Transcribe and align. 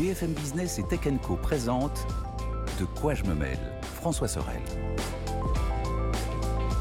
BFM 0.00 0.32
Business 0.32 0.78
et 0.78 0.82
Tech 0.84 1.00
Co 1.20 1.36
présente 1.36 2.06
De 2.78 2.86
quoi 2.86 3.12
je 3.12 3.22
me 3.24 3.34
mêle 3.34 3.58
François 3.96 4.28
Sorel. 4.28 4.62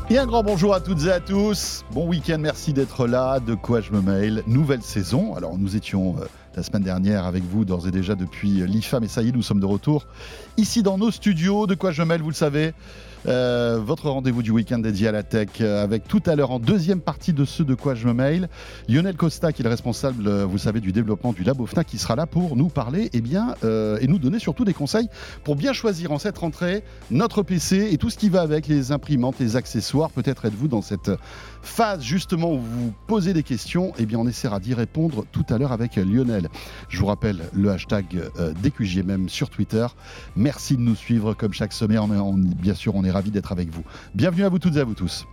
Et 0.10 0.18
un 0.18 0.26
grand 0.26 0.42
bonjour 0.42 0.74
à 0.74 0.80
toutes 0.80 1.04
et 1.04 1.12
à 1.12 1.20
tous. 1.20 1.84
Bon 1.92 2.08
week-end, 2.08 2.38
merci 2.40 2.72
d'être 2.72 3.08
là. 3.08 3.42
De 3.42 3.56
quoi 3.56 3.82
je 3.82 3.92
me 3.92 4.02
mêle 4.02 4.42
Nouvelle 4.48 4.82
saison. 4.82 5.36
Alors 5.36 5.58
nous 5.58 5.76
étions 5.76 6.16
euh, 6.18 6.28
la 6.60 6.64
semaine 6.64 6.84
dernière 6.84 7.26
avec 7.26 7.44
vous 7.46 7.64
d'ores 7.64 7.88
et 7.88 7.92
déjà 7.92 8.16
depuis 8.16 8.50
l'IFA, 8.68 9.00
mais 9.00 9.08
ça 9.08 9.22
y 9.22 9.30
est, 9.30 9.32
nous 9.32 9.42
sommes 9.42 9.62
de 9.62 9.66
retour 9.66 10.08
ici 10.58 10.84
dans 10.84 10.98
nos 10.98 11.10
studios. 11.10 11.68
De 11.68 11.76
quoi 11.76 11.92
je 11.92 12.04
mêle, 12.04 12.22
vous 12.22 12.32
le 12.32 12.36
savez 12.36 12.74
euh, 13.28 13.80
votre 13.84 14.10
rendez-vous 14.10 14.42
du 14.42 14.52
week-end 14.52 14.80
dédié 14.80 15.10
à 15.10 15.12
la 15.12 15.24
tech, 15.24 15.50
euh, 15.60 15.84
avec 15.84 16.08
tout 16.08 16.22
à 16.26 16.36
l'heure 16.36 16.52
en 16.52 16.60
deuxième 16.60 17.02
partie 17.02 17.34
de 17.34 17.44
ce 17.44 17.64
de 17.64 17.76
quoi 17.76 17.94
je 17.94 18.08
me 18.08 18.14
mail, 18.14 18.48
Lionel 18.88 19.16
Costa, 19.16 19.52
qui 19.52 19.62
est 19.62 19.64
le 19.64 19.70
responsable, 19.70 20.28
euh, 20.28 20.46
vous 20.46 20.58
savez, 20.58 20.80
du 20.80 20.94
développement 20.94 21.34
du 21.34 21.44
Labo 21.44 21.66
FNAC, 21.66 21.88
qui 21.88 21.98
sera 21.98 22.16
là 22.16 22.26
pour 22.26 22.56
nous 22.56 22.70
parler 22.70 23.06
et 23.06 23.10
eh 23.14 23.22
bien, 23.22 23.56
et 23.64 24.08
nous 24.08 24.20
donner 24.20 24.40
surtout 24.40 24.64
des 24.64 24.74
conseils 24.74 25.10
pour 25.44 25.56
bien 25.56 25.74
choisir 25.74 26.12
en 26.12 26.20
cette 26.20 26.38
rentrée 26.38 26.84
notre 27.12 27.44
PC 27.44 27.90
et 27.92 27.98
tout 27.98 28.10
ce 28.10 28.18
qui 28.18 28.30
va 28.30 28.42
avec, 28.42 28.68
les 28.68 28.92
imprimantes, 28.92 29.36
les 29.40 29.56
accessoires. 29.56 30.12
Peut-être 30.12 30.46
êtes-vous 30.46 30.68
dans 30.68 30.82
cette 30.82 31.12
phase 31.62 32.04
justement 32.04 32.54
où 32.54 32.60
vous 32.60 32.86
vous 32.86 32.94
posez 33.08 33.34
des 33.34 33.44
questions. 33.44 33.90
et 33.90 34.00
eh 34.00 34.06
bien, 34.06 34.20
on 34.20 34.28
essaiera 34.28 34.60
d'y 34.60 34.74
répondre 34.74 35.26
tout 35.32 35.46
à 35.50 35.58
l'heure 35.58 35.72
avec 35.72 35.96
Lionel. 35.96 36.50
Je 36.90 37.00
vous 37.00 37.06
rappelle 37.06 37.42
le 37.54 37.72
hashtag 37.72 38.06
DQJMM 38.62 39.30
sur 39.30 39.50
Twitter. 39.50 39.86
Merci 40.36 40.78
de 40.78 40.82
nous 40.82 40.96
suivre 40.96 41.34
comme 41.34 41.54
chaque 41.54 41.74
semaine. 41.74 42.00
On, 42.00 42.34
bien 42.34 42.74
sûr, 42.74 42.96
on 42.96 43.04
est 43.04 43.12
ravi 43.12 43.32
d'être 43.32 43.52
avec 43.52 43.70
vous. 43.70 43.84
Bienvenue 44.16 44.44
à 44.44 44.50
vous 44.50 44.60
toutes 44.60 44.76
et 44.78 44.80
à 44.80 44.84
vous 44.84 44.96
tous. 44.96 45.26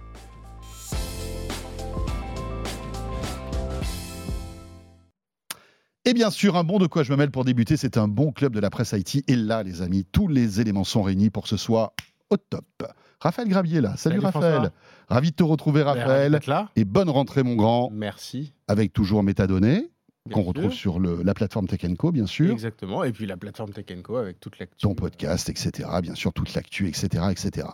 Et 6.09 6.15
bien 6.15 6.31
sûr, 6.31 6.57
un 6.57 6.63
bon 6.63 6.79
de 6.79 6.87
quoi 6.87 7.03
je 7.03 7.11
me 7.11 7.17
mêle 7.17 7.33
pour 7.33 7.45
débuter, 7.45 7.77
c'est 7.77 7.97
un 7.97 8.07
bon 8.07 8.31
club 8.31 8.53
de 8.53 8.61
la 8.61 8.71
presse 8.71 8.95
Haïti. 8.95 9.25
Et 9.27 9.35
là, 9.35 9.65
les 9.65 9.83
amis, 9.83 10.05
tous 10.05 10.29
les 10.29 10.61
éléments 10.61 10.85
sont 10.85 11.03
réunis 11.03 11.31
pour 11.31 11.49
ce 11.49 11.57
soir 11.57 11.95
au 12.31 12.37
top. 12.37 12.65
Raphaël 13.19 13.49
Gravier 13.49 13.81
là. 13.81 13.97
Salut, 13.97 14.21
Raphaël. 14.21 14.71
Ravi 15.09 15.31
de 15.31 15.37
te 15.37 15.43
retrouver, 15.43 15.83
Raphaël. 15.83 16.39
Et 16.75 16.85
bonne 16.85 17.11
rentrée, 17.11 17.43
mon 17.43 17.55
grand. 17.55 17.91
Merci. 17.93 18.53
Avec 18.69 18.93
toujours 18.93 19.23
métadonnées 19.23 19.91
qu'on 20.33 20.43
retrouve 20.43 20.73
sur 20.73 20.99
la 20.99 21.35
plateforme 21.35 21.69
Tech 21.69 21.87
Co, 21.97 22.11
bien 22.11 22.27
sûr. 22.27 22.51
Exactement, 22.51 23.05
et 23.05 23.13
puis 23.13 23.27
la 23.27 23.37
plateforme 23.37 23.71
Tech 23.71 23.87
Co 24.03 24.17
avec 24.17 24.41
toute 24.41 24.59
l'actu. 24.59 24.79
Ton 24.79 24.95
podcast, 24.95 25.49
etc. 25.49 25.89
Bien 26.03 26.17
sûr, 26.17 26.33
toute 26.33 26.53
l'actu, 26.55 26.89
etc., 26.89 27.25
etc. 27.31 27.69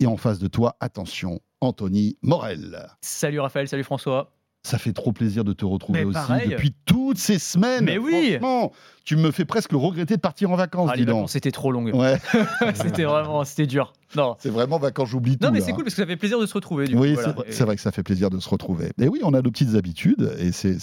Et 0.00 0.06
en 0.06 0.16
face 0.16 0.40
de 0.40 0.48
toi, 0.48 0.76
attention, 0.80 1.40
Anthony 1.60 2.16
Morel. 2.22 2.88
Salut 3.00 3.38
Raphaël, 3.38 3.68
salut 3.68 3.84
François. 3.84 4.34
Ça 4.64 4.78
fait 4.78 4.92
trop 4.92 5.12
plaisir 5.12 5.42
de 5.42 5.52
te 5.52 5.64
retrouver 5.64 6.04
aussi 6.04 6.20
depuis 6.48 6.72
toutes 6.84 7.18
ces 7.18 7.38
semaines. 7.40 7.84
Mais 7.84 7.98
oui 7.98 8.36
Franchement, 8.38 8.72
tu 9.04 9.16
me 9.16 9.32
fais 9.32 9.44
presque 9.44 9.72
regretter 9.72 10.14
de 10.14 10.20
partir 10.20 10.52
en 10.52 10.56
vacances, 10.56 10.90
ah, 10.92 10.96
dis 10.96 11.04
donc. 11.04 11.28
c'était 11.28 11.50
trop 11.50 11.72
long. 11.72 11.82
Ouais. 11.84 12.16
c'était 12.74 13.02
vraiment, 13.02 13.44
c'était 13.44 13.66
dur. 13.66 13.92
Non. 14.14 14.36
C'est 14.38 14.50
vraiment 14.50 14.78
vacances, 14.78 15.08
j'oublie 15.08 15.36
tout. 15.36 15.46
Non, 15.46 15.52
mais 15.52 15.60
c'est 15.60 15.72
cool 15.72 15.82
parce 15.82 15.96
que 15.96 16.02
ça 16.02 16.06
fait 16.06 16.16
plaisir 16.16 16.38
de 16.38 16.46
se 16.46 16.54
retrouver. 16.54 16.86
Du 16.86 16.96
oui, 16.96 17.16
c'est 17.48 17.64
vrai, 17.64 17.74
que 17.74 17.82
ça 17.82 17.90
fait 17.90 18.04
plaisir 18.04 18.30
de 18.30 18.38
se 18.38 18.48
retrouver. 18.48 18.92
Et 19.00 19.08
oui, 19.08 19.20
on 19.24 19.34
a 19.34 19.42
nos 19.42 19.50
petites 19.50 19.74
habitudes 19.74 20.32
et 20.38 20.52
c'est, 20.52 20.78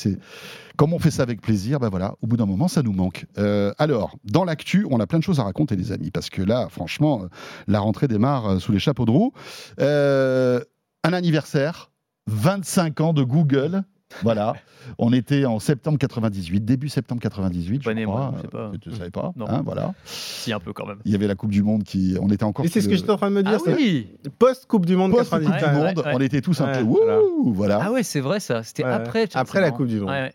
comme 0.76 0.94
on 0.94 1.00
fait 1.00 1.12
ça 1.12 1.24
avec 1.24 1.42
plaisir, 1.42 1.80
ben 1.80 1.90
voilà, 1.90 2.16
au 2.22 2.28
bout 2.28 2.38
d'un 2.38 2.46
moment, 2.46 2.68
ça 2.68 2.82
nous 2.82 2.94
manque. 2.94 3.26
Euh, 3.38 3.72
alors, 3.78 4.18
dans 4.26 4.44
l'actu, 4.44 4.86
on 4.90 5.00
a 5.00 5.08
plein 5.08 5.20
de 5.20 5.24
choses 5.24 5.40
à 5.40 5.44
raconter, 5.44 5.76
les 5.76 5.92
amis, 5.92 6.12
parce 6.12 6.30
que 6.30 6.42
là, 6.42 6.68
franchement, 6.70 7.24
la 7.68 7.80
rentrée 7.80 8.08
démarre 8.08 8.48
euh, 8.48 8.60
sous 8.60 8.72
les 8.72 8.80
chapeaux 8.80 9.06
de 9.06 9.12
roue. 9.12 9.34
Euh, 9.80 10.62
un 11.04 11.14
anniversaire 11.14 11.92
25 12.30 13.02
ans 13.02 13.14
de 13.14 13.24
Google. 13.24 13.84
Voilà, 14.24 14.56
on 14.98 15.14
était 15.14 15.46
en 15.46 15.60
septembre 15.60 16.00
98, 16.00 16.66
début 16.66 16.90
septembre 16.90 17.22
98. 17.22 17.84
je 17.84 18.04
crois. 18.06 18.34
sais 18.42 18.48
pas. 18.48 18.72
Tu 18.82 18.90
ne 18.90 18.96
savais 18.96 19.12
pas 19.12 19.32
non. 19.36 19.48
Hein, 19.48 19.62
voilà. 19.64 19.94
Si, 20.04 20.52
un 20.52 20.60
peu 20.60 20.74
quand 20.74 20.88
même. 20.88 20.98
Il 21.06 21.12
y 21.12 21.16
avait 21.16 21.28
la 21.28 21.36
Coupe 21.36 21.52
du 21.52 21.62
Monde 21.62 21.84
qui. 21.84 22.18
On 22.20 22.30
était 22.30 22.44
encore. 22.44 22.66
Et 22.66 22.70
c'est 22.70 22.82
ce 22.82 22.90
que 22.90 22.96
j'étais 22.96 23.12
en 23.12 23.18
train 23.18 23.30
de 23.30 23.36
me 23.36 23.44
dire. 23.44 23.60
Ah, 23.66 23.72
oui. 23.76 24.08
Post-Coupe 24.40 24.88
du 24.88 24.96
Monde 24.96 25.12
Post 25.12 25.32
-Coupe 25.32 25.60
du 25.60 25.78
Monde, 25.78 26.04
on 26.14 26.20
était 26.20 26.42
tous 26.42 26.60
un 26.62 26.72
peu. 26.72 26.82
Wouh, 26.82 27.54
voilà. 27.54 27.82
Ah 27.84 27.92
ouais, 27.92 28.04
c'est 28.04 28.22
vrai 28.22 28.40
ça. 28.40 28.64
C'était 28.64 28.84
après. 28.84 29.28
Après 29.36 29.62
la 29.62 29.72
Coupe 29.72 29.88
du 29.88 30.00
Monde. 30.00 30.32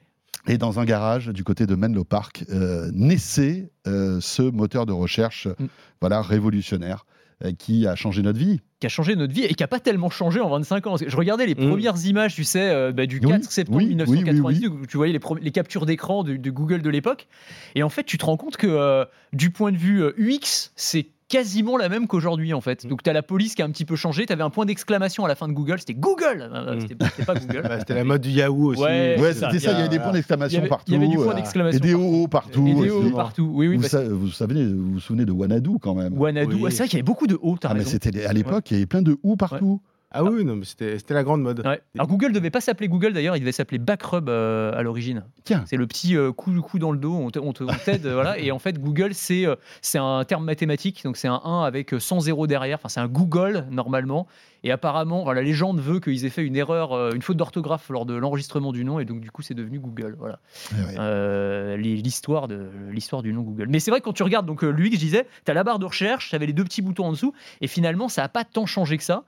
Et 0.46 0.58
dans 0.58 0.78
un 0.78 0.84
garage 0.84 1.28
du 1.28 1.42
côté 1.42 1.66
de 1.66 1.74
Menlo 1.74 2.04
Park, 2.04 2.44
euh, 2.50 2.90
naissait 2.92 3.70
euh, 3.86 4.18
ce 4.20 4.42
moteur 4.42 4.84
de 4.84 4.92
recherche 4.92 5.46
mm. 5.46 5.66
voilà, 6.00 6.20
révolutionnaire 6.20 7.06
euh, 7.06 7.13
qui 7.58 7.86
a 7.86 7.94
changé 7.94 8.22
notre 8.22 8.38
vie. 8.38 8.60
Qui 8.80 8.86
a 8.86 8.88
changé 8.88 9.16
notre 9.16 9.32
vie 9.32 9.44
et 9.44 9.54
qui 9.54 9.62
n'a 9.62 9.68
pas 9.68 9.80
tellement 9.80 10.10
changé 10.10 10.40
en 10.40 10.48
25 10.48 10.86
ans. 10.86 10.96
Je 10.96 11.16
regardais 11.16 11.46
les 11.46 11.54
mm. 11.54 11.68
premières 11.68 12.06
images, 12.06 12.34
tu 12.34 12.44
sais, 12.44 12.70
euh, 12.70 12.92
bah, 12.92 13.06
du 13.06 13.20
4 13.20 13.50
septembre 13.50 13.78
1998, 13.78 14.68
où 14.68 14.86
tu 14.86 14.96
voyais 14.96 15.12
les, 15.12 15.20
les 15.40 15.50
captures 15.50 15.86
d'écran 15.86 16.22
de, 16.24 16.50
Google 16.50 16.82
de 16.82 16.90
l'époque. 16.90 17.26
Et 17.74 17.82
en 17.82 17.88
fait, 17.88 18.04
tu 18.04 18.18
te 18.18 18.24
rends 18.24 18.36
compte 18.36 18.56
que 18.56 18.66
euh, 18.66 19.04
du 19.32 19.50
point 19.50 19.72
de 19.72 19.76
vue 19.76 20.04
UX, 20.18 20.72
c'est 20.76 21.08
quasiment 21.34 21.76
la 21.76 21.88
même 21.88 22.06
qu'aujourd'hui 22.06 22.54
en 22.54 22.60
fait. 22.60 22.84
Mm. 22.84 22.88
Donc 22.88 23.02
tu 23.02 23.10
as 23.10 23.12
la 23.12 23.22
police 23.22 23.54
qui 23.54 23.62
a 23.62 23.64
un 23.64 23.70
petit 23.70 23.84
peu 23.84 23.96
changé, 23.96 24.24
tu 24.26 24.32
avais 24.32 24.42
un 24.42 24.50
point 24.50 24.66
d'exclamation 24.66 25.24
à 25.24 25.28
la 25.28 25.34
fin 25.34 25.48
de 25.48 25.52
Google, 25.52 25.78
c'était 25.80 25.94
Google 25.94 26.48
euh, 26.52 26.76
mm. 26.76 26.80
C'était 26.80 27.24
pas 27.24 27.34
Google. 27.34 27.62
Bah, 27.62 27.78
c'était 27.80 27.94
la 27.94 28.04
mode 28.04 28.20
du 28.20 28.30
Yahoo 28.30 28.70
aussi. 28.70 28.82
Ouais, 28.82 29.16
c'était 29.32 29.58
ça, 29.58 29.72
il 29.72 29.78
y 29.78 29.80
avait 29.80 29.88
des 29.88 29.98
points 29.98 30.12
d'exclamation 30.12 30.66
partout. 30.68 30.84
Il 30.88 30.94
y 30.94 30.96
avait 30.96 31.08
du 31.08 31.16
point 31.16 31.34
d'exclamation. 31.34 31.78
Et 31.78 31.80
des 31.80 31.94
OO 31.94 32.28
partout. 32.28 32.66
Et 32.66 32.74
des 32.74 32.90
OO 32.90 33.10
partout, 33.10 33.50
oui, 33.52 33.68
oui. 33.68 33.76
Vous, 33.76 33.88
savez, 33.88 34.08
vous, 34.08 34.92
vous, 34.92 35.00
souvenez 35.00 35.24
de 35.24 35.32
Wanadu 35.32 35.78
quand 35.80 35.94
même 35.94 36.16
Wanadu, 36.16 36.56
c'est 36.70 36.78
vrai 36.78 36.88
qu'il 36.88 36.94
y 36.94 36.96
avait 36.96 37.02
beaucoup 37.02 37.26
de 37.26 37.38
O, 37.42 37.56
ah, 37.64 37.74
mais 37.74 37.84
c'était 37.84 38.24
à 38.24 38.32
l'époque, 38.32 38.70
il 38.70 38.74
y 38.74 38.76
avait 38.76 38.86
plein 38.86 39.02
de 39.02 39.18
OU 39.22 39.36
partout. 39.36 39.80
Ah 40.16 40.22
oui, 40.22 40.44
non, 40.44 40.54
mais 40.54 40.64
c'était 40.64 41.14
la 41.14 41.24
grande 41.24 41.42
mode. 41.42 41.66
Alors 41.94 42.06
Google 42.06 42.32
devait 42.32 42.50
pas 42.50 42.60
s'appeler 42.60 42.86
Google 42.86 43.12
d'ailleurs, 43.12 43.36
il 43.36 43.40
devait 43.40 43.50
s'appeler 43.50 43.78
Backrub 43.78 44.28
euh, 44.28 44.72
à 44.72 44.82
l'origine. 44.82 45.24
Tiens. 45.42 45.64
C'est 45.66 45.76
le 45.76 45.88
petit 45.88 46.16
euh, 46.16 46.30
coup, 46.30 46.52
coup 46.60 46.78
dans 46.78 46.92
le 46.92 46.98
dos, 46.98 47.14
on 47.14 47.30
t'aide, 47.30 48.06
voilà. 48.06 48.38
Et 48.38 48.52
en 48.52 48.60
fait, 48.60 48.80
Google, 48.80 49.12
c'est 49.12 49.44
euh, 49.44 49.56
c'est 49.82 49.98
un 49.98 50.22
terme 50.24 50.44
mathématique, 50.44 51.02
donc 51.02 51.16
c'est 51.16 51.26
un 51.26 51.40
1 51.44 51.64
avec 51.64 51.94
100 51.98 52.20
zéros 52.20 52.46
derrière. 52.46 52.78
Enfin, 52.78 52.88
c'est 52.88 53.00
un 53.00 53.08
Google 53.08 53.66
normalement. 53.70 54.28
Et 54.64 54.70
apparemment, 54.70 55.30
la 55.30 55.42
légende 55.42 55.78
veut 55.78 56.00
qu'ils 56.00 56.24
aient 56.24 56.30
fait 56.30 56.42
une 56.42 56.56
erreur, 56.56 56.92
euh, 56.92 57.12
une 57.14 57.20
faute 57.20 57.36
d'orthographe 57.36 57.90
lors 57.90 58.06
de 58.06 58.14
l'enregistrement 58.14 58.72
du 58.72 58.82
nom, 58.82 58.98
et 58.98 59.04
donc 59.04 59.20
du 59.20 59.30
coup, 59.30 59.42
c'est 59.42 59.52
devenu 59.52 59.78
Google. 59.78 60.16
Voilà. 60.18 60.40
Eh 60.72 60.96
euh, 60.98 61.76
l'histoire 61.76 62.48
de 62.48 62.70
l'histoire 62.90 63.22
du 63.22 63.34
nom 63.34 63.42
Google. 63.42 63.66
Mais 63.68 63.78
c'est 63.78 63.90
vrai 63.90 64.00
que 64.00 64.06
quand 64.06 64.14
tu 64.14 64.22
regardes 64.22 64.46
donc 64.46 64.64
euh, 64.64 64.70
l'UX, 64.70 64.92
je 64.94 64.98
disais, 64.98 65.26
tu 65.44 65.50
as 65.50 65.54
la 65.54 65.64
barre 65.64 65.78
de 65.78 65.84
recherche, 65.84 66.30
tu 66.30 66.34
avais 66.34 66.46
les 66.46 66.54
deux 66.54 66.64
petits 66.64 66.80
boutons 66.80 67.04
en 67.04 67.12
dessous, 67.12 67.34
et 67.60 67.66
finalement, 67.66 68.08
ça 68.08 68.22
n'a 68.22 68.30
pas 68.30 68.44
tant 68.44 68.64
changé 68.64 68.96
que 68.96 69.04
ça. 69.04 69.24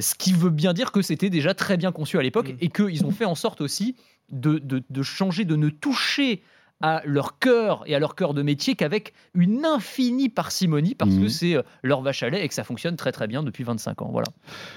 Ce 0.00 0.14
qui 0.14 0.32
veut 0.32 0.50
bien 0.50 0.72
dire 0.72 0.92
que 0.92 1.02
c'était 1.02 1.30
déjà 1.30 1.54
très 1.54 1.76
bien 1.76 1.92
conçu 1.92 2.18
à 2.18 2.22
l'époque, 2.22 2.48
mm. 2.48 2.56
et 2.60 2.68
qu'ils 2.68 3.04
ont 3.04 3.10
fait 3.10 3.24
en 3.24 3.34
sorte 3.34 3.60
aussi 3.60 3.96
de, 4.30 4.58
de, 4.58 5.02
changer, 5.02 5.44
de 5.44 5.56
ne 5.56 5.68
toucher 5.68 6.42
à 6.84 7.00
leur 7.06 7.38
cœur 7.38 7.82
et 7.86 7.94
à 7.94 7.98
leur 7.98 8.14
cœur 8.14 8.34
de 8.34 8.42
métier 8.42 8.74
qu'avec 8.74 9.14
une 9.32 9.64
infinie 9.64 10.28
parcimonie 10.28 10.94
parce 10.94 11.12
que 11.12 11.20
mhm. 11.20 11.28
c'est 11.30 11.54
euh, 11.54 11.62
leur 11.82 12.02
vache 12.02 12.22
à 12.22 12.28
lait 12.28 12.44
et 12.44 12.48
que 12.48 12.52
ça 12.52 12.62
fonctionne 12.62 12.94
très 12.96 13.10
très 13.10 13.26
bien 13.26 13.42
depuis 13.42 13.64
25 13.64 14.02
ans. 14.02 14.10
Voilà. 14.12 14.26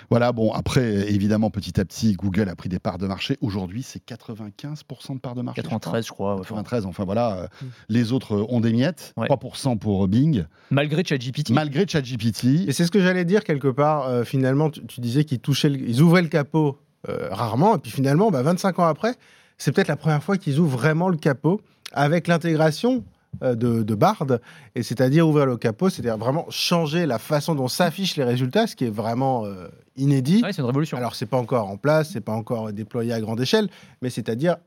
Voilà, 0.09 0.31
bon, 0.31 0.53
après, 0.53 1.11
évidemment, 1.11 1.49
petit 1.49 1.77
à 1.81 1.83
petit, 1.83 2.13
Google 2.13 2.47
a 2.47 2.55
pris 2.55 2.69
des 2.69 2.79
parts 2.79 2.97
de 2.97 3.07
marché. 3.07 3.37
Aujourd'hui, 3.41 3.83
c'est 3.83 4.01
95% 4.07 5.15
de 5.15 5.19
parts 5.19 5.35
de 5.35 5.41
marché. 5.41 5.61
93, 5.61 6.07
je 6.07 6.11
crois. 6.13 6.37
93, 6.37 6.85
enfin 6.85 7.03
voilà. 7.03 7.39
Euh, 7.39 7.47
mm. 7.61 7.65
Les 7.89 8.13
autres 8.13 8.37
ont 8.47 8.61
des 8.61 8.71
miettes. 8.71 9.13
3% 9.17 9.77
pour 9.77 10.07
Bing. 10.07 10.45
Malgré 10.71 11.03
ChatGPT. 11.03 11.49
Malgré 11.49 11.85
ChatGPT. 11.85 12.69
Et 12.69 12.71
c'est 12.71 12.85
ce 12.85 12.91
que 12.91 13.01
j'allais 13.01 13.25
dire 13.25 13.43
quelque 13.43 13.67
part. 13.67 14.07
Euh, 14.07 14.23
finalement, 14.23 14.69
tu, 14.69 15.01
disais 15.01 15.25
qu'ils 15.25 15.39
touchaient, 15.39 15.73
ils 15.73 16.01
ouvraient 16.01 16.21
le 16.21 16.29
capot 16.29 16.79
rarement. 17.05 17.75
Et 17.75 17.79
puis 17.79 17.91
finalement, 17.91 18.31
bah, 18.31 18.43
25 18.43 18.79
ans 18.79 18.85
après, 18.85 19.13
c'est 19.57 19.71
peut-être 19.71 19.87
la 19.87 19.95
première 19.95 20.21
fois 20.21 20.37
qu'ils 20.37 20.59
ouvrent 20.59 20.77
vraiment 20.77 21.09
le 21.09 21.17
capot 21.17 21.61
avec 21.93 22.27
l'intégration 22.27 23.03
euh, 23.43 23.55
de, 23.55 23.95
Bard, 23.95 24.25
et 24.73 24.81
c'est-à-dire 24.81 25.27
ouvrir 25.27 25.45
le 25.45 25.57
capot, 25.57 25.89
c'est-à-dire 25.89 26.17
vraiment 26.17 26.47
changer 26.49 27.05
la 27.05 27.19
façon 27.19 27.53
dont 27.53 27.67
s'affichent 27.67 28.15
les 28.15 28.23
résultats, 28.23 28.65
ce 28.65 28.75
qui 28.75 28.85
est 28.85 28.89
vraiment 28.89 29.45
euh, 29.45 29.67
inédit. 29.95 30.43
c'est 30.51 30.59
une 30.59 30.65
révolution. 30.65 30.97
Alors 30.97 31.13
c'est 31.13 31.27
pas 31.27 31.37
encore 31.37 31.69
en 31.69 31.77
place, 31.77 32.11
c'est 32.13 32.21
pas 32.21 32.31
encore 32.31 32.71
déployé 32.73 33.13
à 33.13 33.19
grande 33.19 33.39
échelle, 33.39 33.69
mais 34.01 34.09
c'est-à-dire 34.09 34.57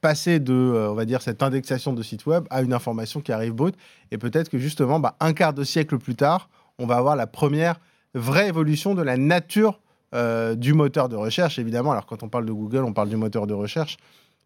passer 0.00 0.40
de, 0.40 0.52
euh, 0.52 0.90
on 0.90 0.94
va 0.94 1.04
dire, 1.04 1.22
cette 1.22 1.42
indexation 1.42 1.92
de 1.92 2.02
site 2.02 2.26
web 2.26 2.44
à 2.50 2.62
une 2.62 2.72
information 2.72 3.20
qui 3.20 3.30
arrive 3.30 3.52
brute, 3.52 3.76
et 4.10 4.18
peut-être 4.18 4.48
que 4.48 4.58
justement, 4.58 4.98
bah, 4.98 5.14
un 5.20 5.32
quart 5.32 5.52
de 5.52 5.62
siècle 5.62 5.98
plus 5.98 6.16
tard, 6.16 6.48
on 6.78 6.86
va 6.86 6.96
avoir 6.96 7.14
la 7.14 7.28
première 7.28 7.78
vraie 8.14 8.48
évolution 8.48 8.94
de 8.94 9.02
la 9.02 9.16
nature 9.16 9.80
du 10.56 10.72
moteur 10.72 11.10
de 11.10 11.16
recherche, 11.16 11.58
évidemment. 11.58 11.92
Alors 11.92 12.06
quand 12.06 12.22
on 12.22 12.30
parle 12.30 12.46
de 12.46 12.52
Google, 12.52 12.84
on 12.84 12.94
parle 12.94 13.10
du 13.10 13.16
moteur 13.16 13.46
de 13.46 13.52
recherche. 13.52 13.98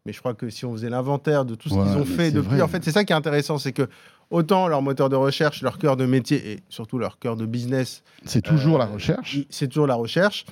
Mais 0.06 0.12
je 0.12 0.18
crois 0.18 0.34
que 0.34 0.48
si 0.48 0.64
on 0.64 0.72
faisait 0.72 0.88
l'inventaire 0.88 1.44
de 1.44 1.54
tout 1.54 1.68
ce 1.68 1.74
qu'ils 1.74 1.96
ont 1.96 2.04
fait 2.04 2.30
depuis, 2.30 2.62
en 2.62 2.68
fait, 2.68 2.82
c'est 2.82 2.92
ça 2.92 3.04
qui 3.04 3.12
est 3.12 3.16
intéressant, 3.16 3.58
c'est 3.58 3.72
que 3.72 3.88
autant 4.30 4.68
leur 4.68 4.80
moteur 4.80 5.08
de 5.08 5.16
recherche, 5.16 5.62
leur 5.62 5.78
cœur 5.78 5.96
de 5.96 6.06
métier 6.06 6.52
et 6.52 6.60
surtout 6.68 6.98
leur 6.98 7.18
cœur 7.18 7.36
de 7.36 7.44
business. 7.44 8.02
C'est 8.24 8.42
toujours 8.42 8.78
la 8.78 8.86
euh, 8.86 8.94
recherche. 8.94 9.38
C'est 9.50 9.68
toujours 9.68 9.86
la 9.86 9.96
recherche. 9.96 10.46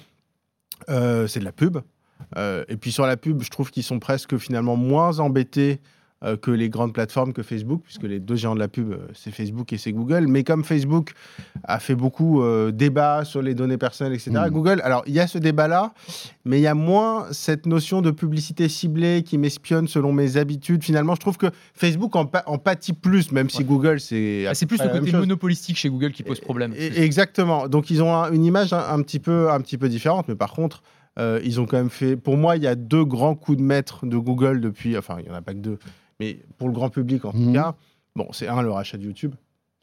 Euh, 0.89 1.27
c'est 1.27 1.41
de 1.41 1.45
la 1.45 1.53
pub. 1.53 1.79
Euh, 2.37 2.65
et 2.69 2.77
puis 2.77 2.93
sur 2.93 3.07
la 3.07 3.17
pub, 3.17 3.43
je 3.43 3.51
trouve 3.51 3.71
qu'ils 3.71 3.85
sont 3.85 3.99
presque 3.99 4.37
finalement 4.37 4.77
moins 4.77 5.19
embêtés 5.21 5.81
que 6.37 6.51
les 6.51 6.69
grandes 6.69 6.93
plateformes, 6.93 7.33
que 7.33 7.43
Facebook, 7.45 7.83
puisque 7.85 8.03
les 8.03 8.19
deux 8.19 8.35
géants 8.35 8.55
de 8.55 8.59
la 8.61 8.67
pub, 8.69 8.91
euh, 8.93 8.97
c'est 9.15 9.31
Facebook 9.31 9.73
et 9.73 9.79
c'est 9.79 9.93
Google. 9.93 10.27
Mais 10.27 10.43
comme 10.43 10.65
Facebook 10.65 11.13
a 11.65 11.79
fait 11.79 11.95
beaucoup 11.95 12.43
euh, 12.43 12.73
débat 12.73 13.25
sur 13.25 13.41
les 13.41 13.55
données 13.55 13.79
personnelles, 13.79 14.15
etc., 14.15 14.31
Mm. 14.47 14.51
Google, 14.51 14.81
alors 14.83 15.03
il 15.07 15.13
y 15.15 15.21
a 15.21 15.27
ce 15.29 15.39
débat-là, 15.39 15.93
mais 16.45 16.59
il 16.59 16.63
y 16.63 16.67
a 16.67 16.75
moins 16.75 17.27
cette 17.31 17.67
notion 17.67 18.03
de 18.03 18.11
publicité 18.11 18.69
ciblée 18.69 19.23
qui 19.25 19.39
m'espionne 19.39 19.87
selon 19.87 20.13
mes 20.13 20.37
habitudes. 20.37 20.83
Finalement, 20.83 21.15
je 21.15 21.21
trouve 21.21 21.37
que 21.39 21.47
Facebook 21.75 22.17
en, 22.17 22.29
en 22.47 22.59
pâtit 22.59 22.95
plus, 22.95 23.31
même 23.31 23.49
si 23.49 23.63
Google, 23.63 24.01
c'est. 24.01 24.47
Ah, 24.49 24.55
C'est 24.55 24.67
plus 24.67 24.83
le 24.83 24.89
côté 24.89 25.13
monopolistique 25.13 25.77
chez 25.77 25.89
Google 25.89 26.11
qui 26.13 26.23
pose 26.25 26.41
problème. 26.41 26.73
Et- 26.77 27.01
Exactement. 27.03 27.69
Donc 27.69 27.91
ils 27.91 28.03
ont 28.03 28.15
un- 28.15 28.33
une 28.33 28.45
image 28.45 28.73
un, 28.73 28.85
un 28.93 29.03
petit 29.03 29.21
peu, 29.21 29.51
un 29.51 29.61
petit 29.61 29.79
peu 29.79 29.89
différente, 29.89 30.27
mais 30.29 30.35
par 30.35 30.53
contre, 30.53 30.83
euh, 31.19 31.41
ils 31.45 31.61
ont 31.61 31.67
quand 31.67 31.77
même 31.79 31.91
fait. 31.91 32.17
Pour 32.17 32.37
moi, 32.37 32.57
il 32.57 32.63
y 32.63 32.67
a 32.67 32.75
deux 32.75 33.05
grands 33.05 33.35
coups 33.35 33.59
de 33.59 33.63
maître 33.63 34.07
de 34.07 34.17
Google 34.17 34.61
depuis. 34.61 34.97
Enfin, 34.99 35.17
il 35.21 35.27
y 35.27 35.31
en 35.31 35.35
a 35.35 35.43
pas 35.43 35.53
que 35.53 35.59
deux, 35.59 35.79
mais 36.21 36.39
pour 36.59 36.69
le 36.69 36.75
grand 36.75 36.91
public 36.91 37.25
en 37.25 37.33
tout 37.33 37.39
Mhm. 37.39 37.55
cas. 37.55 37.75
Bon, 38.17 38.29
c'est 38.33 38.49
un 38.49 38.63
le 38.63 38.71
rachat 38.71 38.99
de 38.99 39.05
YouTube. 39.05 39.35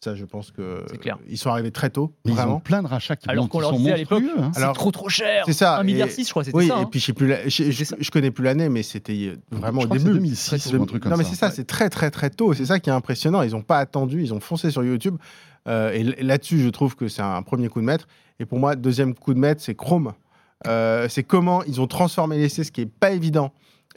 Ça, 0.02 0.14
je 0.14 0.26
pense 0.26 0.52
que 0.52 0.86
clair. 0.98 1.18
ils 1.28 1.38
sont 1.38 1.50
arrivés 1.50 1.72
très 1.72 1.90
tôt, 1.90 2.14
Mais 2.26 2.32
ils 2.32 2.34
ont 2.34 2.36
vraiment. 2.36 2.60
plein 2.60 2.84
de 2.84 2.88
rachats 2.88 3.16
qui, 3.16 3.28
Alors 3.30 3.50
qu'on 3.50 3.60
leur 3.62 3.74
disait 3.74 3.94
à 3.94 3.98
l'époque, 3.98 4.24
hein. 4.38 4.52
C'est 4.54 4.62
Alors, 4.62 4.76
trop 4.76 4.92
trop 4.92 5.10
cher. 5.10 5.44
c'est 5.48 5.54
ça, 5.54 5.80
1 5.80 5.84
milliard 5.84 6.10
et- 6.10 6.12
6, 6.12 6.26
je 6.26 6.30
crois, 6.30 6.44
c'était 6.44 6.56
Oui, 6.56 6.68
ça. 6.68 6.78
et 6.78 6.82
hein. 6.82 6.88
puis 6.92 7.00
je 7.00 7.06
sais 7.06 7.14
plus, 7.14 7.28
la- 7.28 7.48
je, 7.48 7.64
je, 7.64 7.72
C'est 7.72 7.86
ça. 7.86 7.96
je 8.00 8.12
connais 8.12 8.30
plus 8.30 8.44
l'année, 8.44 8.70
mais 8.70 8.84
c'était 8.84 9.34
vraiment 9.52 9.82
Je 9.82 9.88
au 9.88 9.90
début. 9.90 10.04
2006 10.12 10.70
De- 10.72 10.78
ou 10.78 10.84
un 10.84 10.86
truc 10.86 11.02
comme 11.02 11.12
non, 11.14 11.18
mais 11.18 11.24
c'est 11.24 11.36
ça, 11.36 11.50
c'est 11.50 11.64
très 11.66 11.90
très 11.90 12.12
très 12.12 12.30
tôt. 12.30 12.54
C'est 12.54 12.66
ça 12.66 12.80
qui 12.80 12.90
est 12.90 12.94
impressionnant. 12.94 13.42
Ils 13.42 13.52
n'ont 13.52 13.64
pas 13.64 13.80
attendu, 13.80 14.22
ils 14.22 14.34
ont 14.34 14.40
foncé 14.42 14.70
sur 14.70 14.84
YouTube. 14.84 15.16
Euh, 15.68 15.92
et 15.94 16.04
là-dessus, 16.22 16.60
je 16.60 16.70
trouve 16.70 16.96
que 16.96 17.08
c'est 17.08 17.24
un 17.24 17.42
premier 17.42 17.70
coup 17.70 17.80
de 17.80 17.86
maître. 17.86 18.08
Et 18.40 18.46
pour 18.46 18.60
moi, 18.60 18.76
deuxième 18.76 19.16
coup 19.16 19.34
de 19.34 19.40
maître, 19.40 19.62
c'est 19.64 19.76
Chrome. 19.76 20.14
Euh, 20.68 21.08
c'est 21.10 21.24
comment 21.24 21.64
ils 21.64 21.81
ont 21.81 21.88
transformé 21.88 22.38
l'essai, 22.38 22.64
ce 22.64 22.72
qui 22.72 22.81
n'est 22.81 22.88
pas 22.88 23.12
évident, 23.12 23.52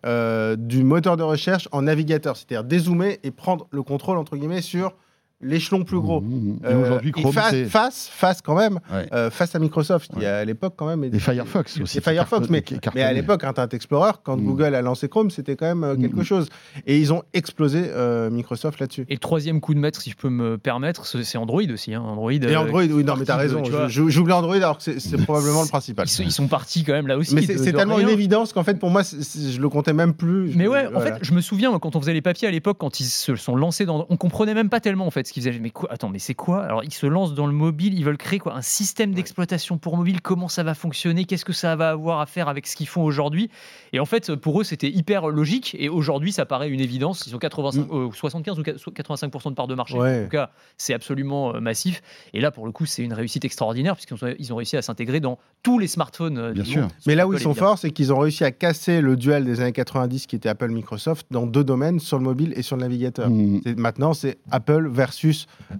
euh, 0.07 0.57
du 0.57 0.85
moteur 0.85 1.17
de 1.17 1.23
recherche 1.23 1.69
en 1.73 1.83
navigateur. 1.83 2.37
C'est-à-dire 2.37 2.65
dézoomer 2.65 3.19
et 3.23 3.31
prendre 3.31 3.67
le 3.71 3.83
contrôle, 3.83 4.19
entre 4.19 4.37
guillemets, 4.37 4.63
sur 4.63 4.95
l'échelon 5.41 5.85
plus 5.85 6.01
gros. 6.01 6.21
Et 6.21 6.67
Euh, 6.67 6.83
aujourd'hui, 6.83 7.11
et 7.11 7.13
Chrome, 7.23 7.33
face, 7.33 7.55
face, 7.69 8.09
face 8.13 8.43
quand 8.43 8.57
même, 8.57 8.81
Ouais. 8.93 9.07
euh, 9.13 9.31
face 9.31 9.55
à 9.55 9.59
Microsoft, 9.61 10.11
qui 10.13 10.19
Ouais. 10.19 10.27
à 10.27 10.45
l'époque 10.45 10.75
quand 10.77 10.87
même. 10.87 11.05
Et 11.05 11.19
Firefox 11.19 11.81
aussi. 11.81 11.99
Et 11.99 12.01
Firefox, 12.01 12.47
qui 12.47 12.53
mais, 12.53 12.63
qui 12.63 12.75
mais 12.95 13.03
à 13.03 13.13
l'époque, 13.13 13.45
Internet 13.45 13.73
Explorer, 13.75 14.13
quand 14.25 14.37
Mm. 14.37 14.45
Google 14.45 14.75
a 14.75 14.83
lancé 14.83 15.09
Chrome, 15.09 15.31
c'était 15.31 15.55
quand 15.57 15.67
même 15.67 15.85
euh, 15.85 15.97
quelque 15.97 16.21
Mm. 16.21 16.25
chose. 16.25 16.49
Et 16.87 16.99
ils 16.99 17.13
ont 17.13 17.23
explosé 17.35 17.85
euh, 17.89 18.31
Microsoft 18.31 18.81
là-dessus. 18.81 19.07
Et 19.09 19.15
le 19.15 19.19
troisième 19.21 19.61
coup 19.61 19.75
de 19.75 19.79
maître, 19.79 20.01
si 20.01 20.11
je 20.11 20.17
peux 20.17 20.29
me 20.29 20.59
permettre, 20.59 21.07
c'est 21.07 21.39
Android 21.39 21.63
aussi. 21.73 21.95
hein. 21.95 22.03
Android, 22.03 22.33
Et 22.33 22.41
euh, 22.45 22.59
Android, 22.59 22.83
oui, 22.83 23.05
non, 23.05 23.15
mais 23.17 23.25
t'as 23.25 23.37
raison. 23.37 23.63
J'oublie 23.89 24.33
Android 24.33 24.57
alors 24.57 24.79
que 24.79 24.83
c'est- 24.99 25.19
probablement 25.25 25.63
le 25.63 25.69
principal. 25.69 26.07
Ils 26.07 26.11
sont, 26.11 26.23
ils 26.25 26.33
sont 26.33 26.49
partis 26.49 26.83
quand 26.85 26.93
même 26.95 27.07
là 27.07 27.17
aussi. 27.17 27.35
Mais 27.35 27.43
c'est 27.43 27.73
tellement 27.73 27.95
rien. 27.97 28.09
une 28.09 28.13
évidence 28.13 28.53
qu'en 28.53 28.65
fait, 28.65 28.79
pour 28.79 28.91
moi, 28.91 29.03
je 29.03 29.61
le 29.61 29.69
comptais 29.69 29.93
même 29.93 30.15
plus. 30.15 30.53
Mais 30.57 30.67
ouais, 30.67 30.87
en 30.95 31.01
fait, 31.01 31.15
je 31.23 31.33
me 31.33 31.41
souviens 31.41 31.77
quand 31.79 31.95
on 31.97 32.01
faisait 32.01 32.13
les 32.15 32.23
papiers 32.23 32.49
à 32.49 32.51
l'époque, 32.51 32.79
quand 32.81 32.99
ils 33.01 33.05
se 33.05 33.37
sont 33.37 33.55
lancés 33.55 33.85
dans, 33.87 34.05
on 34.09 34.17
comprenait 34.17 34.55
même 34.55 34.69
pas 34.69 34.81
tellement 34.81 35.07
en 35.07 35.11
fait 35.11 35.28
ce 35.29 35.33
qu'ils 35.33 35.43
faisaient. 35.43 35.59
Mais 35.61 35.71
quoi 35.71 35.93
Attends, 35.93 36.09
mais 36.09 36.19
c'est 36.19 36.35
quoi? 36.35 36.63
Alors 36.65 36.83
ils 36.85 36.93
se 36.93 37.07
lancent 37.07 37.35
dans 37.35 37.47
le 37.47 37.53
mobile, 37.53 37.95
ils 37.97 38.05
veulent 38.05 38.17
créer 38.19 38.39
quoi? 38.39 38.55
Un 38.57 38.63
système 38.63 39.13
d'exploitation 39.13 39.79
pour 39.79 39.97
mobile. 39.97 40.21
Comment 40.21 40.49
ça 40.49 40.63
va 40.63 40.75
fonctionner? 40.75 41.25
Qu'est-ce 41.25 41.45
que 41.45 41.53
ça 41.53 41.77
va 41.77 41.91
avoir 41.91 42.21
à 42.21 42.27
faire 42.27 42.49
avec 42.49 42.67
ce 42.67 42.75
qu'ils 42.77 42.89
font 42.89 43.03
aujourd'hui? 43.05 43.51
Et 43.93 44.01
en 44.01 44.05
fait, 44.07 44.35
pour 44.35 44.61
eux, 44.61 44.65
c'était 44.65 44.91
hyper 44.91 45.29
logique. 45.29 45.77
Et 45.79 45.89
aujourd'hui, 45.89 46.33
ça 46.33 46.45
paraît 46.47 46.69
une 46.69 46.81
évidence. 46.81 47.25
Ils 47.27 47.35
ont 47.37 47.39
85, 47.39 47.87
euh, 47.93 48.09
75 48.13 48.59
ou 48.59 48.63
85% 48.63 49.51
de 49.51 49.55
part 49.55 49.67
de 49.69 49.75
marché. 49.75 49.97
Ouais. 49.99 50.21
En 50.21 50.25
tout 50.25 50.31
cas, 50.31 50.51
c'est 50.77 50.95
absolument 50.95 51.55
euh, 51.55 51.61
massif. 51.61 52.03
Et 52.35 52.41
là, 52.41 52.51
pour 52.51 52.67
le 52.67 52.73
coup, 52.73 52.87
c'est 52.87 53.03
une 53.03 53.13
réussite 53.13 53.45
extraordinaire 53.45 53.95
puisqu'ils 53.95 54.25
ont, 54.25 54.35
ils 54.39 54.53
ont 54.53 54.57
réussi 54.57 54.77
à 54.77 54.83
s'intégrer 54.83 55.21
dans 55.21 55.39
tous 55.63 55.79
les 55.79 55.87
smartphones. 55.87 56.39
euh, 56.39 56.53
Bien 56.53 56.63
du 56.63 56.71
sûr. 56.71 56.83
monde. 56.83 56.91
Mais 57.07 57.15
là 57.15 57.27
où 57.27 57.33
ils 57.35 57.39
sont 57.41 57.51
évidemment. 57.51 57.69
forts, 57.71 57.79
c'est 57.79 57.91
qu'ils 57.91 58.13
ont 58.13 58.19
réussi 58.19 58.45
à 58.45 58.51
casser 58.51 59.01
le 59.01 59.17
duel 59.17 59.45
des 59.45 59.61
années 59.61 59.73
90 59.73 60.27
qui 60.27 60.37
était 60.37 60.49
Apple-Microsoft 60.49 61.27
dans 61.31 61.47
deux 61.47 61.65
domaines, 61.65 62.01
sur 62.01 62.19
le 62.19 62.25
mobile 62.25 62.53
et 62.57 62.63
sur 62.63 62.77
le 62.77 62.83
navigateur. 62.83 63.29
C'est- 63.65 63.79
Maintenant, 63.79 64.15
c'est 64.15 64.39
Apple 64.51 64.89
versus 64.89 65.18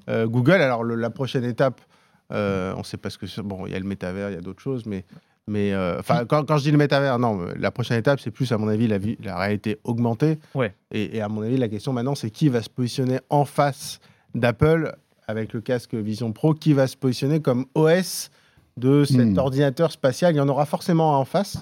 euh, 0.09 0.27
Google. 0.27 0.61
Alors, 0.63 0.85
le- 0.85 0.95
la 0.95 1.11
prochaine 1.11 1.45
étape, 1.45 1.81
euh, 2.33 2.73
on 2.75 2.79
ne 2.79 2.85
sait 2.85 2.97
pas 2.97 3.11
ce 3.11 3.19
que 3.19 3.27
c'est. 3.27 3.43
Bon, 3.43 3.67
il 3.67 3.73
y 3.73 3.77
a 3.77 3.79
le 3.79 3.85
métavers, 3.87 4.31
il 4.31 4.35
y 4.35 4.39
a 4.39 4.41
d'autres 4.41 4.63
choses, 4.63 4.85
mais. 4.87 5.05
Mais 5.51 5.73
euh, 5.73 5.99
enfin, 5.99 6.27
quand, 6.27 6.45
quand 6.45 6.59
je 6.59 6.65
dis 6.65 6.71
le 6.71 6.77
métavers, 6.77 7.19
non, 7.19 7.41
la 7.59 7.71
prochaine 7.71 7.97
étape, 7.99 8.21
c'est 8.21 8.31
plus, 8.31 8.53
à 8.53 8.59
mon 8.59 8.69
avis, 8.69 8.87
la, 8.87 8.99
vie- 8.99 9.17
la 9.25 9.39
réalité 9.39 9.79
augmentée. 9.83 10.39
Ouais. 10.55 10.75
Et, 10.93 11.17
et 11.17 11.23
à 11.23 11.29
mon 11.31 11.41
avis, 11.41 11.57
la 11.57 11.69
question 11.69 11.95
maintenant, 11.95 12.15
c'est 12.15 12.29
qui 12.31 12.51
va 12.51 12.61
se 12.61 12.69
positionner 12.69 13.19
en 13.31 13.47
face 13.47 13.99
d'Apple 14.35 14.95
avec 15.27 15.55
le 15.55 15.63
casque 15.63 15.95
Vision 15.95 16.33
Pro, 16.33 16.53
qui 16.53 16.75
va 16.75 16.87
se 16.87 16.99
positionner 16.99 17.41
comme 17.41 17.65
OS 17.75 18.31
de 18.77 19.05
cet 19.07 19.17
Hmm. 19.27 19.39
ordinateur 19.39 19.91
spatial? 19.91 20.35
Il 20.35 20.37
y 20.37 20.41
en 20.41 20.49
aura 20.51 20.67
forcément 20.67 21.15
un 21.17 21.19
en 21.21 21.25
face. 21.25 21.57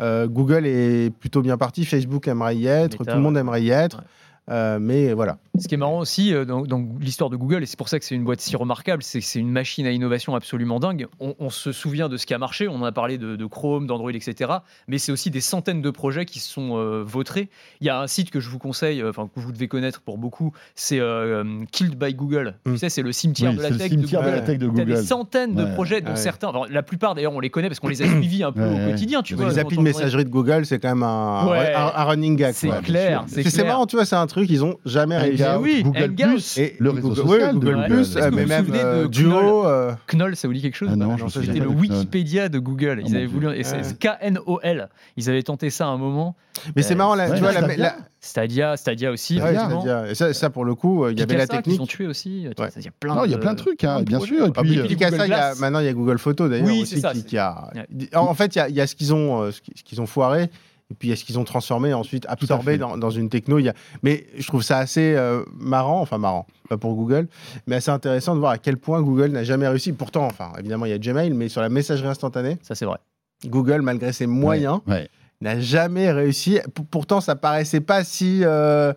Euh, 0.00 0.26
Google 0.26 0.66
est 0.66 1.14
plutôt 1.16 1.40
bien 1.42 1.56
parti, 1.56 1.84
Facebook 1.84 2.26
aimerait 2.26 2.56
y 2.56 2.66
être, 2.66 2.98
Meta, 2.98 3.12
tout 3.12 3.16
le 3.16 3.22
monde 3.22 3.36
aimerait 3.36 3.62
y 3.62 3.70
être. 3.70 3.98
Ouais. 3.98 4.04
Euh, 4.50 4.78
mais 4.80 5.12
voilà. 5.12 5.38
Ce 5.58 5.68
qui 5.68 5.74
est 5.74 5.78
marrant 5.78 5.98
aussi 5.98 6.32
euh, 6.34 6.44
dans, 6.44 6.62
dans 6.62 6.82
l'histoire 7.00 7.28
de 7.30 7.36
Google, 7.36 7.62
et 7.62 7.66
c'est 7.66 7.76
pour 7.78 7.88
ça 7.88 7.98
que 7.98 8.04
c'est 8.04 8.14
une 8.14 8.24
boîte 8.24 8.40
si 8.40 8.56
remarquable, 8.56 9.02
c'est 9.02 9.20
que 9.20 9.24
c'est 9.26 9.38
une 9.38 9.50
machine 9.50 9.86
à 9.86 9.90
innovation 9.90 10.34
absolument 10.34 10.80
dingue. 10.80 11.06
On, 11.20 11.34
on 11.38 11.50
se 11.50 11.72
souvient 11.72 12.08
de 12.08 12.16
ce 12.16 12.24
qui 12.26 12.34
a 12.34 12.38
marché, 12.38 12.66
on 12.66 12.76
en 12.76 12.84
a 12.84 12.92
parlé 12.92 13.18
de, 13.18 13.36
de 13.36 13.46
Chrome, 13.46 13.86
d'Android, 13.86 14.10
etc. 14.12 14.50
Mais 14.88 14.98
c'est 14.98 15.12
aussi 15.12 15.30
des 15.30 15.40
centaines 15.40 15.82
de 15.82 15.90
projets 15.90 16.24
qui 16.24 16.38
se 16.40 16.48
sont 16.50 16.76
euh, 16.78 17.02
vautrés. 17.04 17.50
Il 17.80 17.86
y 17.86 17.90
a 17.90 18.00
un 18.00 18.06
site 18.06 18.30
que 18.30 18.40
je 18.40 18.48
vous 18.48 18.58
conseille, 18.58 19.02
euh, 19.02 19.10
enfin 19.10 19.28
que 19.32 19.38
vous 19.40 19.52
devez 19.52 19.68
connaître 19.68 20.00
pour 20.00 20.18
beaucoup, 20.18 20.52
c'est 20.74 20.98
euh, 20.98 21.44
Killed 21.72 21.96
by 21.98 22.14
Google. 22.14 22.54
Mm. 22.64 22.72
Tu 22.72 22.78
sais, 22.78 22.88
c'est 22.88 23.02
le 23.02 23.12
cimetière 23.12 23.50
Oui, 23.50 23.56
de 23.58 23.62
la 23.62 23.68
c'est 23.68 23.74
le 23.74 23.78
tech 23.80 23.90
cimetière 23.90 24.22
de 24.22 24.26
de 24.26 24.30
Google. 24.30 24.40
la 24.40 24.46
tech 24.46 24.58
de 24.58 24.66
T'as 24.68 24.84
des 24.84 24.92
Google. 24.94 25.06
centaines 25.06 25.54
de 25.54 25.64
projets, 25.74 26.00
dont 26.00 26.10
ouais. 26.10 26.16
certains, 26.16 26.48
enfin, 26.48 26.62
la 26.70 26.82
plupart 26.82 27.14
d'ailleurs, 27.14 27.34
on 27.34 27.40
les 27.40 27.50
connaît 27.50 27.68
parce 27.68 27.80
qu'on 27.80 27.88
les 27.88 28.02
a 28.02 28.06
suivis 28.06 28.42
un 28.42 28.52
peu 28.52 28.62
Ouais, 28.62 28.86
au 28.86 28.90
quotidien. 28.90 29.22
Tu 29.22 29.34
vois, 29.34 29.48
les 29.48 29.58
applis 29.58 29.76
de 29.76 29.82
messagerie 29.82 30.24
de 30.24 30.30
Google, 30.30 30.64
c'est 30.64 30.78
quand 30.80 30.88
même 30.88 31.02
un, 31.02 31.46
Ouais. 31.48 31.74
un, 31.74 31.92
un 31.94 32.04
running 32.04 32.36
gag. 32.36 32.54
C'est 32.54 32.70
clair, 32.82 33.24
c'est 33.28 33.64
marrant, 33.64 33.86
tu 33.86 33.96
vois, 33.96 34.04
c'est 34.06 34.16
un 34.16 34.26
truc 34.26 34.39
qu'ils 34.46 34.64
ont 34.64 34.76
jamais 34.84 35.16
réussi. 35.18 35.42
Oui, 35.60 35.82
Google 35.82 36.02
Hangout. 36.04 36.30
Plus, 36.32 36.58
Et 36.58 36.76
le 36.78 36.90
réseau 36.90 37.08
Google, 37.08 37.16
social 37.22 37.40
ouais, 37.40 37.52
Google 37.52 37.74
Google. 37.74 37.86
Plus, 37.86 38.16
euh, 38.16 38.30
vous 38.30 38.36
mais 38.36 38.46
même 38.46 38.66
euh, 38.74 39.08
Duo. 39.08 39.66
euh, 39.66 39.92
Knoll, 40.12 40.36
ça 40.36 40.48
vous 40.48 40.54
dit 40.54 40.62
quelque 40.62 40.76
chose 40.76 40.88
Ah 40.92 40.96
non, 40.96 41.08
Bah, 41.14 41.16
souviens 41.28 41.52
C'était 41.54 41.58
pas 41.58 41.72
le. 41.72 41.78
Wikipédia 41.78 42.48
de 42.48 42.58
Google. 42.58 43.00
Oh 43.02 43.06
Ils 43.08 43.16
avaient 43.16 43.26
voulu, 43.26 43.48
et 43.56 43.62
c'est 43.64 43.98
K-N-O-L. 43.98 44.88
Ils 45.16 45.28
avaient 45.30 45.42
tenté 45.42 45.70
ça 45.70 45.86
à 45.86 45.88
un 45.88 45.96
moment. 45.98 46.36
Mais 46.76 46.82
c'est 46.82 46.94
Euh, 46.94 46.96
marrant, 46.96 47.14
tu 47.16 47.40
vois, 47.40 47.52
la 47.52 47.96
Stadia. 48.20 48.76
Stadia, 48.76 49.10
aussi. 49.12 49.40
Ouais, 49.40 49.54
et 50.10 50.14
ça, 50.14 50.34
ça, 50.34 50.50
pour 50.50 50.64
le 50.64 50.74
coup, 50.74 51.04
euh, 51.04 51.12
il 51.12 51.18
y 51.18 51.22
avait 51.22 51.36
la 51.36 51.44
Picasa 51.46 51.62
qu'ils 51.62 51.72
ont 51.74 51.76
technique. 51.76 51.90
tué 51.90 52.06
aussi. 52.06 52.46
Ouais. 52.58 52.68
Il 52.76 52.84
y 52.84 52.88
a 52.88 52.90
plein 52.98 53.14
Non, 53.14 53.24
il 53.24 53.30
y 53.30 53.34
a 53.34 53.36
de- 53.36 53.40
plein 53.42 53.52
de 53.54 53.58
trucs, 53.58 53.82
hein, 53.84 54.02
bien 54.02 54.20
sûr. 54.20 54.46
Et 54.46 54.50
Ah, 54.56 54.62
puis, 54.62 54.78
euh, 54.78 54.84
puis 54.84 54.94
Picasa, 54.96 55.12
Google 55.16 55.24
il 55.26 55.30
y 55.30 55.32
a- 55.32 55.36
Glass. 55.38 55.60
maintenant, 55.60 55.78
il 55.80 55.86
y 55.86 55.88
a 55.88 55.92
Google 55.94 56.18
Photo 56.18 56.48
d'ailleurs 56.48 56.66
Oui, 56.66 56.82
aussi 56.82 56.96
c'est 56.96 57.00
ça, 57.00 57.12
qui, 57.14 57.38
a. 57.38 57.70
Ouais. 57.74 57.86
En 58.16 58.34
fait, 58.34 58.54
il 58.56 58.58
y 58.58 58.60
a, 58.62 58.68
il 58.68 58.74
y 58.74 58.80
a 58.80 58.86
ce 58.86 58.94
qu'ils 58.94 59.14
ont, 59.14 59.42
euh, 59.42 59.50
ce 59.52 59.60
qu'ils 59.84 60.00
ont 60.02 60.06
foiré. 60.06 60.50
Et 60.90 60.94
puis, 60.94 61.08
il 61.08 61.10
y 61.10 61.14
a 61.14 61.16
ce 61.16 61.24
qu'ils 61.24 61.38
ont 61.38 61.44
transformé, 61.44 61.94
ensuite 61.94 62.26
absorbé 62.28 62.76
dans, 62.76 62.96
dans 62.98 63.10
une 63.10 63.28
techno? 63.28 63.58
Il 63.58 63.64
y 63.64 63.68
a... 63.68 63.74
Mais 64.02 64.26
je 64.36 64.46
trouve 64.46 64.62
ça 64.62 64.78
assez 64.78 65.14
euh, 65.14 65.44
marrant, 65.56 66.00
enfin 66.00 66.18
marrant, 66.18 66.46
pas 66.68 66.76
pour 66.76 66.94
Google, 66.94 67.28
mais 67.66 67.76
assez 67.76 67.90
intéressant 67.92 68.34
de 68.34 68.40
voir 68.40 68.50
à 68.52 68.58
quel 68.58 68.76
point 68.76 69.00
Google 69.00 69.28
n'a 69.28 69.44
jamais 69.44 69.68
réussi. 69.68 69.92
Pourtant, 69.92 70.26
enfin, 70.26 70.50
évidemment, 70.58 70.86
il 70.86 70.90
y 70.90 70.94
a 70.94 70.98
Gmail, 70.98 71.30
mais 71.32 71.48
sur 71.48 71.60
la 71.60 71.68
messagerie 71.68 72.08
instantanée, 72.08 72.58
Ça, 72.62 72.74
c'est 72.74 72.86
vrai. 72.86 72.98
Google, 73.46 73.82
malgré 73.82 74.12
ses 74.12 74.26
moyens, 74.26 74.80
Ouais. 74.86 75.08
n'a 75.40 75.60
jamais 75.60 76.10
réussi. 76.10 76.58
Pourtant, 76.90 77.20
ça 77.20 77.36
paraissait 77.36 77.80
pas 77.80 78.02
si. 78.04 78.40
euh, 78.44 78.92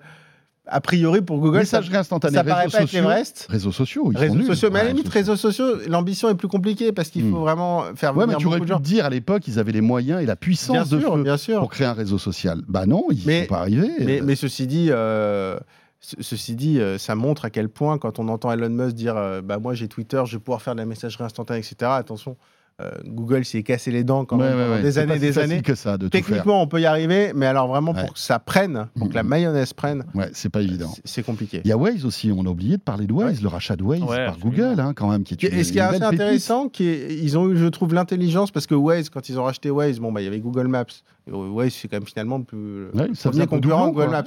a 0.65 0.80
priori, 0.81 1.21
pour 1.21 1.39
Google, 1.39 1.65
ça, 1.65 1.80
Messagerie 1.80 1.98
instantanée, 1.98 2.36
ça 2.38 2.44
paraît 2.44 2.63
réseaux 2.65 2.77
être 2.77 2.81
sociaux. 2.83 3.00
l'Everest. 3.01 3.48
Réseaux 3.50 3.72
sociaux, 3.72 4.03
ils 4.12 4.13
sont 4.15 4.20
Réseaux 4.22 4.36
nuls. 4.36 4.46
sociaux, 4.46 4.70
mais 4.72 4.79
à 4.79 4.84
la 4.84 4.89
limite, 4.91 5.08
réseaux 5.10 5.36
sociaux, 5.36 5.65
l'ambition 5.88 6.29
est 6.29 6.36
plus 6.36 6.48
compliquée 6.48 6.91
parce 6.93 7.10
qu'il 7.10 7.29
faut 7.29 7.38
Hmm. 7.38 7.41
vraiment 7.41 7.84
faire 7.96 8.12
Ouais, 8.15 8.25
mais 8.25 8.34
venir 8.34 8.38
tu 8.38 8.48
aurais 8.48 8.58
beaucoup 8.60 8.65
pu 8.65 8.70
de 8.70 8.74
gens. 8.75 8.79
dire 8.79 9.05
à 9.05 9.10
l'époque, 9.10 9.48
ils 9.48 9.60
avaient 9.60 9.72
les 9.74 9.82
moyens 9.82 10.20
et 10.22 10.25
la 10.25 10.34
Bien 10.34 10.36
puissance 10.36 10.89
de 10.89 11.00
sûr, 11.00 11.15
feu 11.15 11.24
bien 11.24 11.38
sûr. 11.38 11.60
pour 11.60 11.70
créer 11.70 11.88
un 11.88 11.93
réseau 11.93 12.17
social. 12.17 12.62
Bah 12.67 12.86
non, 12.86 13.05
ils 13.12 13.22
Mais- 13.25 13.41
sont 13.41 13.48
pas 13.50 13.60
arrivés. 13.60 13.91
Mais, 14.00 14.22
mais 14.24 14.36
ceci 14.36 14.65
dit, 14.67 14.88
euh, 14.89 15.58
ce- 16.00 16.15
ceci 16.22 16.55
dit, 16.55 16.79
euh, 16.79 16.98
ça 16.98 17.15
montre 17.15 17.43
à 17.46 17.50
quel 17.50 17.67
point 17.70 17.98
quand 17.98 18.20
on 18.20 18.27
entend 18.29 18.51
Elon 18.51 18.70
Musk 18.70 18.96
dire, 18.96 19.17
euh, 19.17 19.41
bah 19.41 19.58
moi 19.60 19.74
j'ai 19.74 19.88
Twitter, 19.89 20.22
je 20.25 20.38
vais 20.38 20.39
pouvoir 20.41 20.62
faire 20.62 20.75
de 20.75 20.79
la 20.79 20.86
messagerie 20.86 21.24
instantanée, 21.25 21.60
etc. 21.60 21.75
Attention, 21.91 22.38
euh, 22.82 22.89
Google 23.06 23.46
s'est 23.46 23.62
cassé 23.62 23.92
les 23.92 24.03
dents 24.03 24.25
quand 24.25 24.38
Ouais, 24.39 24.46
même 24.50 24.58
ouais, 24.58 24.63
pendant 24.63 24.75
ouais. 24.77 24.82
des 24.82 24.98
années, 24.98 25.08
pas 25.08 25.15
et 25.15 25.20
si 25.20 25.25
des 25.25 25.39
années. 25.39 25.62
que 25.62 25.75
ça 25.75 25.98
de 25.98 26.08
tout 26.08 26.18
faire. 26.18 26.25
Techniquement, 26.25 26.62
on 26.62 26.68
peut 26.68 26.82
y 26.82 26.86
arriver, 26.86 27.32
mais 27.36 27.46
alors 27.46 27.68
vraiment 27.68 27.92
Ouais. 27.94 28.01
pour 28.01 28.13
que 28.13 28.20
ça 28.20 28.39
prenne, 28.39 28.88
pour 28.98 29.10
que 29.10 29.13
la 29.13 29.22
Mhm. 29.24 29.30
mayonnaise 29.30 29.74
prenne, 29.74 30.06
Ouais, 30.15 30.30
c'est 30.34 30.50
pas 30.50 30.62
évident. 30.62 30.92
c'est- 31.06 31.22
compliqué. 31.24 31.62
Il 31.63 31.70
y 31.70 31.72
a 31.72 31.77
Waze 31.77 32.03
aussi, 32.06 32.32
on 32.36 32.46
a 32.46 32.50
oublié 32.50 32.77
de 32.77 32.82
parler 32.82 33.06
de 33.06 33.13
Waze, 33.13 33.42
le 33.42 33.48
rachat 33.48 33.75
de 33.75 33.84
Waze 33.84 34.01
Ouais, 34.01 34.25
par. 34.25 34.39
Google, 34.39 34.80
hein, 34.80 34.94
quand 34.96 35.10
même, 35.10 35.24
qui 35.24 35.36
est 35.36 35.44
une, 35.44 35.58
Et 35.60 35.63
ce 35.63 35.72
qui 35.72 35.77
est 35.77 35.82
assez 35.82 36.00
pépite. 36.00 36.13
intéressant, 36.13 36.68
qui 36.68 36.88
est- 36.88 37.15
ils 37.22 37.38
ont 37.38 37.50
eu, 37.50 37.58
je 37.58 37.68
trouve, 37.68 37.94
l'intelligence, 37.94 38.50
parce 38.51 38.65
que 38.68 38.75
Waze, 38.75 39.10
quand 39.10 39.30
ils 39.30 39.39
ont 39.39 39.44
racheté 39.44 39.70
Waze, 39.70 40.00
bon, 40.00 40.12
bah, 40.12 40.22
il 40.22 40.25
y 40.25 40.27
avait 40.27 40.39
Google 40.39 40.68
Maps. 40.68 40.86
Et 41.27 41.32
Waze, 41.32 41.74
c'est 41.74 41.88
quand 41.88 41.98
même 41.98 42.08
finalement 42.08 42.39
le 42.39 42.44
plus, 42.44 42.88
premier 42.92 43.42
un 43.42 43.46
peu 43.46 43.48
concurrent 43.48 43.89
Google. 43.89 44.10
Maps. 44.10 44.24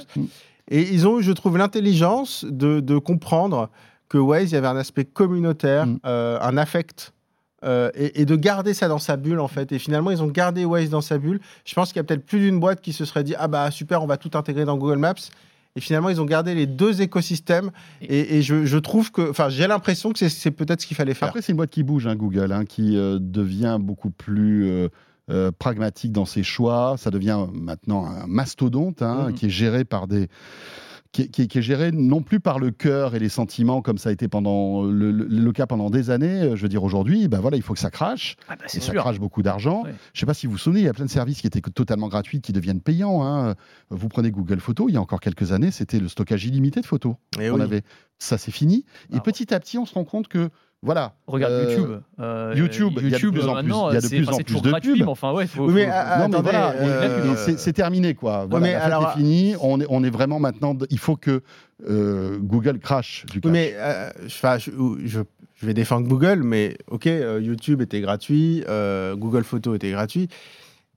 Et 0.71 0.81
ils 0.93 1.05
ont 1.07 1.19
eu, 1.19 1.23
je 1.23 1.31
trouve, 1.33 1.57
l'intelligence 1.57 2.45
de, 2.49 2.79
de 2.79 2.97
comprendre 2.97 3.69
que 4.09 4.17
Waze, 4.17 4.51
il 4.51 4.55
y 4.55 4.57
avait 4.57 4.67
un 4.67 4.77
aspect 4.77 5.05
communautaire, 5.05 5.85
Mm. 5.85 5.99
euh, 6.05 6.39
un 6.41 6.57
affect, 6.57 7.13
euh, 7.63 7.89
et, 7.95 8.21
et 8.21 8.25
de 8.25 8.35
garder 8.35 8.73
ça 8.73 8.87
dans 8.87 8.99
sa 8.99 9.17
bulle, 9.17 9.39
en 9.39 9.47
fait. 9.47 9.71
Et 9.71 9.79
finalement, 9.79 10.11
ils 10.11 10.21
ont 10.21 10.27
gardé 10.27 10.63
Waze 10.65 10.89
dans 10.89 11.01
sa 11.01 11.17
bulle. 11.17 11.39
Je 11.65 11.73
pense 11.73 11.89
qu'il 11.89 11.97
y 11.97 11.99
a 11.99 12.03
peut-être 12.03 12.25
plus 12.25 12.39
d'une 12.39 12.59
boîte 12.59 12.81
qui 12.81 12.93
se 12.93 13.03
serait 13.05 13.23
dit 13.23 13.33
Ah 13.37 13.47
bah 13.47 13.71
super, 13.71 14.03
on 14.03 14.07
va 14.07 14.17
tout 14.17 14.31
intégrer 14.37 14.65
dans 14.65 14.77
Google 14.77 14.97
Maps. 14.99 15.13
Et 15.75 15.79
finalement, 15.79 16.09
ils 16.09 16.19
ont 16.19 16.25
gardé 16.25 16.55
les 16.55 16.65
deux 16.65 17.01
écosystèmes. 17.01 17.69
Et, 18.01 18.37
et 18.37 18.41
je, 18.41 18.65
je 18.65 18.77
trouve 18.79 19.11
que, 19.11 19.29
enfin, 19.29 19.49
j'ai 19.49 19.67
l'impression 19.67 20.11
que 20.11 20.17
c'est- 20.27 20.51
peut-être 20.51 20.81
ce 20.81 20.87
qu'il 20.87 20.97
fallait 20.97 21.13
faire. 21.13 21.27
Après, 21.27 21.41
c'est 21.43 21.51
une 21.51 21.57
boîte 21.57 21.69
qui 21.69 21.83
bouge, 21.83 22.07
hein, 22.07 22.15
Google, 22.15 22.51
hein, 22.51 22.65
qui 22.65 22.97
euh, 22.97 23.19
devient 23.21 23.77
beaucoup 23.79 24.09
plus 24.09 24.65
euh, 24.67 24.87
euh, 25.29 25.51
pragmatique 25.57 26.11
dans 26.13 26.25
ses 26.25 26.41
choix. 26.41 26.95
Ça 26.97 27.11
devient 27.11 27.37
maintenant 27.53 28.05
un 28.07 28.25
mastodonte 28.25 29.01
hein, 29.03 29.27
Mhm. 29.27 29.33
qui 29.33 29.45
est 29.47 29.49
géré 29.51 29.83
par 29.83 30.07
des 30.07 30.29
qui, 31.17 31.23
est- 31.23 31.27
qui 31.29 31.41
est- 31.41 31.47
qui 31.47 31.57
est 31.57 31.61
géré 31.63 31.91
non 31.91 32.21
plus 32.21 32.39
par 32.39 32.59
le 32.59 32.69
cœur 32.69 33.15
et 33.15 33.19
les 33.19 33.29
sentiments 33.29 33.81
comme 33.81 33.97
ça 33.97 34.09
a 34.09 34.11
été 34.11 34.27
pendant 34.27 34.83
le, 34.83 35.11
le- 35.11 35.25
le 35.25 35.51
cas 35.51 35.65
pendant 35.65 35.89
des 35.89 36.11
années. 36.11 36.41
euh, 36.43 36.55
Je 36.55 36.61
veux 36.61 36.69
dire 36.69 36.83
aujourd'hui, 36.83 37.27
ben 37.27 37.39
voilà, 37.39 37.57
il 37.57 37.63
faut 37.63 37.73
que 37.73 37.79
ça 37.79 37.89
crache. 37.89 38.35
Ah 38.47 38.55
bah, 38.55 38.65
Et 38.65 38.69
c'est 38.69 38.79
ça 38.81 38.91
sûr. 38.91 39.01
crache 39.01 39.19
beaucoup 39.19 39.41
d'argent. 39.41 39.83
Ouais. 39.83 39.95
Je 40.13 40.19
sais 40.19 40.25
pas 40.27 40.35
si 40.35 40.45
vous 40.45 40.51
vous 40.53 40.57
souvenez, 40.59 40.81
il 40.81 40.85
y 40.85 40.89
a 40.89 40.93
plein 40.93 41.05
de 41.05 41.09
services 41.09 41.41
qui 41.41 41.47
étaient 41.47 41.61
totalement 41.61 42.07
gratuits, 42.07 42.39
qui 42.41 42.53
deviennent 42.53 42.81
payants. 42.81 43.23
hein. 43.25 43.55
Vous 43.89 44.07
prenez 44.09 44.29
Google 44.29 44.59
Photos, 44.59 44.85
il 44.89 44.93
y 44.93 44.97
a 44.97 45.01
encore 45.01 45.19
quelques 45.19 45.51
années, 45.53 45.71
c'était 45.71 45.99
le 45.99 46.07
stockage 46.07 46.45
illimité 46.45 46.81
de 46.81 46.85
photos. 46.85 47.15
Et 47.39 47.49
On 47.49 47.55
oui. 47.55 47.61
avait, 47.61 47.81
ça 48.19 48.37
c'est 48.37 48.51
fini. 48.51 48.85
Et 49.11 49.17
Ah. 49.17 49.21
petit 49.21 49.53
à 49.55 49.59
petit, 49.59 49.77
on 49.79 49.85
se 49.87 49.95
rend 49.95 50.05
compte 50.05 50.27
que 50.27 50.49
voilà. 50.83 51.13
Regarde 51.25 51.53
euh, 51.53 51.71
YouTube. 51.75 52.01
Euh, 52.19 52.53
YouTube, 52.55 52.93
il 52.97 53.03
y 53.03 53.07
a 53.07 53.09
de 53.09 53.13
YouTube 53.15 53.33
plus 53.33 53.41
en 53.47 53.53
plus- 53.55 53.63
maintenant, 53.63 53.89
il 53.89 53.93
y 53.95 53.97
a 53.97 54.01
de 54.01 54.05
c'est- 54.05 54.15
plus 54.17 54.29
en 54.29 54.35
plus 54.35 54.43
toujours 54.45 54.61
de 54.61 54.69
gratuit, 54.69 54.91
pubs. 54.91 54.99
mais 55.01 55.07
enfin, 55.07 55.33
ouais, 55.33 55.47
faut. 55.47 55.65
Oui, 55.67 55.73
mais 55.73 55.85
faut- 55.85 55.91
ah, 55.93 56.17
non, 56.19 56.27
mais 56.29 56.35
attendez, 56.35 56.49
voilà, 56.51 56.71
euh, 56.75 57.33
et 57.47 57.57
c'est- 57.57 57.73
terminé 57.73 58.13
quoi. 58.13 58.45
Voilà, 58.49 58.65
mais 58.65 58.73
la 58.73 58.79
fête 58.81 58.87
alors- 58.93 59.09
est 59.09 59.17
finie. 59.17 59.55
On 59.61 59.81
est, 59.81 59.85
on 59.89 60.03
est 60.03 60.09
vraiment 60.09 60.39
maintenant. 60.39 60.77
Il 60.89 60.99
faut 60.99 61.15
que 61.15 61.41
euh, 61.89 62.37
Google 62.39 62.79
crache 62.79 63.25
du 63.31 63.39
Oui, 63.43 63.51
mais 63.51 63.73
euh, 63.75 64.09
je, 64.21 64.25
enfin, 64.27 64.57
je, 64.57 64.71
je- 65.05 65.19
je 65.55 65.65
vais 65.65 65.73
défendre 65.73 66.07
Google, 66.07 66.41
mais 66.43 66.77
ok, 66.89 67.07
euh, 67.07 67.39
YouTube 67.41 67.81
était 67.81 68.01
gratuit, 68.01 68.63
euh, 68.69 69.15
Google 69.15 69.43
Photos 69.43 69.75
était 69.75 69.91
gratuit, 69.91 70.27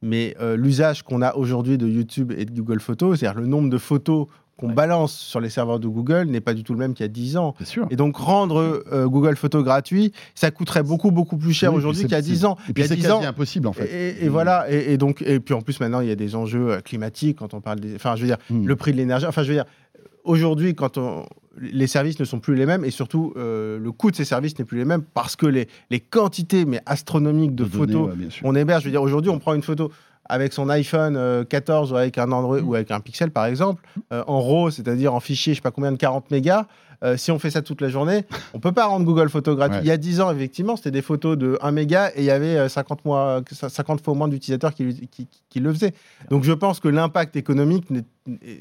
mais 0.03 0.35
euh, 0.41 0.57
l'usage 0.57 1.03
qu'on 1.03 1.23
a 1.23 1.35
aujourd'hui 1.35 1.79
de 1.79 1.87
YouTube 1.87 2.33
et 2.37 2.45
de 2.45 2.51
Google 2.53 2.81
Photos, 2.81 3.19
c'est-à-dire 3.19 3.41
le 3.41 3.47
nombre 3.47 3.69
de 3.71 3.79
photos 3.79 4.27
qu'on 4.61 4.69
Ouais. 4.69 4.75
balance 4.75 5.13
sur 5.17 5.41
les 5.41 5.49
serveurs 5.51 5.81
de 5.81 5.89
Google 5.89 6.25
n'est 6.29 6.41
pas 6.41 6.55
du 6.55 6.63
tout 6.63 6.73
le 6.75 6.79
même 6.79 6.95
qu'il 6.95 7.03
y 7.05 7.09
a 7.09 7.09
10 7.09 7.37
ans. 7.39 7.55
C'est 7.59 7.67
sûr. 7.67 7.87
Et 7.91 7.97
donc 7.97 8.17
rendre 8.17 8.83
euh, 8.93 9.09
Google 9.09 9.37
Photos 9.37 9.65
gratuit, 9.65 10.13
ça 10.35 10.51
coûterait 10.51 10.83
beaucoup 10.83 11.11
beaucoup 11.11 11.37
plus 11.39 11.53
cher 11.53 11.73
Oui, 11.73 11.79
aujourd'hui 11.79 12.03
qu'il 12.03 12.11
y 12.13 12.15
a 12.15 12.23
c'est- 12.23 12.29
10 12.31 12.45
ans. 12.45 12.57
Et 12.69 12.73
puis 12.73 12.85
c'est 12.87 12.95
10 12.97 13.03
quasi 13.03 13.13
ans, 13.15 13.23
impossible 13.23 13.67
en 13.67 13.73
fait. 13.73 13.87
et, 13.87 14.25
et 14.25 14.29
voilà, 14.29 14.71
et, 14.71 14.93
et 14.93 14.97
donc, 14.99 15.23
et 15.23 15.41
puis 15.41 15.55
en 15.55 15.63
plus 15.63 15.81
maintenant 15.81 16.01
il 16.01 16.09
y 16.09 16.13
a 16.13 16.17
des 16.17 16.37
enjeux 16.37 16.71
euh, 16.73 16.81
climatiques 16.81 17.39
quand 17.39 17.55
on 17.55 17.61
parle 17.61 17.81
des, 17.81 17.95
enfin 17.95 18.15
je 18.17 18.21
veux 18.21 18.27
dire, 18.29 18.37
Hmm. 18.51 18.67
le 18.67 18.77
prix 18.77 18.93
de 18.93 18.97
l'énergie, 18.99 19.27
enfin 19.27 19.43
je 19.43 19.49
veux 19.49 19.55
dire, 19.55 19.65
aujourd'hui 20.25 20.75
quand 20.75 20.99
on, 20.99 21.25
les 21.61 21.87
services 21.87 22.19
ne 22.21 22.25
sont 22.25 22.39
plus 22.41 22.55
les 22.55 22.67
mêmes 22.67 22.85
et 22.85 22.91
surtout 22.91 23.33
euh, 23.37 23.79
le 23.79 23.93
coût 23.93 24.11
de 24.11 24.17
ces 24.17 24.25
services 24.25 24.59
n'est 24.59 24.65
plus 24.65 24.79
les 24.79 24.85
mêmes 24.85 25.03
parce 25.15 25.37
que 25.37 25.47
les, 25.47 25.69
les 25.91 26.01
quantités 26.01 26.65
mais 26.65 26.81
astronomiques 26.87 27.55
de, 27.55 27.65
photos 27.65 28.11
ouais, 28.11 28.29
on 28.45 28.55
héberge, 28.55 28.83
je 28.83 28.89
veux 28.89 28.93
dire 28.93 29.03
aujourd'hui 29.03 29.31
on 29.31 29.39
prend 29.39 29.55
une 29.55 29.63
photo 29.63 29.91
avec 30.31 30.53
son 30.53 30.69
iPhone 30.71 31.17
euh, 31.17 31.45
14 31.45 31.93
ou 31.93 31.97
avec 31.97 32.17
un 32.19 32.31
Android 32.33 32.59
ou 32.61 32.75
avec 32.75 32.91
un 32.91 33.01
Pixel 33.01 33.31
par 33.31 33.47
exemple, 33.47 33.83
euh, 34.13 34.23
en 34.27 34.41
RAW, 34.41 34.71
c'est-à-dire 34.71 35.15
en 35.15 35.21
fichier, 35.21 35.53
je 35.55 35.59
sais 35.59 35.63
pas 35.63 35.71
combien 35.71 35.93
de 35.93 35.97
40 35.97 36.31
mégas, 36.31 36.67
euh, 37.03 37.17
si 37.17 37.31
on 37.31 37.39
fait 37.39 37.51
ça 37.51 37.63
toute 37.63 37.81
la 37.81 37.89
journée, 37.89 38.25
on 38.53 38.61
peut 38.61 38.73
pas 38.73 38.85
rendre 38.85 39.07
Google 39.07 39.31
Photos 39.31 39.57
gratuit. 39.57 39.77
Ouais. 39.79 39.85
Il 39.85 39.89
y 39.89 39.91
a 39.91 39.97
10 39.97 40.21
ans, 40.21 40.31
effectivement, 40.31 40.77
c'était 40.77 40.91
des 40.91 41.01
photos 41.01 41.39
de 41.39 41.59
1 41.63 41.71
méga 41.73 42.11
et 42.11 42.19
il 42.19 42.25
y 42.25 42.31
avait 42.31 42.57
euh, 42.59 42.69
50, 42.69 43.05
mois, 43.07 43.41
50 43.51 44.05
fois 44.05 44.13
moins 44.15 44.29
d'utilisateurs 44.29 44.75
qui, 44.75 44.85
lui- 44.85 45.09
qui- 45.11 45.27
qui 45.49 45.61
le 45.61 45.73
faisaient. 45.73 45.95
Donc 46.31 46.45
je 46.45 46.53
pense 46.53 46.79
que 46.79 46.89
l'impact 46.89 47.37
économique 47.37 47.89
n'est- 47.91 48.05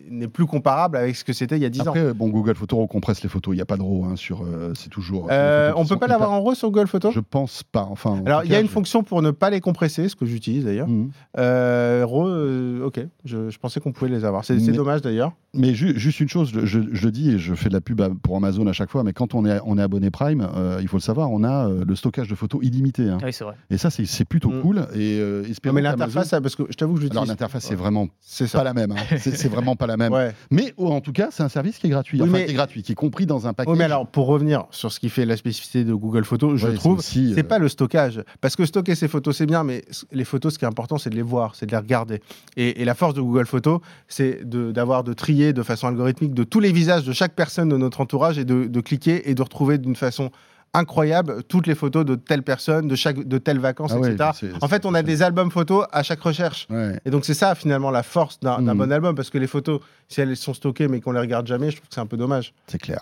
n'est 0.10 0.28
plus 0.28 0.46
comparable 0.46 0.98
avec 0.98 1.16
ce 1.16 1.24
que 1.24 1.34
c'était 1.34 1.58
il 1.58 1.62
y 1.62 1.66
a 1.66 1.70
10 1.70 1.82
ans. 1.82 1.84
Après, 1.88 2.14
bon, 2.14 2.30
Google 2.30 2.56
Photos 2.56 2.80
recompresse 2.80 3.22
les 3.24 3.30
photos. 3.30 3.54
Il 3.54 3.58
n'y 3.58 3.62
a 3.62 3.66
pas 3.66 3.78
de 3.78 3.82
RAW 3.82 4.06
hein, 4.06 4.16
sur. 4.16 4.44
euh, 4.44 4.74
c'est 4.76 4.90
toujours. 4.90 5.28
Euh, 5.32 5.72
on 5.76 5.84
qui 5.84 5.90
peut 5.90 5.98
pas 6.00 6.08
l'avoir 6.08 6.32
en 6.32 6.42
RAW 6.42 6.56
sur 6.56 6.72
Google 6.72 6.88
Photos? 6.88 7.14
Je 7.14 7.20
pense 7.20 7.64
pas. 7.64 7.88
Enfin. 7.90 8.12
en 8.12 8.26
Alors 8.26 8.44
il 8.44 8.52
y 8.52 8.56
a 8.56 8.60
une 8.60 8.68
je- 8.68 8.72
fonction 8.72 9.04
pour 9.04 9.22
ne 9.22 9.32
pas 9.32 9.50
les 9.50 9.62
compresser, 9.62 10.10
ce 10.10 10.16
que 10.16 10.26
j'utilise 10.26 10.66
d'ailleurs. 10.66 10.88
Mhm. 10.88 11.12
Euh, 11.38 12.04
RAW, 12.06 12.28
euh, 12.28 12.86
ok, 12.86 13.00
je, 13.26 13.50
je 13.50 13.58
pensais 13.60 13.80
qu'on 13.80 13.92
pouvait 13.92 14.10
les 14.12 14.26
avoir. 14.26 14.46
C'est 14.46 14.58
dommage 14.72 15.02
d'ailleurs. 15.02 15.34
Mais 15.56 15.74
ju- 15.74 15.98
juste 15.98 16.20
une 16.20 16.30
chose, 16.30 16.52
je, 16.54 16.66
je- 16.66 16.80
je 16.92 17.06
le 17.06 17.12
dis 17.12 17.32
et 17.32 17.40
je 17.40 17.56
fais 17.56 17.70
de 17.70 17.74
la 17.74 17.82
pub 17.82 18.00
pour 18.22 18.36
Amazon 18.38 18.68
à 18.68 18.74
chaque 18.74 18.92
fois, 18.92 19.04
mais 19.04 19.14
quand 19.14 19.34
on 19.34 19.46
est, 19.46 19.60
on 19.66 19.78
est 19.80 19.82
abonné 19.82 20.12
Prime, 20.12 20.48
euh, 20.56 20.78
il 20.82 20.88
faut 20.88 20.98
le 20.98 21.02
savoir, 21.02 21.32
on 21.32 21.44
a 21.44 21.68
le 21.70 21.96
stockage 21.96 22.28
de 22.28 22.36
photos 22.36 22.62
illimité. 22.64 23.10
hein. 23.10 23.18
Oui, 23.24 23.34
c'est 23.34 23.44
vrai. 23.44 23.56
Et 23.72 23.78
ça, 23.78 23.90
c'est 23.90 24.26
plutôt 24.26 24.50
Mm. 24.52 24.62
cool. 24.62 24.78
Et 24.94 25.18
euh, 25.20 25.42
Non, 25.44 25.50
espérons 25.50 25.74
mais 25.76 25.82
l'interface, 25.82 26.30
parce 26.30 26.56
que 26.56 26.64
je 26.70 26.76
t'avoue 26.76 26.94
que 26.96 27.00
Alors 27.00 27.12
j'utilise. 27.14 27.30
l'interface, 27.30 27.64
c'est 27.66 27.76
vraiment 27.76 28.08
C'est 28.22 28.52
pas 28.52 28.64
la 28.64 28.74
même. 28.74 28.92
hein. 28.92 28.96
C'est 29.18 29.36
c'est 29.36 29.50
vraiment 29.60 29.76
pas 29.76 29.88
la 29.88 29.98
même. 29.98 30.12
Ouais. 30.12 30.34
Mais 30.52 30.74
oh, 30.78 30.90
en 30.92 31.02
tout 31.02 31.12
cas, 31.12 31.30
c'est 31.32 31.44
un 31.44 31.50
service 31.50 31.78
qui 31.78 31.88
est 31.88 31.90
gratuit. 31.90 32.22
Enfin, 32.22 32.32
mais- 32.32 32.46
qui 32.46 32.52
est 32.52 32.56
gratuit, 32.56 32.84
qui 32.84 32.92
est 32.92 32.96
compris 32.96 33.26
dans 33.26 33.48
un 33.48 33.54
paquet. 33.54 33.72
Oui, 33.72 33.78
mais 33.78 33.84
alors 33.84 34.08
pour 34.08 34.28
revenir 34.28 34.66
sur 34.72 34.92
ce 34.92 35.00
qui 35.00 35.10
fait 35.10 35.26
la 35.26 35.38
spécificité 35.38 35.84
de 35.84 35.94
Google 35.94 36.24
Photos, 36.26 36.60
je 36.60 36.68
trouve, 36.68 37.02
c'est 37.02 37.44
pas 37.44 37.60
le 37.60 37.70
stockage. 37.70 38.24
Parce 38.42 38.56
que 38.56 38.66
stocker 38.66 38.96
ses 38.96 39.08
photos, 39.08 39.38
c'est 39.38 39.46
bien, 39.46 39.64
mais 39.64 39.84
les 40.12 40.26
photos, 40.26 40.54
ce 40.54 40.60
qui 40.60 40.66
est 40.66 40.68
important, 40.68 40.98
c'est 40.98 41.10
de 41.10 41.16
les 41.16 41.22
voir, 41.22 41.56
c'est 41.56 41.66
de 41.66 41.72
les 41.72 41.78
regarder. 41.78 42.22
Et, 42.58 42.82
et 42.82 42.86
la 42.86 42.96
force 42.96 43.14
de 43.14 43.22
Google 43.22 43.46
Photos, 43.46 43.80
c'est 44.08 44.48
de- 44.48 44.72
d'avoir 44.72 45.04
de, 45.04 45.14
trier 45.14 45.54
de 45.54 45.64
façon 45.64 45.88
algorithmique 45.88 46.34
de 46.34 46.44
tous 46.44 46.60
les 46.60 46.72
visages 46.72 47.04
de 47.04 47.14
chaque 47.14 47.34
personne 47.36 47.70
de 47.70 47.78
notre 47.78 48.02
entourage 48.02 48.38
et 48.40 48.46
de, 48.46 48.66
de 48.66 48.82
cliquer 48.82 49.30
et 49.30 49.36
de 49.36 49.42
retrouver 49.42 49.78
d'une 49.78 49.96
façon 49.96 50.30
incroyable 50.74 51.44
toutes 51.44 51.68
les 51.68 51.76
photos 51.76 52.06
de 52.06 52.16
telle 52.16 52.44
personne, 52.44 52.88
de, 52.88 52.96
chaque, 52.96 53.20
de 53.28 53.38
telles 53.38 53.60
vacances, 53.60 53.92
Ah 53.96 54.08
etc. 54.08 54.54
En 54.62 54.68
fait, 54.68 54.86
on 54.86 54.94
a 54.94 55.02
des 55.04 55.22
albums 55.22 55.52
photos 55.52 55.86
à 55.92 56.04
chaque 56.04 56.22
recherche. 56.22 56.68
Ouais. 56.70 57.00
Et 57.06 57.10
donc 57.10 57.26
c'est 57.26 57.34
ça 57.34 57.56
finalement 57.56 57.92
la 57.92 58.04
force 58.04 58.40
d'un 58.40 58.60
Mhm. 58.62 58.78
bon 58.78 58.92
album, 58.92 59.16
parce 59.16 59.30
que 59.30 59.38
les 59.38 59.48
photos, 59.48 59.82
si 60.08 60.22
elles 60.22 60.36
sont 60.38 60.54
stockées 60.54 60.88
mais 60.88 61.02
qu'on 61.02 61.12
les 61.12 61.20
regarde 61.20 61.48
jamais, 61.48 61.72
je 61.72 61.78
trouve 61.78 61.90
que 61.90 61.96
c'est 61.96 62.02
un 62.02 62.06
peu 62.06 62.18
dommage. 62.18 62.54
C'est 62.68 62.78
clair. 62.80 63.02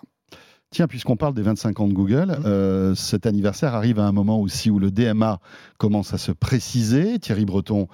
Tiens, 0.70 0.88
puisqu'on 0.88 1.16
parle 1.16 1.34
des 1.34 1.42
25 1.44 1.80
ans 1.80 1.88
de 1.88 1.94
Google, 1.94 2.36
Mhm. 2.40 2.44
euh, 2.46 2.96
cet 2.96 3.26
anniversaire 3.26 3.74
arrive 3.74 4.00
à 4.00 4.06
un 4.06 4.12
moment 4.12 4.40
aussi 4.42 4.70
où 4.70 4.80
le 4.80 4.92
DMA 4.92 5.40
commence 5.78 6.14
à 6.14 6.18
se 6.18 6.32
préciser. 6.34 7.20
Thierry 7.20 7.46
Breton, 7.46 7.88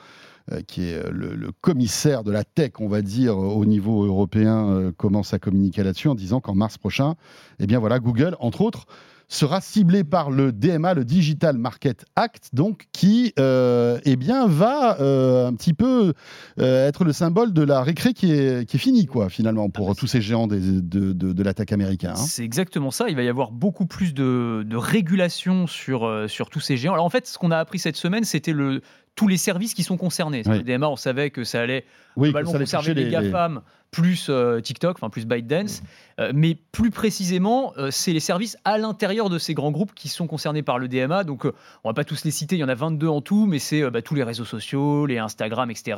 euh, 0.51 0.61
qui 0.67 0.83
est 0.89 0.95
euh, 0.97 1.09
le, 1.11 1.35
le 1.35 1.51
commissaire 1.61 2.23
de 2.23 2.31
la 2.31 2.43
tech, 2.43 2.71
on 2.79 2.87
va 2.87 3.01
dire, 3.01 3.37
au 3.37 3.65
niveau 3.65 4.03
européen, 4.05 4.67
euh, 4.69 4.91
commence 4.91 5.33
à 5.33 5.39
communiquer 5.39 5.83
là-dessus 5.83 6.07
en 6.09 6.15
disant 6.15 6.41
qu'en 6.41 6.55
mars 6.55 6.77
prochain, 6.79 7.13
eh 7.59 7.67
bien 7.67 7.79
voilà, 7.79 7.99
Google, 7.99 8.35
entre 8.39 8.61
autres, 8.61 8.85
sera 9.33 9.61
ciblé 9.61 10.03
par 10.03 10.29
le 10.31 10.51
DMA, 10.51 10.93
le 10.93 11.05
Digital 11.05 11.57
Market 11.57 12.05
Act, 12.15 12.49
donc 12.53 12.85
qui, 12.91 13.33
euh, 13.39 13.99
eh 14.05 14.15
bien, 14.15 14.47
va 14.47 14.99
euh, 15.01 15.47
un 15.47 15.53
petit 15.55 15.73
peu 15.73 16.13
euh, 16.59 16.87
être 16.87 17.03
le 17.03 17.13
symbole 17.13 17.51
de 17.53 17.61
la 17.63 17.81
récré 17.83 18.13
qui 18.13 18.31
est, 18.31 18.67
qui 18.69 18.77
est 18.77 18.79
finie, 18.79 19.05
quoi, 19.05 19.29
finalement, 19.29 19.69
pour 19.69 19.95
tous 19.95 20.07
ces 20.07 20.21
géants 20.21 20.47
des- 20.47 20.59
de, 20.81 21.13
de, 21.13 21.33
de 21.33 21.43
l'attaque 21.43 21.71
américain. 21.71 22.11
hein. 22.11 22.15
C'est 22.15 22.43
exactement 22.43 22.91
ça. 22.91 23.09
Il 23.09 23.15
va 23.15 23.23
y 23.23 23.29
avoir 23.29 23.51
beaucoup 23.51 23.85
plus 23.85 24.13
de, 24.13 24.63
de 24.67 24.75
régulation 24.77 25.67
sur, 25.67 26.25
sur 26.27 26.49
tous 26.49 26.59
ces 26.59 26.77
géants. 26.77 26.93
Alors 26.93 27.05
en 27.05 27.09
fait, 27.09 27.27
ce 27.27 27.37
qu'on 27.37 27.51
a 27.51 27.57
appris 27.57 27.79
cette 27.79 27.97
semaine, 27.97 28.23
c'était 28.23 28.53
le 28.53 28.81
tous 29.15 29.27
les 29.27 29.37
services 29.37 29.73
qui 29.73 29.83
sont 29.83 29.97
concernés. 29.97 30.43
Oui. 30.45 30.57
Le 30.57 30.63
DMA, 30.63 30.87
on 30.87 30.95
savait 30.95 31.29
que 31.29 31.43
ça 31.43 31.61
allait 31.61 31.85
Oui, 32.15 32.29
globalement 32.29 32.51
ça 32.51 32.55
allait 32.57 32.65
concerner 32.65 32.83
toucher 32.83 32.93
les, 32.95 33.05
les- 33.05 33.11
GAFAM 33.11 33.61
plus 33.91 34.25
euh, 34.29 34.59
TikTok, 34.59 34.97
enfin 34.97 35.09
plus 35.11 35.27
ByteDance. 35.27 35.83
Euh, 36.19 36.31
mais 36.33 36.57
plus 36.71 36.89
précisément, 36.89 37.73
euh, 37.77 37.89
c'est 37.91 38.11
les 38.11 38.19
services 38.19 38.57
à 38.65 38.79
l'intérieur 38.79 39.29
de 39.29 39.37
ces 39.37 39.53
grands 39.53 39.69
groupes 39.71 39.93
qui 39.93 40.09
sont 40.09 40.25
concernés 40.25 40.63
par 40.63 40.79
le 40.79 40.87
DMA. 40.87 41.23
Donc, 41.23 41.45
on 41.45 41.89
va 41.89 41.93
pas 41.93 42.03
tous 42.03 42.23
les 42.25 42.31
citer, 42.31 42.55
il 42.55 42.59
y 42.59 42.63
en 42.63 42.69
a 42.69 42.73
22 42.75 43.07
en 43.07 43.21
tout, 43.21 43.45
mais 43.45 43.59
c'est 43.59 43.87
bah, 43.91 44.01
tous 44.01 44.15
les 44.15 44.23
réseaux 44.23 44.45
sociaux, 44.45 45.05
les 45.05 45.19
Instagram, 45.19 45.69
etc., 45.69 45.97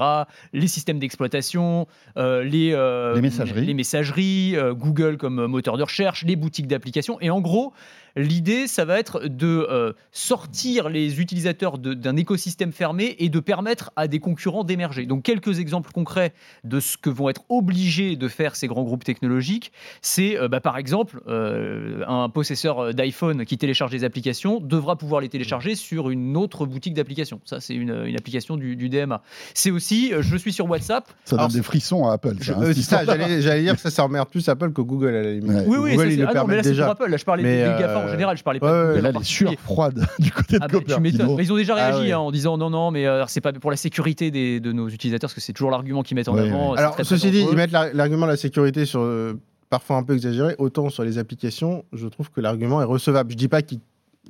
les 0.51 0.67
systèmes 0.67 0.99
d'exploitation, 0.99 1.87
les, 2.17 2.71
Les 2.71 3.21
messageries. 3.21 3.65
les 3.65 3.73
messageries, 3.73 4.55
Google 4.73 5.15
comme 5.17 5.45
moteur 5.47 5.77
de 5.77 5.83
recherche, 5.83 6.23
les 6.25 6.35
boutiques 6.35 6.67
d'applications. 6.67 7.17
Et 7.21 7.29
en 7.29 7.39
gros, 7.39 7.73
l'idée, 8.15 8.67
ça 8.67 8.85
va 8.85 8.99
être 8.99 9.27
de 9.27 9.67
euh, 9.69 9.93
sortir 10.11 10.89
les 10.89 11.19
utilisateurs 11.19 11.77
de- 11.77 11.93
d'un 11.93 12.15
écosystème 12.15 12.71
fermé 12.71 13.15
et 13.19 13.29
de 13.29 13.39
permettre 13.39 13.91
à 13.95 14.07
des 14.07 14.19
concurrents 14.19 14.63
d'émerger. 14.63 15.05
Donc, 15.05 15.23
quelques 15.23 15.59
exemples 15.59 15.91
concrets 15.91 16.33
de 16.63 16.79
ce 16.79 16.97
que 16.97 17.09
vont 17.09 17.29
être 17.29 17.43
obligés 17.49 18.15
de 18.15 18.27
faire 18.27 18.55
ces 18.55 18.67
grands 18.67 18.83
groupes 18.83 19.03
technologiques, 19.03 19.71
c'est 20.01 20.37
euh, 20.39 20.47
bah, 20.47 20.59
par 20.61 20.77
exemple 20.77 21.21
euh, 21.27 22.03
un 22.07 22.29
possesseur 22.29 22.93
d'iPhone 22.93 23.45
qui 23.45 23.57
télécharge 23.57 23.91
des 23.91 24.03
applications 24.03 24.59
devra 24.59 24.95
pouvoir 24.97 25.21
les 25.21 25.29
télécharger 25.29 25.75
sur 25.75 26.09
une 26.09 26.37
autre 26.37 26.65
boutique 26.65 26.93
d'applications. 26.93 27.39
Ça, 27.45 27.59
c'est 27.59 27.75
une, 27.75 28.03
une 28.05 28.15
application 28.15 28.57
du, 28.57 28.75
du 28.75 28.89
DMA. 28.89 29.21
C'est 29.53 29.71
aussi, 29.71 30.13
euh, 30.13 30.21
je 30.21 30.37
suis 30.37 30.53
sur 30.53 30.69
WhatsApp. 30.69 31.05
Ça 31.25 31.31
donne 31.35 31.39
Alors, 31.39 31.51
des 31.51 31.61
frissons 31.61 32.07
à 32.07 32.13
Apple. 32.13 32.35
Hein, 32.49 32.61
euh, 32.61 32.73
j'allais 33.05 33.41
j'allais 33.41 33.61
dire 33.63 33.75
que 33.75 33.81
ça, 33.81 33.91
ça 33.91 34.03
emmerde 34.05 34.29
plus 34.29 34.47
Apple 34.49 34.71
que 34.71 34.81
Google 34.81 35.07
à 35.15 35.21
la 35.21 35.31
limite. 35.33 35.51
Ouais. 35.51 35.63
Oui, 35.67 35.77
oui, 35.77 35.91
Google, 35.91 36.03
ça, 36.07 36.11
ils 36.13 36.19
le 36.19 36.27
ah 36.29 36.33
non, 36.33 36.45
mais 36.47 36.55
là, 36.57 36.63
c'est 36.63 36.69
pour 36.69 36.75
déjà. 36.77 36.91
Apple. 36.91 37.09
Là, 37.09 37.17
je 37.17 37.25
parlais 37.25 37.43
Mais, 37.43 37.57
des, 37.57 37.73
des 37.73 37.79
GAFA 37.79 38.04
en 38.05 38.07
euh, 38.07 38.11
général. 38.11 38.37
Je 38.37 38.43
parlais 38.43 38.59
pas 38.59 38.71
ouais, 38.71 39.01
de 39.01 39.01
ouais, 39.01 39.11
là, 39.11 39.57
froides 39.57 40.05
du 40.19 40.31
côté 40.31 40.57
de 40.57 40.63
Ah 40.63 40.67
bah, 40.67 40.79
tu. 40.87 40.99
Mais 41.01 41.09
ils 41.43 41.51
ont 41.53 41.57
déjà 41.57 41.75
Ah 41.77 41.89
réagi 41.97 42.11
hein, 42.11 42.19
en 42.19 42.31
disant 42.31 42.57
non, 42.57 42.69
non, 42.69 42.91
mais 42.91 43.05
euh, 43.05 43.25
c'est 43.27 43.41
pas 43.41 43.51
pour 43.53 43.71
la 43.71 43.77
sécurité 43.77 44.31
des- 44.31 44.59
de 44.59 44.71
nos 44.71 44.87
utilisateurs, 44.89 45.27
parce 45.27 45.33
que 45.35 45.41
c'est 45.41 45.53
toujours 45.53 45.71
l'argument 45.71 46.03
qu'ils 46.03 46.15
mettent 46.15 46.29
en 46.29 46.37
avant. 46.37 46.73
Alors, 46.73 46.93
très, 46.95 47.03
très 47.03 47.15
ceci 47.15 47.31
dit, 47.31 47.45
ils 47.49 47.55
mettent 47.55 47.71
la- 47.71 47.91
l'argument 47.93 48.25
de 48.25 48.31
la 48.31 48.37
sécurité 48.37 48.85
sur 48.85 49.01
euh, 49.01 49.33
parfois 49.69 49.97
un 49.97 50.03
peu 50.03 50.13
exagéré. 50.13 50.55
Autant 50.57 50.89
sur 50.89 51.03
les 51.03 51.17
applications, 51.17 51.83
je 51.93 52.07
trouve 52.07 52.29
que 52.31 52.39
l'argument 52.41 52.81
est 52.81 52.85
recevable. 52.85 53.31
Je 53.31 53.37
dis 53.37 53.47
pas 53.47 53.61
qu'il 53.61 53.79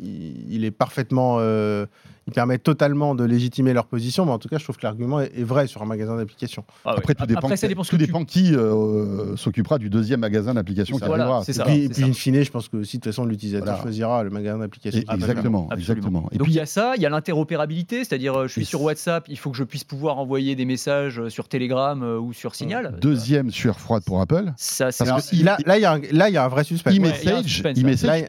il- 0.01 0.53
il 0.53 0.65
est 0.65 0.71
parfaitement, 0.71 1.37
euh, 1.39 1.85
il 2.27 2.33
permet 2.33 2.57
totalement 2.57 3.13
de 3.13 3.23
légitimer 3.23 3.71
leur 3.73 3.85
position, 3.85 4.25
mais 4.25 4.31
en 4.31 4.39
tout 4.39 4.49
cas, 4.49 4.57
je 4.57 4.63
trouve 4.63 4.77
que 4.77 4.83
l'argument 4.85 5.19
est, 5.21 5.31
est 5.37 5.43
vrai 5.43 5.67
sur 5.67 5.83
un 5.83 5.85
magasin 5.85 6.17
d'applications. 6.17 6.63
Ah 6.83 6.91
ouais. 6.93 6.97
Après, 6.99 7.13
tout 7.13 7.25
dépend, 7.27 7.39
Après, 7.41 7.55
ça 7.57 7.67
dépend 7.67 7.83
tout 7.83 7.97
que 7.97 8.03
tu- 8.03 8.25
qui 8.25 8.55
euh, 8.55 9.35
s'occupera 9.35 9.77
du 9.77 9.89
deuxième 9.91 10.21
magasin 10.21 10.53
d'applications 10.55 10.97
qui 10.97 11.05
Voilà, 11.05 11.25
arrivera. 11.25 11.43
Et 11.47 11.63
puis, 11.71 11.83
et 11.85 11.89
puis 11.89 12.03
in 12.03 12.13
fine, 12.13 12.41
je 12.43 12.49
pense 12.51 12.67
que 12.67 12.77
aussi, 12.77 12.97
de 12.97 13.03
toute 13.03 13.11
façon, 13.11 13.25
l'utilisateur 13.25 13.65
Voilà. 13.67 13.81
choisira 13.83 14.23
le 14.23 14.31
magasin 14.31 14.67
préfère. 14.67 14.93
exactement, 14.95 15.67
Absolument. 15.69 15.69
exactement. 15.75 16.29
Et 16.31 16.37
Donc 16.37 16.45
puis, 16.45 16.53
il 16.53 16.57
y 16.57 16.59
a 16.61 16.65
ça, 16.65 16.93
il 16.95 17.01
y 17.03 17.05
a 17.05 17.09
l'interopérabilité, 17.09 18.03
c'est-à-dire 18.03 18.35
euh, 18.39 18.47
je 18.47 18.53
suis 18.53 18.65
sur 18.65 18.81
WhatsApp, 18.81 19.25
il 19.29 19.37
faut 19.37 19.51
que 19.51 19.57
je 19.57 19.63
puisse 19.63 19.83
pouvoir 19.83 20.17
envoyer 20.17 20.55
des 20.55 20.65
messages 20.65 21.19
euh, 21.19 21.29
sur 21.29 21.47
Telegram 21.47 22.01
ou 22.03 22.33
sur 22.33 22.55
Signal. 22.55 22.97
deuxième 23.01 23.51
sueur 23.51 23.79
froide 23.79 24.03
pour 24.03 24.19
Apple. 24.21 24.51
Ça, 24.57 24.91
c'est 24.91 25.05
Parce 25.05 25.31
Alors, 25.31 25.43
là, 25.45 25.57
là, 25.65 25.77
il 25.77 25.81
y, 25.81 25.85
a 25.85 25.91
un- 25.93 25.99
là, 26.11 26.29
il 26.29 26.33
y 26.33 26.37
a 26.37 26.43
un 26.45 26.47
vrai 26.47 26.63
suspect. 26.63 26.89
e-message, 26.97 27.63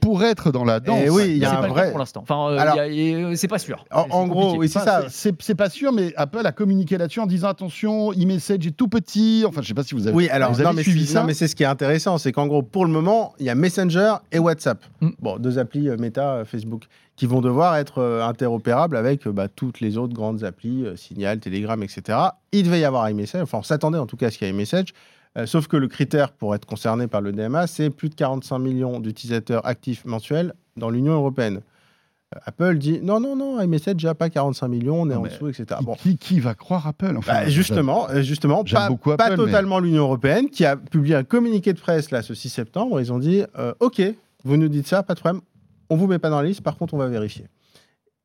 pourrait 0.03 0.31
être 0.33 0.53
dans 0.53 0.65
la 0.65 0.81
danse. 0.81 1.09
oui, 1.11 1.25
il 1.29 1.39
y 1.39 1.45
a 1.47 1.61
un 1.61 1.67
vrai- 1.69 1.91
pour 1.91 1.99
l'instant. 1.99 2.21
Enfin, 2.29 2.51
euh, 2.51 3.33
c'est 3.37 3.49
pas 3.49 3.59
sûr. 3.59 3.85
En, 3.91 4.27
gros, 4.27 4.57
oui, 4.57 4.69
c'est 4.69 4.81
ça. 4.81 5.05
c'est- 5.09 5.55
pas 5.55 5.71
sûr, 5.71 5.93
mais 5.93 6.13
Apple 6.17 6.45
a 6.45 6.53
communiqué 6.53 6.99
là-dessus 6.99 7.21
en 7.21 7.27
disant 7.27 7.49
attention, 7.49 8.13
e-message 8.13 8.67
est 8.67 8.77
tout 8.77 8.89
petit. 8.89 9.45
Enfin, 9.47 9.63
je 9.63 9.69
sais 9.69 9.75
pas 9.75 9.83
si 9.83 9.95
vous 9.95 10.07
avez. 10.07 10.17
Oui, 10.17 10.29
alors 10.29 10.53
vous 10.53 10.61
avez 10.61 10.69
non, 10.69 10.75
mais 10.75 10.83
suivi 10.83 11.07
ça 11.07 11.21
non, 11.21 11.27
mais 11.27 11.35
c'est 11.35 11.49
ce 11.49 11.57
qui 11.57 11.63
est 11.63 11.67
intéressant, 11.67 12.19
c'est 12.19 12.33
qu'en 12.33 12.47
gros, 12.47 12.63
pour 12.63 12.85
le 12.85 12.91
moment, 12.91 13.35
il 13.39 13.47
y 13.47 13.51
a 13.51 13.55
Messenger 13.55 14.15
et 14.33 14.39
WhatsApp. 14.39 14.85
Mm. 15.01 15.11
Bon, 15.21 15.39
deux 15.39 15.59
applis 15.59 15.89
euh, 15.89 15.97
Meta, 15.97 16.35
euh, 16.35 16.45
Facebook, 16.45 16.85
qui 17.17 17.27
vont 17.27 17.41
devoir 17.41 17.77
être 17.77 17.99
euh, 17.99 18.27
interopérables 18.27 18.97
avec 18.97 19.27
euh, 19.27 19.33
bah, 19.33 19.49
toutes 19.49 19.81
les 19.81 19.97
autres 19.97 20.15
grandes 20.15 20.45
applis, 20.45 20.85
Signal, 20.97 21.39
Telegram, 21.41 21.83
etc. 21.83 22.19
Il 22.53 22.65
devait 22.65 22.81
y 22.81 22.85
avoir 22.85 23.09
iMessage, 23.09 23.43
enfin, 23.43 23.59
on 23.59 23.63
s'attendait 23.63 23.99
en 23.99 24.07
tout 24.07 24.17
cas 24.17 24.27
à 24.27 24.31
ce 24.31 24.39
qu'il 24.39 24.47
y 24.47 24.51
ait 24.51 24.53
iMessage. 24.53 24.93
sauf 25.45 25.69
que 25.69 25.77
le 25.77 25.89
critère 25.89 26.33
pour 26.33 26.55
être 26.55 26.67
concerné 26.67 27.07
par 27.07 27.21
le 27.21 27.33
DMA, 27.33 27.67
c'est 27.67 27.91
plus 27.91 28.09
de 28.09 28.15
45 28.15 28.59
millions 28.59 29.01
d'utilisateurs 29.01 29.67
actifs 29.67 30.05
mensuels 30.05 30.55
dans 30.77 30.91
l'Union 30.91 31.13
européenne. 31.13 31.61
Euh, 32.35 32.39
Apple 32.45 32.79
dit 32.79 32.99
non, 33.03 33.21
non, 33.21 33.37
non, 33.37 33.61
iMessage 33.61 34.05
n'a 34.05 34.15
pas 34.15 34.29
45 34.31 34.67
millions, 34.69 35.03
on 35.03 35.11
est 35.11 35.15
Non, 35.15 35.21
en 35.21 35.25
dessous, 35.25 35.49
etc. 35.49 35.65
Qui, 35.79 35.85
Bon, 35.85 35.95
qui- 35.95 36.17
qui 36.19 36.41
va 36.41 36.55
croire 36.55 36.87
Apple 36.87 37.15
enfin, 37.19 37.33
bah, 37.45 37.49
justement, 37.49 38.09
euh, 38.11 38.23
justement 38.23 38.65
pas, 38.65 38.89
beaucoup 38.89 39.15
pas 39.17 39.27
Apple, 39.27 39.37
mais- 39.39 39.45
totalement 39.45 39.79
l'Union 39.79 40.03
européenne, 40.03 40.51
qui 40.51 40.65
a 40.65 40.77
publié 40.77 41.15
un 41.15 41.23
communiqué 41.25 41.73
de 41.73 41.79
presse 41.79 42.11
là, 42.11 42.23
ce 42.23 42.35
6 42.35 42.49
septembre. 42.49 43.01
Ils 43.01 43.13
ont 43.13 43.19
dit 43.21 43.43
euh, 43.59 43.75
OK, 43.79 44.03
vous 44.45 44.57
nous 44.57 44.69
dites 44.69 44.89
ça, 44.89 45.05
pas 45.05 45.15
de 45.15 45.21
problème, 45.21 45.41
on 45.89 45.95
vous 45.97 46.09
met 46.09 46.19
pas 46.19 46.31
dans 46.31 46.41
la 46.41 46.49
liste, 46.49 46.63
par 46.63 46.77
contre, 46.77 46.95
on 46.95 46.99
va 46.99 47.07
vérifier. 47.07 47.47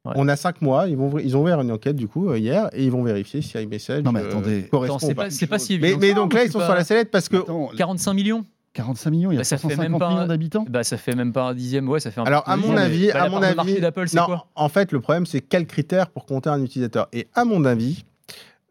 Ouais. 0.03 0.13
On 0.15 0.27
a 0.27 0.35
cinq 0.35 0.63
mois, 0.63 0.87
ils, 0.87 0.97
vont, 0.97 1.19
ils 1.19 1.37
ont 1.37 1.41
ouvert 1.41 1.61
une 1.61 1.71
enquête 1.71 1.95
du 1.95 2.07
coup 2.07 2.31
euh, 2.31 2.39
hier 2.39 2.69
et 2.73 2.83
ils 2.83 2.91
vont 2.91 3.03
vérifier 3.03 3.43
si 3.43 3.55
iMessage 3.61 4.01
Non, 4.03 4.11
mais 4.11 4.21
euh, 4.21 4.29
attendez. 4.29 4.63
correspond 4.71 4.95
Attends, 4.95 5.05
ou 5.05 5.29
c'est 5.29 5.45
pas. 5.45 5.59
si 5.59 5.77
Mais, 5.77 5.89
évident 5.89 5.99
mais 5.99 6.13
donc 6.15 6.33
hein, 6.33 6.37
là, 6.39 6.43
ils 6.45 6.51
sont 6.51 6.57
pas- 6.57 6.65
sur 6.65 6.73
la 6.73 6.83
sellette 6.83 7.11
parce 7.11 7.29
que. 7.29 7.37
Attends, 7.37 7.69
45 7.77 8.13
millions 8.15 8.43
45 8.73 9.09
millions, 9.11 9.31
il 9.31 9.35
y 9.35 9.37
a 9.37 9.39
Bah, 9.39 9.43
ça 9.43 9.57
fait 9.57 9.67
350 9.67 9.89
même 9.91 9.99
pas 9.99 10.09
millions 10.09 10.21
un- 10.21 10.27
d'habitants. 10.27 10.65
Bah, 10.69 10.83
ça 10.83 10.97
fait 10.97 11.15
même 11.15 11.33
pas 11.33 11.43
un 11.43 11.53
dixième, 11.53 11.89
ouais, 11.89 11.99
ça 11.99 12.09
fait 12.11 12.21
un 12.21 12.23
Alors, 12.25 12.43
peu 12.45 12.51
à 12.51 12.57
plus 12.57 12.67
mon 12.67 12.77
avis. 12.77 13.07
Bah, 13.11 13.19
à 13.21 13.23
la 13.25 13.29
mon 13.29 13.41
avis, 13.41 13.55
marché 13.55 13.79
d'Apple, 13.81 14.07
c'est 14.07 14.17
non, 14.17 14.25
quoi? 14.25 14.47
en 14.55 14.69
fait, 14.69 14.91
le 14.91 14.99
problème, 15.01 15.25
c'est 15.25 15.41
quel 15.41 15.65
critère 15.67 16.09
pour 16.09 16.25
compter 16.25 16.49
un 16.49 16.61
utilisateur? 16.63 17.07
Et 17.11 17.27
à 17.33 17.43
mon 17.43 17.65
avis, 17.65 18.05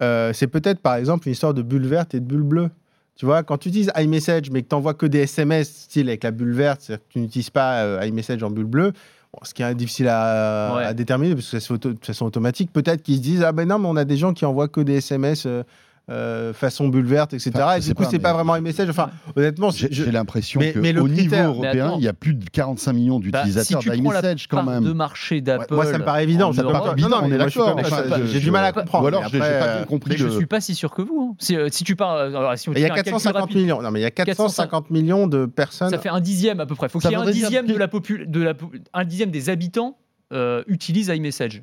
euh, 0.02 0.32
c'est 0.32 0.46
peut-être 0.46 0.80
par 0.80 0.94
exemple 0.96 1.28
une 1.28 1.32
histoire 1.32 1.52
de 1.54 1.62
bulle 1.62 1.86
verte 1.86 2.14
et 2.14 2.20
de 2.20 2.24
bulle 2.24 2.42
bleue. 2.42 2.70
Tu 3.16 3.26
vois, 3.26 3.42
quand 3.42 3.58
tu 3.58 3.68
utilises 3.68 3.92
iMessage, 3.98 4.50
mais 4.50 4.62
que 4.62 4.68
tu 4.68 4.74
n'envoies 4.74 4.94
que 4.94 5.04
des 5.04 5.20
SMS, 5.20 5.68
style 5.68 6.08
avec 6.08 6.24
la 6.24 6.30
bulle 6.30 6.54
verte, 6.54 6.80
c'est-à-dire 6.80 7.04
que 7.06 7.12
tu 7.12 7.18
n'utilises 7.20 7.50
pas 7.50 7.82
euh, 7.82 8.06
iMessage 8.06 8.42
en 8.42 8.50
bulle 8.50 8.64
bleue, 8.64 8.92
bon, 9.34 9.40
ce 9.42 9.52
qui 9.52 9.62
est 9.62 9.74
difficile 9.74 10.08
à, 10.08 10.74
Ouais. 10.76 10.84
à 10.84 10.94
déterminer 10.94 11.34
parce 11.34 11.44
que 11.44 11.50
ça 11.50 11.60
se 11.60 11.66
fait 11.66 11.74
auto- 11.74 11.92
de 11.92 12.02
façon 12.02 12.24
automatique, 12.24 12.72
peut-être 12.72 13.02
qu'ils 13.02 13.16
se 13.16 13.20
disent 13.20 13.42
Ah 13.42 13.52
ben 13.52 13.68
non, 13.68 13.78
mais 13.78 13.88
on 13.88 13.96
a 13.96 14.06
des 14.06 14.16
gens 14.16 14.32
qui 14.32 14.46
envoient 14.46 14.68
que 14.68 14.80
des 14.80 14.94
SMS 14.96 15.44
euh, 15.44 15.62
euh, 16.10 16.52
façon 16.52 16.88
bulle 16.88 17.06
verte, 17.06 17.34
etc. 17.34 17.50
Enfin, 17.54 17.76
et 17.76 17.80
du 17.80 17.94
coup, 17.94 18.02
pas, 18.02 18.08
c'est 18.10 18.16
mais- 18.16 18.22
pas 18.22 18.32
vraiment 18.32 18.56
iMessage. 18.56 18.88
Enfin, 18.90 19.10
honnêtement, 19.36 19.70
J'ai 19.70 19.88
je- 19.92 20.04
l'impression 20.10 20.60
qu'au 20.60 20.80
niveau 20.80 21.06
critère- 21.06 21.48
européen, 21.48 21.94
il 21.98 22.04
y 22.04 22.08
a 22.08 22.12
plus 22.12 22.34
de 22.34 22.48
45 22.50 22.92
millions 22.94 23.18
Bah, 23.20 23.24
d'utilisateurs 23.42 23.82
si 23.82 23.88
prends 23.88 23.94
la 24.12 24.20
d'iMessage 24.22 24.48
quand 24.48 24.62
même. 24.64 24.84
de 24.84 24.92
marché 24.92 25.40
d'Apple. 25.40 25.72
moi, 25.74 25.86
ça 25.86 25.98
me 25.98 26.04
paraît 26.04 26.24
évident. 26.24 26.48
en 26.48 26.52
Ça 26.52 26.62
me 26.62 26.68
Europe, 26.68 26.82
paraît- 26.84 26.92
évident, 27.00 27.20
j'ai 28.26 28.40
du 28.40 28.50
mal 28.50 28.64
à 28.64 28.72
comprendre. 28.72 29.04
Ou 29.04 29.08
alors, 29.08 29.28
j'ai 29.28 29.38
pas 29.38 29.44
euh, 29.44 29.84
compris 29.84 30.16
je 30.16 30.28
suis 30.28 30.46
pas 30.46 30.60
si 30.60 30.74
sûr 30.74 30.90
que 30.92 31.02
vous. 31.02 31.36
Si, 31.38 31.56
euh, 31.56 31.68
si 31.70 31.84
tu 31.84 31.94
si 32.56 32.68
on 32.68 32.72
Il 32.72 32.80
y 32.80 32.84
a 32.84 32.86
fait 32.86 32.92
un 32.92 32.94
calcul 32.96 33.12
450 33.12 33.40
rapide, 33.42 33.56
millions. 33.56 33.82
Non, 33.82 33.90
mais 33.90 34.00
il 34.00 34.02
y 34.02 34.06
a 34.06 34.10
450 34.10 34.90
millions 34.90 35.26
de 35.26 35.46
personnes. 35.46 35.90
Ça 35.90 35.98
fait 35.98 36.08
un 36.08 36.20
dixième 36.20 36.60
à 36.60 36.66
peu 36.66 36.74
près. 36.74 36.88
Faut 36.88 37.00
Ça 37.00 37.08
qu'il 37.08 37.18
y 37.18 37.20
ait 37.20 37.24
un 37.24 37.30
dixième 37.30 37.66
que- 37.66 37.72
de 37.72 37.78
la 37.78 37.88
popul- 37.88 38.28
de 38.30 38.40
la 38.42 38.54
po- 38.54 38.70
un 38.94 39.04
dixième 39.04 39.30
des 39.30 39.48
habitants 39.48 39.96
euh, 40.32 40.62
utilisent 40.66 41.08
iMessage. 41.08 41.62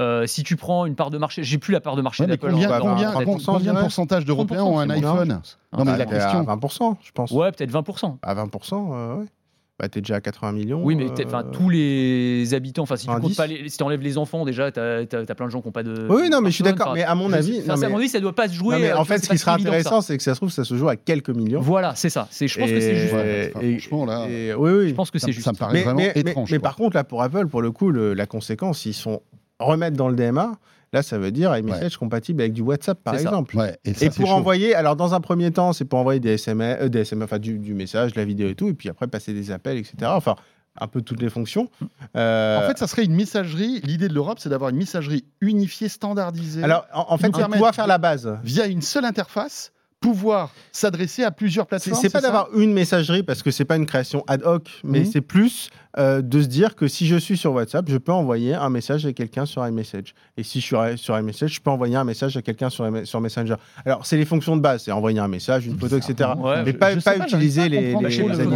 Euh, 0.00 0.26
si 0.26 0.42
tu 0.42 0.56
prends 0.56 0.86
une 0.86 0.96
part 0.96 1.10
de 1.10 1.18
marché, 1.18 1.44
j'ai 1.44 1.58
plus 1.58 1.72
la 1.72 1.80
part 1.80 1.94
de 1.94 2.02
marché 2.02 2.24
Ouais, 2.24 2.28
mais 2.28 2.36
d'Apple. 2.36 2.50
combien, 2.50 2.68
en 2.68 2.72
tête. 2.72 2.80
combien, 2.80 3.08
avoir 3.10 3.24
combien 3.24 3.36
30%, 3.36 3.52
je 3.54 3.58
de 3.58 3.62
dirais. 3.70 3.80
pourcentage 3.80 4.24
d'Européens 4.24 4.58
30%, 4.64 4.66
ont 4.72 4.78
un 4.80 4.90
iPhone 4.90 5.40
Non, 5.76 5.84
mais 5.84 5.92
Ah, 5.92 5.96
la 5.98 6.06
question. 6.06 6.40
À 6.40 6.56
20%, 6.56 6.96
je 7.02 7.12
pense. 7.12 7.30
Ouais, 7.30 7.52
peut-être 7.52 7.70
20%. 7.70 8.18
À 8.22 8.34
20%, 8.34 8.92
euh, 8.92 9.16
ouais. 9.18 9.24
Bah, 9.78 9.88
t'es 9.88 10.00
déjà 10.00 10.16
à 10.16 10.20
80 10.20 10.52
millions. 10.52 10.80
Oui, 10.84 10.94
mais 10.94 11.06
euh, 11.10 11.42
tous 11.52 11.68
les 11.68 12.54
habitants, 12.54 12.82
enfin, 12.84 12.94
si 12.96 13.06
tu 13.08 13.12
comptes 13.12 13.22
10. 13.22 13.36
pas 13.36 13.46
les, 13.48 13.68
si 13.68 13.76
t'enlèves 13.76 14.02
les 14.02 14.18
enfants, 14.18 14.44
déjà, 14.44 14.70
t'as 14.70 15.00
as, 15.00 15.34
plein 15.34 15.46
de 15.46 15.50
gens 15.50 15.60
qui 15.60 15.66
n'ont 15.68 15.72
pas 15.72 15.82
de. 15.82 16.06
Oui, 16.08 16.30
non, 16.30 16.40
mais 16.40 16.50
je 16.50 16.54
suis 16.56 16.64
d'accord. 16.64 16.92
Mais 16.94 17.02
à 17.02 17.14
mon 17.16 17.28
je 17.28 17.34
avis. 17.34 17.58
non, 17.58 17.64
enfin, 17.64 17.72
à 17.74 17.76
mais- 17.86 17.88
mon 17.88 17.98
avis, 17.98 18.08
ça 18.08 18.20
doit 18.20 18.34
pas 18.36 18.46
se 18.48 18.54
jouer. 18.54 18.76
non, 18.76 18.80
mais 18.82 18.92
en 18.92 19.04
fait, 19.04 19.18
ce 19.24 19.28
qui 19.28 19.36
sera 19.38 19.56
ça. 19.56 19.60
intéressant, 19.60 20.00
c'est 20.00 20.16
que 20.16 20.22
ça 20.22 20.34
se 20.34 20.38
trouve, 20.38 20.50
ça 20.50 20.62
se 20.64 20.76
joue 20.76 20.88
à 20.88 20.94
quelques 20.96 21.30
millions. 21.30 21.60
Voilà, 21.60 21.94
c'est 21.96 22.08
ça. 22.08 22.28
C'est, 22.30 22.46
je 22.46 22.56
pense 22.58 22.70
que 22.70 22.80
c'est 22.80 22.94
juste. 22.96 23.14
Ouais, 23.14 23.52
enfin, 23.54 23.66
et- 23.66 23.78
franchement, 23.78 24.04
là, 24.06 24.26
et- 24.28 24.54
oui, 24.54 24.70
oui. 24.70 24.88
Je 24.90 24.94
pense 24.94 25.10
que 25.10 25.18
ça, 25.18 25.26
c'est 25.26 25.32
ça 25.32 25.36
juste. 25.36 25.48
me 25.52 25.54
paraît 25.58 25.72
mais, 25.72 25.82
vraiment 25.82 25.98
mais- 25.98 26.12
mais- 26.14 26.20
étrange. 26.30 26.50
mais 26.52 26.58
par 26.60 26.76
contre, 26.76 26.94
là, 26.96 27.02
pour 27.02 27.22
Apple, 27.22 27.46
pour 27.48 27.60
le 27.62 27.72
coup, 27.72 27.90
le- 27.90 28.14
la 28.14 28.26
conséquence, 28.26 28.78
s'ils 28.78 28.94
sont 28.94 29.22
remettre 29.60 29.96
dans 29.96 30.08
le 30.08 30.16
DMA, 30.16 30.52
là, 30.92 31.02
ça 31.02 31.18
veut 31.18 31.30
dire 31.32 31.56
iMessage 31.56 31.96
compatible 31.96 32.40
avec 32.42 32.52
du 32.52 32.62
WhatsApp, 32.62 33.02
par 33.02 33.14
exemple. 33.14 33.56
Ouais, 33.56 33.76
et 33.84 33.94
ça, 33.94 34.06
Et 34.06 34.10
c'est 34.10 34.16
pour 34.20 34.28
chaud. 34.28 34.34
envoyer, 34.34 34.74
alors 34.74 34.96
dans 34.96 35.14
un 35.14 35.20
premier 35.20 35.50
temps, 35.50 35.72
c'est 35.72 35.84
pour 35.84 35.98
envoyer 35.98 36.20
des 36.20 36.34
SMS, 36.34 36.78
euh, 36.82 36.88
des 36.88 37.00
SMS 37.00 37.24
enfin 37.24 37.38
du, 37.38 37.58
du 37.58 37.74
message, 37.74 38.12
de 38.12 38.20
la 38.20 38.24
vidéo 38.24 38.48
et 38.48 38.54
tout, 38.54 38.68
et 38.68 38.74
puis 38.74 38.88
après 38.88 39.06
passer 39.06 39.32
des 39.32 39.50
appels, 39.50 39.78
etc. 39.78 39.94
Enfin, 40.06 40.36
un 40.80 40.88
peu 40.88 41.02
toutes 41.02 41.20
les 41.22 41.30
fonctions. 41.30 41.68
Euh, 42.16 42.58
En 42.58 42.66
fait, 42.68 42.78
ça 42.78 42.86
serait 42.88 43.04
une 43.04 43.14
messagerie. 43.14 43.80
L'idée 43.84 44.08
de 44.08 44.14
l'Europe, 44.14 44.38
c'est 44.40 44.48
d'avoir 44.48 44.70
une 44.70 44.76
messagerie 44.76 45.24
unifiée, 45.40 45.88
standardisée. 45.88 46.62
alors 46.64 46.86
en, 46.92 47.06
en 47.10 47.16
fait, 47.18 47.30
c'est 47.34 47.48
pouvoir 47.48 47.74
faire 47.74 47.86
la 47.86 47.98
base. 47.98 48.36
via 48.42 48.66
une 48.66 48.82
seule 48.82 49.04
interface, 49.04 49.72
pouvoir 50.00 50.50
s'adresser 50.72 51.22
à 51.24 51.30
plusieurs 51.30 51.66
plateformes. 51.66 51.98
c'est 52.00 52.10
pas 52.10 52.20
d'avoir 52.20 52.48
une 52.56 52.72
messagerie 52.72 53.22
parce 53.22 53.42
que 53.42 53.50
c'est 53.50 53.64
pas 53.64 53.76
une 53.76 53.86
création 53.86 54.22
ad 54.26 54.42
hoc, 54.44 54.68
mais 54.84 55.00
Mhm. 55.00 55.06
c'est 55.06 55.20
plus 55.20 55.70
euh, 55.98 56.22
de 56.22 56.42
se 56.42 56.46
dire 56.48 56.74
que 56.74 56.88
si 56.88 57.06
je 57.06 57.16
suis 57.16 57.36
sur 57.36 57.52
WhatsApp, 57.52 57.86
je 57.88 57.96
peux 57.98 58.12
envoyer 58.12 58.54
un 58.54 58.68
message 58.68 59.06
à 59.06 59.12
quelqu'un 59.12 59.46
sur 59.46 59.66
iMessage. 59.66 60.14
Et 60.36 60.42
si 60.42 60.60
je 60.60 60.66
suis 60.66 60.76
sur 60.98 61.16
iMessage, 61.18 61.54
je 61.54 61.60
peux 61.60 61.70
envoyer 61.70 61.96
un 61.96 62.04
message 62.04 62.36
à 62.36 62.42
quelqu'un 62.42 62.68
sur, 62.70 62.90
sur 63.04 63.20
Messenger. 63.20 63.54
Alors, 63.86 64.04
c'est 64.04 64.16
les 64.16 64.24
fonctions 64.24 64.56
de 64.56 64.60
base, 64.60 64.82
c'est 64.84 64.92
envoyer 64.92 65.20
un 65.20 65.28
message, 65.28 65.66
une 65.66 65.78
photo, 65.78 65.96
etc. 65.96 66.30
Ouais, 66.38 66.62
mais 66.64 66.72
je- 66.72 66.76
pas, 66.76 66.90
je 66.90 67.00
pas 67.00 67.12
sais 67.12 67.18
pas, 67.18 67.24
utiliser 67.26 67.62
pas 67.62 67.68
les, 67.68 67.80
les, 67.80 67.86
les 67.86 67.92
voir 67.92 68.02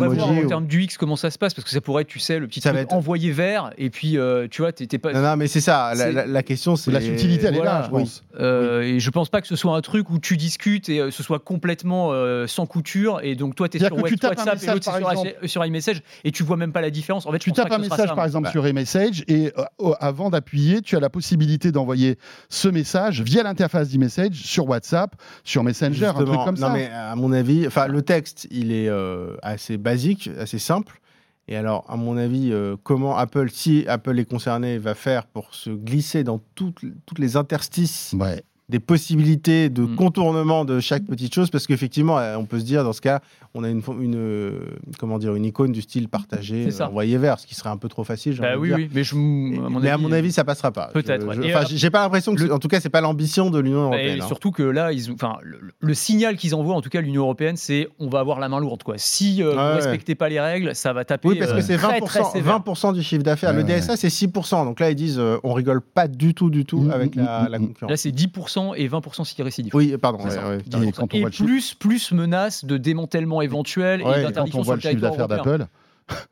emojis 0.05 0.44
en 0.44 0.48
termes 0.48 0.66
du 0.66 0.83
X 0.83 0.96
comment 0.98 1.16
ça 1.16 1.31
se 1.31 1.38
passe 1.38 1.55
parce 1.55 1.64
que 1.64 1.70
ça 1.70 1.81
pourrait 1.81 2.03
être, 2.03 2.09
tu 2.09 2.18
sais, 2.18 2.38
le 2.38 2.46
petit 2.48 2.61
Ça 2.61 2.72
va 2.72 2.79
truc 2.81 2.88
être- 2.90 2.96
envoyé 2.96 3.31
vert 3.31 3.70
et 3.79 3.90
puis 3.90 4.18
euh, 4.18 4.48
tu 4.51 4.62
vois, 4.62 4.72
t'es 4.72 4.87
pas. 4.98 5.12
Non, 5.12 5.22
non, 5.22 5.37
mais 5.37 5.46
c'est 5.46 5.61
ça. 5.61 5.92
La, 5.94 6.05
C'est- 6.07 6.12
la- 6.12 6.27
la 6.27 6.42
question, 6.42 6.74
c'est. 6.77 6.90
La 6.90 7.01
subtilité, 7.01 7.46
elle 7.46 7.57
est 7.57 7.62
là, 7.62 7.85
je 7.88 7.94
oui. 7.94 8.03
pense. 8.03 8.24
Euh, 8.40 8.83
Et 8.83 9.01
je 9.01 9.11
pense 9.11 9.29
pas 9.29 9.40
que 9.40 9.46
ce 9.46 9.57
soit 9.57 9.77
un 9.77 9.81
truc 9.81 10.11
où 10.11 10.18
tu 10.18 10.37
discutes 10.37 10.88
et 10.88 11.11
ce 11.11 11.22
soit 11.22 11.38
complètement 11.38 12.11
euh, 12.12 12.46
sans 12.46 12.66
couture 12.66 13.20
et 13.22 13.35
donc 13.37 13.55
toi 13.55 13.68
t'es 13.68 13.79
sur 13.79 13.92
WhatsApp 13.96 14.33
et 14.33 14.51
message, 14.51 14.74
l'autre 14.74 15.46
sur 15.46 15.64
iMessage 15.64 16.03
et 16.24 16.31
tu 16.33 16.42
vois 16.42 16.57
même 16.57 16.72
pas 16.72 16.81
la 16.81 16.90
différence. 16.90 17.27
En 17.29 17.33
fait, 17.33 17.38
je 17.38 17.45
Tu 17.45 17.53
tapes 17.53 17.71
un 17.71 17.79
message, 17.79 18.14
par 18.14 18.25
exemple, 18.25 18.51
sur 18.51 18.67
iMessage, 18.67 19.23
et 19.29 19.53
euh, 19.59 19.93
avant 20.01 20.31
d'appuyer, 20.31 20.81
tu 20.81 20.97
as 20.97 21.01
la 21.01 21.11
possibilité 21.11 21.73
d'envoyer 21.73 22.17
ce 22.49 22.69
message 22.69 23.21
via 23.21 23.43
l'interface 23.43 23.91
d'e-message 23.91 24.35
sur 24.35 24.67
WhatsApp, 24.67 25.14
sur 25.45 25.62
Messenger, 25.62 26.07
un 26.07 26.12
truc 26.14 26.27
comme 26.27 26.59
non, 26.59 26.69
ça. 26.69 26.73
mais 26.73 26.88
à 26.88 27.14
mon 27.17 27.33
avis, 27.33 27.67
enfin, 27.67 27.87
le 27.87 28.01
texte, 28.01 28.49
il 28.51 28.73
est 28.73 28.88
euh, 28.88 29.37
assez 29.43 29.77
basique, 29.77 30.31
assez 30.38 30.59
simple. 30.59 31.01
Et 31.49 31.57
alors, 31.57 31.85
à 31.88 31.97
mon 31.97 32.17
avis, 32.17 32.51
euh, 32.53 32.77
comment 32.83 33.17
Apple, 33.17 33.49
si 33.51 33.85
Apple 33.88 34.19
est 34.19 34.27
concerné, 34.27 34.79
va 34.79 34.95
faire 34.95 35.27
pour 35.27 35.55
se 35.55 35.71
glisser 35.71 36.25
dans 36.25 36.41
toutes, 36.55 36.81
toutes 37.07 37.19
les 37.19 37.37
interstices 37.37 38.14
Ouais. 38.19 38.43
Des 38.68 38.81
possibilités 38.81 39.70
de 39.70 39.83
Mm. 39.83 39.96
contournement 39.96 40.64
de 40.64 40.81
chaque 40.81 41.04
petite 41.04 41.35
chose 41.35 41.50
Parce 41.50 41.66
qu'effectivement, 41.66 42.18
euh, 42.18 42.37
on 42.37 42.44
peut 42.44 42.59
se 42.61 42.64
dire, 42.64 42.85
dans 42.85 42.92
ce 42.92 43.00
cas, 43.00 43.20
on 43.54 43.64
a 43.64 43.70
une, 43.70 43.81
euh, 44.14 44.61
comment 44.98 45.18
dire, 45.18 45.35
une 45.35 45.44
icône 45.46 45.72
du 45.72 45.81
style 45.81 46.09
partagé, 46.09 46.68
euh, 46.68 46.85
envoyé 46.85 47.16
vers, 47.16 47.38
ce 47.40 47.46
qui 47.46 47.54
serait 47.54 47.70
un 47.70 47.76
peu 47.78 47.88
trop 47.88 48.04
facile. 48.04 48.37
Bah 48.38 48.59
oui, 48.59 48.68
dire. 48.68 48.76
oui, 48.76 48.90
mais 48.94 49.04
je, 49.04 49.14
à 49.14 49.16
mon 49.16 49.81
mais 49.81 49.88
à 49.88 49.94
avis, 49.94 50.02
mon 50.02 50.12
avis, 50.12 50.33
ça 50.33 50.44
passera 50.44 50.70
pas. 50.70 50.90
Peut-être, 50.92 51.26
ouais. 51.26 51.54
enfin, 51.54 51.64
j'ai 51.70 51.90
pas 51.90 52.02
l'impression 52.02 52.35
que, 52.35 52.42
le- 52.42 52.52
en 52.52 52.59
tout 52.59 52.68
cas, 52.68 52.81
c'est 52.81 52.90
pas 52.90 53.00
l'ambition 53.00 53.48
de 53.50 53.59
l'Union 53.59 53.88
Bah, 53.88 53.96
européenne. 53.96 54.18
et 54.18 54.20
hein. 54.20 54.26
surtout 54.26 54.50
que 54.50 54.62
là, 54.62 54.92
ils 54.92 55.11
enfin, 55.12 55.37
le, 55.42 55.61
le 55.81 55.94
signal 55.94 56.37
qu'ils 56.37 56.54
envoient, 56.54 56.74
en 56.74 56.83
tout 56.83 56.90
cas 56.90 57.00
l'Union 57.00 57.22
européenne, 57.22 57.57
c'est 57.57 57.88
on 57.98 58.09
va 58.09 58.20
avoir 58.20 58.38
la 58.38 58.48
main 58.50 58.61
lourde. 58.61 58.83
Quoi. 58.83 58.94
Si 58.98 59.42
euh, 59.42 59.48
Ouais, 59.48 59.52
vous 59.54 59.59
ouais. 59.61 59.74
respectez 59.76 60.14
pas 60.14 60.28
les 60.28 60.40
règles, 60.40 60.74
ça 60.74 60.92
va 60.92 61.04
taper. 61.07 61.28
Oui, 61.28 61.38
parce 61.38 61.52
que 61.52 61.59
euh, 61.59 61.62
c'est 61.62 61.76
très, 61.78 62.00
20%, 62.00 62.04
très 62.04 62.24
sévère. 62.24 62.59
20% 62.61 62.92
du 62.92 63.02
chiffre 63.02 63.22
d'affaires. 63.22 63.50
Ouais, 63.54 63.62
le 63.62 63.64
DSA, 63.64 63.96
c'est 63.96 64.09
6%. 64.09 64.64
Donc 64.66 64.78
là, 64.81 64.90
ils 64.90 64.94
disent 64.94 65.18
euh, 65.18 65.38
on 65.42 65.54
rigole 65.54 65.81
pas 65.81 66.07
du 66.07 66.35
tout, 66.35 66.50
du 66.50 66.64
tout 66.66 66.81
Mm, 66.83 66.90
avec 66.90 67.16
mm, 67.16 67.20
la, 67.24 67.42
mm, 67.44 67.48
la 67.50 67.59
mm. 67.59 67.66
concurrence. 67.68 67.90
Là, 67.90 67.96
c'est 67.96 68.11
10% 68.11 68.58
et 68.75 68.88
20% 68.88 69.25
si 69.25 69.42
récidive. 69.42 69.75
Oui, 69.75 69.97
pardon. 70.01 70.18
C'est 70.23 70.29
ouais, 70.29 70.35
ça. 70.35 70.49
ouais. 70.49 70.59
10%. 70.59 70.88
Et 70.88 70.92
quand 70.92 71.14
on 71.14 71.16
Et 71.16 71.21
voit 71.21 71.29
le 71.29 71.33
chiffre- 71.33 71.44
plus, 71.47 71.75
plus 71.75 72.12
menace 72.12 72.64
de 72.64 72.77
démantèlement 72.77 73.42
éventuel 73.42 74.01
et 74.01 74.05
d'interdiction 74.05 74.61
on 74.61 74.62
sur 74.62 74.64
voit 74.64 74.77
le 74.77 74.83
territoire 74.83 75.29
d'Apple, 75.29 75.66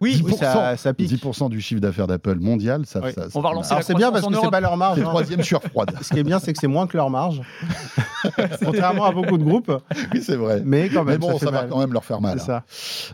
Oui, 0.01 0.23
Oui, 0.25 0.35
ça, 0.35 0.77
ça 0.77 0.95
pique. 0.95 1.11
10% 1.11 1.49
du 1.51 1.61
chiffre 1.61 1.81
d'affaires 1.81 2.07
d'Apple 2.07 2.37
mondial, 2.41 2.85
ça, 2.87 3.01
Oui. 3.03 3.13
ça- 3.15 3.27
on 3.35 3.41
va 3.41 3.51
relancer 3.51 3.73
Alors 3.73 3.85
c'est 3.85 3.95
bien 3.95 4.11
parce 4.13 4.27
que 4.27 4.35
c'est 4.35 4.51
pas 4.51 4.61
leur 4.61 4.77
marge. 4.77 4.97
c'est 4.99 5.03
hein. 5.05 5.09
troisième 5.09 5.43
sur 5.43 5.63
froide. 5.63 5.93
Ce 6.03 6.13
qui 6.13 6.19
est 6.21 6.25
bien, 6.25 6.39
c'est 6.39 6.53
que 6.53 6.59
c'est 6.61 6.67
moins 6.67 6.87
que 6.87 6.97
leur 6.97 7.11
marge. 7.11 7.41
Contrairement 8.65 9.05
à 9.05 9.13
beaucoup 9.13 9.39
de 9.39 9.45
groupes. 9.45 9.71
oui, 10.13 10.23
c'est 10.23 10.37
vrai. 10.37 10.63
Mais 10.65 10.89
quand 10.89 11.05
même, 11.05 11.15
Mais 11.15 11.19
bon, 11.19 11.39
ça, 11.39 11.47
ça, 11.47 11.51
va 11.51 11.65
quand 11.65 11.79
même 11.79 11.93
leur 11.93 12.05
faire 12.05 12.21
mal. 12.21 12.39
C'est 12.41 12.47
ça. 12.47 12.65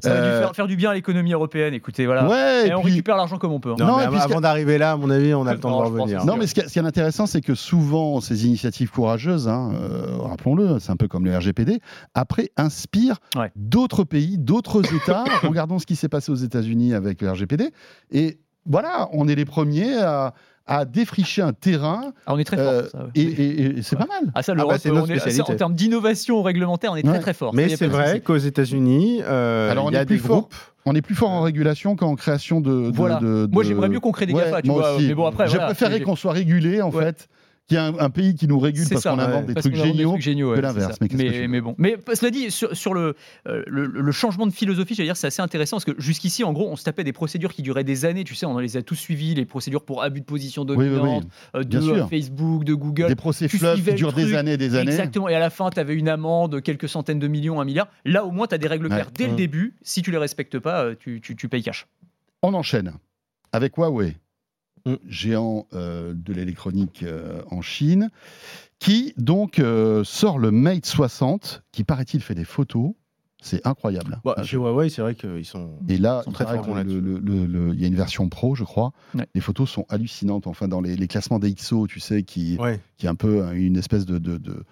Ça 0.00 0.10
va 0.10 0.14
Euh, 0.16 0.36
dû 0.38 0.42
faire, 0.44 0.54
faire 0.56 0.66
du 0.66 0.76
bien 0.76 0.90
à 0.90 0.94
l'économie 0.94 1.32
européenne. 1.32 1.74
Écoutez, 1.74 2.06
voilà. 2.06 2.26
Ouais, 2.28 2.66
et, 2.66 2.70
et 2.70 2.74
on 2.74 2.80
puis- 2.82 2.90
récupère 2.92 3.16
l'argent 3.16 3.38
comme 3.38 3.52
on 3.52 3.60
peut. 3.60 3.72
hein. 3.72 3.76
Non, 3.78 3.86
Non, 3.86 3.96
mais 3.98 4.04
et 4.04 4.08
puis 4.08 4.18
ce 4.18 4.24
avant 4.24 4.40
d'arriver 4.40 4.78
là, 4.78 4.92
à 4.92 4.96
mon 4.96 5.10
avis, 5.10 5.34
on 5.34 5.46
a 5.46 5.52
le 5.54 5.60
temps 5.60 5.70
de 5.70 5.84
revenir. 5.86 6.18
aussi. 6.18 6.26
Non, 6.26 6.36
mais 6.36 6.46
ce 6.46 6.54
qui 6.54 6.60
est, 6.60 6.78
intéressant, 6.82 7.26
c'est 7.26 7.40
que 7.40 7.54
souvent, 7.54 8.20
ces 8.20 8.46
initiatives 8.46 8.90
courageuses, 8.90 9.48
hein, 9.48 9.70
euh, 9.74 10.06
rappelons-le, 10.18 10.78
c'est 10.78 10.90
un 10.90 10.96
peu 10.96 11.08
comme 11.08 11.24
le 11.24 11.36
RGPD, 11.36 11.80
après 12.14 12.50
inspirent 12.56 13.16
d'autres 13.56 14.04
pays, 14.04 14.38
d'autres 14.38 14.82
États. 14.94 15.24
Regardons 15.42 15.78
ce 15.78 15.86
qui 15.86 15.96
s'est 15.96 16.08
passé 16.08 16.30
aux 16.32 16.36
États-Unis 16.56 16.94
avec 16.94 17.20
le 17.22 17.30
RGPD. 17.30 17.70
Et 18.12 18.38
voilà, 18.66 19.08
on 19.12 19.26
est 19.28 19.34
les 19.34 19.44
premiers 19.44 19.96
à, 19.96 20.34
à 20.66 20.84
défricher 20.84 21.42
un 21.42 21.52
terrain. 21.52 22.12
Ah, 22.26 22.34
on 22.34 22.38
est 22.38 22.44
très 22.44 22.56
fort. 22.56 22.66
euh, 22.72 22.88
ça, 22.90 22.98
ouais. 23.04 23.10
et 23.16 23.22
et- 23.22 23.78
et 23.78 23.82
c'est 23.82 23.96
pas 23.96 24.06
mal. 24.06 24.30
Ah 24.34 24.42
ça, 24.42 24.52
Ah 24.52 24.54
l'Europe, 24.54 24.72
bah, 24.74 24.78
c'est 24.80 24.90
notre 24.90 25.10
on 25.10 25.14
est- 25.14 25.18
spécialité. 25.18 25.52
en 25.52 25.56
termes 25.56 25.74
d'innovation 25.74 26.42
réglementaire, 26.42 26.92
on 26.92 26.96
est 26.96 27.02
très 27.02 27.10
Ouais. 27.12 27.18
très 27.18 27.34
fort. 27.34 27.52
Mais 27.54 27.68
c'est 27.74 27.86
vrai 27.88 28.20
qu'aux 28.20 28.36
États-Unis, 28.36 29.20
euh, 29.24 29.70
Alors, 29.70 29.86
on 29.86 29.90
est 29.90 29.96
a 29.96 30.04
plus 30.04 30.16
des 30.16 30.22
fort. 30.22 30.36
groupes. 30.42 30.54
On 30.84 30.94
est 30.94 31.02
plus 31.02 31.14
fort 31.14 31.30
en 31.30 31.42
régulation 31.42 31.96
qu'en 31.96 32.14
création 32.16 32.60
de. 32.60 32.90
de- 32.90 32.96
Voilà. 32.96 33.16
de- 33.20 33.48
Moi, 33.50 33.62
de- 33.62 33.68
j'aimerais 33.68 33.88
mieux 33.88 34.00
qu'on 34.00 34.12
crée 34.12 34.26
des 34.26 34.34
Ouais, 34.34 34.44
GAFA, 34.44 34.62
tu 34.62 34.68
moi 34.70 34.80
vois. 34.80 34.94
aussi. 34.96 35.06
Mais 35.08 35.14
bon, 35.14 35.26
après, 35.26 35.46
J'ai 35.46 35.52
voilà, 35.52 35.66
préféré 35.66 35.98
j'ai- 35.98 36.04
qu'on 36.04 36.16
soit 36.16 36.32
régulé, 36.32 36.80
en 36.82 36.90
Ouais. 36.90 37.04
fait, 37.04 37.28
qu'il 37.74 37.82
y 37.82 37.86
un, 37.86 37.98
un 37.98 38.10
pays 38.10 38.34
qui 38.34 38.46
nous 38.46 38.58
régule 38.58 38.86
parce 38.90 39.02
qu'on 39.04 39.18
invente 39.18 39.46
des 39.46 39.54
trucs 39.54 39.74
géniaux. 39.74 40.10
trucs 40.10 40.22
géniaux, 40.22 40.50
ouais, 40.50 40.56
que 40.56 40.60
c'est 40.60 40.62
l'inverse, 40.74 40.98
mais 41.00 41.08
qu'est-ce 41.08 41.22
que 41.22 41.42
tu 41.42 41.48
Mais, 41.48 41.60
bon. 41.60 41.74
Mais 41.78 41.96
cela 42.14 42.30
dit, 42.30 42.50
sur, 42.50 42.76
sur 42.76 42.94
le, 42.94 43.14
euh, 43.48 43.62
le, 43.66 43.86
le 43.86 44.12
changement 44.12 44.46
de 44.46 44.52
philosophie, 44.52 44.94
j'allais 44.94 45.08
dire, 45.08 45.16
c'est 45.16 45.26
assez 45.26 45.42
intéressant 45.42 45.76
parce 45.76 45.84
que 45.84 46.00
jusqu'ici, 46.00 46.44
en 46.44 46.52
gros, 46.52 46.68
on 46.70 46.76
se 46.76 46.84
tapait 46.84 47.04
des 47.04 47.12
procédures 47.12 47.52
qui 47.52 47.62
duraient 47.62 47.84
des 47.84 48.04
années. 48.04 48.24
Tu 48.24 48.34
sais, 48.34 48.46
on 48.46 48.58
les 48.58 48.76
a 48.76 48.82
tous 48.82 48.94
suivies, 48.94 49.34
les 49.34 49.44
procédures 49.44 49.84
pour 49.84 50.02
abus 50.02 50.20
de 50.20 50.24
position 50.26 50.62
Oui, 50.68 50.76
oui, 50.76 50.88
dominante, 50.90 51.24
oui. 51.24 51.60
euh, 51.60 51.64
de 51.64 51.80
sûr. 51.80 51.94
euh, 51.94 52.06
Facebook, 52.06 52.64
de 52.64 52.74
Google. 52.74 53.08
Des 53.08 53.14
procès 53.14 53.48
fleuves 53.48 53.82
qui 53.82 53.94
durent 53.94 54.12
des 54.12 54.34
années 54.34 54.52
et 54.52 54.56
des 54.58 54.74
années. 54.74 54.90
Exactement. 54.90 55.28
Et 55.28 55.34
à 55.34 55.40
la 55.40 55.50
fin, 55.50 55.70
tu 55.70 55.80
avais 55.80 55.94
une 55.94 56.08
amende 56.08 56.52
de 56.52 56.60
quelques 56.60 56.88
centaines 56.88 57.18
de 57.18 57.28
millions, 57.28 57.60
un 57.60 57.64
milliard. 57.64 57.88
Là, 58.04 58.24
au 58.24 58.30
moins, 58.30 58.46
tu 58.46 58.54
as 58.54 58.58
des 58.58 58.68
règles 58.68 58.86
Ouais. 58.86 58.90
claires 58.90 59.10
dès 59.12 59.26
le 59.26 59.32
Mm. 59.32 59.36
début. 59.36 59.74
Si 59.82 60.02
tu 60.02 60.10
les 60.10 60.18
respectes 60.18 60.58
pas, 60.58 60.84
euh, 60.84 60.94
tu, 60.98 61.20
tu, 61.20 61.36
tu 61.36 61.48
payes 61.48 61.62
cash. 61.62 61.86
On 62.42 62.52
enchaîne 62.54 62.92
avec 63.52 63.76
Huawei, 63.76 64.16
Mm. 64.86 64.94
géant 65.08 65.66
euh, 65.74 66.12
de 66.14 66.32
l'électronique 66.32 67.02
euh, 67.04 67.40
en 67.50 67.62
Chine, 67.62 68.10
qui 68.78 69.14
donc 69.16 69.58
euh, 69.58 70.02
sort 70.04 70.38
le 70.38 70.50
Mate 70.50 70.86
60, 70.86 71.62
qui 71.72 71.84
paraît-il 71.84 72.20
fait 72.20 72.34
des 72.34 72.44
photos. 72.44 72.92
C'est 73.44 73.66
incroyable. 73.66 74.20
Bah, 74.24 74.34
Ah, 74.36 74.44
chez 74.44 74.56
Huawei, 74.56 74.88
c'est 74.88 75.02
vrai 75.02 75.16
qu'ils 75.16 75.44
sont. 75.44 75.70
Et 75.88 75.98
là, 75.98 76.22
sont 76.24 76.30
très 76.30 76.44
forts 76.44 76.62
que 76.64 76.70
le- 76.70 76.76
là-dessus. 76.76 77.00
le- 77.00 77.18
le- 77.18 77.46
le- 77.46 77.74
il 77.74 77.80
y 77.80 77.84
a 77.84 77.88
une 77.88 77.96
version 77.96 78.28
pro, 78.28 78.54
je 78.54 78.62
crois. 78.62 78.92
Ouais. 79.16 79.26
Les 79.34 79.40
photos 79.40 79.68
sont 79.68 79.84
hallucinantes. 79.88 80.46
Enfin, 80.46 80.68
dans 80.68 80.80
les, 80.80 80.94
les 80.94 81.08
classements 81.08 81.40
des 81.40 81.52
XO, 81.52 81.88
tu 81.88 81.98
sais, 81.98 82.22
qui, 82.22 82.56
Ouais. 82.58 82.78
qui 82.98 83.06
est 83.06 83.08
un 83.08 83.16
peu 83.16 83.42
euh, 83.44 83.50
une 83.52 83.76
espèce 83.76 84.06
de, 84.06 84.18
de- 84.18 84.38
de, 84.38 84.62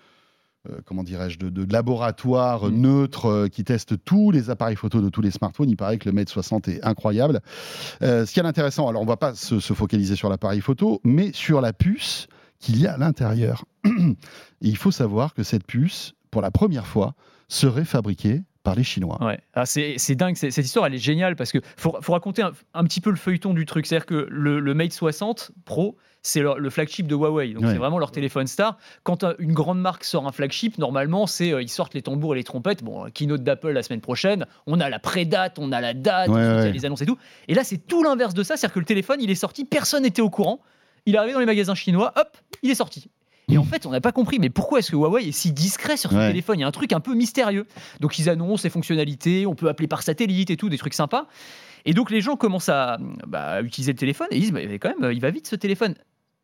comment 0.85 1.03
dirais-je, 1.03 1.39
de, 1.39 1.49
de 1.49 1.73
laboratoire 1.73 2.71
Mm. 2.71 2.81
neutre 2.81 3.27
euh, 3.27 3.49
qui 3.49 3.65
teste 3.65 4.03
tous 4.05 4.31
les 4.31 4.51
appareils 4.51 4.77
photo 4.77 5.01
de 5.01 5.09
tous 5.09 5.21
les 5.21 5.31
smartphones. 5.31 5.71
Il 5.71 5.77
paraît 5.77 5.99
que 5.99 6.09
le 6.09 6.15
Mate 6.15 6.29
60 6.29 6.69
est 6.69 6.85
incroyable. 6.85 7.41
Euh, 8.03 8.27
ce 8.27 8.33
qui 8.33 8.41
est 8.41 8.45
intéressant, 8.45 8.89
alors 8.89 9.03
on 9.03 9.07
va 9.07 9.17
pas 9.17 9.35
se, 9.35 9.61
se 9.61 9.73
focaliser 9.73 10.17
sur 10.17 10.29
l'appareil 10.29 10.61
photo, 10.61 11.01
mais 11.05 11.33
sur 11.33 11.61
la 11.61 11.73
puce 11.73 12.27
qu'il 12.59 12.81
y 12.81 12.87
a 12.87 12.95
à 12.95 12.99
l'intérieur. 12.99 13.65
Et 13.85 13.91
il 14.61 14.77
faut 14.77 14.91
savoir 14.91 15.35
que 15.35 15.43
cette 15.43 15.65
puce, 15.65 16.15
pour 16.31 16.43
la 16.43 16.51
première 16.51 16.87
fois, 16.87 17.15
serait 17.49 17.85
fabriquée 17.85 18.43
par 18.63 18.75
les 18.75 18.85
Chinois. 18.85 19.19
Ouais. 19.25 19.41
Ah, 19.55 19.65
c'est 19.67 19.95
c'est 19.97 20.15
dingue, 20.15 20.37
cette 20.37 20.57
histoire 20.59 20.87
elle 20.87 20.95
est 20.95 20.99
géniale 20.99 21.35
parce 21.37 21.51
que 21.53 21.59
faut, 21.77 21.97
faut 22.01 22.13
raconter 22.13 22.43
un, 22.43 22.53
un 22.75 22.85
petit 22.85 23.01
peu 23.01 23.11
le 23.11 23.17
feuilleton 23.17 23.55
du 23.55 23.65
truc. 23.67 23.87
C'est-à-dire 23.87 24.07
que 24.07 24.27
le, 24.31 24.61
le 24.61 24.75
Mate 24.75 24.93
60 24.93 25.53
Pro, 25.65 25.97
c'est 26.23 26.43
le, 26.43 26.69
flagship 26.69 27.07
de 27.07 27.15
Huawei, 27.15 27.55
donc 27.55 27.63
Ouais. 27.65 27.73
c'est 27.73 27.79
vraiment 27.79 27.99
leur 27.99 28.13
téléphone 28.13 28.47
star. 28.47 28.77
Quand 29.03 29.25
une 29.39 29.55
grande 29.55 29.81
marque 29.81 30.05
sort 30.05 30.27
un 30.27 30.33
flagship, 30.33 30.77
normalement 30.77 31.27
c'est 31.27 31.55
euh, 31.55 31.63
ils 31.63 31.71
sortent 31.71 31.95
les 31.95 32.03
tambours 32.03 32.35
et 32.35 32.39
les 32.39 32.45
trompettes. 32.45 32.85
Bon, 32.85 33.09
keynote 33.11 33.43
d'Apple 33.43 33.71
la 33.71 33.83
semaine 33.83 34.03
prochaine, 34.03 34.45
on 34.67 34.79
a 34.81 34.91
la 34.91 34.99
pré-date, 34.99 35.59
on 35.59 35.73
a 35.73 35.81
la 35.81 35.95
date, 35.95 36.29
Ouais, 36.29 36.41
y 36.43 36.45
a 36.45 36.71
les 36.71 36.85
annonces 36.85 37.01
et 37.01 37.07
tout. 37.07 37.17
Et 37.49 37.55
là 37.55 37.65
c'est 37.65 37.79
tout 37.79 38.03
l'inverse 38.03 38.35
de 38.35 38.43
ça, 38.43 38.59
c'est-à-dire 38.59 38.75
que 38.75 38.81
le 38.81 38.85
téléphone 38.85 39.21
il 39.23 39.31
est 39.31 39.35
sorti, 39.35 39.65
personne 39.65 40.03
n'était 40.03 40.21
au 40.23 40.29
courant. 40.29 40.61
Il 41.07 41.15
est 41.15 41.19
arrivé 41.19 41.33
dans 41.33 41.41
les 41.41 41.47
magasins 41.47 41.75
chinois, 41.75 42.13
hop, 42.17 42.37
il 42.63 42.71
est 42.71 42.75
sorti. 42.75 43.09
Et 43.51 43.59
en 43.59 43.65
fait, 43.65 43.87
on 43.87 43.91
n'a 43.91 44.01
pas 44.01 44.13
compris, 44.13 44.39
mais 44.39 44.51
pourquoi 44.51 44.79
est-ce 44.79 44.91
que 44.91 44.97
Huawei 44.97 45.29
est 45.29 45.33
si 45.33 45.53
discret 45.53 45.97
sur 45.97 46.11
ce 46.11 46.17
Ouais. 46.17 46.29
téléphone? 46.29 46.59
Il 46.59 46.63
y 46.63 46.65
a 46.65 46.69
un 46.69 46.73
truc 46.73 46.93
un 46.93 47.01
peu 47.01 47.15
mystérieux. 47.15 47.67
Donc 48.01 48.19
ils 48.19 48.29
annoncent 48.31 48.63
les 48.65 48.71
fonctionnalités, 48.71 49.47
on 49.47 49.55
peut 49.55 49.69
appeler 49.69 49.89
par 49.89 50.03
satellite 50.03 50.51
et 50.51 50.57
tout, 50.57 50.69
des 50.69 50.79
trucs 50.79 50.95
sympas. 50.95 51.27
Et 51.85 51.95
donc 51.95 52.11
les 52.11 52.21
gens 52.21 52.37
commencent 52.37 52.69
à 52.69 52.99
bah, 53.27 53.63
utiliser 53.63 53.93
le 53.93 53.99
téléphone 53.99 54.29
et 54.31 54.37
ils 54.37 54.41
disent, 54.41 54.53
mais 54.53 54.79
quand 54.79 54.93
même, 55.01 55.13
il 55.13 55.21
va 55.21 55.31
vite 55.31 55.47
ce 55.47 55.57
téléphone. 55.57 55.95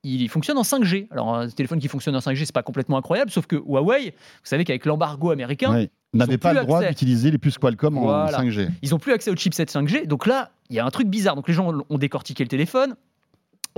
Il 0.03 0.29
fonctionne 0.29 0.57
en 0.57 0.63
5G. 0.63 1.09
Alors 1.11 1.35
un 1.35 1.49
téléphone 1.49 1.81
qui 1.81 1.89
fonctionne 1.89 2.15
en 2.15 2.21
5G, 2.21 2.45
c'est 2.45 2.53
pas 2.55 2.63
complètement 2.63 2.97
incroyable, 2.97 3.31
sauf 3.31 3.47
que 3.47 3.57
Huawei, 3.57 4.11
vous 4.11 4.15
savez 4.45 4.65
qu'avec 4.65 4.85
l'embargo 4.87 5.31
américain, 5.31 5.73
Ouais. 5.73 5.91
N'avait 6.15 6.39
pas 6.39 6.55
le 6.55 6.63
droit 6.63 6.83
d'utiliser 6.83 7.31
les 7.31 7.37
puces 7.37 7.59
Qualcomm 7.59 7.99
Voilà. 7.99 8.39
en 8.39 8.43
5G. 8.43 8.69
ils 8.81 8.95
ont 8.95 8.99
plus 8.99 9.13
accès 9.13 9.31
au 9.31 9.37
chipset 9.37 9.65
5G. 9.65 10.07
Donc 10.07 10.27
là, 10.27 10.51
il 10.71 10.77
y 10.77 10.79
a 10.79 10.87
un 10.87 10.91
truc 10.91 11.09
bizarre. 11.09 11.35
Donc 11.37 11.47
les 11.49 11.53
gens 11.53 11.71
ont 11.91 11.99
décortiqué 11.99 12.43
le 12.45 12.49
téléphone. 12.49 12.95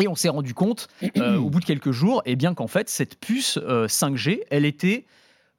Et 0.01 0.09
on 0.09 0.15
s'est 0.15 0.29
rendu 0.29 0.55
compte, 0.55 0.89
euh, 1.17 1.37
au 1.39 1.51
bout 1.51 1.61
de 1.61 1.65
quelques 1.65 1.91
jours, 1.91 2.23
eh 2.25 2.37
bien 2.37 2.55
qu'en 2.55 2.69
fait, 2.69 2.89
cette 2.89 3.19
puce 3.19 3.59
euh, 3.63 3.87
5G, 3.87 4.41
elle 4.51 4.65
était 4.65 5.05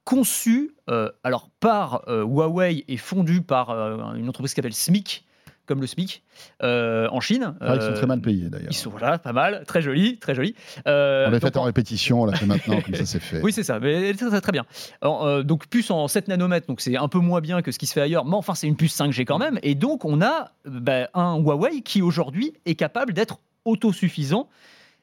conçue 0.05 0.71
euh, 0.89 1.09
alors 1.23 1.49
par 1.59 2.01
euh, 2.07 2.23
Huawei 2.23 2.83
et 2.87 2.97
fondue 2.97 3.41
par 3.41 3.69
euh, 3.69 4.15
une 4.15 4.27
entreprise 4.29 4.53
qui 4.53 4.55
s'appelle 4.55 4.73
SMIC, 4.73 5.25
comme 5.67 5.81
le 5.81 5.87
SMIC, 5.87 6.23
euh, 6.63 7.07
en 7.11 7.19
Chine. 7.19 7.53
Ah, 7.61 7.75
ils 7.75 7.81
sont 7.81 7.89
Euh, 7.89 7.93
très 7.95 8.07
mal 8.07 8.21
payés 8.21 8.49
d'ailleurs. 8.49 8.71
Ils 8.71 8.75
sont 8.75 8.89
voilà, 8.89 9.19
pas 9.19 9.33
mal, 9.33 9.65
très 9.67 9.83
joli, 9.83 10.17
très 10.17 10.33
joli. 10.33 10.55
Euh, 10.87 11.27
On 11.27 11.31
l'a 11.31 11.39
fait 11.39 11.55
en 11.57 11.61
répétition, 11.61 12.21
on 12.23 12.25
l'a 12.25 12.35
fait 12.35 12.47
maintenant, 12.47 12.81
comme 12.81 12.95
ça 12.95 13.05
c'est 13.05 13.19
fait. 13.19 13.39
oui, 13.43 13.53
c'est 13.53 13.61
ça, 13.61 13.79
mais 13.79 14.13
très, 14.15 14.41
très, 14.41 14.51
bien. 14.51 14.65
Alors, 15.01 15.27
euh, 15.27 15.43
donc, 15.43 15.67
puce 15.67 15.91
en 15.91 16.07
7 16.07 16.27
nanomètres, 16.27 16.65
donc 16.65 16.81
c'est 16.81 16.97
un 16.97 17.07
peu 17.07 17.19
moins 17.19 17.41
bien 17.41 17.61
que 17.61 17.71
ce 17.71 17.77
qui 17.77 17.85
se 17.85 17.93
fait 17.93 18.01
ailleurs, 18.01 18.25
mais 18.25 18.35
enfin, 18.35 18.55
c'est 18.55 18.65
une 18.67 18.77
puce 18.77 18.97
5G 18.97 19.25
quand 19.25 19.37
même. 19.37 19.59
Et 19.61 19.75
donc, 19.75 20.05
on 20.05 20.21
a 20.23 20.53
euh, 20.65 20.79
bah, 20.79 21.09
un 21.13 21.37
Huawei 21.37 21.81
qui 21.81 22.01
aujourd'hui 22.01 22.53
est 22.65 22.75
capable 22.75 23.13
d'être 23.13 23.37
autosuffisant 23.69 24.49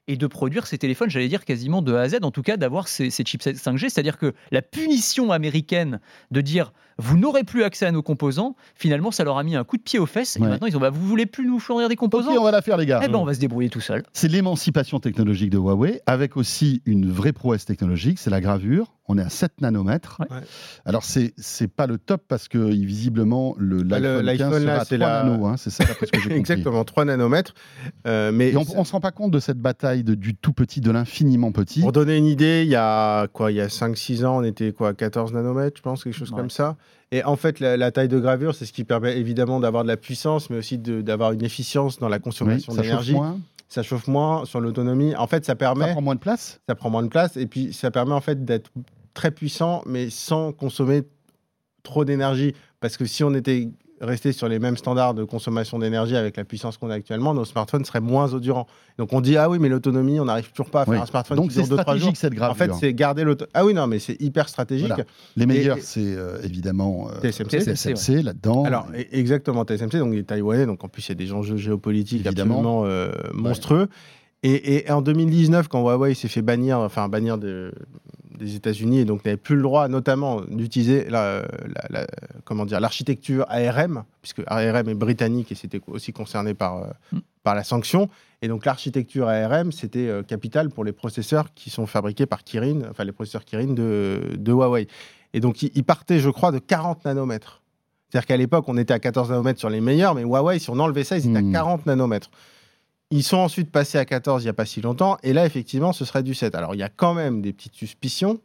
et 0.08 0.16
de 0.16 0.26
produire 0.26 0.66
ses 0.66 0.78
téléphones, 0.78 1.10
j'allais 1.10 1.28
dire 1.28 1.44
quasiment 1.44 1.82
de 1.82 1.94
A 1.94 2.02
à 2.02 2.08
Z, 2.08 2.18
en 2.22 2.30
tout 2.30 2.42
cas 2.42 2.56
d'avoir 2.56 2.86
ces, 2.86 3.10
ces 3.10 3.24
chipsets 3.24 3.52
5G. 3.52 3.88
C'est-à-dire 3.88 4.18
que 4.18 4.34
la 4.52 4.62
punition 4.62 5.32
américaine 5.32 6.00
de 6.30 6.40
dire 6.40 6.72
vous 6.98 7.18
n'aurez 7.18 7.44
plus 7.44 7.62
accès 7.62 7.84
à 7.86 7.92
nos 7.92 8.02
composants, 8.02 8.56
finalement, 8.74 9.10
ça 9.10 9.22
leur 9.24 9.36
a 9.38 9.42
mis 9.44 9.54
un 9.56 9.64
coup 9.64 9.76
de 9.76 9.82
pied 9.82 9.98
aux 9.98 10.06
fesses. 10.06 10.36
Ouais. 10.36 10.46
Et 10.46 10.48
maintenant, 10.50 10.66
ils 10.66 10.76
ont 10.76 10.80
bah, 10.80 10.90
vous 10.90 11.06
voulez 11.06 11.26
plus 11.26 11.46
nous 11.46 11.58
fournir 11.58 11.88
des 11.88 11.94
Ok, 11.94 11.98
composants 11.98 12.32
on 12.38 12.42
va 12.42 12.50
la 12.50 12.62
faire 12.62 12.76
les 12.76 12.86
gars. 12.86 13.00
Eh 13.04 13.08
ben, 13.08 13.16
on 13.18 13.24
va 13.24 13.34
se 13.34 13.40
débrouiller 13.40 13.68
tout 13.68 13.80
seul. 13.80 14.02
C'est 14.12 14.28
l'émancipation 14.28 14.98
technologique 15.00 15.50
de 15.50 15.58
Huawei, 15.58 16.00
avec 16.06 16.36
aussi 16.36 16.82
une 16.86 17.10
vraie 17.10 17.32
prouesse 17.32 17.64
technologique, 17.66 18.18
c'est 18.18 18.30
la 18.30 18.40
gravure. 18.40 18.92
On 19.08 19.18
est 19.18 19.22
à 19.22 19.28
7 19.28 19.60
nanomètres. 19.60 20.16
Ouais. 20.30 20.38
Alors, 20.84 21.04
c'est 21.04 21.32
c'est 21.36 21.68
pas 21.68 21.86
le 21.86 21.96
top 21.96 22.24
parce 22.26 22.48
que 22.48 22.58
visiblement, 22.58 23.54
le 23.58 23.76
le- 23.82 24.20
l'iPhone 24.20 24.24
15 24.24 24.24
l'iPhone, 24.24 24.64
là, 24.64 24.80
à 24.80 24.84
c'est 24.84 24.98
3 24.98 25.08
la- 25.08 25.22
nanos, 25.24 25.46
hein, 25.46 25.54
c'est 25.56 25.70
ça 25.70 25.84
d'après 25.84 26.06
ce 26.06 26.10
que 26.12 26.18
j'ai 26.18 26.22
compris. 26.28 26.38
Exactement, 26.40 26.84
3 26.84 27.04
nanomètres. 27.04 27.54
Euh, 28.08 28.32
mais 28.32 28.50
Et 28.50 28.56
on, 28.56 28.64
on 28.76 28.82
se 28.84 28.90
rend 28.92 29.00
pas 29.00 29.12
compte 29.12 29.30
de 29.30 29.38
cette 29.38 29.58
bataille 29.60 30.02
de- 30.02 30.14
du 30.16 30.34
tout 30.34 30.52
petit, 30.52 30.80
de 30.80 30.90
l'infiniment 30.90 31.52
petit. 31.52 31.82
Pour 31.82 31.92
donner 31.92 32.16
une 32.16 32.26
idée, 32.26 32.62
il 32.64 32.68
y 32.70 32.74
a 32.74 33.28
quoi 33.28 33.52
Il 33.52 33.56
y 33.58 33.60
a 33.60 33.68
5-6 33.68 34.24
ans, 34.24 34.38
on 34.38 34.42
était 34.42 34.72
quoi 34.72 34.92
14 34.92 35.32
nanomètres, 35.32 35.76
je 35.76 35.82
pense, 35.82 36.02
quelque 36.02 36.16
chose 36.16 36.32
Ouais. 36.32 36.36
comme 36.38 36.50
ça. 36.50 36.76
Et 37.12 37.22
en 37.22 37.36
fait, 37.36 37.60
la, 37.60 37.76
la 37.76 37.92
taille 37.92 38.08
de 38.08 38.18
gravure, 38.18 38.54
c'est 38.54 38.66
ce 38.66 38.72
qui 38.72 38.84
permet 38.84 39.16
évidemment 39.16 39.60
d'avoir 39.60 39.84
de 39.84 39.88
la 39.88 39.96
puissance, 39.96 40.50
mais 40.50 40.58
aussi 40.58 40.78
d'avoir 40.78 41.32
une 41.32 41.44
efficience 41.44 41.98
dans 41.98 42.08
la 42.08 42.18
consommation 42.18 42.74
d'énergie. 42.74 43.16
Ça 43.68 43.82
chauffe 43.82 44.06
moins 44.06 44.44
sur 44.44 44.60
l'autonomie. 44.60 45.14
En 45.16 45.26
fait, 45.26 45.44
ça 45.44 45.56
permet, 45.56 45.86
ça 45.86 45.92
prend 45.92 46.02
moins 46.02 46.14
de 46.14 46.20
place. 46.20 46.60
ça 46.68 46.74
prend 46.74 46.90
moins 46.90 47.02
de 47.02 47.08
place, 47.08 47.36
et 47.36 47.46
puis 47.46 47.72
ça 47.72 47.90
permet 47.90 48.12
en 48.12 48.20
fait 48.20 48.44
d'être 48.44 48.70
très 49.14 49.30
puissant, 49.30 49.82
mais 49.86 50.10
sans 50.10 50.52
consommer 50.52 51.02
trop 51.82 52.04
d'énergie. 52.04 52.54
Parce 52.80 52.96
que 52.96 53.06
si 53.06 53.24
on 53.24 53.34
était 53.34 53.68
resté 54.00 54.32
sur 54.32 54.48
les 54.48 54.58
mêmes 54.58 54.76
standards 54.76 55.14
de 55.14 55.24
consommation 55.24 55.78
d'énergie 55.78 56.16
avec 56.16 56.36
la 56.36 56.44
puissance 56.44 56.76
qu'on 56.76 56.90
a 56.90 56.94
actuellement, 56.94 57.32
nos 57.34 57.44
smartphones 57.44 57.84
seraient 57.84 58.00
moins 58.00 58.34
endurants. 58.34 58.66
Donc 58.98 59.12
on 59.12 59.20
dit 59.20 59.36
ah 59.36 59.48
oui, 59.48 59.58
mais 59.58 59.68
l'autonomie, 59.68 60.20
on 60.20 60.24
n'arrive 60.26 60.50
toujours 60.52 60.70
pas 60.70 60.82
à 60.82 60.84
faire 60.84 60.94
Oui. 60.94 61.00
un 61.00 61.06
smartphone 61.06 61.36
Donc 61.38 61.50
qui 61.50 61.56
dure 61.56 61.64
2-3 61.64 61.68
jours. 61.68 61.80
stratégique 61.80 62.16
cette 62.16 62.34
gravure. 62.34 62.52
En 62.52 62.54
fait, 62.54 62.72
c'est 62.78 62.92
garder 62.94 63.24
l'auto. 63.24 63.46
Ah 63.54 63.64
oui, 63.64 63.74
non, 63.74 63.86
mais 63.86 63.98
c'est 63.98 64.20
hyper 64.20 64.48
stratégique. 64.48 64.88
Voilà. 64.88 65.04
Les 65.36 65.46
meilleurs, 65.46 65.78
c'est 65.80 66.00
euh, 66.16 66.38
évidemment 66.42 67.08
euh, 67.10 67.20
TSMC. 67.30 67.74
TSMC 67.74 68.22
là-dedans. 68.22 68.64
Alors, 68.64 68.86
e- 68.94 69.04
exactement, 69.12 69.64
TSMC, 69.64 69.98
donc 69.98 70.12
les 70.14 70.24
Taïwanais, 70.24 70.66
donc 70.66 70.84
en 70.84 70.88
plus, 70.88 71.06
il 71.06 71.10
y 71.10 71.12
a 71.12 71.14
des 71.14 71.32
enjeux 71.32 71.56
géopolitiques 71.56 72.24
Évidemment. 72.26 72.54
absolument 72.58 72.82
euh, 72.86 73.10
monstrueux. 73.32 73.88
Et, 74.42 74.86
et 74.86 74.90
en 74.92 75.00
2019, 75.02 75.66
quand 75.68 75.80
Huawei 75.82 76.14
s'est 76.14 76.28
fait 76.28 76.42
bannir, 76.42 76.78
enfin 76.78 77.08
bannir 77.08 77.38
de- 77.38 77.72
des 78.38 78.54
États-Unis 78.56 79.00
et 79.00 79.04
donc 79.04 79.24
n'avait 79.24 79.36
plus 79.36 79.56
le 79.56 79.62
droit, 79.62 79.88
notamment, 79.88 80.40
d'utiliser 80.42 81.04
la, 81.08 81.42
la- 81.42 81.86
la- 81.90 82.06
comment 82.44 82.64
dire 82.66 82.80
l'architecture 82.80 83.44
ARM, 83.48 84.04
puisque 84.22 84.42
ARM 84.46 84.88
est 84.88 84.94
britannique 84.94 85.52
et 85.52 85.54
c'était 85.54 85.80
aussi 85.86 86.12
concerné 86.12 86.54
par, 86.54 86.76
euh, 86.82 86.86
Mm. 87.12 87.18
par 87.42 87.54
la 87.54 87.64
sanction. 87.64 88.08
Et 88.42 88.48
donc 88.48 88.64
l'architecture 88.66 89.28
ARM, 89.28 89.72
c'était 89.72 90.08
euh, 90.08 90.22
capital 90.22 90.68
pour 90.70 90.84
les 90.84 90.92
processeurs 90.92 91.54
qui 91.54 91.70
sont 91.70 91.86
fabriqués 91.86 92.26
par 92.26 92.44
Kirin, 92.44 92.82
enfin 92.90 93.04
les 93.04 93.12
processeurs 93.12 93.44
Kirin 93.44 93.72
de, 93.72 94.20
de 94.36 94.52
Huawei. 94.52 94.86
Et 95.34 95.40
donc 95.40 95.62
ils 95.62 95.84
partaient, 95.84 96.18
je 96.20 96.30
crois, 96.30 96.52
de 96.52 96.58
40 96.58 97.04
nanomètres. 97.04 97.62
C'est-à-dire 98.10 98.26
qu'à 98.26 98.36
l'époque, 98.36 98.64
on 98.68 98.76
était 98.76 98.94
à 98.94 98.98
14 99.00 99.30
nanomètres 99.30 99.58
sur 99.58 99.68
les 99.70 99.80
meilleurs, 99.80 100.14
mais 100.14 100.22
Huawei, 100.22 100.58
si 100.58 100.70
on 100.70 100.78
enlevait 100.78 101.04
ça, 101.04 101.16
ils 101.18 101.28
étaient 101.28 101.38
à 101.48 101.52
40 101.52 101.86
nanomètres. 101.86 102.30
Ils 103.10 103.22
sont 103.22 103.36
ensuite 103.36 103.70
passés 103.70 103.98
à 103.98 104.04
14 104.04 104.42
il 104.42 104.46
n'y 104.46 104.50
a 104.50 104.52
pas 104.52 104.66
si 104.66 104.80
longtemps, 104.80 105.16
et 105.22 105.32
là, 105.32 105.46
effectivement, 105.46 105.92
ce 105.92 106.04
serait 106.04 106.24
du 106.24 106.34
7. 106.34 106.54
Alors, 106.56 106.74
il 106.74 106.78
y 106.78 106.82
a 106.82 106.88
quand 106.88 107.14
même 107.14 107.40
des 107.40 107.52
petites 107.52 107.74
suspicions 107.74 108.40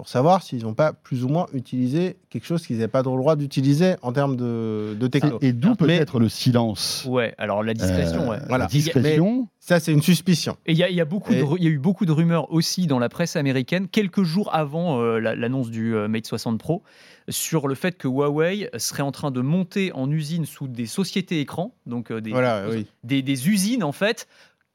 pour 0.00 0.08
savoir 0.08 0.42
s'ils 0.42 0.62
n'ont 0.62 0.72
pas 0.72 0.94
plus 0.94 1.24
ou 1.24 1.28
moins 1.28 1.46
utilisé 1.52 2.16
quelque 2.30 2.46
chose 2.46 2.66
qu'ils 2.66 2.76
n'avaient 2.76 2.88
pas 2.88 3.00
le 3.00 3.04
droit 3.04 3.36
d'utiliser 3.36 3.96
en 4.00 4.12
termes 4.12 4.34
de, 4.34 4.96
de 4.98 5.06
techno. 5.08 5.36
Et 5.42 5.52
d'où 5.52 5.74
peut-être 5.74 6.18
le 6.18 6.30
silence. 6.30 7.04
Ouais, 7.06 7.34
alors 7.36 7.62
la 7.62 7.74
discrétion, 7.74 8.22
Euh, 8.22 8.30
ouais. 8.30 8.38
Voilà. 8.48 8.64
La 8.64 8.70
discrétion. 8.70 9.46
Ça, 9.58 9.78
c'est 9.78 9.92
une 9.92 10.00
suspicion. 10.00 10.56
Et 10.64 10.72
il 10.72 10.78
y, 10.78 10.82
a- 10.82 10.88
y 10.88 11.02
a 11.02 11.04
beaucoup 11.04 11.32
de 11.34 11.38
Et- 11.38 11.42
ru- 11.42 11.58
il 11.58 11.64
y 11.64 11.66
a 11.66 11.70
eu 11.70 11.78
beaucoup 11.78 12.06
de 12.06 12.12
rumeurs 12.12 12.50
aussi 12.50 12.86
dans 12.86 12.98
la 12.98 13.10
presse 13.10 13.36
américaine, 13.36 13.88
quelques 13.88 14.22
jours 14.22 14.48
avant 14.54 15.02
euh, 15.02 15.18
la- 15.18 15.36
l'annonce 15.36 15.68
du 15.70 15.94
euh, 15.94 16.08
Mate 16.08 16.24
60 16.26 16.58
Pro, 16.58 16.82
sur 17.28 17.68
le 17.68 17.74
fait 17.74 17.98
que 17.98 18.08
Huawei 18.08 18.70
serait 18.78 19.02
en 19.02 19.12
train 19.12 19.30
de 19.30 19.42
monter 19.42 19.92
en 19.92 20.10
usine 20.10 20.46
sous 20.46 20.66
des 20.66 20.86
sociétés 20.86 21.40
écrans, 21.40 21.74
donc 21.84 22.10
euh, 22.10 22.22
des, 22.22 22.30
Voilà, 22.30 22.64
oui. 22.70 22.86
des, 23.04 23.20
des 23.20 23.48
usines 23.50 23.84
en 23.84 23.92
fait, 23.92 24.26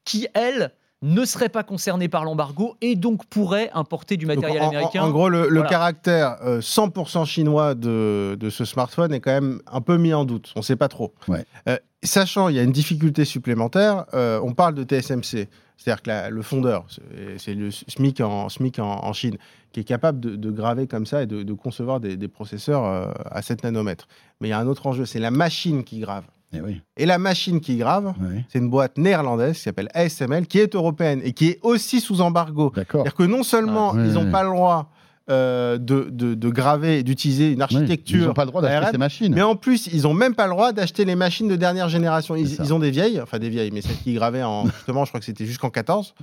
qui 0.04 0.28
elles 0.34 0.70
ne 1.02 1.24
seraient 1.24 1.48
pas 1.50 1.62
concernées 1.62 2.08
par 2.08 2.24
l'embargo 2.24 2.76
et 2.80 2.96
donc 2.96 3.26
pourraient 3.26 3.70
importer 3.74 4.16
du 4.16 4.24
matériel 4.26 4.62
en- 4.62 4.68
américain. 4.68 5.02
en 5.02 5.10
gros, 5.10 5.28
le, 5.28 5.62
caractère 5.62 6.38
euh, 6.42 6.60
100% 6.60 7.26
chinois 7.26 7.74
de, 7.74 8.36
de 8.40 8.50
ce 8.50 8.64
smartphone 8.64 9.12
est 9.12 9.20
quand 9.20 9.32
même 9.32 9.60
un 9.70 9.80
peu 9.80 9.98
mis 9.98 10.14
en 10.14 10.24
doute. 10.24 10.52
On 10.56 10.60
ne 10.60 10.64
sait 10.64 10.76
pas 10.76 10.88
trop. 10.88 11.12
Ouais. 11.28 11.44
Euh, 11.68 11.76
sachant, 12.02 12.48
il 12.48 12.56
y 12.56 12.58
a 12.58 12.62
une 12.62 12.72
difficulté 12.72 13.24
supplémentaire. 13.24 14.06
euh, 14.14 14.40
on 14.42 14.54
parle 14.54 14.74
de 14.74 14.84
TSMC, 14.84 15.48
c'est-à-dire 15.76 16.02
que 16.02 16.08
la- 16.08 16.30
le 16.30 16.42
fondeur, 16.42 16.86
c'est- 16.88 17.38
c'est 17.38 17.54
le 17.54 17.70
SMIC 17.70 18.20
en, 18.22 18.48
SMIC 18.48 18.78
en, 18.78 19.04
en 19.04 19.12
Chine, 19.12 19.36
qui 19.72 19.80
est 19.80 19.84
capable 19.84 20.18
de, 20.20 20.34
de 20.34 20.50
graver 20.50 20.86
comme 20.86 21.04
ça 21.04 21.22
et 21.22 21.26
de, 21.26 21.42
de 21.42 21.52
concevoir 21.52 22.00
des, 22.00 22.16
des 22.16 22.28
processeurs 22.28 22.84
euh, 22.86 23.10
à 23.30 23.42
7 23.42 23.64
nanomètres. 23.64 24.08
Mais 24.40 24.48
il 24.48 24.50
y 24.50 24.54
a 24.54 24.58
un 24.58 24.66
autre 24.66 24.86
enjeu, 24.86 25.04
c'est 25.04 25.18
la 25.20 25.30
machine 25.30 25.84
qui 25.84 25.98
grave. 25.98 26.24
Eh 26.52 26.60
oui. 26.60 26.80
Et 26.96 27.06
la 27.06 27.18
machine 27.18 27.60
qui 27.60 27.76
grave, 27.76 28.14
c'est 28.48 28.58
une 28.58 28.70
boîte 28.70 28.98
néerlandaise 28.98 29.56
qui 29.56 29.62
s'appelle 29.62 29.88
ASML, 29.94 30.46
qui 30.46 30.58
est 30.58 30.74
européenne 30.74 31.20
et 31.24 31.32
qui 31.32 31.48
est 31.48 31.58
aussi 31.62 32.00
sous 32.00 32.20
embargo. 32.20 32.72
D'accord. 32.74 33.02
C'est-à-dire 33.02 33.14
que 33.14 33.24
non 33.24 33.42
seulement 33.42 33.92
Ah, 33.94 34.04
ils 34.04 34.12
n'ont 34.12 34.30
pas 34.30 34.42
le 34.42 34.50
droit 34.50 34.90
euh, 35.28 35.76
de, 35.78 36.08
de, 36.10 36.34
de 36.34 36.48
graver, 36.50 37.02
d'utiliser 37.02 37.50
une 37.52 37.60
architecture, 37.62 38.22
Ils 38.22 38.26
n'ont 38.26 38.32
pas 38.34 38.44
le 38.44 38.50
droit 38.50 38.62
d'acheter 38.62 38.92
ces 38.92 38.98
machines. 38.98 39.34
mais 39.34 39.42
en 39.42 39.56
plus, 39.56 39.88
ils 39.92 40.02
n'ont 40.02 40.14
même 40.14 40.34
pas 40.34 40.44
le 40.46 40.52
droit 40.52 40.72
d'acheter 40.72 41.04
les 41.04 41.16
machines 41.16 41.48
de 41.48 41.56
dernière 41.56 41.88
génération. 41.88 42.36
Ils, 42.36 42.72
ont 42.72 42.78
des 42.78 42.90
vieilles, 42.92 43.20
enfin 43.20 43.38
des 43.38 43.48
vieilles, 43.48 43.70
mais 43.72 43.80
celles 43.82 43.96
qui 43.96 44.14
gravaient 44.14 44.42
en, 44.44 44.66
justement, 44.76 45.04
je 45.04 45.10
crois 45.10 45.18
que 45.20 45.26
c'était 45.26 45.44
jusqu'en 45.46 45.70
14. 45.70 46.14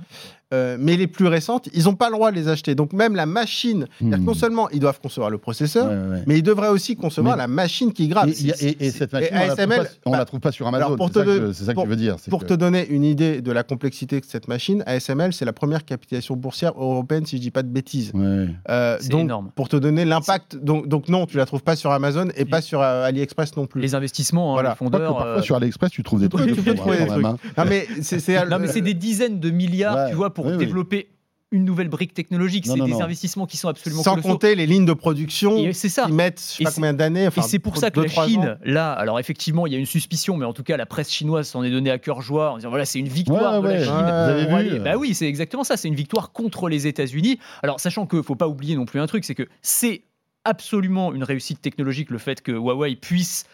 Euh, 0.52 0.76
mais 0.78 0.96
les 0.96 1.06
plus 1.06 1.26
récentes, 1.26 1.68
ils 1.74 1.84
n'ont 1.84 1.94
pas 1.96 2.08
le 2.10 2.14
droit 2.14 2.30
de 2.30 2.36
les 2.36 2.48
acheter. 2.48 2.74
Donc 2.74 2.92
même 2.92 3.14
la 3.16 3.26
machine, 3.26 3.86
que 3.98 4.04
Hmm. 4.04 4.24
non 4.24 4.34
seulement 4.34 4.70
ils 4.70 4.78
doivent 4.80 5.00
concevoir 5.00 5.28
le 5.30 5.38
processeur, 5.38 5.86
Ouais, 5.88 6.16
ouais. 6.16 6.22
mais 6.26 6.38
ils 6.38 6.42
devraient 6.42 6.68
aussi 6.68 6.94
concevoir 6.96 7.36
Mais- 7.36 7.42
la 7.42 7.48
machine 7.48 7.92
qui 7.92 8.08
grave. 8.08 8.28
Et, 8.28 8.90
cette 8.90 9.12
machine, 9.12 9.30
on, 9.32 9.46
la 9.46 9.66
pas, 9.66 9.84
on 10.06 10.10
bah, 10.12 10.18
la 10.18 10.24
trouve 10.24 10.40
pas 10.40 10.52
sur 10.52 10.66
Amazon. 10.66 10.96
c'est 10.98 11.12
te 11.12 11.18
ça, 11.18 11.24
que, 11.24 11.52
ça 11.52 11.66
que 11.72 11.74
pour- 11.74 11.86
veux 11.86 11.96
dire. 11.96 12.16
Pour 12.30 12.40
que- 12.42 12.46
te 12.46 12.54
donner 12.54 12.86
une 12.88 13.04
idée 13.04 13.40
de 13.42 13.52
la 13.52 13.62
complexité 13.64 14.20
de 14.20 14.24
cette 14.26 14.46
machine, 14.48 14.82
ASML, 14.86 15.32
c'est 15.32 15.44
la 15.44 15.52
première 15.52 15.84
capitalisation 15.84 16.36
boursière 16.36 16.72
européenne, 16.76 17.26
si 17.26 17.36
je 17.36 17.42
dis 17.42 17.50
pas 17.50 17.62
de 17.62 17.68
bêtises. 17.68 18.12
Ouais. 18.14 18.46
Euh, 18.68 18.93
C'est 19.00 19.08
donc, 19.10 19.20
énorme. 19.22 19.50
pour 19.54 19.68
te 19.68 19.76
donner 19.76 20.04
l'impact, 20.04 20.56
donc, 20.56 20.88
donc 20.88 21.08
non, 21.08 21.26
tu 21.26 21.36
la 21.36 21.46
trouves 21.46 21.62
pas 21.62 21.76
sur 21.76 21.90
Amazon 21.92 22.28
et 22.36 22.44
pas 22.44 22.60
sur 22.60 22.80
euh, 22.82 23.04
AliExpress 23.04 23.56
non 23.56 23.66
plus. 23.66 23.80
Les 23.80 23.94
investissements, 23.94 24.50
hein, 24.50 24.54
Voilà. 24.54 24.70
les 24.70 24.76
fondeurs. 24.76 25.14
parfois 25.14 25.26
euh, 25.26 25.42
sur 25.42 25.56
AliExpress, 25.56 25.90
tu 25.90 26.02
trouves 26.02 26.20
des 26.20 26.28
trucs. 26.30 26.54
tu 26.54 26.62
peux 26.62 26.74
trouver 26.74 26.98
des 27.04 27.10
hein. 27.10 27.36
Non 27.56 28.58
mais 28.58 28.66
c'est 28.68 28.80
des 28.80 28.94
dizaines 28.94 29.40
de 29.40 29.50
milliards, 29.50 29.96
Ouais, 29.96 30.10
tu 30.10 30.16
vois, 30.16 30.32
pour 30.34 30.46
oui, 30.46 30.52
oui. 30.52 30.58
développer 30.58 31.08
une 31.54 31.64
nouvelle 31.64 31.88
brique 31.88 32.12
technologique. 32.14 32.66
C'est 32.66 32.74
des 32.74 32.80
non. 32.80 33.00
investissements 33.02 33.46
qui 33.46 33.56
sont 33.56 33.68
absolument 33.68 34.02
sans 34.02 34.10
colossaux. 34.16 34.28
compter 34.28 34.54
les 34.54 34.66
lignes 34.66 34.84
de 34.84 34.92
production 34.92 35.56
ça. 35.72 36.04
qui 36.06 36.12
mettent 36.12 36.40
je 36.40 36.44
sais 36.56 36.62
Et 36.62 36.64
pas 36.64 36.70
c'est- 36.70 36.74
combien 36.76 36.92
d'années. 36.92 37.26
Enfin, 37.28 37.42
et 37.42 37.44
c'est 37.44 37.58
pour 37.58 37.76
ça 37.76 37.90
que 37.90 38.00
deux, 38.00 38.06
la 38.06 38.26
Chine, 38.26 38.40
ans. 38.40 38.56
là, 38.64 38.92
alors 38.92 39.18
effectivement, 39.20 39.66
il 39.66 39.72
y 39.72 39.76
a 39.76 39.78
une 39.78 39.86
suspicion, 39.86 40.36
mais 40.36 40.44
en 40.44 40.52
tout 40.52 40.62
cas, 40.64 40.76
la 40.76 40.86
presse 40.86 41.10
chinoise 41.10 41.48
s'en 41.48 41.62
est 41.62 41.70
donnée 41.70 41.90
à 41.90 41.98
cœur 41.98 42.20
joie 42.22 42.52
en 42.52 42.56
disant 42.56 42.68
voilà, 42.70 42.84
c'est 42.84 42.98
une 42.98 43.08
victoire 43.08 43.62
Ouais, 43.62 43.68
de 43.68 43.72
la 43.74 43.78
ouais. 43.80 43.84
Chine. 43.84 43.94
Ouais, 43.94 44.46
Vous 44.48 44.54
avez 44.56 44.70
vu, 44.70 44.80
Bah 44.80 44.96
oui, 44.96 45.14
c'est 45.14 45.26
exactement 45.26 45.64
ça. 45.64 45.76
C'est 45.76 45.88
une 45.88 45.94
victoire 45.94 46.32
contre 46.32 46.68
les 46.68 46.86
États-Unis. 46.86 47.38
Alors, 47.62 47.78
sachant 47.80 48.06
qu'il 48.06 48.22
faut 48.22 48.34
pas 48.36 48.48
oublier 48.48 48.76
non 48.76 48.84
plus 48.84 49.00
un 49.00 49.06
truc, 49.06 49.24
c'est 49.24 49.34
que 49.34 49.46
c'est 49.62 50.02
absolument 50.44 51.14
une 51.14 51.24
réussite 51.24 51.62
technologique 51.62 52.10
le 52.10 52.18
fait 52.18 52.42
que 52.42 52.52
Huawei 52.52 52.96
puisse 52.96 53.44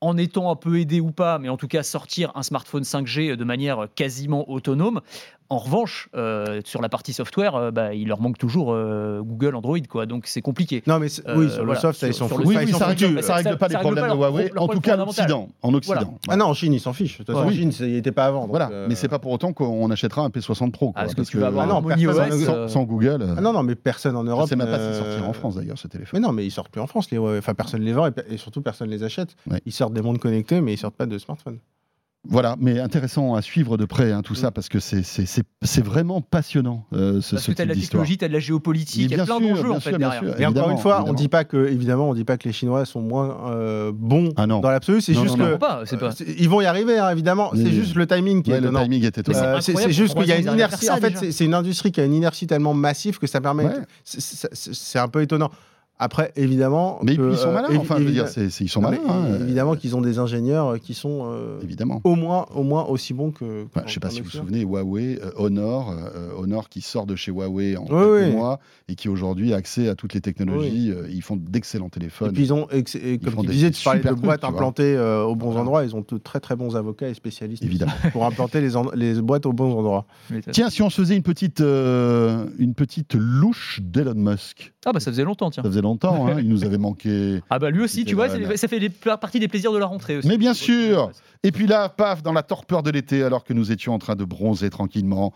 en 0.00 0.18
étant 0.18 0.50
un 0.50 0.56
peu 0.56 0.78
aidé 0.78 1.00
ou 1.00 1.12
pas, 1.12 1.38
mais 1.38 1.48
en 1.48 1.56
tout 1.56 1.68
cas 1.68 1.82
sortir 1.82 2.30
un 2.34 2.42
smartphone 2.42 2.82
5G 2.82 3.36
de 3.36 3.44
manière 3.44 3.86
quasiment 3.94 4.50
autonome. 4.50 5.00
En 5.54 5.58
revanche, 5.58 6.08
euh, 6.16 6.60
sur 6.64 6.82
la 6.82 6.88
partie 6.88 7.12
software, 7.12 7.54
euh, 7.54 7.70
bah, 7.70 7.94
il 7.94 8.08
leur 8.08 8.20
manque 8.20 8.38
toujours 8.38 8.72
euh, 8.72 9.20
Google, 9.22 9.54
Android, 9.54 9.78
quoi. 9.88 10.04
Donc 10.04 10.26
c'est 10.26 10.42
compliqué. 10.42 10.82
Non 10.88 10.98
mais 10.98 11.06
Euh, 11.28 11.36
oui 11.36 11.48
sur 11.48 11.60
le 11.60 11.66
voilà. 11.66 11.80
soft 11.80 12.00
ça, 12.00 12.06
ils 12.08 12.10
le 12.10 12.14
fous. 12.14 12.42
Oui, 12.44 12.56
oui, 12.58 12.72
ça 12.72 12.86
règle, 12.86 13.22
ça 13.22 13.34
règle 13.36 13.50
Ça- 13.50 13.56
pas 13.56 13.68
ça 13.68 13.74
les 13.74 13.80
problèmes 13.80 14.04
pas 14.08 14.10
de 14.14 14.16
Huawei, 14.18 14.50
en 14.56 14.66
tout 14.66 14.80
cas 14.80 14.98
en. 14.98 15.06
Occident. 15.06 15.48
En 15.62 15.72
Occident. 15.74 15.94
Voilà. 16.00 16.10
Ah 16.28 16.36
non 16.36 16.46
en 16.46 16.54
Chine 16.54 16.72
ils 16.72 16.80
s'en 16.80 16.92
fichent. 16.92 17.18
De 17.18 17.24
toute 17.24 17.34
façon 17.36 17.46
en. 17.46 17.50
Chine 17.52 17.70
il 17.80 17.94
était 17.96 18.10
pas 18.10 18.24
avant. 18.26 18.40
donc, 18.42 18.50
Voilà, 18.50 18.68
euh, 18.72 18.86
mais 18.88 18.96
c'est 18.96 19.06
pas 19.08 19.20
pour 19.20 19.30
autant 19.30 19.52
qu'on 19.52 19.88
achètera 19.92 20.22
un 20.22 20.28
P60 20.28 20.72
Pro. 20.72 20.86
quoi, 20.92 20.94
Ah, 20.96 21.04
parce 21.04 21.14
que 21.14 21.22
tu 21.22 21.38
vas 21.38 21.46
Ah 21.46 21.48
avoir 21.50 21.66
non, 21.68 21.82
personne 21.82 22.32
sans, 22.40 22.52
euh, 22.54 22.68
sans 22.68 22.82
Google, 22.82 23.22
euh, 23.22 23.34
Ah 23.38 23.40
non 23.40 23.52
non 23.52 23.62
mais 23.62 23.76
personne 23.76 24.16
en 24.16 24.24
je 24.24 24.30
Europe. 24.30 24.48
sais 24.48 24.56
même 24.56 24.66
pas 24.66 24.78
s'ils 24.78 24.86
euh, 24.86 24.98
sortiront 24.98 25.28
en 25.30 25.32
France 25.34 25.54
d'ailleurs 25.54 25.78
ce 25.78 25.86
téléphone. 25.86 26.18
Mais 26.20 26.26
non, 26.26 26.32
mais 26.32 26.44
ils 26.44 26.50
sortent 26.50 26.70
plus 26.70 26.80
en 26.80 26.86
France, 26.88 27.10
les. 27.12 27.18
Enfin, 27.18 27.54
personne 27.54 27.82
les 27.82 27.92
vend 27.92 28.08
et, 28.08 28.36
surtout 28.38 28.60
personne 28.60 28.90
les 28.90 29.04
achète. 29.04 29.36
Ils 29.66 29.72
sortent 29.72 29.94
des 29.94 30.02
mondes 30.02 30.18
connectés, 30.18 30.60
mais 30.60 30.72
ils 30.72 30.78
sortent 30.78 30.96
pas 30.96 31.06
de 31.06 31.16
smartphones. 31.18 31.58
Voilà, 32.26 32.56
mais 32.58 32.80
intéressant 32.80 33.34
à 33.34 33.42
suivre 33.42 33.76
de 33.76 33.84
près 33.84 34.10
hein, 34.10 34.22
tout 34.22 34.34
ça 34.34 34.50
parce 34.50 34.68
que 34.70 34.78
c'est- 34.80 35.82
vraiment 35.84 36.22
passionnant 36.22 36.86
euh, 36.94 37.20
ce, 37.20 37.32
Parce 37.32 37.44
ce 37.44 37.50
que 37.50 37.56
tu 37.56 37.62
as 37.62 37.64
de 37.66 37.70
la 37.70 37.74
technologie, 37.76 38.16
tu 38.16 38.24
as 38.24 38.28
de 38.28 38.32
la 38.32 38.38
géopolitique, 38.38 38.96
il 39.10 39.10
y 39.10 39.20
a 39.20 39.24
plein 39.24 39.40
d'enjeux 39.40 39.70
en 39.70 39.80
fait 39.80 39.90
sûr, 39.90 39.98
bien 39.98 40.08
derrière. 40.10 40.32
sûr. 40.34 40.40
Et 40.40 40.46
encore 40.46 40.70
une 40.70 40.78
fois, 40.78 41.04
on 41.06 41.12
dit 41.12 41.28
pas 41.28 41.44
que, 41.44 41.66
évidemment, 41.68 42.08
on 42.08 42.14
dit 42.14 42.24
pas 42.24 42.38
que 42.38 42.44
les 42.48 42.52
Chinois 42.52 42.86
sont 42.86 43.02
moins 43.02 43.36
euh, 43.50 43.92
bons 43.94 44.32
Ah 44.36 44.46
non. 44.46 44.60
dans 44.60 44.70
l'absolu. 44.70 45.00
C'est 45.02 45.12
juste 45.12 45.36
non, 45.36 45.44
que 45.44 45.50
Non, 45.52 45.58
pas, 45.58 45.84
pas. 45.84 45.92
euh, 45.92 46.10
ils 46.38 46.48
vont 46.48 46.60
y 46.62 46.66
arriver, 46.66 46.98
hein, 46.98 47.10
évidemment. 47.10 47.50
C'est 47.54 47.62
oui. 47.64 47.72
juste 47.74 47.94
le 47.94 48.06
timing 48.06 48.42
qui 48.42 48.50
Ouais, 48.52 48.56
est 48.56 48.60
le 48.60 48.68
étonnant. 48.68 48.82
timing 48.84 49.04
était 49.04 49.22
Mais 49.26 49.34
étonnant. 49.36 49.60
c'est 49.60 49.72
Euh, 49.76 49.80
c'est 49.82 49.92
juste 49.92 50.14
qu'il 50.16 50.26
y 50.26 50.32
a 50.32 50.38
une 50.38 50.48
inertie. 50.50 50.88
En 50.90 50.96
fait, 50.96 51.30
c'est 51.32 51.44
une 51.44 51.54
industrie 51.54 51.92
qui 51.92 52.00
a 52.00 52.04
une 52.06 52.14
inertie 52.14 52.46
tellement 52.46 52.72
massive 52.74 53.18
que 53.18 53.26
ça 53.26 53.40
permet. 53.42 53.66
C'est 54.04 54.98
un 54.98 55.08
peu 55.08 55.20
étonnant. 55.22 55.50
Après, 55.98 56.32
évidemment. 56.34 56.98
Mais 57.04 57.16
que, 57.16 57.30
ils 57.30 57.36
sont 57.36 57.48
euh, 57.48 57.52
malins, 57.52 57.68
enfin, 57.78 57.96
je 57.98 58.02
veux 58.02 58.10
dire, 58.10 58.24
évi- 58.24 58.28
c'est- 58.28 58.50
c'est- 58.50 58.64
ils 58.64 58.68
sont 58.68 58.80
malins. 58.80 58.98
hein, 59.08 59.38
Évidemment 59.40 59.76
qu'ils 59.76 59.94
ont 59.94 60.00
des 60.00 60.18
ingénieurs 60.18 60.70
euh, 60.74 60.78
qui 60.78 60.92
sont 60.92 61.28
euh, 61.30 61.60
Évidemment. 61.62 62.00
au 62.02 62.16
moins, 62.16 62.46
au 62.52 62.64
moins 62.64 62.84
aussi 62.86 63.14
bons 63.14 63.30
que. 63.30 63.64
Enfin, 63.66 63.84
je 63.86 63.94
sais 63.94 64.00
pas 64.00 64.10
si 64.10 64.18
vous 64.20 64.24
vous 64.24 64.30
souvenez, 64.32 64.62
Huawei, 64.62 65.20
euh, 65.22 65.30
Honor, 65.36 65.92
euh, 65.92 66.30
Honor 66.36 66.68
qui 66.68 66.80
sort 66.80 67.06
de 67.06 67.14
chez 67.14 67.30
Huawei 67.30 67.76
en 67.76 67.82
Oui, 67.82 67.88
quelques 67.90 68.26
oui. 68.26 68.32
mois 68.32 68.58
et 68.88 68.96
qui 68.96 69.08
aujourd'hui 69.08 69.52
a 69.54 69.56
accès 69.56 69.88
à 69.88 69.94
toutes 69.94 70.14
les 70.14 70.20
technologies. 70.20 70.90
euh, 70.90 71.06
ils 71.08 71.22
font 71.22 71.36
d'excellents 71.36 71.86
Et 71.86 71.90
téléphones. 71.90 72.32
puis 72.32 72.42
ils 72.42 72.52
ont, 72.52 72.66
ex- 72.70 72.96
et 72.96 73.18
comme 73.18 73.36
tu 73.42 73.46
des 73.46 73.52
disais, 73.52 73.70
tu 73.70 73.84
parlais 73.84 74.00
de 74.00 74.10
boîtes 74.14 74.40
trucs, 74.40 74.52
implantées 74.52 74.96
euh, 74.96 75.22
aux 75.22 75.36
bons 75.36 75.46
Voilà. 75.46 75.60
endroits. 75.60 75.84
Ils 75.84 75.94
ont 75.94 76.04
de 76.06 76.18
très 76.18 76.40
très 76.40 76.56
bons 76.56 76.74
avocats 76.74 77.08
et 77.08 77.14
spécialistes 77.14 77.62
Évidemment. 77.62 77.92
pour 78.12 78.24
implanter 78.26 78.60
les, 78.60 78.74
en- 78.76 78.90
les 78.94 79.22
boîtes 79.22 79.46
aux 79.46 79.52
bons 79.52 79.72
endroits. 79.78 80.06
Tiens, 80.50 80.70
si 80.70 80.82
on 80.82 80.90
se 80.90 81.00
faisait 81.00 81.16
une 81.16 81.22
petite, 81.22 81.60
euh, 81.60 82.46
une 82.58 82.74
petite 82.74 83.14
louche 83.14 83.78
d'Elon 83.80 84.14
Musk, 84.16 84.72
Ah 84.84 84.92
bah 84.92 84.98
ça 85.00 85.12
faisait 85.12 85.24
longtemps, 85.24 85.50
tiens. 85.50 85.62
ça 85.62 85.68
faisait 85.70 85.80
longtemps, 85.84 86.26
hein, 86.26 86.36
il 86.40 86.48
nous 86.48 86.64
avait 86.64 86.78
manqué. 86.78 87.40
Ah 87.50 87.58
bah 87.60 87.70
lui 87.70 87.82
aussi, 87.82 88.04
tu 88.04 88.14
vois, 88.16 88.28
ça 88.56 88.66
fait 88.68 88.80
des- 88.80 88.88
partie 88.90 89.38
des 89.38 89.46
plaisirs 89.48 89.72
de 89.72 89.78
la 89.78 89.86
rentrée 89.86 90.16
aussi. 90.16 90.26
Mais 90.28 90.36
bien 90.38 90.52
sûr. 90.54 91.12
Et 91.44 91.52
puis 91.52 91.66
là, 91.66 91.88
paf, 91.90 92.22
dans 92.22 92.32
la 92.32 92.42
torpeur 92.42 92.82
de 92.82 92.90
l'été, 92.90 93.22
alors 93.22 93.44
que 93.44 93.52
nous 93.52 93.70
étions 93.70 93.92
en 93.94 93.98
train 93.98 94.16
de 94.16 94.24
bronzer 94.24 94.70
tranquillement 94.70 95.32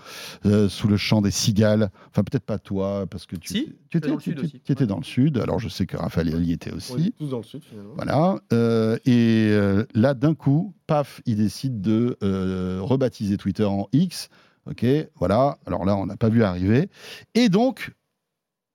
euh, 0.46 0.68
sous 0.68 0.88
le 0.88 0.96
champ 0.96 1.20
des 1.20 1.30
cigales. 1.30 1.90
Enfin, 2.10 2.24
peut-être 2.24 2.44
pas 2.46 2.58
toi, 2.58 3.04
parce 3.10 3.26
que 3.26 3.36
tu, 3.36 3.48
Si, 3.52 3.72
tu 3.90 3.98
étais, 3.98 4.08
dans 4.08 4.14
le 4.16 4.20
tu 4.20 4.30
étais- 4.30 4.40
aussi. 4.40 4.60
tu 4.64 4.72
étais 4.72 4.86
dans 4.86 4.96
le 4.96 5.04
sud. 5.04 5.36
Alors, 5.38 5.58
je 5.60 5.68
sais 5.68 5.84
que 5.86 5.96
Raphaël 5.98 6.28
y 6.42 6.52
était 6.52 6.72
aussi. 6.72 7.12
tous 7.18 7.28
dans 7.28 7.36
le 7.38 7.42
sud 7.44 7.62
finalement. 7.62 7.92
Voilà. 7.94 8.36
euh, 8.54 8.96
et 9.04 9.48
euh, 9.52 9.84
là, 9.94 10.14
d'un 10.14 10.34
coup, 10.34 10.72
paf, 10.86 11.20
il 11.26 11.36
décide 11.36 11.82
de 11.82 12.16
euh, 12.22 12.78
rebaptiser 12.80 13.36
Twitter 13.36 13.64
en 13.64 13.86
X. 13.92 14.30
OK, 14.70 14.84
voilà. 15.16 15.58
Alors 15.66 15.84
là, 15.84 15.94
on 15.96 16.06
n'a 16.06 16.16
pas 16.16 16.28
vu 16.30 16.42
arriver. 16.42 16.88
Et 17.34 17.48
donc, 17.50 17.92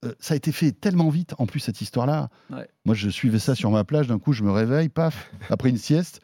euh, 0.04 0.14
ça 0.20 0.34
a 0.34 0.38
été 0.38 0.52
fait 0.52 0.72
tellement 0.72 1.10
vite, 1.10 1.34
en 1.38 1.46
plus, 1.46 1.60
cette 1.60 1.82
histoire-là. 1.82 2.30
Ouais. 2.52 2.68
Moi, 2.86 2.96
je 2.96 3.10
suivais 3.10 3.40
ça 3.40 3.56
sur 3.56 3.72
ma 3.72 3.84
plage. 3.84 4.08
D'un 4.08 4.20
coup, 4.20 4.34
je 4.34 4.44
me 4.44 4.52
réveille, 4.52 4.90
paf, 4.90 5.32
après 5.50 5.70
une 5.70 5.78
sieste. 5.78 6.20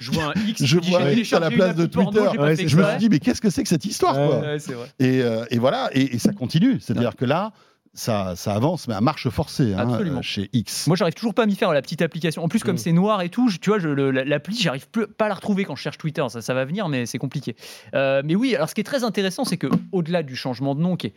Je 0.00 0.10
vois 0.10 0.32
un 0.36 0.40
X, 0.46 0.62
Je 0.64 0.78
dis, 0.78 0.90
vois 0.90 1.00
à 1.02 1.40
la 1.40 1.50
place 1.50 1.76
de 1.76 1.86
porno, 1.86 2.10
Twitter. 2.26 2.38
Ouais, 2.38 2.56
Je 2.56 2.76
me 2.76 2.84
suis 2.84 2.98
dit, 2.98 3.08
mais 3.08 3.18
qu'est-ce 3.18 3.40
que 3.40 3.50
c'est 3.50 3.62
que 3.62 3.68
cette 3.68 3.84
histoire, 3.84 4.16
Ouais. 4.18 4.26
quoi 4.28 4.40
Ouais, 4.40 4.58
c'est 4.58 4.74
vrai. 4.74 4.86
et, 4.98 5.22
euh, 5.22 5.44
et 5.50 5.58
voilà, 5.58 5.88
et, 5.92 6.14
et 6.14 6.18
ça 6.18 6.32
continue. 6.32 6.78
C'est-à-dire 6.80 7.16
que 7.16 7.24
là, 7.24 7.52
ça, 7.94 8.36
ça 8.36 8.54
avance, 8.54 8.88
mais 8.88 8.94
à 8.94 9.02
marche 9.02 9.28
forcée 9.28 9.74
hein, 9.74 9.80
Absolument. 9.90 10.20
euh, 10.20 10.22
chez 10.22 10.48
X. 10.54 10.86
Moi, 10.86 10.96
j'arrive 10.96 11.12
toujours 11.12 11.34
pas 11.34 11.42
à 11.42 11.46
m'y 11.46 11.54
faire 11.54 11.72
la 11.74 11.82
petite 11.82 12.00
application. 12.00 12.42
En 12.42 12.48
plus, 12.48 12.62
comme 12.64 12.76
Mm. 12.76 12.78
c'est 12.78 12.92
noir 12.92 13.20
et 13.20 13.28
tout, 13.28 13.48
je- 13.50 13.58
tu 13.58 13.68
vois, 13.68 13.78
l'appli, 13.78 14.56
j'arrive 14.56 14.86
pas 14.88 15.26
à 15.26 15.28
la 15.28 15.34
retrouver 15.34 15.64
quand 15.66 15.76
je 15.76 15.82
cherche 15.82 15.98
Twitter. 15.98 16.24
Ça, 16.30 16.40
ça 16.40 16.54
va 16.54 16.64
venir, 16.64 16.88
mais 16.88 17.04
c'est 17.04 17.18
compliqué. 17.18 17.54
Euh, 17.94 18.22
mais 18.24 18.34
oui, 18.34 18.54
alors 18.56 18.70
ce 18.70 18.74
qui 18.74 18.80
est 18.80 18.84
très 18.84 19.04
intéressant, 19.04 19.44
c'est 19.44 19.58
que 19.58 19.66
au-delà 19.92 20.22
du 20.22 20.36
changement 20.36 20.74
de 20.74 20.80
nom, 20.80 20.96
qui 20.96 21.08
est 21.08 21.14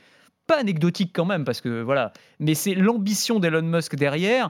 pas 0.48 0.60
anecdotique 0.60 1.12
quand 1.14 1.26
même, 1.26 1.44
parce 1.44 1.62
que 1.62 1.82
voilà, 1.82 2.14
mais 2.40 2.56
c'est 2.56 2.76
l'ambition 2.76 3.40
d'Elon 3.40 3.64
Musk 3.64 3.96
derrière. 3.96 4.50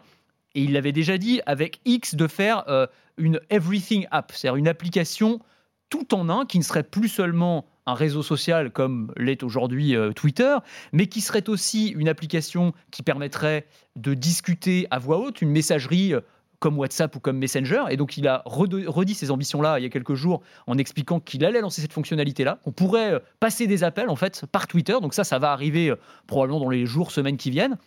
Et 0.54 0.62
il 0.62 0.72
l'avait 0.72 0.94
déjà 0.94 1.18
dit 1.18 1.42
avec 1.46 1.82
X 1.86 2.16
de 2.16 2.28
faire 2.28 2.64
euh, 2.70 2.88
une 3.18 3.42
everything 3.50 4.08
app, 4.12 4.32
c'est-à-dire 4.32 4.56
une 4.56 4.70
application 4.70 5.42
tout 5.90 6.14
en 6.16 6.30
un 6.30 6.46
qui 6.46 6.58
ne 6.58 6.64
serait 6.64 6.84
plus 6.84 7.10
seulement 7.10 7.66
un 7.86 7.94
réseau 7.94 8.24
social 8.24 8.72
comme 8.72 9.14
l'est 9.18 9.44
aujourd'hui 9.44 9.96
euh, 9.96 10.12
Twitter, 10.12 10.56
mais 10.92 11.08
qui 11.08 11.22
serait 11.22 11.50
aussi 11.50 11.90
une 11.90 12.08
application 12.08 12.74
qui 12.92 13.04
permettrait 13.04 13.68
de 13.96 14.14
discuter 14.14 14.88
à 14.92 15.00
voix 15.00 15.20
haute, 15.20 15.42
une 15.42 15.52
messagerie 15.52 16.14
euh, 16.14 16.22
comme 16.60 16.78
WhatsApp 16.78 17.16
ou 17.16 17.20
comme 17.20 17.38
Messenger. 17.38 17.86
Et 17.90 17.98
donc, 17.98 18.18
il 18.18 18.28
a 18.28 18.44
redit 18.46 19.14
ces 19.14 19.32
ambitions-là 19.32 19.80
il 19.80 19.84
y 19.84 19.86
a 19.86 19.90
quelques 19.90 20.16
jours 20.16 20.42
en 20.68 20.78
expliquant 20.78 21.20
qu'il 21.20 21.46
allait 21.46 21.62
lancer 21.62 21.82
cette 21.82 21.94
fonctionnalité-là. 21.94 22.60
On 22.66 22.72
pourrait 22.72 23.14
euh, 23.14 23.20
passer 23.40 23.68
des 23.68 23.84
appels, 23.84 24.10
en 24.10 24.16
fait, 24.16 24.46
par 24.52 24.68
Twitter. 24.68 24.98
Donc 25.02 25.14
ça, 25.14 25.24
ça 25.24 25.40
va 25.40 25.52
arriver 25.52 25.90
euh, 25.90 25.96
probablement 26.28 26.60
dans 26.60 26.70
les 26.70 26.86
jours, 26.86 27.12
semaines 27.12 27.38
qui 27.38 27.50
viennent. 27.50 27.78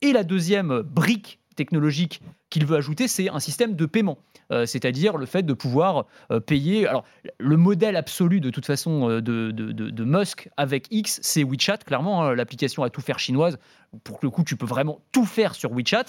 Et 0.00 0.12
la 0.12 0.24
deuxième 0.24 0.82
brique 0.82 1.40
technologique 1.58 2.22
qu'il 2.48 2.64
veut 2.64 2.76
ajouter, 2.76 3.08
c'est 3.08 3.28
un 3.28 3.40
système 3.40 3.74
de 3.74 3.84
paiement. 3.84 4.18
Euh, 4.50 4.64
c'est-à-dire 4.64 5.18
le 5.18 5.26
fait 5.26 5.42
de 5.42 5.52
pouvoir 5.52 6.06
euh, 6.30 6.40
payer. 6.40 6.86
Alors, 6.86 7.04
le 7.38 7.56
modèle 7.58 7.96
absolu 7.96 8.40
de 8.40 8.48
toute 8.48 8.64
façon 8.64 9.10
euh, 9.10 9.20
de, 9.20 10.04
Musk 10.04 10.48
avec 10.56 10.86
X, 10.90 11.18
c'est 11.22 11.42
WeChat, 11.42 11.78
clairement, 11.78 12.22
hein, 12.22 12.34
l'application 12.34 12.84
à 12.84 12.90
tout 12.90 13.02
faire 13.02 13.18
chinoise. 13.18 13.58
Pour 14.04 14.20
le 14.22 14.30
coup, 14.30 14.44
tu 14.44 14.56
peux 14.56 14.66
vraiment 14.66 15.00
tout 15.12 15.26
faire 15.26 15.54
sur 15.54 15.72
WeChat. 15.72 16.06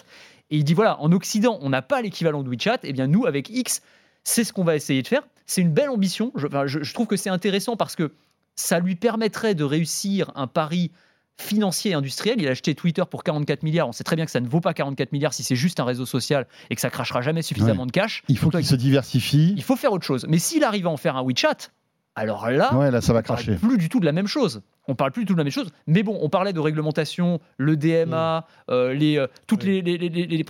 Et 0.51 0.57
il 0.57 0.63
dit 0.63 0.73
voilà, 0.73 1.01
en 1.01 1.11
Occident, 1.11 1.57
on 1.61 1.69
n'a 1.69 1.81
pas 1.81 2.01
l'équivalent 2.01 2.43
de 2.43 2.49
WeChat. 2.49 2.79
Et 2.83 2.93
bien, 2.93 3.07
nous, 3.07 3.25
avec 3.25 3.49
X, 3.49 3.81
c'est 4.23 4.43
ce 4.43 4.53
qu'on 4.53 4.63
va 4.63 4.75
essayer 4.75 5.01
de 5.01 5.07
faire. 5.07 5.23
C'est 5.47 5.61
une 5.61 5.73
belle 5.73 5.89
ambition. 5.89 6.31
Enfin, 6.35 6.67
je 6.67 6.93
trouve 6.93 7.07
que 7.07 7.17
c'est 7.17 7.31
intéressant 7.31 7.75
parce 7.75 7.95
que 7.95 8.13
ça 8.55 8.79
lui 8.79 8.95
permettrait 8.95 9.55
de 9.55 9.63
réussir 9.63 10.31
un 10.35 10.47
pari 10.47 10.91
financier 11.41 11.91
et 11.91 11.93
industriel. 11.93 12.41
Il 12.41 12.47
a 12.47 12.51
acheté 12.51 12.75
Twitter 12.75 13.03
pour 13.09 13.23
44 13.23 13.63
milliards. 13.63 13.87
On 13.87 13.91
sait 13.91 14.03
très 14.03 14.15
bien 14.15 14.25
que 14.25 14.31
ça 14.31 14.39
ne 14.41 14.47
vaut 14.47 14.61
pas 14.61 14.73
44 14.73 15.11
milliards 15.11 15.33
si 15.33 15.43
c'est 15.43 15.55
juste 15.55 15.79
un 15.79 15.85
réseau 15.85 16.05
social 16.05 16.47
et 16.69 16.75
que 16.75 16.81
ça 16.81 16.89
crachera 16.89 17.21
jamais 17.21 17.41
suffisamment 17.41 17.85
de 17.85 17.91
cash. 17.91 18.23
Il 18.27 18.37
faut 18.37 18.49
qu'il 18.49 18.65
se 18.65 18.75
diversifie. 18.75 19.53
il 19.55 19.63
faut 19.63 19.75
faire 19.75 19.91
autre 19.93 20.05
chose. 20.05 20.25
Mais 20.29 20.37
s'il 20.39 20.63
arrive 20.63 20.87
à 20.87 20.89
en 20.89 20.97
faire 20.97 21.15
un 21.15 21.23
WeChat, 21.23 21.69
alors 22.15 22.49
là, 22.49 22.73
Ouais, 22.75 22.91
là, 22.91 22.99
ça 23.01 23.13
va 23.13 23.21
cracher. 23.21 23.55
plus 23.55 23.77
du 23.77 23.87
tout 23.87 23.99
de 24.01 24.05
la 24.05 24.11
même 24.11 24.27
chose. 24.27 24.61
On 24.89 24.95
parle 24.95 25.11
plus 25.11 25.21
du 25.23 25.27
tout 25.27 25.33
de 25.33 25.37
la 25.37 25.43
même 25.43 25.51
chose. 25.53 25.69
Mais 25.87 26.03
bon, 26.03 26.17
on 26.21 26.29
parlait 26.29 26.51
de 26.51 26.59
réglementation, 26.59 27.39
le 27.57 27.77
DMA, 27.77 28.45
euh, 28.69 28.93
les, 28.93 29.17
euh, 29.17 29.27
toutes, 29.47 29.63
Oui. 29.63 29.81
les, 29.83 30.43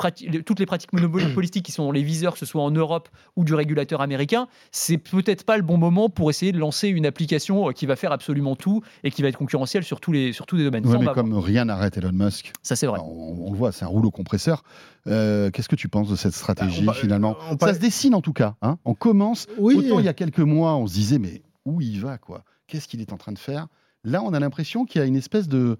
toutes 0.43 0.65
pratiques 0.65 0.93
monopolistiques 0.93 1.65
qui 1.65 1.71
sont 1.71 1.91
les 1.91 2.01
viseurs, 2.03 2.33
que 2.33 2.39
ce 2.39 2.45
soit 2.45 2.63
en 2.63 2.71
Europe 2.71 3.09
ou 3.35 3.43
du 3.43 3.53
régulateur 3.53 4.01
américain. 4.01 4.47
C'est 4.71 4.97
peut-être 4.97 5.43
pas 5.45 5.57
le 5.57 5.63
bon 5.63 5.77
moment 5.77 6.09
pour 6.09 6.29
essayer 6.29 6.51
de 6.51 6.57
lancer 6.57 6.87
une 6.87 7.05
application 7.05 7.69
euh, 7.69 7.71
qui 7.73 7.85
va 7.85 7.95
faire 7.95 8.11
absolument 8.11 8.55
tout 8.55 8.81
et 9.03 9.11
qui 9.11 9.21
va 9.21 9.27
être 9.27 9.37
concurrentielle 9.37 9.83
sur 9.83 9.99
tous 9.99 10.11
les, 10.11 10.31
sur 10.33 10.45
tous 10.45 10.55
les 10.55 10.63
domaines. 10.63 10.85
Ouais, 10.87 10.97
mais 10.97 11.07
comme 11.13 11.37
rien 11.37 11.65
n'arrête 11.65 11.97
Elon 11.97 12.11
Musk, 12.13 12.53
Ça, 12.63 12.75
c'est 12.75 12.87
vrai. 12.87 12.99
on, 13.03 13.47
on 13.47 13.51
le 13.51 13.57
voit, 13.57 13.71
c'est 13.71 13.85
un 13.85 13.89
rouleau 13.89 14.09
compresseur. 14.09 14.63
Euh, 15.07 15.49
Qu'est-ce 15.51 15.69
que 15.69 15.75
tu 15.75 15.89
penses 15.89 16.09
de 16.09 16.15
cette 16.15 16.33
stratégie 16.33 16.83
Bah, 16.85 16.93
on 16.95 16.99
finalement? 16.99 17.35
on 17.51 17.57
Ça 17.57 17.73
se 17.73 17.79
dessine 17.79 18.15
en 18.15 18.21
tout 18.21 18.33
cas. 18.33 18.55
hein. 18.61 18.77
on 18.85 18.93
commence. 18.93 19.47
Oui. 19.57 19.75
Autant 19.75 19.99
il 19.99 20.05
y 20.05 20.09
a 20.09 20.13
quelques 20.13 20.39
mois, 20.39 20.75
on 20.75 20.87
se 20.87 20.93
disait 20.93 21.19
mais 21.19 21.41
où 21.65 21.81
il 21.81 21.99
va 21.99 22.17
quoi? 22.17 22.43
Qu'est-ce 22.67 22.87
qu'il 22.87 23.01
est 23.01 23.11
en 23.11 23.17
train 23.17 23.31
de 23.31 23.39
faire? 23.39 23.67
Là, 24.09 24.21
on 24.23 24.33
a 24.33 24.39
l'impression 24.39 24.85
qu'il 24.85 24.99
y 24.99 25.03
a 25.03 25.07
une 25.07 25.15
espèce 25.15 25.47
de, 25.47 25.77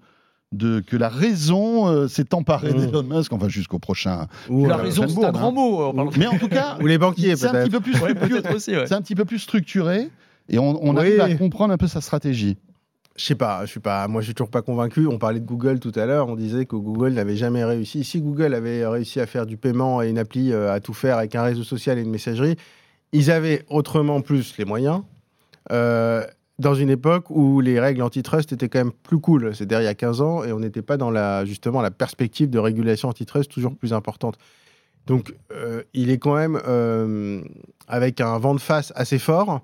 de 0.52 0.80
que 0.80 0.96
la 0.96 1.08
raison 1.08 1.88
euh, 1.88 2.08
s'est 2.08 2.34
emparée 2.34 2.72
Mm. 2.72 2.86
d'Elon 2.86 3.02
Musk, 3.02 3.32
enfin 3.32 3.48
jusqu'au 3.48 3.78
prochain. 3.78 4.26
Ou, 4.48 4.66
la 4.66 4.76
euh, 4.78 4.82
raison, 4.82 5.06
c'est 5.08 5.24
un 5.24 5.32
grand 5.32 5.48
hein. 5.48 5.52
mot. 5.52 5.82
euh. 5.82 6.10
Mais 6.16 6.26
en 6.26 6.38
tout 6.38 6.48
cas, 6.48 6.76
ou 6.80 6.86
les 6.86 6.98
banquiers, 6.98 7.36
c'est 7.36 7.46
un 7.46 7.52
peut-être. 7.52 7.64
petit 7.64 7.70
peu 7.70 7.80
plus 7.80 7.92
Ouais, 8.00 8.10
structuré. 8.10 8.28
peut-être 8.42 8.54
aussi. 8.56 8.70
ouais. 8.72 8.86
C'est 8.86 8.94
un 8.94 9.02
petit 9.02 9.14
peu 9.14 9.24
plus 9.24 9.38
structuré 9.38 10.08
et 10.48 10.58
on, 10.58 10.82
on 10.84 10.92
Oui. 10.94 10.98
arrive 10.98 11.20
à 11.20 11.34
comprendre 11.36 11.72
un 11.72 11.76
peu 11.78 11.86
sa 11.86 12.00
stratégie. 12.00 12.56
Je 13.16 13.24
sais 13.26 13.34
pas, 13.34 13.66
je 13.66 13.70
suis 13.70 13.80
pas, 13.80 14.08
moi 14.08 14.22
je 14.22 14.26
suis 14.26 14.34
toujours 14.34 14.50
pas 14.50 14.62
convaincu. 14.62 15.06
On 15.06 15.18
parlait 15.18 15.40
de 15.40 15.44
Google 15.44 15.78
tout 15.78 15.92
à 15.94 16.06
l'heure, 16.06 16.28
on 16.28 16.36
disait 16.36 16.64
que 16.64 16.76
Google 16.76 17.10
n'avait 17.12 17.36
jamais 17.36 17.62
réussi. 17.64 18.02
Si 18.02 18.20
Google 18.20 18.54
avait 18.54 18.86
réussi 18.86 19.20
à 19.20 19.26
faire 19.26 19.44
du 19.46 19.56
paiement 19.58 20.00
et 20.00 20.08
une 20.08 20.16
appli 20.18 20.52
euh, 20.52 20.72
à 20.72 20.80
tout 20.80 20.94
faire 20.94 21.18
avec 21.18 21.34
un 21.34 21.42
réseau 21.42 21.64
social 21.64 21.98
et 21.98 22.02
une 22.02 22.10
messagerie, 22.10 22.56
ils 23.12 23.30
avaient 23.30 23.64
autrement 23.68 24.20
plus 24.22 24.56
les 24.56 24.64
moyens. 24.64 25.02
euh, 25.72 26.24
dans 26.60 26.74
une 26.74 26.90
époque 26.90 27.30
où 27.30 27.60
les 27.60 27.80
règles 27.80 28.02
antitrust 28.02 28.52
étaient 28.52 28.68
quand 28.68 28.80
même 28.80 28.92
plus 28.92 29.18
cool, 29.18 29.54
c'est-à-dire 29.54 29.80
il 29.80 29.84
y 29.84 29.88
a 29.88 29.94
15 29.94 30.20
ans, 30.20 30.44
et 30.44 30.52
on 30.52 30.60
n'était 30.60 30.82
pas 30.82 30.98
dans 30.98 31.10
la, 31.10 31.44
justement 31.44 31.80
la 31.80 31.90
perspective 31.90 32.50
de 32.50 32.58
régulation 32.58 33.08
antitrust 33.08 33.50
toujours 33.50 33.74
plus 33.74 33.92
importante. 33.94 34.36
Donc 35.06 35.34
euh, 35.52 35.82
il 35.94 36.10
est 36.10 36.18
quand 36.18 36.34
même 36.34 36.60
euh, 36.68 37.42
avec 37.88 38.20
un 38.20 38.38
vent 38.38 38.54
de 38.54 38.60
face 38.60 38.92
assez 38.94 39.18
fort. 39.18 39.62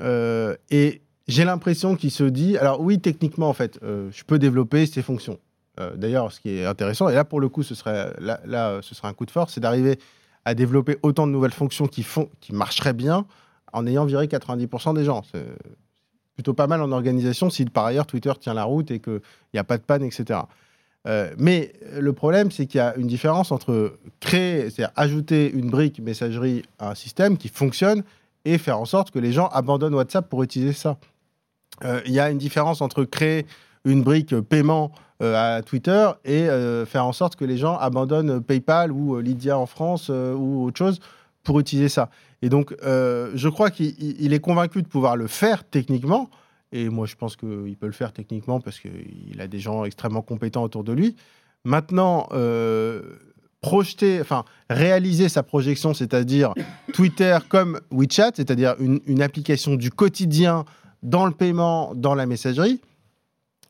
euh, 0.00 0.54
et 0.70 1.00
j'ai 1.26 1.44
l'impression 1.44 1.96
qu'il 1.96 2.10
se 2.10 2.24
dit, 2.24 2.58
alors 2.58 2.80
oui, 2.80 3.00
techniquement, 3.00 3.48
en 3.48 3.52
fait, 3.52 3.78
je 3.82 4.24
peux 4.24 4.40
développer 4.40 4.84
ces 4.86 5.00
fonctions. 5.00 5.38
D'ailleurs, 5.94 6.32
ce 6.32 6.40
qui 6.40 6.50
est 6.50 6.66
intéressant, 6.66 7.08
et 7.08 7.14
là, 7.14 7.24
pour 7.24 7.40
le 7.40 7.48
coup, 7.48 7.62
ce 7.62 7.76
serait, 7.76 8.12
là, 8.18 8.80
ce 8.82 8.96
serait 8.96 9.06
un 9.06 9.12
coup 9.14 9.26
de 9.26 9.30
force, 9.30 9.54
c'est 9.54 9.60
d'arriver 9.60 10.00
à 10.44 10.54
développer 10.54 10.96
autant 11.02 11.28
de 11.28 11.32
nouvelles 11.32 11.52
fonctions 11.52 11.86
qui, 11.86 12.02
font, 12.02 12.28
qui 12.40 12.52
marcheraient 12.52 12.94
bien 12.94 13.26
en 13.72 13.86
ayant 13.86 14.06
viré 14.06 14.26
90% 14.26 14.94
des 14.96 15.04
gens. 15.04 15.22
Plutôt 16.34 16.54
pas 16.54 16.66
mal 16.66 16.80
en 16.82 16.92
organisation 16.92 17.50
si 17.50 17.64
par 17.66 17.84
ailleurs 17.84 18.06
Twitter 18.06 18.32
tient 18.40 18.54
la 18.54 18.64
route 18.64 18.90
et 18.90 19.00
qu'il 19.00 19.20
n'y 19.52 19.60
a 19.60 19.64
pas 19.64 19.78
de 19.78 19.82
panne, 19.82 20.02
etc. 20.02 20.40
Euh, 21.06 21.32
mais 21.38 21.72
le 21.98 22.12
problème, 22.12 22.50
c'est 22.50 22.66
qu'il 22.66 22.78
y 22.78 22.82
a 22.82 22.94
une 22.96 23.06
différence 23.06 23.52
entre 23.52 23.98
créer, 24.20 24.70
c'est-à-dire 24.70 24.92
ajouter 24.96 25.50
une 25.50 25.70
brique 25.70 26.00
messagerie 26.00 26.62
à 26.78 26.90
un 26.90 26.94
système 26.94 27.38
qui 27.38 27.48
fonctionne 27.48 28.02
et 28.44 28.58
faire 28.58 28.78
en 28.78 28.84
sorte 28.84 29.10
que 29.10 29.18
les 29.18 29.32
gens 29.32 29.48
abandonnent 29.48 29.94
WhatsApp 29.94 30.28
pour 30.28 30.42
utiliser 30.42 30.72
ça. 30.72 30.98
Euh, 31.84 32.00
Il 32.06 32.12
y 32.12 32.20
a 32.20 32.30
une 32.30 32.38
différence 32.38 32.82
entre 32.82 33.04
créer 33.04 33.46
une 33.84 34.02
brique 34.02 34.38
paiement 34.40 34.92
euh, 35.22 35.58
à 35.58 35.62
Twitter 35.62 36.10
et 36.24 36.48
faire 36.86 37.06
en 37.06 37.12
sorte 37.12 37.36
que 37.36 37.44
les 37.44 37.56
gens 37.56 37.76
abandonnent 37.76 38.42
PayPal 38.42 38.92
ou 38.92 39.18
Lydia 39.20 39.58
en 39.58 39.66
France 39.66 40.10
ou 40.10 40.64
autre 40.64 40.78
chose 40.78 41.00
pour 41.42 41.58
utiliser 41.60 41.88
ça. 41.88 42.10
Et 42.42 42.48
donc, 42.48 42.74
euh, 42.82 43.30
je 43.34 43.48
crois 43.48 43.70
qu'il 43.70 43.94
il- 43.98 44.20
il 44.20 44.32
est 44.32 44.40
convaincu 44.40 44.82
de 44.82 44.88
pouvoir 44.88 45.16
le 45.16 45.26
faire 45.26 45.64
techniquement. 45.64 46.30
Et 46.72 46.88
moi, 46.88 47.06
je 47.06 47.16
pense 47.16 47.36
qu'il 47.36 47.76
peut 47.78 47.86
le 47.86 47.92
faire 47.92 48.12
techniquement 48.12 48.60
parce 48.60 48.78
qu'il 48.78 49.40
a 49.40 49.46
des 49.48 49.58
gens 49.58 49.84
extrêmement 49.84 50.22
compétents 50.22 50.62
autour 50.62 50.84
de 50.84 50.92
lui. 50.92 51.16
Maintenant, 51.64 52.28
euh, 52.32 53.02
projeter, 53.60 54.20
enfin, 54.20 54.44
réaliser 54.70 55.28
sa 55.28 55.42
projection, 55.42 55.92
c'est-à-dire 55.94 56.54
Twitter 56.94 57.36
comme 57.48 57.80
WeChat, 57.90 58.32
c'est-à-dire 58.36 58.74
une, 58.78 59.00
une 59.06 59.20
application 59.20 59.74
du 59.74 59.90
quotidien 59.90 60.64
dans 61.02 61.26
le 61.26 61.32
paiement, 61.32 61.92
dans 61.94 62.14
la 62.14 62.26
messagerie, 62.26 62.80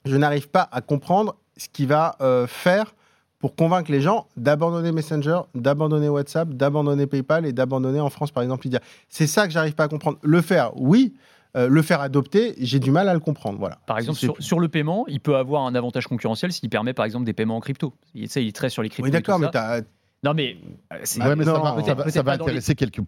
je 0.05 0.17
n'arrive 0.17 0.49
pas 0.49 0.69
à 0.71 0.81
comprendre 0.81 1.37
ce 1.57 1.69
qu'il 1.69 1.87
va 1.89 2.17
euh, 2.21 2.47
faire 2.47 2.95
pour 3.41 3.57
convaincre 3.57 3.91
les 3.91 4.01
gens 4.01 4.29
d'abandonner 4.37 4.93
Messenger, 4.93 5.41
d'abandonner 5.55 6.09
WhatsApp, 6.09 6.51
d'abandonner 6.51 7.07
PayPal 7.07 7.47
et 7.47 7.53
d'abandonner 7.53 8.01
en 8.01 8.11
France, 8.11 8.31
par 8.31 8.43
exemple, 8.43 8.65
Lydia. 8.65 8.81
C'est 9.09 9.27
ça 9.27 9.47
que 9.47 9.53
j'arrive 9.53 9.75
pas 9.75 9.85
à 9.85 9.89
comprendre. 9.89 10.19
Le 10.23 10.41
faire, 10.41 10.71
oui. 10.77 11.15
Euh, 11.57 11.69
le 11.69 11.83
faire 11.83 12.01
adopter, 12.01 12.55
j'ai 12.59 12.79
du 12.79 12.93
mal 12.93 13.09
à 13.09 13.15
le 13.15 13.19
comprendre. 13.19 13.59
Voilà. 13.59 13.79
Par 13.87 13.99
exemple, 13.99 14.19
sur, 14.19 14.37
sur 14.39 14.61
le 14.61 14.69
paiement, 14.69 15.05
il 15.09 15.19
peut 15.19 15.35
avoir 15.37 15.65
un 15.67 15.75
avantage 15.75 16.07
concurrentiel 16.07 16.53
s'il 16.53 16.69
permet 16.71 16.93
par 16.93 17.05
exemple 17.05 17.25
des 17.25 17.33
paiements 17.33 17.57
en 17.57 17.61
crypto. 17.61 17.93
Il, 18.15 18.23
tu 18.23 18.29
sais, 18.29 18.45
il 18.45 18.49
est 18.49 18.53
très 18.55 18.69
sur 18.69 18.85
les 18.85 18.89
cryptos. 18.89 19.07
Oui, 19.07 19.11
d'accord, 19.11 19.41
mais 19.41 19.47
ça. 19.47 19.51
t'as- 19.51 19.81
Non, 20.23 20.35
mais 20.35 20.59
euh, 20.93 20.97
c'est. 21.05 21.23
Ouais, 21.23 21.35
mais 21.35 21.45
ça 21.47 21.53
non, 21.53 21.63
va, 21.63 21.83
ça 21.83 21.95
va- 21.95 22.03
peut-être 22.03 22.11
ça 22.15 22.23
va 22.23 22.37
dans 22.37 22.45
les- 22.45 22.51
intéresser 22.51 22.75
quelques 22.75 23.01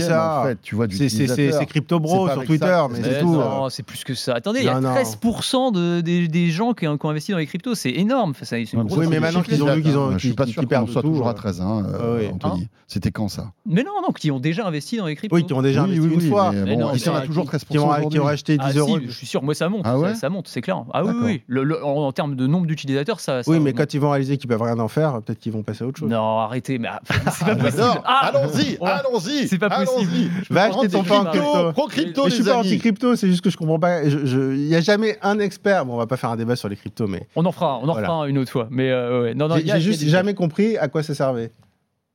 ça. 0.00 0.40
en 0.42 0.44
fait, 0.48 0.58
tu 0.60 0.74
vois, 0.74 0.86
c'est- 0.90 0.96
c'est 0.96 1.08
c'est- 1.08 1.16
d'utilisateurs. 1.24 1.60
c'est 1.60 1.66
crypto 1.66 1.98
bro 1.98 2.28
sur 2.28 2.44
Twitter, 2.44 2.66
ça, 2.66 2.88
mais 2.90 3.02
c'est 3.02 3.20
tout. 3.20 3.32
non, 3.32 3.70
c'est 3.70 3.82
plus 3.82 4.04
que 4.04 4.12
ça. 4.14 4.34
Attendez, 4.34 4.58
il 4.60 4.66
y 4.66 4.68
a 4.68 4.74
Non, 4.80 4.88
non. 4.88 4.94
13% 4.94 5.70
de, 5.72 6.02
des, 6.02 6.28
des 6.28 6.50
gens 6.50 6.74
qui, 6.74 6.86
ont 6.86 6.98
qui 6.98 7.06
ont 7.06 7.08
investi 7.08 7.32
dans 7.32 7.38
les 7.38 7.46
cryptos. 7.46 7.74
C'est 7.74 7.92
énorme. 7.92 8.30
Enfin, 8.32 8.44
c'est- 8.44 8.62
une 8.70 8.82
grosse 8.82 8.98
Oui, 8.98 9.06
mais 9.08 9.18
maintenant 9.18 9.40
qu'ils 9.42 9.62
ont 9.62 9.74
vu 9.74 9.82
qu'ils 9.82 9.96
ont- 9.96 10.08
hein. 10.08 10.18
Je 10.18 10.26
suis 10.26 10.32
pas 10.34 10.44
sûr 10.44 10.60
qu'ils 10.60 10.68
qu'on 10.68 10.74
en 10.76 10.84
perdent 10.84 10.90
soit 10.90 11.00
toujours 11.02 11.28
à 11.28 11.30
euh. 11.30 11.34
13, 11.34 11.60
hein, 11.62 11.86
euh, 12.00 12.28
Ah. 12.28 12.34
Anthony. 12.48 12.68
C'était 12.86 13.10
quand 13.12 13.28
ça? 13.28 13.52
Mais 13.66 13.82
non, 13.82 13.92
non, 14.02 14.12
qui 14.12 14.30
ont 14.30 14.40
déjà 14.40 14.66
investi 14.66 14.96
dans 14.98 15.06
les 15.06 15.14
cryptos. 15.14 15.36
Oui, 15.36 15.44
qui 15.46 15.52
ont 15.54 15.62
déjà 15.62 15.82
investi 15.84 16.06
une 16.06 16.20
fois. 16.22 16.52
et 16.54 16.98
si 16.98 17.08
on 17.08 17.14
a 17.14 17.20
toujours 17.22 17.44
qui- 17.44 17.48
13% 17.50 17.70
qui 17.70 17.78
ont, 17.78 17.84
qui 17.88 17.98
aujourd'hui 17.98 18.18
ont 18.20 18.26
acheté 18.26 18.58
10 18.58 18.64
Ah, 18.66 18.78
euros. 18.78 18.98
je 19.02 19.10
suis 19.10 19.26
sûr, 19.26 19.42
moi 19.42 19.54
ça 19.54 19.68
monte, 19.70 19.82
Ah 19.84 19.92
ça, 19.92 19.98
ouais? 19.98 20.14
ça 20.14 20.28
monte, 20.30 20.48
c'est 20.48 20.60
clair. 20.60 20.84
Ah 20.92 21.02
oui, 21.04 21.42
oui, 21.48 21.64
en, 21.82 21.86
en 21.86 22.12
termes 22.12 22.34
de 22.34 22.46
nombre 22.46 22.66
d'utilisateurs, 22.66 23.20
ça, 23.20 23.42
ça 23.42 23.50
Oui, 23.50 23.58
mais 23.60 23.72
quand 23.72 23.94
ils 23.94 24.00
vont 24.00 24.10
réaliser 24.10 24.36
qu'ils 24.38 24.48
peuvent 24.48 24.60
rien 24.62 24.78
en 24.78 24.88
faire, 24.88 25.20
peut-être 25.22 25.38
qu'ils 25.38 25.52
vont 25.52 25.62
passer 25.62 25.84
à 25.84 25.86
autre 25.86 25.98
chose. 25.98 26.08
Non, 26.10 26.38
arrêtez, 26.58 26.78
mais 26.78 26.88
ah, 26.88 27.00
c'est 27.08 27.44
pas 27.44 27.52
Ah, 27.52 27.54
possible. 27.56 27.70
j'adore. 27.76 28.02
Ah 28.04 28.26
allons-y, 28.32 28.76
on- 28.80 28.86
allons-y. 28.86 29.48
c'est 29.48 29.58
pas 29.58 29.70
possible. 29.70 30.30
Va 30.50 30.64
acheter 30.64 30.88
ton 30.88 31.02
crypto. 31.02 31.72
Pro 31.72 31.86
crypto, 31.88 32.24
Mais 32.24 32.30
je 32.30 32.34
suis 32.34 32.44
les 32.44 32.50
pas 32.50 32.58
amis. 32.58 32.68
anti-crypto, 32.68 33.16
c'est 33.16 33.28
juste 33.28 33.42
que 33.42 33.50
je 33.50 33.56
comprends 33.56 33.78
pas. 33.78 34.02
Il 34.04 34.66
n'y 34.66 34.74
a 34.74 34.80
jamais 34.80 35.18
un 35.22 35.38
expert. 35.38 35.84
Bon, 35.86 35.94
on 35.94 35.98
va 35.98 36.06
pas 36.06 36.16
faire 36.16 36.30
un 36.30 36.36
débat 36.36 36.56
sur 36.56 36.68
les 36.68 36.76
cryptos, 36.76 37.06
mais 37.06 37.26
On 37.36 37.44
en 37.46 37.52
fera, 37.52 37.78
on 37.78 37.88
en 37.88 37.92
Voilà. 37.92 38.06
fera 38.06 38.28
une 38.28 38.38
autre 38.38 38.50
fois. 38.52 38.68
Mais 38.70 38.90
euh, 38.90 39.22
ouais. 39.22 39.34
non, 39.34 39.48
non, 39.48 39.56
j'ai 39.64 39.80
juste 39.80 40.04
jamais 40.06 40.34
compris 40.34 40.76
à 40.76 40.88
quoi 40.88 41.02
ça 41.02 41.14
servait. 41.14 41.52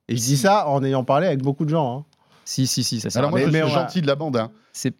Et 0.08 0.16
je 0.16 0.22
dis 0.22 0.36
ça 0.36 0.68
en 0.68 0.84
ayant 0.84 1.02
parlé 1.04 1.26
avec 1.26 1.42
beaucoup 1.42 1.64
de 1.64 1.70
gens. 1.70 1.98
hein. 1.98 2.04
Si, 2.44 2.66
si, 2.66 2.84
si, 2.84 3.00
ça 3.00 3.08
sert. 3.08 3.20
Alors 3.20 3.30
moi, 3.30 3.40
Mais- 3.40 3.46
je 3.46 3.50
mais 3.50 3.62
suis 3.62 3.70
gentil 3.72 4.02
de 4.02 4.06
la 4.06 4.16
bande. 4.16 4.36
Hein. 4.36 4.50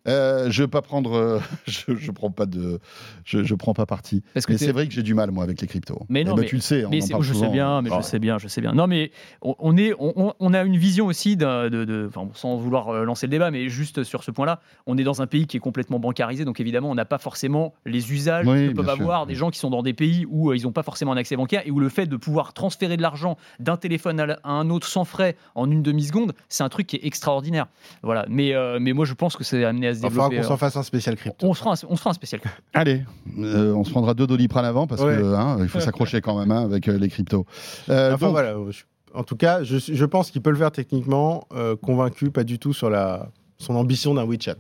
Euh, 0.07 0.51
je 0.51 0.63
veux 0.63 0.69
pas 0.69 0.83
prendre, 0.83 1.15
euh, 1.15 1.39
je, 1.67 1.97
je 1.97 2.11
prends 2.11 2.31
pas 2.31 2.47
de, 2.47 2.79
je, 3.25 3.43
je 3.43 3.55
prends 3.55 3.75
pas 3.75 3.87
parti. 3.87 4.23
parce 4.33 4.47
que 4.47 4.53
Mais 4.53 4.59
c'est 4.59 4.73
vrai 4.73 4.87
que 4.87 4.93
j'ai 4.95 5.03
du 5.03 5.15
mal 5.15 5.31
moi 5.31 5.45
avec 5.45 5.61
les 5.61 5.67
cryptos. 5.67 6.01
Mais 6.09 6.21
Eh 6.21 6.25
non, 6.25 6.35
ben, 6.35 6.43
mais- 6.43 6.47
tu 6.49 6.55
le 6.57 6.61
sais, 6.61 6.85
on 6.85 6.91
Mais 6.91 7.03
en 7.03 7.07
c'est- 7.07 7.11
parle 7.13 7.23
je 7.25 7.35
sais 7.35 7.49
bien, 7.49 7.83
mais 7.83 7.91
Ah. 7.93 7.99
je 8.01 8.07
sais 8.07 8.19
bien, 8.19 8.39
je 8.39 8.49
sais 8.49 8.61
bien. 8.61 8.73
Non, 8.73 8.87
mais 8.87 9.11
on, 9.43 9.77
est, 9.77 9.93
on, 9.99 10.55
a 10.55 10.63
une 10.63 10.77
vision 10.77 11.07
aussi 11.07 11.37
de, 11.37 11.69
de- 11.69 12.07
enfin, 12.09 12.29
sans 12.35 12.57
vouloir 12.57 12.89
euh, 12.89 13.05
lancer 13.05 13.27
le 13.27 13.31
débat, 13.33 13.51
mais 13.51 13.69
juste 13.69 14.05
sur 14.05 14.23
ce 14.23 14.31
point-là, 14.31 14.61
on 14.87 14.97
est 14.97 15.05
dans 15.05 15.23
un 15.23 15.27
pays 15.27 15.47
qui 15.47 15.57
est 15.57 15.61
complètement 15.61 15.99
bancarisé, 15.99 16.45
donc 16.45 16.61
évidemment, 16.61 16.91
on 16.91 16.95
n'a 16.95 17.05
pas 17.05 17.19
forcément 17.19 17.75
les 17.85 18.13
usages 18.13 18.47
Oui, 18.47 18.69
que 18.69 18.75
peuvent 18.75 18.85
sûr. 18.85 19.01
avoir 19.01 19.27
des 19.27 19.35
gens 19.35 19.51
qui 19.51 19.59
sont 19.59 19.71
dans 19.71 19.83
des 19.83 19.93
pays 19.95 20.25
où 20.29 20.53
ils 20.53 20.63
n'ont 20.63 20.73
pas 20.73 20.83
forcément 20.83 21.13
un 21.13 21.17
accès 21.17 21.37
bancaire 21.37 21.63
et 21.67 21.71
où 21.71 21.81
le 21.81 21.89
fait 21.89 22.07
de 22.07 22.17
pouvoir 22.17 22.53
transférer 22.53 22.97
de 22.97 23.03
l'argent 23.03 23.37
d'un 23.59 23.77
téléphone 23.77 24.21
à, 24.21 24.39
un 24.45 24.71
autre 24.71 24.87
sans 24.87 25.05
frais 25.05 25.37
en 25.55 25.71
une 25.71 25.83
demi 25.83 26.05
seconde, 26.05 26.33
c'est 26.49 26.63
un 26.63 26.69
truc 26.69 26.87
qui 26.87 26.97
est 26.97 27.05
extraordinaire. 27.07 27.67
Voilà. 28.03 28.25
Mais, 28.29 28.55
euh, 28.55 28.79
mais 28.81 28.93
moi, 28.93 29.05
je 29.05 29.15
pense 29.15 29.37
que 29.37 29.43
c'est 29.45 29.64
amené 29.65 29.89
à 29.89 29.95
se 29.95 29.99
Il 30.01 30.03
faudra 30.11 30.29
développer. 30.29 30.37
qu'on 30.47 30.53
s'en 30.55 30.57
fasse 30.57 30.77
un 30.77 30.83
spécial 30.83 31.17
crypto. 31.17 31.47
on, 31.47 31.55
se 31.55 31.59
fera 31.61 31.71
un, 31.73 31.77
on 31.89 31.97
se 31.97 32.01
fera 32.01 32.11
un 32.11 32.15
spécial. 32.15 32.41
Allez, 32.75 33.03
euh, 33.39 33.73
on 33.75 33.85
se 33.85 33.91
prendra 33.91 34.15
deux 34.15 34.27
doliprane 34.27 34.65
avant 34.65 34.87
parce 34.87 35.03
Ouais. 35.03 35.17
que 35.17 35.35
hein, 35.35 35.57
il 35.61 35.69
faut 35.69 35.81
s'accrocher 35.81 36.21
quand 36.21 36.39
même 36.39 36.51
hein, 36.53 36.63
avec 36.65 36.89
euh, 36.89 36.99
les 36.99 37.09
cryptos. 37.09 37.47
Euh, 37.89 38.15
Enfin 38.15 38.27
donc, 38.27 38.33
voilà. 38.33 38.55
je- 38.71 38.83
En 39.15 39.23
tout 39.25 39.37
cas, 39.37 39.63
je, 39.63 39.79
je 39.79 40.05
pense 40.05 40.31
qu'il 40.31 40.43
peut 40.43 40.51
le 40.51 40.57
faire 40.57 40.73
techniquement, 40.73 41.47
euh, 41.55 41.77
convaincu, 41.77 42.31
pas 42.31 42.45
du 42.45 42.59
tout 42.59 42.73
sur 42.73 42.91
la, 42.91 43.31
son 43.59 43.75
ambition 43.77 44.15
d'un 44.15 44.25
WeChat. 44.27 44.57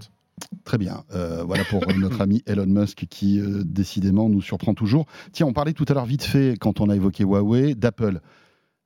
Très 0.65 0.79
bien. 0.79 1.05
Euh, 1.15 1.45
voilà 1.47 1.63
pour 1.65 1.85
notre 1.97 2.21
ami 2.21 2.43
Elon 2.47 2.67
Musk 2.67 3.07
qui, 3.09 3.39
euh, 3.41 3.63
décidément, 3.65 4.29
nous 4.29 4.43
surprend 4.43 4.75
toujours. 4.75 5.07
Tiens, 5.33 5.47
on 5.47 5.53
parlait 5.53 5.73
tout 5.75 5.85
à 5.89 5.95
l'heure 5.95 6.07
vite 6.07 6.25
fait, 6.25 6.57
quand 6.61 6.81
on 6.81 6.89
a 6.91 6.97
évoqué 6.97 7.23
Huawei, 7.25 7.75
d'Apple. 7.77 8.21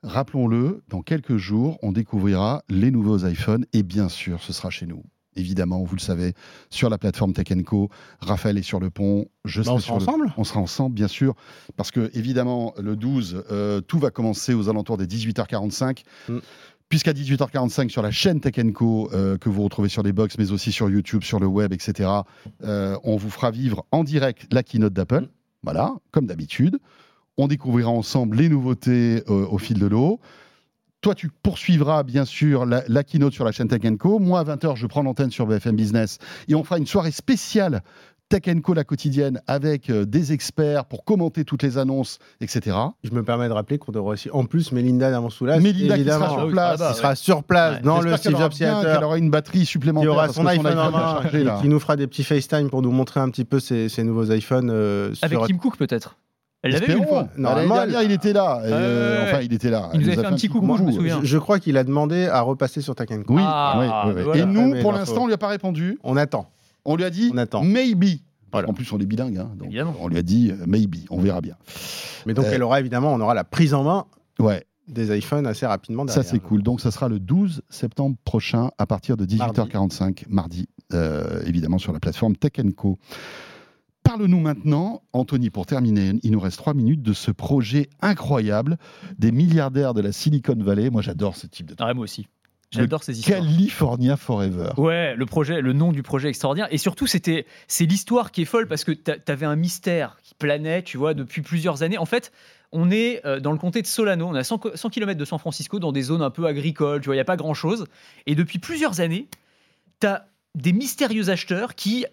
Rappelons-le, 0.02 0.83
dans 0.88 1.02
quelques 1.02 1.37
jours, 1.38 1.78
on 1.83 1.90
découvrira 1.92 2.62
les 2.68 2.90
nouveaux 2.90 3.26
iPhones 3.26 3.64
et 3.72 3.83
bien 3.83 4.09
sûr, 4.09 4.40
ce 4.42 4.52
sera 4.52 4.70
chez 4.70 4.87
nous. 4.87 5.02
Évidemment, 5.38 5.83
vous 5.85 5.94
le 5.94 6.01
savez, 6.01 6.35
sur 6.68 6.90
la 6.90 6.98
plateforme 6.98 7.33
Tech 7.33 7.46
Co. 7.64 7.88
Raphaël 8.20 8.59
est 8.59 8.62
sur 8.62 8.81
le 8.81 8.90
pont. 8.90 9.27
Je 9.44 9.62
Bah, 9.62 9.72
on 9.72 9.79
sera 9.79 9.96
le- 9.96 10.03
ensemble 10.03 10.33
On 10.37 10.44
sera 10.44 10.61
ensemble, 10.61 10.94
bien 10.94 11.09
sûr, 11.09 11.35
parce 11.77 11.90
que 11.90 12.11
évidemment, 12.12 12.74
le 12.79 12.96
12, 12.96 13.44
euh, 13.51 13.81
tout 13.81 13.98
va 13.98 14.10
commencer 14.10 14.52
aux 14.52 14.69
alentours 14.69 14.96
des 14.98 15.06
18h45. 15.06 16.02
Mm. 16.29 16.38
Puisqu'à 16.88 17.13
18h45 17.13 17.90
sur 17.90 18.00
la 18.00 18.10
chaîne 18.10 18.40
Tech 18.40 18.54
Co 18.75 19.10
euh, 19.13 19.37
que 19.37 19.50
vous 19.50 19.63
retrouvez 19.63 19.90
sur 19.90 20.02
les 20.02 20.13
box, 20.13 20.37
mais 20.38 20.50
aussi 20.52 20.73
sur 20.73 20.88
YouTube, 20.88 21.23
sur 21.23 21.38
le 21.38 21.46
web, 21.46 21.73
etc. 21.73 22.08
euh, 22.65 22.96
on 23.04 23.17
vous 23.17 23.29
fera 23.31 23.50
vivre 23.50 23.85
en 23.92 24.04
direct 24.04 24.46
la 24.50 24.63
keynote 24.63 24.92
d'Apple. 24.94 25.21
Mm. 25.23 25.29
Voilà, 25.65 25.92
comme 26.13 26.27
d'habitude. 26.27 26.79
On 27.37 27.46
découvrira 27.46 27.90
ensemble 27.90 28.38
les 28.38 28.48
nouveautés 28.48 29.23
euh, 29.29 29.46
au 29.46 29.58
fil 29.58 29.79
de 29.79 29.87
l'eau. 29.87 30.19
Toi, 31.01 31.15
tu 31.15 31.29
poursuivras 31.42 32.03
bien 32.03 32.25
sûr 32.25 32.67
la, 32.67 32.83
la 32.88 33.05
keynote 33.05 33.33
sur 33.33 33.44
la 33.44 33.53
chaîne 33.53 33.69
Tech 33.69 33.81
Co. 33.99 34.19
Moi, 34.19 34.40
à 34.40 34.44
20h, 34.44 34.75
je 34.77 34.87
prends 34.87 35.03
l'antenne 35.03 35.31
sur 35.31 35.46
BFM 35.46 35.77
Business 35.77 36.19
et 36.49 36.57
on 36.57 36.65
fera 36.65 36.79
une 36.79 36.87
soirée 36.88 37.13
spéciale 37.13 37.83
Tech 38.29 38.42
Co 38.63 38.75
la 38.75 38.83
quotidienne 38.83 39.40
avec 39.46 39.90
euh, 39.90 40.05
des 40.05 40.33
experts 40.33 40.87
pour 40.87 41.05
commenter 41.05 41.44
toutes 41.44 41.63
les 41.63 41.79
annonces, 41.79 42.19
etc. 42.40 42.77
Je 43.05 43.11
me 43.13 43.23
permets 43.23 43.46
de 43.49 43.53
rappeler 43.53 43.79
qu'on 43.79 43.92
devrait 43.92 44.15
aussi, 44.15 44.29
en 44.33 44.44
plus, 44.44 44.73
Mélinda 44.73 45.11
Damansoula, 45.13 45.61
Mélinda 45.61 45.96
qui 45.96 46.05
sera 46.05 46.29
sur 46.31 46.49
place. 46.51 46.81
ah 46.81 46.85
bah, 46.85 46.90
qui 46.90 46.96
sera 46.99 47.15
sur 47.15 47.44
place 47.44 47.75
Ouais. 47.77 47.83
dans 47.83 48.01
le 48.01 48.17
Steve 48.17 48.35
aura 48.35 48.42
Jobs 48.42 48.53
Theater. 48.55 48.94
qu'elle 48.94 49.05
aura 49.05 49.19
une 49.19 49.31
batterie 49.31 49.61
qui 49.61 49.67
supplémentaire. 49.67 50.11
aura 50.11 50.25
parce 50.25 50.37
son 50.37 50.46
iPhone 50.46 50.67
et 51.33 51.44
là. 51.44 51.59
qui 51.63 51.69
nous 51.69 51.79
fera 51.79 51.94
des 51.96 52.07
petits 52.09 52.25
FaceTime 52.25 52.69
pour 52.71 52.83
nous 52.83 52.90
montrer 52.90 53.21
un 53.21 53.31
petit 53.31 53.44
peu 53.44 53.61
ses, 53.61 53.88
ses 53.88 54.03
nouveaux 54.03 54.31
iPhones 54.33 54.69
euh, 54.71 55.15
Avec 55.23 55.38
sur- 55.38 55.46
Tim 55.46 55.57
Cook 55.59 55.77
peut-être. 55.79 56.17
Elle 56.63 56.73
l'avait 56.73 56.87
vu 56.87 56.98
une 56.98 57.06
fois. 57.06 57.29
L'année 57.37 57.69
dernière, 57.69 58.02
il 58.02 58.11
était 58.13 58.33
là. 58.33 58.59
Ouais, 58.59 58.69
Euh. 58.73 59.25
Enfin, 59.29 59.40
il 59.42 59.52
était 59.52 59.71
là. 59.71 59.90
Il 59.94 60.00
nous 60.00 60.09
avait 60.09 60.19
a 60.19 60.23
fait 60.23 60.27
un 60.27 60.33
petit 60.35 60.48
coucou. 60.48 60.77
je 60.77 60.83
me 60.83 60.92
souviens. 60.92 61.21
Je, 61.23 61.27
je 61.27 61.38
crois 61.38 61.59
qu'il 61.61 61.77
a 61.77 61.85
demandé 61.85 62.27
à 62.27 62.40
repasser 62.40 62.81
sur 62.81 62.94
Tech 62.96 63.09
Co. 63.09 63.35
Oui, 63.35 63.42
Ah, 63.44 63.77
oui, 63.79 63.87
oui, 63.87 64.13
oui. 64.17 64.23
voilà. 64.25 64.42
Et 64.42 64.46
nous, 64.46 64.81
pour 64.81 64.92
l'instant, 64.92 65.23
on 65.23 65.27
lui 65.27 65.35
a 65.35 65.38
pas 65.38 65.48
répondu. 65.48 65.98
On 66.02 66.17
attend. 66.17 66.50
On 66.85 66.96
lui 66.96 67.04
a 67.04 67.11
dit 67.11 67.31
On 67.33 67.37
attend. 67.38 67.63
maybe. 67.63 68.21
Voilà. 68.50 68.69
En 68.71 68.73
plus, 68.73 68.90
on 68.92 68.98
est 68.98 69.06
bilingue. 69.06 69.37
hein, 69.38 69.50
donc 69.56 69.69
on 70.00 70.09
lui 70.09 70.17
a 70.19 70.23
dit 70.23 70.50
euh, 70.50 70.65
maybe. 70.67 70.96
On 71.11 71.21
verra 71.21 71.40
bien. 71.40 71.54
Mais 72.27 72.33
donc, 72.35 72.46
Euh, 72.46 72.50
elle 72.52 72.63
aura 72.63 72.81
évidemment, 72.81 73.13
on 73.13 73.21
aura 73.21 73.35
la 73.35 73.44
prise 73.44 73.75
en 73.75 73.85
main 73.85 74.06
Ouais, 74.40 74.65
des 74.88 75.17
iPhones 75.17 75.46
assez 75.46 75.67
rapidement 75.67 76.06
ça 76.09 76.23
c'est 76.23 76.38
cool. 76.38 76.63
Donc, 76.63 76.81
ça 76.81 76.90
sera 76.90 77.09
le 77.09 77.19
12 77.19 77.61
septembre 77.69 78.17
prochain 78.25 78.71
à 78.79 78.87
partir 78.87 79.17
de 79.19 79.27
18h45, 79.27 80.25
mardi, 80.29 80.67
euh, 80.94 81.42
évidemment 81.46 81.77
sur 81.79 81.92
la 81.92 82.00
plateforme 82.00 82.37
Tech 82.37 82.52
Co. 82.77 82.98
Parle-nous 84.09 84.40
maintenant, 84.40 85.02
Anthony, 85.13 85.50
pour 85.50 85.67
terminer, 85.67 86.15
il 86.23 86.31
nous 86.31 86.40
reste 86.40 86.56
trois 86.56 86.73
minutes 86.73 87.02
de 87.02 87.13
ce 87.13 87.31
projet 87.31 87.90
incroyable 88.00 88.79
des 89.19 89.33
milliardaires 89.33 89.92
de 89.92 90.00
la 90.00 90.13
Silicon 90.13 90.56
Valley. 90.59 90.88
Moi, 90.88 91.02
j'adore 91.02 91.37
ce 91.37 91.46
type 91.46 91.67
de 91.67 91.75
truc. 91.75 91.87
Ah, 91.87 91.92
moi 91.92 92.04
aussi. 92.04 92.27
J'adore 92.71 93.04
ces 93.04 93.19
histoires. 93.19 93.40
California 93.40 94.17
Forever. 94.17 94.71
Ouais, 94.79 95.15
le 95.15 95.27
projet, 95.27 95.61
le 95.61 95.75
nom 95.75 95.92
du 95.92 96.02
projet 96.02 96.31
extraordinaire. 96.31 96.69
Et 96.71 96.79
surtout, 96.79 97.06
c'était, 97.06 97.44
c'est 97.67 97.85
l'histoire 97.85 98.33
qui 98.33 98.40
est 98.40 98.46
folle 98.46 98.67
parce 98.67 98.83
que 98.83 98.92
tu 98.92 99.13
avais 99.27 99.44
un 99.44 99.56
mystère 99.56 100.17
qui 100.23 100.35
planait, 100.35 100.83
tu 100.83 100.96
vois, 100.96 101.13
depuis 101.13 101.42
plusieurs 101.42 101.83
années. 101.83 101.98
En 101.98 102.06
fait, 102.06 102.33
on 102.73 102.90
est 102.90 103.21
euh, 103.27 103.40
dans 103.40 103.52
le 103.52 103.59
comté 103.59 103.83
de 103.83 103.87
Solano, 103.87 104.27
on 104.27 104.35
est 104.35 104.38
à 104.38 104.44
100, 104.44 104.75
100 104.75 104.88
km 104.88 105.21
de 105.21 105.25
San 105.27 105.38
Francisco, 105.38 105.81
dans 105.81 105.92
des 105.92 106.00
zones 106.00 106.23
un 106.23 106.31
peu 106.31 106.46
agricoles, 106.46 107.02
tu 107.02 107.06
vois, 107.06 107.15
il 107.15 107.19
n'y 107.19 107.21
a 107.21 107.27
pas 107.27 107.37
grand-chose. 107.37 107.85
Et 108.25 108.35
depuis 108.35 108.59
plusieurs 108.59 109.00
années, 109.02 109.29
tu 110.00 110.06
as 110.06 110.29
des 110.54 110.73
mystérieux 110.73 111.29
acheteurs 111.29 111.75
qui 111.75 112.06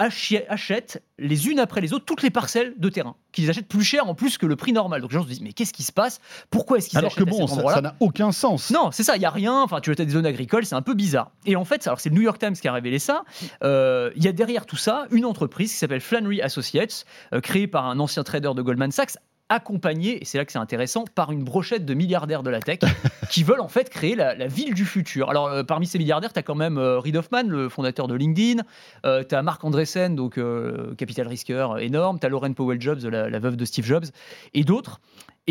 achètent 0.00 1.02
les 1.18 1.48
unes 1.48 1.58
après 1.60 1.80
les 1.80 1.92
autres 1.92 2.04
toutes 2.06 2.22
les 2.22 2.30
parcelles 2.30 2.74
de 2.78 2.88
terrain, 2.88 3.14
qu'ils 3.32 3.50
achètent 3.50 3.68
plus 3.68 3.84
cher 3.84 4.08
en 4.08 4.14
plus 4.14 4.38
que 4.38 4.46
le 4.46 4.56
prix 4.56 4.72
normal. 4.72 5.02
Donc 5.02 5.12
les 5.12 5.18
gens 5.18 5.24
se 5.24 5.28
disent, 5.28 5.42
mais 5.42 5.52
qu'est-ce 5.52 5.72
qui 5.72 5.82
se 5.82 5.92
passe? 5.92 6.20
Pourquoi 6.50 6.78
est-ce 6.78 6.88
qu'ils 6.88 6.98
Alors 6.98 7.12
achètent 7.12 7.24
que 7.24 7.28
à 7.28 7.30
bon, 7.32 7.38
cet 7.40 7.48
ça 7.48 7.54
endroit-là? 7.54 7.76
ça 7.76 7.82
n'a 7.82 7.94
aucun 8.00 8.32
sens. 8.32 8.70
non, 8.70 8.90
c'est 8.90 9.02
ça, 9.02 9.16
il 9.16 9.18
n'y 9.20 9.26
a 9.26 9.30
rien. 9.30 9.62
Enfin, 9.62 9.80
tu 9.80 9.90
as 9.90 9.94
des 9.94 10.08
zones 10.08 10.26
agricoles, 10.26 10.64
c'est 10.64 10.74
un 10.74 10.82
peu 10.82 10.94
bizarre. 10.94 11.30
Et 11.44 11.56
en 11.56 11.64
fait, 11.64 11.86
alors 11.86 12.00
c'est 12.00 12.08
le 12.08 12.14
New 12.16 12.22
York 12.22 12.38
Times 12.38 12.54
qui 12.54 12.66
a 12.68 12.72
révélé 12.72 12.98
ça. 12.98 13.24
euh, 13.62 14.10
Il 14.16 14.24
y 14.24 14.28
a 14.28 14.32
derrière 14.32 14.66
tout 14.66 14.76
ça 14.76 15.06
une 15.10 15.24
entreprise 15.26 15.70
qui 15.72 15.78
s'appelle 15.78 16.00
Flannery 16.00 16.40
Associates, 16.40 17.04
euh, 17.34 17.40
créée 17.40 17.66
par 17.66 17.86
un 17.86 17.98
ancien 18.00 18.22
trader 18.24 18.52
de 18.56 18.62
Goldman 18.62 18.90
Sachs 18.90 19.16
accompagné, 19.50 20.22
et 20.22 20.24
c'est 20.24 20.38
là 20.38 20.46
que 20.46 20.52
c'est 20.52 20.58
intéressant, 20.58 21.04
par 21.14 21.32
une 21.32 21.44
brochette 21.44 21.84
de 21.84 21.92
milliardaires 21.92 22.42
de 22.42 22.48
la 22.50 22.60
tech 22.60 22.78
qui 23.30 23.42
veulent 23.42 23.60
en 23.60 23.68
fait 23.68 23.90
créer 23.90 24.14
la, 24.14 24.46
ville 24.46 24.72
du 24.72 24.86
futur. 24.86 25.28
Alors 25.28 25.48
euh, 25.48 25.62
parmi 25.62 25.86
ces 25.86 25.98
milliardaires, 25.98 26.32
tu 26.32 26.38
as 26.38 26.42
quand 26.42 26.54
même 26.54 26.78
euh, 26.78 26.98
Reid 26.98 27.16
Hoffman, 27.16 27.42
le 27.42 27.68
fondateur 27.68 28.08
de 28.08 28.14
LinkedIn, 28.14 28.62
euh, 29.04 29.24
tu 29.28 29.34
as 29.34 29.42
Marc 29.42 29.62
Andreessen, 29.64 30.14
donc 30.14 30.38
euh, 30.38 30.94
capital 30.94 31.28
risqueur 31.28 31.78
énorme, 31.78 32.18
tu 32.18 32.26
as 32.26 32.28
Lauren 32.30 32.52
Powell 32.54 32.80
Jobs, 32.80 33.00
la 33.04 33.38
veuve 33.38 33.56
de 33.56 33.64
Steve 33.64 33.84
Jobs, 33.84 34.06
et 34.54 34.64
d'autres. 34.64 35.00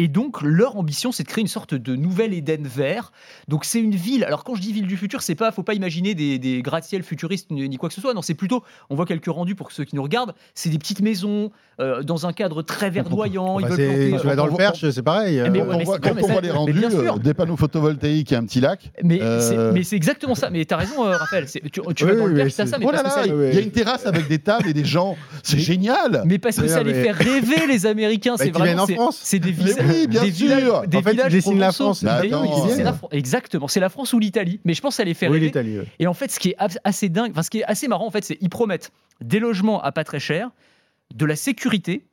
Et 0.01 0.07
donc, 0.07 0.41
leur 0.41 0.77
ambition, 0.77 1.11
c'est 1.11 1.23
de 1.23 1.27
créer 1.27 1.41
une 1.41 1.47
sorte 1.49 1.73
de 1.73 1.93
nouvel 1.97 2.33
Éden 2.33 2.63
vert. 2.65 3.11
Donc, 3.49 3.65
c'est 3.65 3.81
une 3.81 3.95
ville. 3.95 4.23
Alors, 4.23 4.45
quand 4.45 4.55
je 4.55 4.61
dis 4.61 4.71
ville 4.71 4.87
du 4.87 4.95
futur, 4.95 5.21
c'est 5.21 5.35
pas, 5.35 5.51
faut 5.51 5.61
pas 5.61 5.73
imaginer 5.73 6.15
des, 6.15 6.39
des 6.39 6.61
gratte-ciel 6.61 7.03
futuristes 7.03 7.51
ni, 7.51 7.67
ni 7.67 7.75
quoi 7.75 7.89
que 7.89 7.95
ce 7.95 7.99
soit. 7.99 8.13
Non, 8.13 8.21
c'est 8.21 8.33
plutôt, 8.33 8.63
on 8.89 8.95
voit 8.95 9.05
quelques 9.05 9.25
rendus 9.27 9.55
pour 9.55 9.73
ceux 9.73 9.83
qui 9.83 9.97
nous 9.97 10.03
regardent. 10.03 10.33
C'est 10.53 10.69
des 10.69 10.77
petites 10.77 11.01
maisons 11.01 11.51
euh, 11.81 12.01
dans 12.01 12.25
un 12.27 12.31
cadre 12.31 12.61
très 12.61 12.89
verdoyant. 12.89 13.59
Ils 13.59 13.65
veulent 13.65 13.75
planter. 13.87 14.15
tu 14.21 14.27
vas 14.27 14.35
dans 14.37 14.45
le 14.45 14.53
Perche, 14.55 14.89
c'est 14.89 15.03
pareil. 15.03 15.41
Mais 15.51 15.59
euh, 15.59 15.65
ouais, 15.65 15.67
Quand 15.67 15.73
on 15.73 15.77
mais 15.79 15.83
voit, 15.83 15.95
c'est- 15.95 16.01
quand 16.01 16.09
non, 16.09 16.15
mais 16.15 16.23
on 16.23 16.27
voit 16.31 16.41
les 16.41 16.51
rendus, 16.51 16.85
euh, 16.85 17.17
des 17.17 17.33
panneaux 17.33 17.57
photovoltaïques 17.57 18.31
et 18.31 18.35
un 18.37 18.45
petit 18.45 18.61
lac. 18.61 18.91
Mais 19.03 19.19
Euh, 19.21 19.75
c'est- 19.83 19.95
exactement 19.97 20.35
ça. 20.35 20.49
Mais 20.49 20.63
t'as 20.63 20.77
raison, 20.77 21.05
euh, 21.05 21.17
Raphaël. 21.17 21.45
Tu, 21.51 21.59
tu 21.71 21.81
Oui, 21.81 21.93
vas 22.11 22.15
dans 22.15 22.23
oui, 22.23 22.29
le 22.31 22.35
Perche, 22.37 22.55
t'as 22.55 22.65
ça. 22.67 22.77
Mais 22.77 22.85
Oh 22.87 22.91
là 22.91 23.03
là, 23.03 23.09
ça- 23.09 23.25
il 23.25 23.53
y 23.53 23.57
a 23.57 23.59
une 23.61 23.71
terrasse 23.71 24.05
avec 24.05 24.29
des 24.29 24.39
tables 24.39 24.69
et 24.69 24.73
des 24.73 24.85
gens. 24.85 25.17
C'est 25.43 25.59
génial. 25.59 26.23
mais 26.25 26.37
parce 26.39 26.55
que 26.57 26.67
ça 26.69 26.83
les 26.83 26.93
fait 26.93 27.11
rêver 27.11 27.67
les 27.67 27.85
Américains. 27.85 28.35
Bah, 28.39 28.45
C'est 28.45 28.51
vraiment 28.51 28.83
en 28.97 29.11
c'est- 29.11 29.39
des, 29.39 29.47
Mais 29.57 29.63
vis- 29.63 29.73
oui, 29.89 30.07
bien 30.07 30.21
des 30.23 30.31
sûr. 30.31 30.47
villages, 30.47 30.87
des 30.87 30.97
En 30.97 31.01
fait, 31.01 31.09
ils 31.09 31.11
villages 31.15 31.31
dessinent 31.31 31.59
la. 31.59 31.71
France. 31.71 32.03
Mais 32.03 32.21
Des- 32.21 32.27
attends, 32.27 32.41
oui, 32.43 32.71
c'est 32.75 32.81
euh, 32.81 32.83
la 32.85 32.93
Fran- 32.93 33.09
exactement. 33.11 33.67
C'est 33.67 33.79
la 33.79 33.89
France 33.89 34.13
ou 34.13 34.19
l'Italie. 34.19 34.59
Mais 34.65 34.73
je 34.73 34.81
pense 34.81 34.95
ça 34.95 35.03
les 35.03 35.13
fait 35.13 35.27
Oui, 35.27 35.39
l'Italie. 35.39 35.79
ouais. 35.79 35.85
Et 35.99 36.07
en 36.07 36.13
fait, 36.13 36.31
ce 36.31 36.39
qui 36.39 36.49
est 36.49 36.55
assez 36.83 37.09
dingue, 37.09 37.31
enfin, 37.31 37.43
ce 37.43 37.49
qui 37.49 37.59
est 37.59 37.63
assez 37.65 37.87
marrant, 37.87 38.07
en 38.07 38.11
fait, 38.11 38.23
c'est 38.23 38.35
qu'ils 38.37 38.49
promettent 38.49 38.91
des 39.21 39.39
logements 39.39 39.81
à 39.81 39.91
pas 39.91 40.03
très 40.03 40.19
cher, 40.19 40.49
de 41.13 41.25
la 41.25 41.35
sécurité 41.35 42.05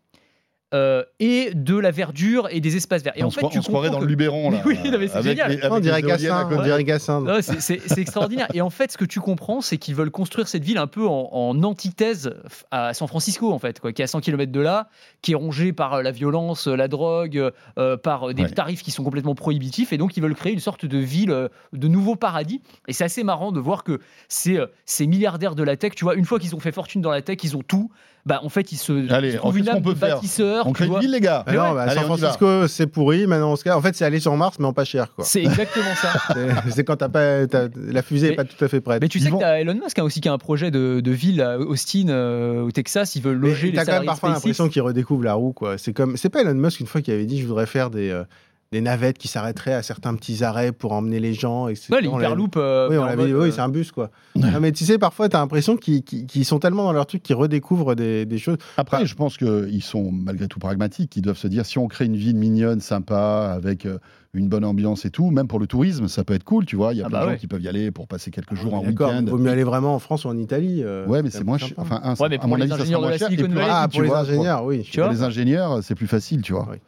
euh, 0.75 1.05
et 1.21 1.53
de 1.55 1.77
la 1.77 1.91
verdure 1.93 2.49
et 2.51 2.61
des 2.61 2.77
espaces 2.77 3.03
verts. 3.03 3.13
Et 3.17 3.23
on 3.23 3.29
en 3.29 3.31
fait, 3.31 3.41
croit- 3.41 3.51
tu 3.51 3.59
on 3.59 3.63
se 3.63 3.69
croirait 3.69 3.91
dans 3.91 3.99
que- 3.99 4.05
le 4.05 4.09
Luberon. 4.11 4.51
Là, 4.51 4.63
Mais 4.67 4.73
oui, 4.83 4.91
non, 4.91 4.99
mais 4.99 5.07
c'est 5.09 5.23
génial. 5.23 5.51
les- 5.53 5.61
avec 5.61 5.73
On 5.73 5.79
dirait 5.81 6.03
Gassin. 6.03 6.45
côté. 6.45 6.57
On 6.59 6.63
dirait 6.63 6.85
Gassin. 6.85 7.21
Non, 7.21 7.39
c'est- 7.41 7.99
extraordinaire. 7.99 8.49
Et 8.53 8.61
en 8.61 8.71
fait, 8.71 8.91
ce 8.93 8.99
que 8.99 9.05
tu 9.05 9.21
comprends, 9.21 9.61
c'est 9.61 9.77
qu'ils 9.79 9.95
veulent 9.95 10.11
construire 10.11 10.49
cette 10.49 10.65
ville 10.65 10.79
un 10.79 10.87
peu 10.89 11.07
en, 11.07 11.29
en 11.33 11.63
antithèse 11.63 12.35
à 12.71 12.95
San 12.95 13.07
Francisco, 13.09 13.53
en 13.53 13.59
fait, 13.59 13.79
quoi, 13.81 13.93
qui 13.93 14.03
est 14.03 14.05
à 14.05 14.09
100 14.09 14.21
km 14.21 14.51
de 14.51 14.61
là, 14.61 14.89
qui 15.23 15.33
est 15.33 15.37
rongée 15.37 15.73
par 15.73 15.95
euh, 15.95 16.03
la 16.03 16.11
violence, 16.11 16.67
la 16.67 16.89
drogue, 16.89 17.51
euh, 17.79 17.97
par 17.97 18.35
des 18.35 18.43
Ouais. 18.43 18.51
tarifs 18.51 18.83
qui 18.83 18.91
sont 18.91 19.05
complètement 19.05 19.35
prohibitifs. 19.37 19.93
Et 19.93 19.99
donc, 19.99 20.17
ils 20.17 20.23
veulent 20.23 20.35
créer 20.35 20.53
une 20.53 20.59
sorte 20.61 20.85
de 20.85 20.99
ville, 20.99 21.49
de 21.73 21.89
nouveau 21.89 22.17
paradis. 22.17 22.61
Et 22.89 22.93
c'est 22.93 23.05
assez 23.05 23.23
marrant 23.23 23.53
de 23.53 23.61
voir 23.61 23.85
que 23.85 24.01
ces, 24.29 24.59
ces 24.85 25.07
milliardaires 25.07 25.55
de 25.55 25.63
la 25.63 25.77
tech, 25.77 25.93
tu 25.95 26.05
vois, 26.05 26.15
une 26.17 26.25
fois 26.25 26.39
qu'ils 26.41 26.55
ont 26.57 26.61
fait 26.61 26.73
fortune 26.73 27.01
dans 27.03 27.11
la 27.13 27.23
tech, 27.23 27.39
ils 27.45 27.57
ont 27.57 27.63
tout. 27.63 27.91
Bah, 28.25 28.41
en 28.43 28.49
fait, 28.49 28.73
ils 28.73 28.77
se, 28.77 29.13
Allez, 29.13 29.29
ils 29.29 29.33
se 29.35 29.37
trouvent 29.37 29.57
une 29.57 29.69
âme 29.69 29.81
de 29.81 29.95
faire 29.95 30.19
On 30.65 30.73
crée 30.73 30.87
une 30.87 30.99
ville, 30.99 31.11
les 31.11 31.21
gars. 31.21 31.45
Non, 31.47 31.53
ouais. 31.53 31.75
bah, 31.75 31.83
Allez, 31.83 31.95
San. 31.95 32.05
Francisco, 32.05 32.67
c'est 32.69 32.87
pourri. 32.87 33.27
Maintenant, 33.27 33.53
on 33.53 33.57
se- 33.57 33.69
en 33.69 33.81
fait, 33.83 33.95
c'est 33.97 34.05
aller 34.05 34.21
sur 34.21 34.35
Mars, 34.37 34.57
mais 34.59 34.67
en 34.67 34.73
pas 34.73 34.85
cher. 34.85 35.09
C'est 35.21 35.43
exactement 35.45 35.95
ça. 35.97 36.13
C'est- 36.71 36.85
quand 36.85 36.97
t'as 36.97 37.09
pas, 37.09 37.41
la 37.77 38.03
fusée 38.03 38.27
n'est 38.27 38.31
Mais- 38.31 38.37
pas 38.37 38.45
tout 38.45 38.65
à 38.65 38.69
fait 38.69 38.81
prête. 38.81 39.01
Mais 39.03 39.09
tu 39.09 39.19
Ils 39.19 39.25
sais 39.25 39.31
vont- 39.31 39.39
que 39.39 39.43
t'as 39.43 39.59
Elon 39.61 39.75
Musk 39.75 39.99
hein, 39.99 40.03
aussi 40.05 40.21
qui 40.21 40.29
a 40.29 40.33
un 40.33 40.39
projet 40.39 40.71
de, 40.71 41.01
de 41.01 41.11
ville 41.11 41.43
à 41.43 41.59
Austin, 41.59 42.09
euh, 42.09 42.63
au 42.63 42.71
Texas. 42.71 43.17
Il 43.17 43.23
veut 43.23 43.35
Mais 43.35 43.49
loger 43.49 43.71
les 43.71 43.73
T'as 43.75 43.81
quand 43.81 43.87
même 43.87 43.87
salariés 43.87 44.07
parfois 44.07 44.29
l'impression 44.31 44.69
qu'il 44.69 44.83
redécouvre 44.83 45.25
la 45.25 45.35
roue. 45.35 45.53
quoi. 45.53 45.79
C'est 45.79 45.93
comme, 45.93 46.17
c'est 46.17 46.29
pas 46.29 46.41
Elon 46.43 46.55
Musk 46.55 46.81
une 46.81 46.87
fois 46.87 47.01
qui 47.01 47.11
avait 47.13 47.27
dit 47.27 47.41
je 47.41 47.47
voudrais 47.47 47.67
faire 47.67 47.91
des, 47.91 48.11
euh, 48.11 48.25
des 48.73 48.81
navettes 48.81 49.17
qui 49.19 49.29
s'arrêteraient 49.29 49.73
à 49.75 49.83
certains 49.83 50.15
petits 50.17 50.43
arrêts 50.43 50.73
pour 50.73 50.93
emmener 50.93 51.21
les 51.21 51.35
gens. 51.35 51.69
etc. 51.69 51.87
Ouais, 51.93 52.01
l'hyperloop. 52.01 52.57
euh, 52.57 52.89
Oui, 52.91 52.97
on 52.99 53.05
l'avait 53.05 53.29
mode, 53.29 53.41
oui, 53.43 53.49
euh, 53.49 53.53
c'est 53.53 53.61
un 53.61 53.69
bus 53.69 53.93
quoi. 53.93 54.11
Non, 54.35 54.61
mais 54.61 54.73
tu 54.73 54.85
sais, 54.85 54.99
parfois, 54.99 55.29
tu 55.29 55.37
as 55.37 55.39
l'impression 55.41 55.77
qu'ils 55.77 56.45
sont 56.45 56.59
tellement 56.59 56.85
dans 56.85 56.93
leur 56.93 57.07
truc 57.07 57.23
qu'ils 57.23 57.37
redécouvrent 57.37 57.95
des, 57.95 58.27
des 58.27 58.39
choses. 58.39 58.57
Après, 58.77 59.07
je 59.07 59.15
pense 59.15 59.37
qu'ils 59.39 59.83
sont 59.83 60.11
malgré 60.11 60.49
tout 60.49 60.59
pragmatiques. 60.59 61.17
Ils 61.17 61.23
doivent 61.23 61.39
se 61.39 61.49
dire 61.49 61.65
si 61.65 61.79
on 61.79 61.87
crée 61.87 62.07
une 62.07 62.17
ville 62.17 62.37
mignonne, 62.37 62.81
sympa, 62.81 63.53
avec 63.55 63.87
euh, 63.87 63.99
une 64.37 64.49
bonne 64.49 64.65
ambiance 64.65 65.05
et 65.05 65.11
tout, 65.11 65.31
même 65.31 65.49
pour 65.49 65.59
le 65.59 65.67
tourisme, 65.67 66.09
ça 66.09 66.25
peut 66.25 66.35
être 66.35 66.45
cool, 66.45 66.65
tu 66.67 66.77
vois. 66.77 66.93
Il 66.95 66.99
y 66.99 67.03
a 67.03 67.07
Ah 67.07 67.09
plein 67.09 67.19
bah 67.19 67.25
de 67.25 67.29
gens 67.29 67.33
ouais. 67.35 67.39
qui 67.39 67.47
peuvent 67.47 67.63
y 67.63 67.69
aller 67.69 67.91
pour 67.91 68.07
passer 68.07 68.31
quelques 68.31 68.55
jours 68.55 68.75
en 68.75 68.83
D'accord, 68.83 69.09
week-end. 69.11 69.23
il 69.25 69.31
vaut 69.31 69.39
mieux 69.39 69.51
aller 69.51 69.65
vraiment 69.65 69.95
en 69.95 69.99
France 69.99 70.25
ou 70.25 70.29
en 70.29 70.37
Italie. 70.37 70.83
euh, 70.85 71.07
Ouais, 71.07 71.23
mais 71.23 71.31
c'est 71.31 71.45
moins 71.45 71.59
cher. 71.59 71.71
Enfin, 71.77 72.01
un, 72.03 72.15
Ouais, 72.17 72.29
mais 72.29 72.37
à 72.37 72.39
pour 72.41 72.49
mon 72.49 72.57
les 72.57 72.63
avis, 72.63 72.71
ça 72.73 72.77
sera 72.79 72.87
de 72.87 73.01
moins 73.01 73.11
la 73.11 73.19
cher. 73.19 73.29
Plus 73.29 73.49
Ah, 73.69 73.83
pour 73.89 73.93
tu 73.97 74.03
les 74.03 74.09
vois, 74.09 74.19
ingénieurs, 74.21 74.65
oui. 74.65 74.83
Tu 74.83 74.99
vois 75.01 75.09
Pour 75.09 75.15
les 75.15 75.23
ingénieurs, 75.23 75.79
c'est 75.83 75.95
plus 75.95 76.07
facile, 76.07 76.43
tu 76.43 76.53
vois. 76.53 76.69
Oui. 76.71 76.79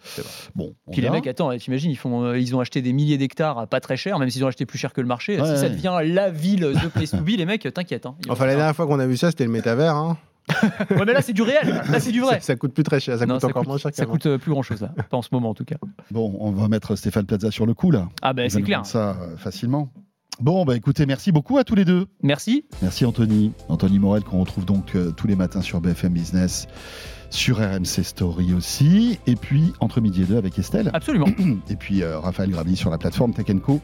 Bon, 0.54 0.74
on 0.86 0.92
Puis 0.92 1.00
les 1.02 1.10
mecs, 1.10 1.26
attends, 1.26 1.56
t'imagines, 1.56 1.90
ils, 1.90 1.96
font, 1.96 2.24
euh, 2.24 2.38
ils 2.38 2.54
ont 2.56 2.60
acheté 2.60 2.82
des 2.82 2.92
milliers 2.92 3.18
d'hectares 3.18 3.58
à 3.58 3.66
pas 3.66 3.80
très 3.80 3.96
cher, 3.96 4.18
même 4.18 4.30
s'ils 4.30 4.44
ont 4.44 4.48
acheté 4.48 4.66
plus 4.66 4.78
cher 4.78 4.92
que 4.92 5.00
le 5.00 5.06
marché. 5.06 5.40
Ouais, 5.40 5.46
si 5.54 5.60
ça 5.60 5.68
devient 5.68 5.98
la 6.04 6.30
ville 6.30 6.72
The 6.82 6.88
Place 6.88 7.10
to 7.12 7.18
Be, 7.18 7.30
les 7.38 7.46
mecs, 7.46 7.62
t'inquiète. 7.74 8.06
Hein, 8.06 8.14
Enfin, 8.28 8.46
la 8.46 8.54
dernière 8.56 8.74
fois 8.76 8.86
qu'on 8.86 8.98
a 9.00 9.06
vu 9.06 9.16
ça, 9.16 9.30
c'était 9.30 9.44
le 9.44 9.50
métavers. 9.50 10.16
Ouais, 10.90 11.04
mais 11.06 11.12
là, 11.12 11.22
c'est 11.22 11.32
du 11.32 11.42
réel. 11.42 11.82
Là, 11.90 12.00
c'est 12.00 12.12
du 12.12 12.20
vrai. 12.20 12.40
Ça, 12.40 12.48
ça 12.48 12.56
coûte 12.56 12.72
plus 12.72 12.82
très 12.82 13.00
cher, 13.00 13.18
ça 13.18 13.26
Non, 13.26 13.34
coûte 13.34 13.44
encore 13.44 13.66
moins 13.66 13.78
cher 13.78 13.90
ça 13.94 14.06
coûte 14.06 14.26
euh, 14.26 14.38
plus 14.38 14.50
grand 14.50 14.62
chose 14.62 14.80
là, 14.80 14.92
pas 15.10 15.16
en 15.16 15.22
ce 15.22 15.28
moment 15.32 15.50
en 15.50 15.54
tout 15.54 15.64
cas. 15.64 15.76
Bon, 16.10 16.36
on 16.40 16.50
va 16.52 16.68
mettre 16.68 16.96
Stéphane 16.96 17.26
Plaza 17.26 17.50
sur 17.50 17.66
le 17.66 17.74
coup, 17.74 17.90
là. 17.90 18.08
Ah 18.22 18.32
ben 18.32 18.48
c'est 18.48 18.62
clair. 18.62 18.84
ça 18.86 19.16
euh, 19.20 19.36
facilement. 19.36 19.90
Bon, 20.40 20.64
bah 20.64 20.76
écoutez, 20.76 21.04
merci 21.04 21.32
beaucoup 21.32 21.58
à 21.58 21.64
tous 21.64 21.74
les 21.74 21.84
deux. 21.84 22.06
Merci. 22.22 22.64
Merci 22.80 23.04
Anthony. 23.04 23.52
Anthony 23.68 23.98
Morel 23.98 24.22
qu'on 24.22 24.38
retrouve 24.40 24.64
donc 24.64 24.94
euh, 24.94 25.10
tous 25.10 25.26
les 25.26 25.34
matins 25.34 25.62
sur 25.62 25.80
BFM 25.80 26.12
Business, 26.12 26.68
sur 27.30 27.58
RMC 27.58 28.02
Story 28.02 28.54
aussi, 28.54 29.18
et 29.26 29.36
puis 29.36 29.72
entre 29.80 30.00
midi 30.00 30.22
et 30.22 30.24
deux 30.24 30.36
avec 30.36 30.58
Estelle. 30.58 30.90
Absolument. 30.92 31.26
Et 31.68 31.76
puis 31.76 32.02
euh, 32.02 32.18
Raphaël 32.18 32.50
Gravi 32.50 32.76
sur 32.76 32.90
la 32.90 32.98
plateforme 32.98 33.32
Tech 33.32 33.46
Co. 33.62 33.80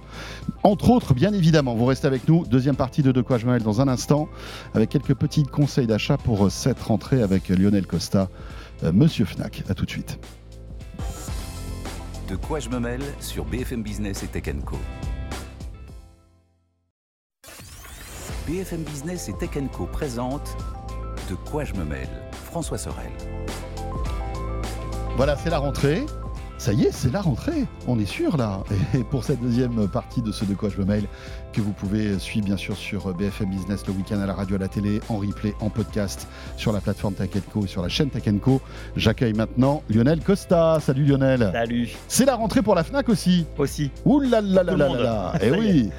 Entre 0.62 0.90
autres, 0.90 1.14
bien 1.14 1.32
évidemment, 1.32 1.74
vous 1.74 1.84
restez 1.84 2.07
avec 2.07 2.28
nous. 2.28 2.47
Deuxième 2.47 2.76
partie 2.76 3.03
de 3.03 3.12
De 3.12 3.20
quoi 3.20 3.38
je 3.38 3.47
me 3.47 3.53
mêle 3.53 3.62
dans 3.62 3.80
un 3.80 3.88
instant, 3.88 4.28
avec 4.74 4.90
quelques 4.90 5.14
petits 5.14 5.45
conseils 5.45 5.86
d'achat 5.86 6.16
pour 6.16 6.47
euh, 6.47 6.51
cette 6.51 6.80
rentrée 6.80 7.22
avec 7.22 7.49
Lionel 7.49 7.86
Costa, 7.86 8.28
euh, 8.82 8.92
Monsieur 8.92 9.24
Fnac. 9.24 9.62
À 9.68 9.74
tout 9.74 9.84
de 9.84 9.90
suite. 9.90 10.18
De 12.28 12.36
quoi 12.36 12.59
je 12.59 12.70
me 12.70 12.80
mêle 12.80 13.03
sur 13.20 13.45
BFM 13.45 13.82
Business 13.82 14.22
et 14.22 14.26
Tech 14.26 14.45
Co. 14.64 14.78
BFM 18.47 18.82
Business 18.82 19.28
et 19.28 19.34
Tech 19.34 19.51
Co 19.72 19.86
présente 19.86 20.57
De 21.30 21.34
quoi 21.34 21.64
je 21.64 21.74
me 21.74 21.84
mêle 21.84 22.23
François 22.55 22.78
Sorel. 22.78 23.11
Voilà, 25.16 25.36
c'est 25.36 25.50
la 25.50 25.59
rentrée. 25.59 26.07
Ça 26.57 26.72
y 26.72 26.84
est, 26.84 26.92
c'est 26.92 27.12
la 27.12 27.20
rentrée. 27.20 27.64
On 27.88 27.98
est 27.98 28.07
sûr 28.07 28.36
là. 28.36 28.62
Et 28.94 29.02
pour 29.02 29.24
cette 29.24 29.40
deuxième 29.40 29.88
partie 29.88 30.22
de 30.22 30.30
ce 30.30 30.44
De 30.44 30.55
quoi 30.55 30.68
je 30.68 30.78
me 30.78 30.84
mail, 30.84 31.09
que 31.52 31.61
vous 31.61 31.72
pouvez 31.72 32.16
suivre 32.20 32.46
bien 32.46 32.57
sûr 32.57 32.76
sur 32.76 33.12
BFM 33.12 33.50
Business 33.50 33.84
le 33.88 33.94
week-end 33.94 34.20
à 34.20 34.26
la 34.26 34.34
radio, 34.34 34.55
à 34.55 34.61
la 34.61 34.68
télé, 34.68 35.00
en 35.09 35.16
replay, 35.16 35.52
en 35.59 35.68
podcast, 35.68 36.28
sur 36.57 36.72
la 36.72 36.80
plateforme 36.80 37.14
Tech 37.14 37.30
Co 37.52 37.64
et 37.64 37.66
sur 37.66 37.82
la 37.82 37.88
chaîne 37.88 38.11
Tech 38.11 38.22
Co. 38.40 38.61
J'accueille 38.94 39.32
maintenant 39.32 39.82
Lionel 39.90 40.20
Costa. 40.20 40.78
Salut 40.78 41.07
Lionel. 41.07 41.50
Salut. 41.52 41.88
C'est 42.07 42.24
la 42.24 42.36
rentrée 42.36 42.62
pour 42.62 42.76
la 42.76 42.84
Fnac 42.84 43.09
aussi. 43.09 43.46
Aussi. 43.59 43.90
Ouh 44.05 44.20
là 44.20 45.34
Eh 45.42 45.50
oui. 45.50 45.90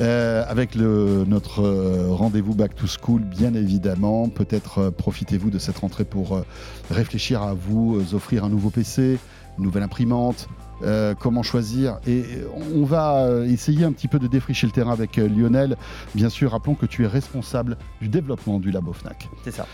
Euh, 0.00 0.44
avec 0.48 0.74
le, 0.74 1.24
notre 1.26 1.60
euh, 1.62 2.06
rendez-vous 2.10 2.54
Back 2.54 2.74
to 2.74 2.86
School, 2.86 3.20
bien 3.20 3.52
évidemment. 3.52 4.28
Peut-être 4.30 4.78
euh, 4.78 4.90
profitez-vous 4.90 5.50
de 5.50 5.58
cette 5.58 5.78
rentrée 5.78 6.04
pour 6.04 6.40
réfléchir 6.90 7.42
à 7.42 7.52
vous 7.54 8.00
offrir 8.14 8.44
un 8.44 8.48
nouveau 8.48 8.70
PC, 8.70 9.18
une 9.58 9.64
nouvelle 9.64 9.82
imprimante, 9.82 10.48
euh, 10.84 11.14
comment 11.18 11.42
choisir. 11.42 11.98
Et 12.06 12.24
on 12.74 12.84
va 12.84 13.26
essayer 13.46 13.84
un 13.84 13.92
petit 13.92 14.08
peu 14.08 14.18
de 14.18 14.26
défricher 14.26 14.66
le 14.66 14.72
terrain 14.72 14.92
avec 14.92 15.16
Lionel. 15.16 15.76
Bien 16.14 16.30
sûr, 16.30 16.52
rappelons 16.52 16.74
que 16.76 16.86
tu 16.86 17.04
es 17.04 17.06
responsable 17.06 17.76
du 18.00 18.08
développement 18.08 18.58
du 18.58 18.70
labo 18.70 18.94
Fnac. 18.94 19.28
C'est 19.44 19.50
ça. 19.52 19.66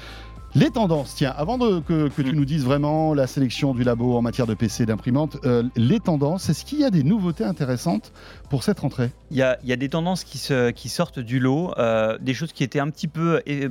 Les 0.55 0.71
tendances, 0.71 1.15
tiens, 1.15 1.35
avant 1.37 1.59
de- 1.59 1.81
que, 1.81 2.09
que 2.09 2.23
tu 2.23 2.33
Mm. 2.33 2.35
nous 2.37 2.45
dises 2.47 2.65
vraiment 2.65 3.13
la 3.13 3.27
sélection 3.27 3.75
du 3.75 3.83
labo 3.85 4.17
en 4.17 4.23
matière 4.23 4.47
de 4.47 4.55
PC 4.55 4.85
et 4.85 4.87
d'imprimante, 4.87 5.37
euh, 5.45 5.65
les 5.77 6.01
tendances, 6.01 6.49
est-ce 6.49 6.65
qu'il 6.65 6.81
y 6.81 6.85
a 6.85 6.89
des 6.91 7.03
nouveautés 7.03 7.45
intéressantes 7.45 8.11
pour 8.49 8.63
cette 8.63 8.79
rentrée 8.81 9.11
Il 9.31 9.37
y 9.37 9.43
a, 9.43 9.59
il 9.63 9.69
y 9.69 9.73
a 9.73 9.77
des 9.77 9.89
tendances 9.89 10.25
qui, 10.25 10.39
se, 10.39 10.71
qui 10.71 10.89
sortent 10.89 11.19
du 11.19 11.39
lot, 11.41 11.73
euh, 11.79 12.17
des 12.19 12.35
choses 12.35 12.53
qui 12.53 12.65
étaient 12.65 12.81
un 12.81 12.91
petit 12.91 13.09
peu. 13.09 13.41
euh, 13.49 13.69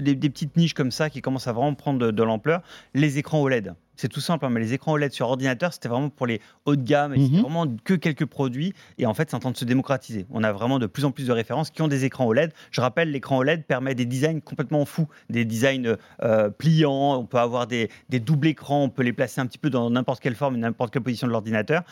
des, 0.00 0.14
des 0.14 0.30
petites 0.30 0.56
niches 0.56 0.74
comme 0.74 0.90
ça 0.90 1.10
qui 1.10 1.20
commencent 1.22 1.48
à 1.48 1.52
vraiment 1.52 1.74
prendre 1.74 1.98
de, 1.98 2.10
de 2.10 2.22
l'ampleur. 2.22 2.62
Les 2.94 3.18
écrans 3.18 3.40
OLED. 3.42 3.74
C'est 3.94 4.08
tout 4.08 4.22
simple, 4.22 4.46
hein, 4.46 4.50
mais 4.50 4.58
les 4.58 4.72
écrans 4.72 4.92
OLED 4.92 5.12
sur 5.12 5.28
ordinateur, 5.28 5.72
c'était 5.72 5.88
vraiment 5.88 6.08
pour 6.08 6.26
les 6.26 6.40
haut 6.64 6.74
de 6.76 6.82
gamme, 6.82 7.12
Mhm. 7.12 7.26
c'était 7.26 7.40
vraiment 7.42 7.66
que 7.84 7.92
quelques 7.94 8.24
produits. 8.24 8.72
Et 8.98 9.04
en 9.06 9.12
fait, 9.14 9.28
c'est 9.30 9.36
en 9.36 9.38
train 9.38 9.50
de 9.50 9.56
se 9.56 9.66
démocratiser. 9.66 10.24
On 10.30 10.42
a 10.42 10.50
vraiment 10.50 10.78
de 10.78 10.86
plus 10.86 11.04
en 11.04 11.10
plus 11.12 11.26
de 11.26 11.32
références 11.32 11.70
qui 11.70 11.82
ont 11.82 11.88
des 11.88 12.04
écrans 12.06 12.24
OLED. 12.26 12.52
Je 12.70 12.80
rappelle, 12.80 13.12
l'écran 13.12 13.36
OLED 13.38 13.64
permet 13.64 13.94
des 13.94 14.06
designs 14.06 14.40
complètement 14.40 14.84
fous, 14.86 15.08
des 15.28 15.44
designs 15.44 15.96
euh, 16.22 16.48
pliants. 16.48 17.16
On 17.20 17.26
peut 17.26 17.38
avoir 17.38 17.66
des, 17.66 17.90
des 18.08 18.18
doubles 18.18 18.46
écrans, 18.48 18.82
on 18.84 18.88
peut 18.88 19.02
les 19.02 19.12
placer 19.12 19.40
un 19.42 19.46
petit 19.46 19.58
peu 19.58 19.68
dans 19.70 19.90
n'importe 19.90 20.20
quelle 20.20 20.34
forme, 20.36 20.56
n'importe 20.56 20.90
quelle 20.92 21.02
position 21.02 21.26
de 21.26 21.32
l'ordinateur. 21.32 21.82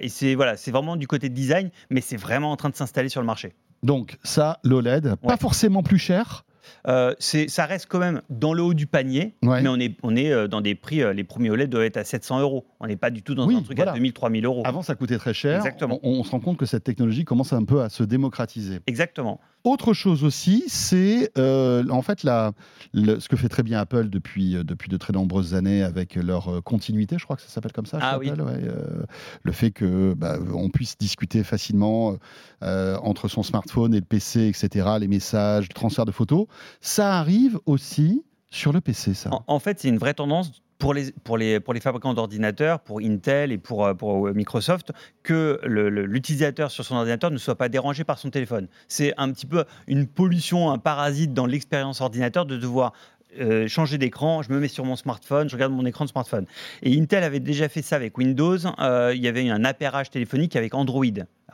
Et 0.00 0.08
c'est 0.08 0.34
voilà, 0.34 0.56
c'est 0.56 0.72
vraiment 0.72 0.96
du 0.96 1.06
côté 1.06 1.28
design, 1.28 1.57
mais 1.90 2.00
c'est 2.00 2.16
vraiment 2.16 2.50
en 2.52 2.56
train 2.56 2.68
de 2.70 2.76
s'installer 2.76 3.08
sur 3.08 3.20
le 3.20 3.26
marché. 3.26 3.52
Donc 3.82 4.18
ça, 4.24 4.58
l'OLED, 4.64 5.14
pas 5.16 5.36
forcément 5.36 5.82
plus 5.82 5.98
cher. 5.98 6.44
Euh, 6.86 7.14
ça 7.18 7.64
reste 7.64 7.86
quand 7.88 7.98
même 7.98 8.20
dans 8.28 8.52
le 8.52 8.62
haut 8.62 8.74
du 8.74 8.86
panier, 8.86 9.34
Ouais. 9.42 9.62
mais 9.62 9.68
on 9.68 9.80
est, 9.80 9.96
on 10.02 10.14
est 10.16 10.30
euh, 10.30 10.48
dans 10.48 10.60
des 10.60 10.74
prix, 10.74 11.00
euh, 11.02 11.14
les 11.14 11.24
premiers 11.24 11.48
OLED 11.50 11.70
doivent 11.70 11.84
être 11.84 11.96
à 11.96 12.04
700 12.04 12.40
euros. 12.40 12.66
On 12.80 12.86
n'est 12.86 12.96
pas 12.96 13.08
du 13.10 13.22
tout 13.22 13.34
dans 13.34 13.46
Oui, 13.46 13.56
un 13.56 13.62
truc 13.62 13.76
voilà. 13.78 13.92
à 13.92 13.94
2000, 13.94 14.12
3000 14.12 14.44
euros. 14.44 14.62
Avant, 14.66 14.82
ça 14.82 14.94
coûtait 14.94 15.16
très 15.16 15.32
cher. 15.32 15.56
Exactement. 15.56 15.98
On, 16.02 16.18
on 16.20 16.24
se 16.24 16.30
rend 16.30 16.40
compte 16.40 16.58
que 16.58 16.66
cette 16.66 16.84
technologie 16.84 17.24
commence 17.24 17.52
un 17.54 17.64
peu 17.64 17.80
à 17.82 17.88
se 17.88 18.02
démocratiser. 18.02 18.80
Exactement. 18.86 19.40
Autre 19.64 19.92
chose 19.92 20.24
aussi, 20.24 20.64
c'est 20.68 21.30
euh, 21.36 21.86
en 21.90 22.00
fait 22.02 22.22
la, 22.22 22.52
le- 22.94 23.20
ce 23.20 23.28
que 23.28 23.36
fait 23.36 23.48
très 23.48 23.62
bien 23.62 23.80
Apple 23.80 24.08
depuis, 24.08 24.56
euh, 24.56 24.64
depuis 24.64 24.88
de 24.88 24.96
très 24.96 25.12
nombreuses 25.12 25.54
années 25.54 25.82
avec 25.82 26.14
leur 26.14 26.48
euh, 26.48 26.60
continuité, 26.60 27.16
je 27.18 27.24
crois 27.24 27.36
que 27.36 27.42
ça 27.42 27.48
s'appelle 27.48 27.72
comme 27.72 27.84
ça. 27.86 27.98
Ah 28.00 28.18
oui. 28.18 28.30
Apple, 28.30 28.42
ouais, 28.42 28.60
euh, 28.62 29.02
le 29.42 29.52
fait 29.52 29.70
que 29.70 30.14
bah, 30.14 30.38
on 30.54 30.70
puisse 30.70 30.96
discuter 30.96 31.44
facilement 31.44 32.16
euh, 32.62 32.96
entre 33.02 33.28
son 33.28 33.42
smartphone 33.42 33.94
et 33.94 33.98
le 34.00 34.04
PC, 34.06 34.46
etc. 34.48 34.86
Les 35.00 35.08
messages, 35.08 35.68
le 35.68 35.74
transfert 35.74 36.04
de 36.04 36.12
photos, 36.12 36.46
ça 36.80 37.18
arrive 37.18 37.58
aussi 37.66 38.22
sur 38.50 38.72
le 38.72 38.80
PC, 38.80 39.12
ça. 39.14 39.30
En, 39.32 39.44
en 39.46 39.58
fait, 39.58 39.80
c'est 39.80 39.88
une 39.88 39.98
vraie 39.98 40.14
tendance 40.14 40.52
pour 40.78 40.94
les, 40.94 41.12
pour 41.24 41.36
les, 41.36 41.60
pour 41.60 41.74
les 41.74 41.80
fabricants 41.80 42.14
d'ordinateurs, 42.14 42.80
pour 42.80 43.00
Intel 43.00 43.52
et 43.52 43.58
pour, 43.58 43.84
euh, 43.84 43.94
pour 43.94 44.28
euh, 44.28 44.32
Microsoft, 44.32 44.92
que 45.22 45.60
l'utilisateur 45.64 46.70
sur 46.70 46.84
son 46.84 46.96
ordinateur 46.96 47.30
ne 47.30 47.38
soit 47.38 47.56
pas 47.56 47.68
dérangé 47.68 48.04
par 48.04 48.18
son 48.18 48.30
téléphone. 48.30 48.68
C'est 48.86 49.12
un 49.16 49.30
petit 49.32 49.46
peu 49.46 49.64
une 49.86 50.06
pollution, 50.06 50.70
un 50.70 50.78
parasite 50.78 51.34
dans 51.34 51.46
l'expérience 51.46 52.00
ordinateur 52.00 52.46
de 52.46 52.56
devoir 52.56 52.92
euh, 53.40 53.68
changer 53.68 53.98
d'écran, 53.98 54.42
je 54.42 54.50
me 54.50 54.58
mets 54.58 54.68
sur 54.68 54.84
mon 54.84 54.96
smartphone, 54.96 55.48
je 55.48 55.56
regarde 55.56 55.72
mon 55.72 55.84
écran 55.84 56.04
de 56.04 56.10
smartphone. 56.10 56.46
Et 56.82 56.98
Intel 56.98 57.24
avait 57.24 57.40
déjà 57.40 57.68
fait 57.68 57.82
ça 57.82 57.96
avec 57.96 58.16
Windows. 58.16 58.56
Il 58.56 59.20
y 59.20 59.28
avait 59.28 59.48
un 59.50 59.64
appairage 59.64 60.10
téléphonique 60.10 60.56
avec 60.56 60.74
Android. 60.74 61.04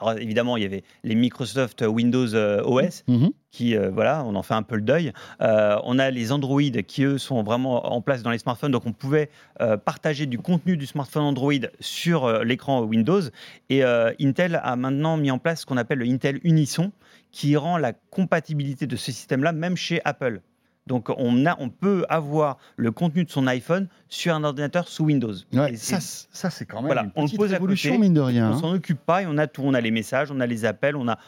Alors 0.01 0.19
évidemment, 0.19 0.57
il 0.57 0.63
y 0.63 0.67
avait 0.67 0.83
les 1.05 1.15
Microsoft 1.15 1.83
Windows 1.87 2.35
euh, 2.35 2.63
OS 2.65 3.05
Mhm. 3.07 3.31
qui, 3.53 3.77
euh, 3.77 3.91
voilà, 3.91 4.25
on 4.25 4.35
en 4.35 4.43
fait 4.43 4.55
un 4.55 4.63
peu 4.65 4.75
le 4.77 4.83
deuil. 4.83 5.13
Euh, 5.41 5.77
on 5.85 5.99
a 6.01 6.11
les 6.11 6.33
Android 6.33 6.61
qui, 6.87 7.05
eux, 7.05 7.19
sont 7.19 7.43
vraiment 7.45 7.93
en 7.93 8.01
place 8.01 8.23
dans 8.23 8.31
les 8.31 8.39
smartphones. 8.39 8.73
Donc, 8.73 8.87
on 8.87 8.93
pouvait 8.93 9.31
euh, 9.61 9.77
partager 9.77 10.27
du 10.27 10.39
contenu 10.39 10.77
du 10.77 10.87
smartphone 10.87 11.23
Android 11.23 11.53
sur 11.79 12.43
l'écran 12.43 12.83
Windows. 12.83 13.21
Et 13.71 13.83
Intel 13.85 14.61
a 14.63 14.75
maintenant 14.77 15.17
mis 15.17 15.31
en 15.31 15.39
place 15.39 15.61
ce 15.61 15.67
qu'on 15.67 15.77
appelle 15.77 15.99
le 15.99 16.07
Intel 16.07 16.41
Unison, 16.43 16.91
qui 17.31 17.57
rend 17.57 17.79
la 17.79 17.93
compatibilité 17.93 18.87
de 18.87 18.97
ce 18.97 19.13
système-là 19.13 19.53
même 19.53 19.77
chez 19.77 20.01
Apple. 20.05 20.41
Donc, 20.87 21.09
on, 21.17 21.47
a, 21.47 21.57
on 21.61 21.71
peut 21.71 22.05
avoir 22.11 22.59
le 22.77 22.91
contenu 22.93 23.25
de 23.25 23.31
son 23.31 23.47
iPhone 23.47 23.89
sur 24.11 24.35
un 24.35 24.45
ordinateur 24.45 24.87
sous 24.87 25.05
Windows. 25.05 25.33
Ouais, 25.55 25.73
Et 25.73 25.77
ça, 25.77 25.99
c'est- 25.99 26.23
c- 26.23 26.27
ça, 26.31 26.51
c'est 26.51 26.67
quand 26.67 26.77
même 26.79 26.87
Voilà, 26.87 27.03
une 27.05 27.13
on 27.17 27.23
le 27.23 27.29
à 27.55 27.59
côté, 27.93 27.99
mine 27.99 28.13
de 28.15 28.21
rien. 28.21 28.51
on 28.51 28.55
hein. 28.55 28.59
s'en 28.61 28.73
occupe 28.73 29.01
pas 29.01 29.23
et 29.23 29.27
on 29.27 29.39
a 29.39 29.47
tout. 29.47 29.63
On 29.65 29.73
a 29.73 29.81
les 29.81 29.91
messages, 29.91 30.31
on 30.31 30.41
a 30.41 30.47
les 30.47 30.65
appels, 30.67 30.95
on 30.97 31.09
a. 31.09 31.19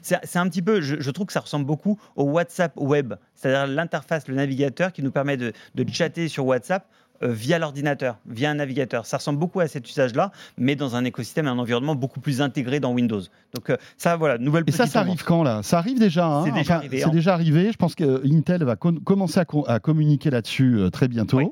C'est 0.00 0.18
c'est 0.22 0.38
un 0.38 0.48
petit 0.48 0.62
peu. 0.62 0.80
Je, 0.80 0.96
je 1.00 1.10
trouve 1.10 1.26
que 1.26 1.32
ça 1.34 1.40
ressemble 1.40 1.66
beaucoup 1.66 2.00
au 2.16 2.24
WhatsApp 2.24 2.72
web, 2.76 3.14
c'est-à-dire 3.34 3.66
l'interface, 3.66 4.28
le 4.28 4.34
navigateur 4.34 4.92
qui 4.92 5.02
nous 5.02 5.12
permet 5.12 5.36
de, 5.36 5.52
de 5.74 5.88
chatter 5.92 6.28
sur 6.28 6.46
WhatsApp. 6.46 6.86
Euh, 7.22 7.32
via 7.32 7.58
l'ordinateur, 7.58 8.18
via 8.26 8.50
un 8.50 8.54
navigateur. 8.54 9.06
Ça 9.06 9.18
ressemble 9.18 9.38
beaucoup 9.38 9.60
à 9.60 9.68
cet 9.68 9.88
usage-là, 9.88 10.32
mais 10.58 10.76
dans 10.76 10.96
un 10.96 11.04
écosystème 11.04 11.46
et 11.46 11.50
un 11.50 11.58
environnement 11.58 11.94
beaucoup 11.94 12.20
plus 12.20 12.40
intégré 12.40 12.80
dans 12.80 12.92
Windows. 12.92 13.20
Donc 13.54 13.70
euh, 13.70 13.76
ça, 13.96 14.16
voilà, 14.16 14.38
nouvelle 14.38 14.64
Et 14.66 14.72
ça, 14.72 14.84
petite 14.84 14.92
ça 14.94 15.00
arrive 15.00 15.22
quand 15.24 15.42
là? 15.42 15.62
Ça 15.62 15.78
arrive 15.78 15.98
déjà. 15.98 16.26
hein? 16.26 16.44
C'est 16.44 16.50
déjà 16.52 16.60
Enfin, 16.60 16.74
arrivé, 16.74 17.04
hein. 17.04 17.08
déjà 17.08 17.34
arrivé. 17.34 17.70
Je 17.72 17.76
pense 17.76 17.94
que 17.94 18.22
Intel 18.26 18.64
va 18.64 18.76
commencer 18.76 19.40
à, 19.40 19.44
co- 19.44 19.64
à 19.68 19.78
communiquer 19.80 20.30
là-dessus 20.30 20.76
euh, 20.78 20.90
très 20.90 21.08
bientôt. 21.08 21.38
Oui. 21.38 21.48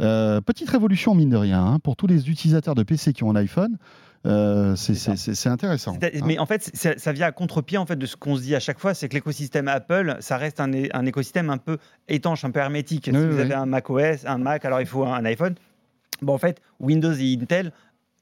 Euh, 0.00 0.42
petite 0.42 0.68
révolution 0.68 1.14
mine 1.14 1.30
de 1.30 1.36
rien 1.38 1.64
hein, 1.64 1.78
pour 1.78 1.96
tous 1.96 2.06
les 2.06 2.28
utilisateurs 2.28 2.74
de 2.74 2.82
PC 2.82 3.12
qui 3.14 3.24
ont 3.24 3.30
un 3.30 3.36
iPhone. 3.36 3.78
Euh, 4.26 4.74
c'est 4.76 5.48
intéressant. 5.48 5.96
Hein. 6.02 6.08
Mais 6.24 6.38
en 6.38 6.46
fait, 6.46 6.70
ça 6.74 7.12
vient 7.12 7.26
à 7.26 7.32
contre-pied 7.32 7.78
en 7.78 7.86
fait 7.86 7.96
de 7.96 8.06
ce 8.06 8.16
qu'on 8.16 8.36
se 8.36 8.42
dit 8.42 8.54
à 8.54 8.60
chaque 8.60 8.78
fois, 8.78 8.94
c'est 8.94 9.08
que 9.08 9.14
l'écosystème 9.14 9.68
Apple, 9.68 10.16
ça 10.20 10.36
reste 10.36 10.60
un, 10.60 10.72
écosystème 10.72 11.50
un 11.50 11.58
peu 11.58 11.78
étanche, 12.08 12.44
un 12.44 12.50
peu 12.50 12.60
hermétique. 12.60 13.08
Oui, 13.12 13.18
si 13.18 13.24
oui, 13.24 13.30
vous 13.32 13.40
avez 13.40 13.54
un 13.54 13.66
Mac 13.66 13.88
OS, 13.88 14.24
un 14.26 14.38
Mac, 14.38 14.64
alors 14.64 14.80
il 14.80 14.86
faut 14.86 15.04
un, 15.04 15.14
un 15.14 15.24
iPhone. 15.24 15.54
Bon, 16.22 16.34
en 16.34 16.38
fait, 16.38 16.62
Windows 16.80 17.12
et 17.12 17.34
Intel 17.40 17.72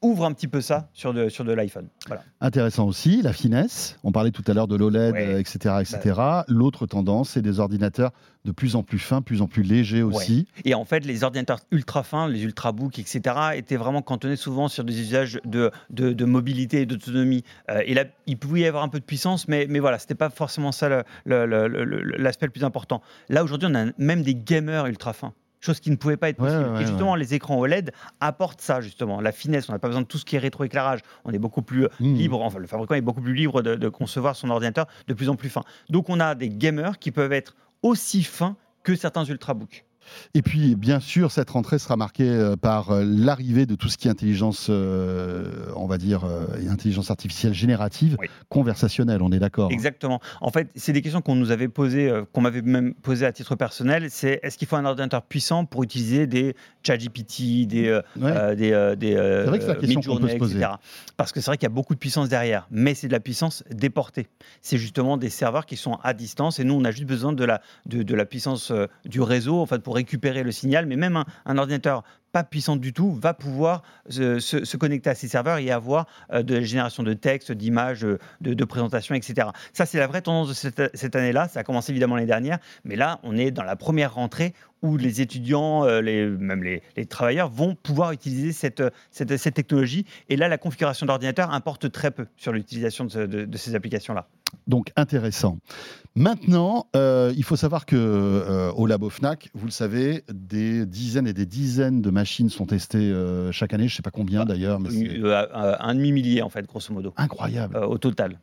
ouvrent 0.05 0.25
un 0.25 0.31
petit 0.33 0.47
peu 0.47 0.61
ça 0.61 0.89
sur 0.93 1.13
de, 1.13 1.29
sur 1.29 1.43
de 1.45 1.53
l'iPhone. 1.53 1.87
Voilà. 2.07 2.23
Intéressant 2.41 2.85
aussi, 2.87 3.21
la 3.21 3.33
finesse. 3.33 3.97
On 4.03 4.11
parlait 4.11 4.31
tout 4.31 4.43
à 4.47 4.53
l'heure 4.53 4.67
de 4.67 4.75
l'OLED, 4.75 5.13
Ouais. 5.13 5.39
Etc. 5.41 5.75
etc. 5.81 6.21
L'autre 6.47 6.85
tendance, 6.85 7.31
c'est 7.31 7.41
des 7.41 7.59
ordinateurs 7.59 8.11
de 8.45 8.51
plus 8.51 8.75
en 8.75 8.83
plus 8.83 8.99
fins, 8.99 9.21
plus 9.23 9.41
en 9.41 9.47
plus 9.47 9.63
légers 9.63 10.03
aussi. 10.03 10.45
Et 10.65 10.75
en 10.75 10.85
fait, 10.85 11.03
les 11.05 11.23
ordinateurs 11.23 11.59
ultra 11.71 12.03
fins, 12.03 12.27
les 12.27 12.43
ultrabooks, 12.43 12.99
etc., 12.99 13.21
étaient 13.55 13.75
vraiment 13.75 14.01
cantonnés 14.03 14.35
souvent 14.35 14.67
sur 14.67 14.83
des 14.83 14.99
usages 15.01 15.39
de, 15.45 15.71
de, 15.89 16.13
de 16.13 16.25
mobilité 16.25 16.81
et 16.81 16.85
d'autonomie. 16.85 17.43
Euh, 17.71 17.81
et 17.85 17.93
là, 17.95 18.03
il 18.27 18.37
pouvait 18.37 18.59
y 18.61 18.65
avoir 18.67 18.83
un 18.83 18.89
peu 18.89 18.99
de 18.99 19.05
puissance, 19.05 19.47
mais, 19.47 19.65
mais 19.69 19.79
voilà, 19.79 19.97
c'était 19.97 20.13
pas 20.15 20.29
forcément 20.29 20.71
ça 20.71 20.89
le- 20.89 21.03
le- 21.25 21.45
le- 21.47 21.67
le- 21.67 21.83
le- 21.85 22.17
l'aspect 22.17 22.45
le 22.45 22.51
plus 22.51 22.63
important. 22.63 23.01
Là, 23.29 23.43
aujourd'hui, 23.43 23.67
on 23.71 23.75
a 23.75 23.85
même 23.97 24.21
des 24.21 24.35
gamers 24.35 24.85
ultra 24.85 25.13
fins. 25.13 25.33
Chose 25.65 25.79
qui 25.79 25.89
ne 25.89 25.95
pouvait 25.95 26.17
pas 26.17 26.29
être 26.29 26.37
possible. 26.37 26.63
ouais, 26.75 26.83
et 26.83 26.85
justement, 26.85 27.15
les 27.15 27.33
écrans 27.33 27.57
OLED 27.59 27.91
apportent 28.19 28.61
ça, 28.61 28.81
justement, 28.81 29.19
la 29.19 29.31
finesse. 29.31 29.67
On 29.67 29.73
n'a 29.73 29.79
pas 29.79 29.87
besoin 29.87 30.01
de 30.03 30.07
tout 30.07 30.17
ce 30.19 30.25
qui 30.25 30.35
est 30.35 30.39
rétroéclairage. 30.39 30.99
On 31.23 31.31
est 31.31 31.39
beaucoup 31.39 31.61
plus 31.63 31.87
Mmh. 31.99 32.13
libre, 32.13 32.41
enfin, 32.41 32.59
le 32.59 32.67
fabricant 32.67 32.93
est 32.95 33.01
beaucoup 33.01 33.21
plus 33.21 33.33
libre 33.33 33.61
de, 33.61 33.75
de 33.75 33.89
concevoir 33.89 34.35
son 34.35 34.49
ordinateur 34.49 34.85
de 35.07 35.13
plus 35.13 35.29
en 35.29 35.35
plus 35.35 35.49
fin. 35.49 35.63
Donc, 35.89 36.09
on 36.09 36.19
a 36.19 36.35
des 36.35 36.49
gamers 36.49 36.99
qui 36.99 37.11
peuvent 37.11 37.33
être 37.33 37.55
aussi 37.81 38.23
fins 38.23 38.55
que 38.83 38.95
certains 38.95 39.23
ultrabooks. 39.25 39.85
Et 40.33 40.41
puis, 40.41 40.75
bien 40.75 40.99
sûr, 40.99 41.31
cette 41.31 41.49
rentrée 41.49 41.79
sera 41.79 41.95
marquée 41.97 42.29
euh, 42.29 42.55
par 42.55 42.91
euh, 42.91 43.03
l'arrivée 43.05 43.65
de 43.65 43.75
tout 43.75 43.89
ce 43.89 43.97
qui 43.97 44.07
est 44.07 44.11
intelligence, 44.11 44.67
euh, 44.69 45.49
on 45.75 45.87
va 45.87 45.97
dire, 45.97 46.23
euh, 46.25 46.45
intelligence 46.69 47.11
artificielle 47.11 47.53
générative, 47.53 48.17
Oui. 48.19 48.27
conversationnelle, 48.49 49.21
on 49.21 49.31
est 49.31 49.39
d'accord. 49.39 49.71
Exactement. 49.71 50.19
En 50.41 50.51
fait, 50.51 50.69
c'est 50.75 50.93
des 50.93 51.01
questions 51.01 51.21
qu'on 51.21 51.35
nous 51.35 51.51
avait 51.51 51.67
posées, 51.67 52.09
euh, 52.09 52.23
qu'on 52.31 52.41
m'avait 52.41 52.61
même 52.61 52.93
posées 52.93 53.25
à 53.25 53.31
titre 53.31 53.55
personnel. 53.55 54.07
C'est 54.09 54.39
est-ce 54.43 54.57
qu'il 54.57 54.67
faut 54.67 54.75
un 54.75 54.85
ordinateur 54.85 55.21
puissant 55.23 55.65
pour 55.65 55.83
utiliser 55.83 56.27
des 56.27 56.55
ChatGPT, 56.83 57.65
des, 57.67 57.99
Ouais. 58.15 58.55
des, 58.55 58.95
des 58.97 59.15
vrai 59.15 59.59
que 59.59 59.65
la 59.65 59.75
question 59.75 60.01
qu'on 60.01 60.17
peut 60.17 60.23
Midjourney, 60.23 60.31
se 60.33 60.37
poser. 60.37 60.55
etc. 60.57 60.71
Parce 61.17 61.31
que 61.31 61.39
c'est 61.41 61.47
vrai 61.47 61.57
qu'il 61.57 61.65
y 61.65 61.71
a 61.71 61.73
beaucoup 61.73 61.93
de 61.93 61.99
puissance 61.99 62.29
derrière, 62.29 62.67
mais 62.71 62.93
c'est 62.93 63.07
de 63.07 63.11
la 63.13 63.19
puissance 63.19 63.63
déportée. 63.71 64.27
C'est 64.61 64.77
justement 64.77 65.17
des 65.17 65.29
serveurs 65.29 65.65
qui 65.65 65.75
sont 65.77 65.97
à 66.03 66.13
distance 66.13 66.59
et 66.59 66.63
nous, 66.63 66.73
on 66.75 66.83
a 66.85 66.91
juste 66.91 67.05
besoin 67.05 67.33
de 67.33 67.43
la, 67.43 67.61
de, 67.85 68.03
de 68.03 68.15
la 68.15 68.25
puissance 68.25 68.71
du 69.05 69.21
réseau 69.21 69.59
en 69.59 69.65
fait, 69.65 69.79
pour 69.81 69.94
récupérer 69.95 70.43
le 70.43 70.51
signal. 70.51 70.85
Mais 70.85 70.95
même 70.95 71.23
un, 71.45 71.57
ordinateur 71.57 72.03
pas 72.31 72.43
puissant 72.43 72.75
du 72.75 72.91
tout 72.91 73.13
va 73.13 73.33
pouvoir 73.33 73.81
se, 74.09 74.39
se- 74.39 74.77
connecter 74.77 75.09
à 75.09 75.15
ces 75.15 75.29
serveurs 75.29 75.57
et 75.57 75.71
avoir 75.71 76.05
euh, 76.33 76.43
de 76.43 76.55
la 76.55 76.61
génération 76.61 77.01
de 77.01 77.13
textes, 77.13 77.53
d'images, 77.53 78.03
euh, 78.03 78.19
de, 78.41 78.65
présentations, 78.65 79.15
etc. 79.15 79.47
Ça, 79.71 79.85
c'est 79.85 79.99
la 79.99 80.07
vraie 80.07 80.21
tendance 80.21 80.49
de 80.49 80.53
cette, 80.53 81.15
année-là. 81.15 81.47
Ça 81.47 81.61
a 81.61 81.63
commencé 81.63 81.93
évidemment 81.93 82.15
l'année 82.15 82.27
dernière, 82.27 82.59
mais 82.83 82.97
là, 82.97 83.19
on 83.23 83.37
est 83.37 83.51
dans 83.51 83.63
la 83.63 83.77
première 83.77 84.15
rentrée 84.15 84.53
où 84.81 84.97
les 84.97 85.21
étudiants, 85.21 85.85
euh, 85.85 86.01
même 86.37 86.61
les, 86.61 87.05
travailleurs, 87.05 87.49
vont 87.49 87.73
pouvoir 87.73 88.11
utiliser 88.11 88.51
cette, 88.51 88.83
technologie. 89.53 90.05
Et 90.27 90.35
là, 90.35 90.49
la 90.49 90.57
configuration 90.57 91.05
d'ordinateur 91.05 91.51
importe 91.51 91.89
très 91.89 92.11
peu 92.11 92.27
sur 92.35 92.51
l'utilisation 92.51 93.05
de 93.05 93.57
ces 93.57 93.75
applications-là. 93.75 94.27
Donc 94.67 94.91
intéressant. 94.95 95.59
Maintenant, 96.15 96.87
euh, 96.95 97.33
il 97.35 97.43
faut 97.43 97.57
savoir 97.57 97.85
que 97.85 97.95
euh, 97.97 98.71
au 98.71 98.87
labo 98.87 99.09
Fnac, 99.09 99.49
vous 99.53 99.65
le 99.65 99.71
savez, 99.71 100.23
des 100.33 100.85
dizaines 100.85 101.27
et 101.27 101.33
des 101.33 101.45
dizaines 101.45 102.01
de 102.01 102.09
machines 102.09 102.49
sont 102.49 102.65
testées 102.65 102.99
euh, 103.11 103.51
chaque 103.51 103.73
année. 103.73 103.87
Je 103.89 103.93
ne 103.93 103.97
sais 103.97 104.01
pas 104.01 104.11
combien 104.11 104.45
d'ailleurs, 104.45 104.79
mais 104.79 104.89
Euh, 105.19 105.45
un 105.79 105.93
demi-millier, 105.95 106.41
en 106.41 106.49
fait, 106.49 106.65
grosso 106.65 106.93
modo, 106.93 107.13
incroyable. 107.17 107.75
au 107.77 107.97
total. 107.97 108.39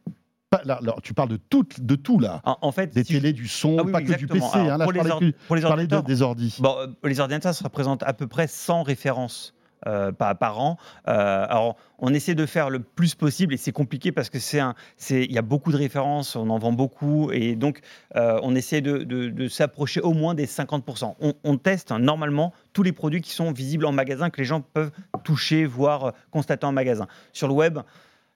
Pas- 0.51 0.61
là, 0.67 0.81
là, 0.83 0.95
tu 1.03 1.15
parles 1.15 1.31
de 1.31 1.39
tout, 1.39 1.65
de 1.81 1.95
tout 1.95 2.19
là. 2.21 2.43
En, 2.45 2.59
en 2.61 2.73
fait, 2.73 2.93
Des 2.93 3.05
si- 3.05 3.15
télés, 3.15 3.33
du 3.33 3.49
son, 3.49 3.77
Ah 3.79 3.83
oui, 3.87 3.93
pas 3.93 3.99
oui, 4.01 4.05
que 4.05 4.19
du. 4.19 4.27
PC. 4.27 4.45
Alors, 4.53 4.73
hein, 4.75 4.77
là, 4.79 4.85
pour 4.85 4.93
je 4.93 4.99
les 5.01 5.11
or- 5.11 5.19
plus- 5.19 5.33
pour 5.47 5.57
les 5.57 5.63
parlais 5.63 5.87
de- 5.87 5.95
ordinateurs, 5.95 6.03
des 6.03 6.21
ordis. 6.23 6.57
Bon, 6.61 6.77
les 7.05 7.21
ordinateurs, 7.21 7.55
ça 7.55 7.65
représente 7.65 8.03
à 8.03 8.13
peu 8.13 8.27
près 8.27 8.47
100 8.47 8.83
références 8.83 9.55
euh, 9.87 10.13
par, 10.13 10.37
par 10.39 10.61
an. 10.61 10.77
Euh, 11.09 11.47
alors, 11.49 11.77
on 11.99 12.13
essaie 12.15 12.35
de 12.35 12.47
faire 12.47 12.71
le 12.71 12.81
plus 12.81 13.15
possible 13.15 13.55
et 13.55 13.57
c'est 13.57 13.73
compliqué 13.73 14.13
parce 14.13 14.31
que 14.31 14.39
c'est 14.39 14.61
un, 14.61 14.75
c'est, 14.97 15.25
il 15.25 15.33
y 15.33 15.39
a 15.39 15.43
beaucoup 15.43 15.73
de 15.73 15.77
références, 15.77 16.37
on 16.37 16.51
en 16.51 16.59
vend 16.59 16.73
beaucoup 16.73 17.31
et 17.33 17.55
donc 17.57 17.81
euh, 18.17 18.39
on 18.43 18.55
essaie 18.55 18.81
de, 18.81 18.99
de- 18.99 19.29
de 19.29 19.49
s'approcher 19.49 20.01
au 20.01 20.13
moins 20.13 20.35
des 20.35 20.47
50%. 20.47 21.15
On, 21.21 21.35
on 21.45 21.57
teste 21.59 21.93
hein, 21.93 21.99
normalement 21.99 22.53
tous 22.73 22.83
les 22.83 22.93
produits 22.93 23.21
qui 23.21 23.31
sont 23.31 23.53
visibles 23.53 23.87
en 23.87 23.93
magasin, 23.93 24.31
que 24.31 24.41
les 24.41 24.45
gens 24.47 24.61
peuvent 24.61 24.91
toucher, 25.25 25.65
voir, 25.65 26.13
constater 26.31 26.67
en 26.67 26.73
magasin. 26.73 27.07
Sur 27.33 27.49
le 27.49 27.55
web, 27.55 27.79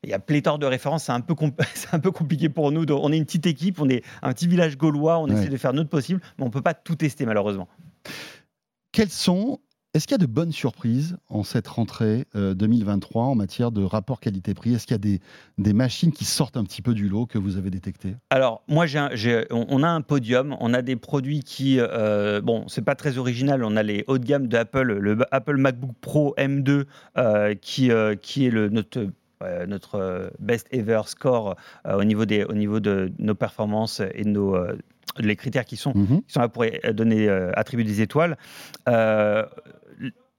il 0.04 0.10
y 0.10 0.14
a 0.14 0.18
pléthore 0.18 0.58
de 0.58 0.66
références, 0.66 1.04
c'est 1.04 1.12
un, 1.12 1.20
peu 1.20 1.34
c'est 1.74 1.92
un 1.94 1.98
peu 1.98 2.10
compliqué 2.12 2.48
pour 2.48 2.70
nous. 2.70 2.86
Donc, 2.86 3.00
on 3.02 3.10
est 3.12 3.16
une 3.16 3.24
petite 3.24 3.46
équipe, 3.46 3.80
on 3.80 3.88
est 3.88 4.04
un 4.22 4.32
petit 4.32 4.46
village 4.46 4.76
gaulois, 4.78 5.18
on 5.18 5.26
Ouais. 5.28 5.32
essaie 5.34 5.48
de 5.48 5.56
faire 5.56 5.72
notre 5.72 5.90
possible, 5.90 6.20
mais 6.38 6.44
on 6.44 6.48
ne 6.48 6.52
peut 6.52 6.62
pas 6.62 6.74
tout 6.74 6.94
tester 6.94 7.24
malheureusement. 7.26 7.66
Quelles 8.92 9.10
sont 9.10 9.60
Est-ce 9.96 10.06
qu'il 10.06 10.12
y 10.12 10.22
a 10.22 10.26
de 10.26 10.30
bonnes 10.30 10.52
surprises 10.52 11.16
en 11.30 11.42
cette 11.42 11.66
rentrée 11.68 12.26
euh, 12.36 12.52
2023 12.52 13.24
en 13.24 13.34
matière 13.34 13.72
de 13.72 13.82
rapport 13.82 14.20
qualité-prix? 14.20 14.74
Est-ce 14.74 14.86
qu'il 14.86 14.92
y 14.92 14.96
a 14.96 14.98
des, 14.98 15.20
des 15.56 15.72
machines 15.72 16.12
qui 16.12 16.26
sortent 16.26 16.58
un 16.58 16.64
petit 16.64 16.82
peu 16.82 16.92
du 16.92 17.08
lot 17.08 17.24
que 17.24 17.38
vous 17.38 17.56
avez 17.56 17.70
détectées? 17.70 18.14
Alors, 18.28 18.62
moi, 18.68 18.84
on, 18.94 19.66
on 19.70 19.82
a 19.82 19.88
un 19.88 20.02
podium, 20.02 20.54
on 20.60 20.74
a 20.74 20.82
des 20.82 20.96
produits 20.96 21.40
qui, 21.40 21.78
euh, 21.80 22.42
bon, 22.42 22.68
c'est 22.68 22.84
pas 22.84 22.94
très 22.94 23.16
original, 23.16 23.64
on 23.64 23.74
a 23.74 23.82
les 23.82 24.04
hauts 24.06 24.18
de 24.18 24.26
gamme 24.26 24.48
d'Apple, 24.48 24.98
le 24.98 25.16
Apple 25.30 25.56
MacBook 25.56 25.94
Pro 26.02 26.34
M2, 26.36 26.84
euh, 27.16 27.54
qui, 27.54 27.90
euh, 27.90 28.16
qui 28.16 28.44
est 28.44 28.50
le, 28.50 28.68
notre, 28.68 29.08
euh, 29.42 29.64
notre 29.64 29.94
euh, 29.94 30.28
best 30.40 30.66
ever 30.72 31.00
score 31.06 31.56
euh, 31.86 31.96
au, 31.96 32.04
niveau 32.04 32.26
des, 32.26 32.44
au 32.44 32.52
niveau 32.52 32.80
de 32.80 33.12
nos 33.18 33.34
performances 33.34 34.02
et 34.14 34.24
de 34.24 34.28
nos, 34.28 34.56
euh, 34.56 34.76
les 35.18 35.36
critères 35.36 35.64
qui 35.64 35.76
sont 35.76 35.92
Mhm. 35.94 36.22
qui 36.22 36.32
sont 36.32 36.40
là 36.40 36.48
pour 36.48 36.64
euh, 36.64 36.92
donner, 36.92 37.28
euh, 37.28 37.50
attribuer 37.54 37.84
des 37.84 38.00
étoiles. 38.02 38.36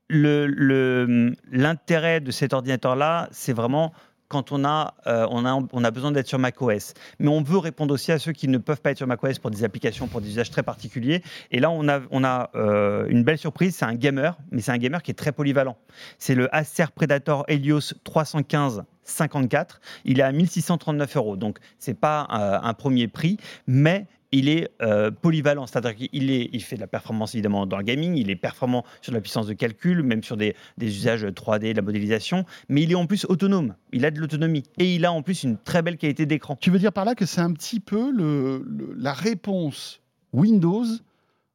L'intérêt 0.10 2.22
de 2.22 2.32
cet 2.32 2.53
ordinateur-là, 2.53 3.28
c'est 3.32 3.53
vraiment 3.53 3.93
quand 4.28 4.51
on 4.51 4.66
a, 4.66 4.93
euh, 5.08 5.26
on 5.30 5.84
a, 5.84 5.91
besoin 5.91 6.12
d'être 6.12 6.28
sur 6.28 6.39
macOS. 6.39 6.93
Mais 7.20 7.28
on 7.28 7.41
veut 7.41 7.58
répondre 7.58 7.93
aussi 7.93 8.12
à 8.12 8.20
ceux 8.20 8.34
qui 8.34 8.47
ne 8.47 8.58
peuvent 8.58 8.82
pas 8.82 8.91
être 8.91 8.97
sur 8.97 9.08
macOS 9.08 9.39
pour 9.39 9.51
des 9.51 9.64
applications, 9.64 10.08
pour 10.08 10.22
des 10.22 10.30
usages 10.30 10.51
très 10.51 10.64
particuliers. 10.64 11.24
Et 11.51 11.60
là, 11.60 11.72
on 11.72 11.88
a, 11.88 12.01
on 12.12 12.24
a 12.24 12.49
euh, 12.55 13.08
une 13.10 13.24
belle 13.24 13.38
surprise, 13.38 13.76
c'est 13.76 13.86
un 13.86 13.95
gamer, 13.95 14.38
mais 14.51 14.62
c'est 14.62 14.72
un 14.72 14.78
gamer 14.78 15.01
qui 15.01 15.12
est 15.12 15.16
très 15.16 15.32
polyvalent. 15.32 15.78
C'est 16.20 16.36
le 16.36 16.53
Acer 16.53 16.86
Predator 16.93 17.45
Helios 17.47 17.93
315 18.03 18.84
54. 19.03 19.80
Il 20.03 20.20
est 20.20 20.24
à 20.24 20.32
1639 20.32 21.16
euros. 21.16 21.38
Donc, 21.38 21.60
c'est 21.80 21.93
pas 21.93 22.28
euh, 22.32 22.60
un 22.62 22.74
premier 22.74 23.08
prix, 23.08 23.38
mais 23.66 24.05
il 24.32 24.49
est 24.49 24.69
euh, 24.82 25.11
polyvalent, 25.11 25.67
c'est-à-dire 25.67 25.95
qu'il 25.95 26.09
il 26.11 26.63
fait 26.63 26.75
de 26.75 26.82
la 26.82 26.88
performance 26.88 27.34
évidemment 27.36 27.65
dans 27.65 27.78
le 27.78 27.84
gaming, 27.84 28.15
il 28.15 28.30
est 28.30 28.36
performant 28.36 28.84
sur 29.01 29.13
la 29.13 29.21
puissance 29.21 29.47
de 29.47 29.53
calcul, 29.53 30.03
même 30.03 30.23
sur 30.23 30.38
des, 30.38 30.55
usages 30.80 31.23
3D, 31.25 31.71
de 31.71 31.78
la 31.78 31.82
modélisation, 31.82 32.45
mais 32.69 32.84
il 32.84 32.91
est 32.91 32.95
en 32.95 33.05
plus 33.05 33.25
autonome, 33.25 33.75
il 33.93 34.05
a 34.05 34.11
de 34.11 34.19
l'autonomie 34.19 34.63
et 34.78 34.95
il 34.95 35.05
a 35.05 35.11
en 35.11 35.21
plus 35.21 35.43
une 35.43 35.57
très 35.57 35.82
belle 35.82 35.97
qualité 35.97 36.25
d'écran. 36.25 36.57
Tu 36.59 36.71
veux 36.71 36.80
dire 36.80 36.93
par 36.93 37.05
là 37.05 37.15
que 37.15 37.25
c'est 37.25 37.41
un 37.41 37.53
petit 37.53 37.80
peu 37.80 38.11
la 38.97 39.13
réponse 39.13 40.01
Windows 40.34 40.86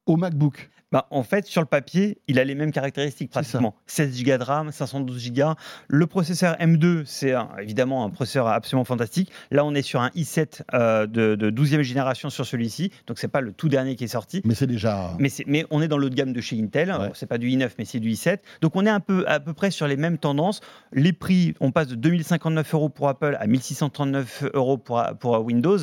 au 0.07 0.17
MacBook? 0.17 0.71
Bah, 0.93 1.07
en 1.11 1.23
fait, 1.23 1.47
sur 1.47 1.63
le 1.63 1.67
papier, 1.67 2.19
il 2.29 2.39
a 2.39 2.45
les 2.45 2.55
mêmes 2.55 2.71
caractéristiques 2.71 3.31
pratiquement. 3.31 3.75
16 3.87 4.23
Go 4.23 4.37
de 4.37 4.43
RAM, 4.43 4.71
512 4.71 5.33
Go. 5.33 5.55
Le 5.89 6.07
processeur 6.07 6.55
M2, 6.57 7.05
c'est 7.07 7.35
évidemment 7.61 8.05
un 8.05 8.11
processeur 8.11 8.47
absolument 8.47 8.85
fantastique. 8.85 9.33
Là, 9.51 9.65
on 9.65 9.75
est 9.75 9.83
sur 9.83 10.01
un 10.03 10.11
i7 10.11 10.63
euh, 10.75 11.07
de, 11.07 11.35
de 11.35 11.51
12e 11.51 11.81
génération 11.81 12.29
sur 12.29 12.45
celui-ci, 12.45 12.93
donc 13.07 13.19
c'est 13.19 13.29
pas 13.29 13.41
le 13.41 13.53
tout 13.53 13.69
dernier 13.69 13.97
qui 13.97 14.05
est 14.05 14.09
sorti. 14.09 14.43
Mais 14.45 14.55
c'est 14.55 14.67
déjà. 14.67 15.15
Mais, 15.19 15.31
mais 15.47 15.65
on 15.71 15.81
est 15.81 15.89
dans 15.89 15.99
de 15.99 16.09
gamme 16.09 16.33
de 16.33 16.41
chez 16.41 16.61
Intel. 16.61 16.91
Ouais. 16.91 17.11
C'est 17.15 17.27
pas 17.27 17.39
du 17.39 17.49
i9, 17.49 17.71
mais 17.79 17.85
c'est 17.85 18.01
du 18.01 18.11
i7. 18.11 18.39
Donc 18.61 18.77
on 18.77 18.85
est 18.85 18.91
un 18.91 19.01
peu, 19.01 19.25
à 19.29 19.41
peu 19.41 19.55
près 19.55 19.71
sur 19.71 19.87
les 19.87 19.97
mêmes 19.97 20.19
tendances. 20.19 20.61
Les 20.93 21.13
prix, 21.13 21.55
on 21.61 21.71
passe 21.71 21.89
de 21.89 21.95
2059 21.95 22.75
euros 22.75 22.89
pour 22.89 23.09
Apple 23.09 23.37
à 23.41 23.47
1639 23.47 24.45
euros 24.55 24.79
pour, 24.79 25.03
pour 25.19 25.41
Windows. 25.45 25.79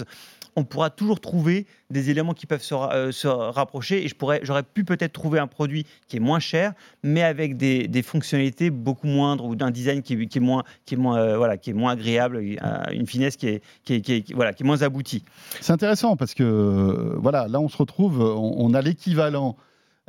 On 0.55 0.63
pourra 0.63 0.89
toujours 0.89 1.19
trouver 1.19 1.65
des 1.89 2.09
éléments 2.09 2.33
qui 2.33 2.45
peuvent 2.45 2.61
se, 2.63 2.73
euh, 2.75 3.11
se 3.11 3.27
rapprocher. 3.27 4.05
Et 4.05 4.09
j'aurais 4.43 4.63
pu 4.63 4.83
peut-être 4.83 5.13
trouver 5.13 5.39
un 5.39 5.47
produit 5.47 5.85
qui 6.07 6.17
est 6.17 6.19
moins 6.19 6.39
cher, 6.39 6.73
mais 7.03 7.23
avec 7.23 7.57
des, 7.57 7.87
des 7.87 8.01
fonctionnalités 8.01 8.69
beaucoup 8.69 9.07
moindres 9.07 9.45
ou 9.45 9.55
d'un 9.55 9.71
design 9.71 10.01
qui, 10.01 10.13
est- 10.13 10.39
moins, 10.39 10.63
qui 10.85 10.95
est 10.95 10.97
moins, 10.97 11.17
euh, 11.19 11.37
voilà, 11.37 11.57
qui 11.57 11.69
est 11.69 11.73
moins 11.73 11.93
agréable, 11.93 12.37
euh, 12.37 12.83
une 12.91 13.07
finesse 13.07 13.37
qui 13.37 13.47
est, 13.47 13.61
qui 13.83 13.93
est- 13.95 14.33
voilà, 14.33 14.53
qui 14.53 14.63
est 14.63 14.65
moins 14.65 14.81
aboutie. 14.81 15.23
C'est 15.61 15.73
intéressant 15.73 16.15
parce 16.15 16.33
que 16.33 17.15
voilà, 17.17 17.47
là 17.47 17.59
on 17.59 17.69
se 17.69 17.77
retrouve, 17.77 18.19
on 18.21 18.73
a 18.73 18.81
l'équivalent, 18.81 19.55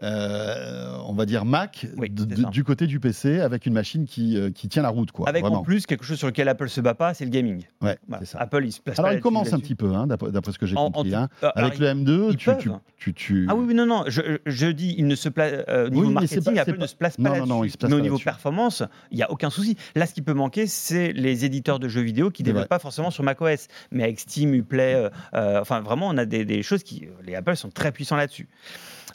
euh, 0.03 0.96
on 1.07 1.12
va 1.14 1.26
dire 1.26 1.44
Mac, 1.44 1.86
Oui, 1.96 2.11
du 2.11 2.64
côté 2.64 2.86
du 2.86 3.01
PC 3.01 3.40
avec 3.40 3.66
une 3.66 3.72
machine 3.74 4.07
qui, 4.07 4.36
euh, 4.36 4.51
qui 4.51 4.68
tient 4.68 4.82
la 4.82 4.88
route. 4.88 5.12
Quoi, 5.12 5.28
avec 5.28 5.42
vraiment. 5.42 5.59
en 5.61 5.62
plus 5.62 5.86
quelque 5.86 6.05
chose 6.05 6.18
sur 6.18 6.26
lequel 6.26 6.48
Apple 6.48 6.68
se 6.68 6.80
bat 6.80 6.94
pas, 6.94 7.14
c'est 7.14 7.24
le 7.24 7.30
gaming. 7.30 7.64
Ouais, 7.82 7.98
Voilà. 8.09 8.24
c'est 8.24 8.32
ça. 8.32 8.38
Apple, 8.40 8.64
il 8.64 8.72
se 8.72 8.80
place 8.80 8.98
Alors 8.98 9.11
pas 9.11 9.16
il 9.16 9.20
commence 9.20 9.53
un 9.53 9.59
petit 9.59 9.74
peu, 9.74 9.92
hein, 9.94 10.07
d'après 10.07 10.53
ce 10.53 10.59
que 10.59 10.66
j'ai 10.66 10.76
en 10.76 10.90
compris. 10.90 11.14
hein. 11.14 11.28
euh, 11.44 11.51
Avec 11.55 11.78
le 11.78 11.86
M2, 11.86 12.30
ils 12.30 12.36
tu, 12.36 12.51
tu, 12.59 12.68
peuvent. 12.68 12.78
tu, 12.96 13.14
tu- 13.14 13.46
Ah 13.48 13.55
oui, 13.55 13.64
oui, 13.68 13.74
non, 13.74 13.86
non. 13.86 14.05
Je, 14.07 14.38
je 14.46 14.66
dis, 14.68 14.94
il 14.98 15.07
ne 15.07 15.14
se 15.14 15.28
place 15.28 15.53
euh, 15.68 15.86
au 15.86 15.90
niveau 15.90 16.07
Oui, 16.07 16.12
marketing, 16.14 16.42
pas- 16.55 16.61
Apple 16.62 16.78
ne 16.78 16.86
se 16.86 16.94
place 16.96 17.16
pas 17.16 17.22
Non, 17.22 17.28
non, 17.30 17.34
là-dessus. 17.34 17.48
non, 17.51 17.64
il 17.64 17.70
se 17.70 17.76
place 17.78 17.90
mais 17.90 17.96
au 17.96 18.01
niveau 18.01 18.18
performance, 18.18 18.82
il 19.11 19.16
n'y 19.16 19.22
a 19.22 19.30
aucun 19.30 19.51
souci. 19.51 19.76
Là, 19.94 20.07
ce 20.07 20.14
qui 20.14 20.22
peut 20.22 20.34
manquer, 20.34 20.66
c'est 20.66 21.12
les 21.12 21.44
éditeurs 21.44 21.78
de 21.78 21.88
jeux 21.88 22.03
vidéo 22.03 22.30
qui 22.30 22.42
ne 22.42 22.46
développent 22.46 22.68
pas 22.68 22.78
forcément 22.78 23.11
sur 23.11 23.22
macOS, 23.24 23.68
mais 23.90 24.05
avec 24.05 24.20
Steam, 24.20 24.55
Uplay. 24.55 25.09
euh, 25.34 25.61
enfin, 25.61 25.80
vraiment, 25.80 26.09
on 26.09 26.16
a 26.16 26.24
des, 26.24 26.44
des 26.44 26.62
choses 26.62 26.82
qui, 26.82 27.07
les 27.26 27.34
Apple 27.34 27.57
sont 27.57 27.70
très 27.70 27.92
puissants 27.92 28.16
là-dessus. 28.16 28.48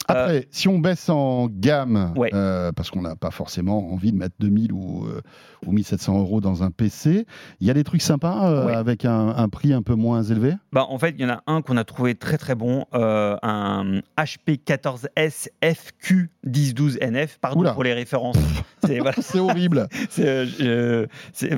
Après, 0.08 0.46
si 0.50 0.68
on 0.68 0.78
baisse 0.78 1.08
en 1.08 1.48
gamme, 1.48 2.12
Ouais. 2.16 2.30
euh, 2.34 2.72
parce 2.72 2.90
qu'on 2.90 3.02
n'a 3.02 3.16
pas 3.16 3.30
forcément 3.30 3.92
envie 3.92 4.12
de 4.12 4.16
mettre 4.16 4.34
2000 4.38 4.72
ou, 4.72 5.06
euh, 5.06 5.20
ou 5.66 5.72
1700 5.72 6.18
euros 6.18 6.40
dans 6.40 6.62
un 6.62 6.70
PC, 6.70 7.26
il 7.60 7.66
y 7.66 7.70
a 7.70 7.74
des 7.74 7.84
trucs 7.84 8.02
sympas 8.02 8.50
euh, 8.50 8.66
Ouais. 8.66 8.74
avec 8.74 9.04
un, 9.04 9.28
un 9.28 9.48
prix 9.48 9.72
un 9.72 9.82
peu 9.82 9.94
moins 9.94 10.22
élevé? 10.22 10.54
Bah, 10.72 10.86
en 10.88 10.98
fait, 10.98 11.14
il 11.18 11.22
y 11.22 11.24
en 11.24 11.30
a 11.34 11.42
un 11.46 11.62
qu'on 11.62 11.76
a 11.76 11.84
trouvé 11.84 12.14
très 12.14 12.38
très 12.38 12.54
bon, 12.54 12.84
euh, 12.94 13.36
un 13.42 14.00
HP 14.18 14.58
14S 14.64 15.48
FQ 15.62 16.30
1012 16.44 16.98
NF. 17.00 17.38
Pardon 17.40 17.60
Oula. 17.60 17.72
pour 17.72 17.84
les 17.84 17.92
références. 17.94 18.36
C'est 18.84 18.98
voilà, 19.00 19.16
horrible. 19.40 19.88
C'est, 20.10 20.46
euh, 20.62 21.06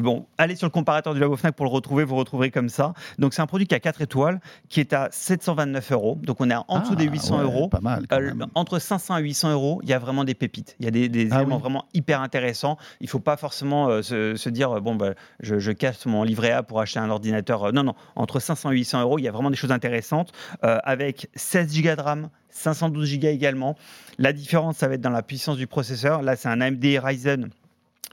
bon, 0.01 0.27
allez 0.39 0.57
sur 0.57 0.67
le 0.67 0.71
comparateur 0.71 1.13
du 1.15 1.21
Labo 1.21 1.37
Fnac 1.37 1.55
pour 1.55 1.67
le 1.67 1.71
retrouver, 1.71 2.05
vous 2.05 2.17
retrouverez 2.17 2.51
comme 2.51 2.69
ça. 2.71 2.95
Donc 3.19 3.35
c'est 3.35 3.43
un 3.43 3.47
produit 3.47 3.67
qui 3.67 3.75
a 3.75 3.81
4 3.81 4.01
étoiles, 4.03 4.41
qui 4.69 4.81
est 4.81 4.93
à 4.95 5.09
729 5.11 5.93
euros. 5.93 6.19
Donc 6.23 6.41
on 6.41 6.49
est 6.49 6.55
en 6.55 6.81
dessous 6.81 6.93
Ah, 6.95 6.97
des 6.97 7.05
800 7.07 7.37
ouais, 7.39 7.43
euros. 7.45 7.69
Pas 7.69 7.81
mal. 7.81 8.07
Entre 8.55 8.79
500 8.79 9.19
et 9.19 9.23
800 9.23 9.53
euros, 9.53 9.81
il 9.83 9.89
y 9.89 9.93
a 9.93 9.99
vraiment 9.99 10.25
des 10.25 10.35
pépites. 10.35 10.77
Il 10.81 10.85
y 10.85 10.89
a 10.89 10.91
des, 10.91 11.09
des 11.09 11.29
Ah 11.31 11.37
éléments 11.39 11.57
oui. 11.57 11.63
vraiment 11.63 11.85
hyper 11.95 12.21
intéressants. 12.21 12.77
Il 13.01 13.05
ne 13.05 13.11
faut 13.11 13.21
pas 13.21 13.37
forcément 13.37 13.89
euh, 13.89 14.03
se, 14.03 14.37
se 14.37 14.49
dire 14.51 14.71
euh, 14.73 14.81
bon, 14.81 14.95
bah, 14.97 15.15
je, 15.41 15.59
je 15.59 15.73
casse 15.73 16.07
mon 16.07 16.23
livret 16.23 16.51
A 16.53 16.63
pour 16.63 16.81
acheter 16.81 16.99
un 17.01 17.11
ordinateur. 17.11 17.65
Euh, 17.65 17.73
Non, 17.73 17.83
non. 17.83 17.95
Entre 18.17 18.41
500 18.41 18.71
et 18.73 18.75
800 18.75 19.03
euros, 19.03 19.19
il 19.19 19.23
y 19.25 19.29
a 19.29 19.33
vraiment 19.33 19.51
des 19.51 19.57
choses 19.57 19.73
intéressantes. 19.73 20.33
Euh, 20.65 20.79
avec 20.85 21.29
16 21.35 21.81
Go 21.83 21.95
de 21.95 22.01
RAM 22.01 22.23
RAM, 22.23 22.31
512 22.51 23.19
Go 23.19 23.27
également. 23.29 23.77
La 24.19 24.33
différence, 24.33 24.77
ça 24.79 24.89
va 24.89 24.95
être 24.95 25.01
dans 25.01 25.11
la 25.11 25.23
puissance 25.23 25.57
du 25.57 25.67
processeur. 25.67 26.23
Là, 26.23 26.37
c'est 26.37 26.49
un 26.49 26.61
AMD 26.61 26.85
Ryzen 27.03 27.51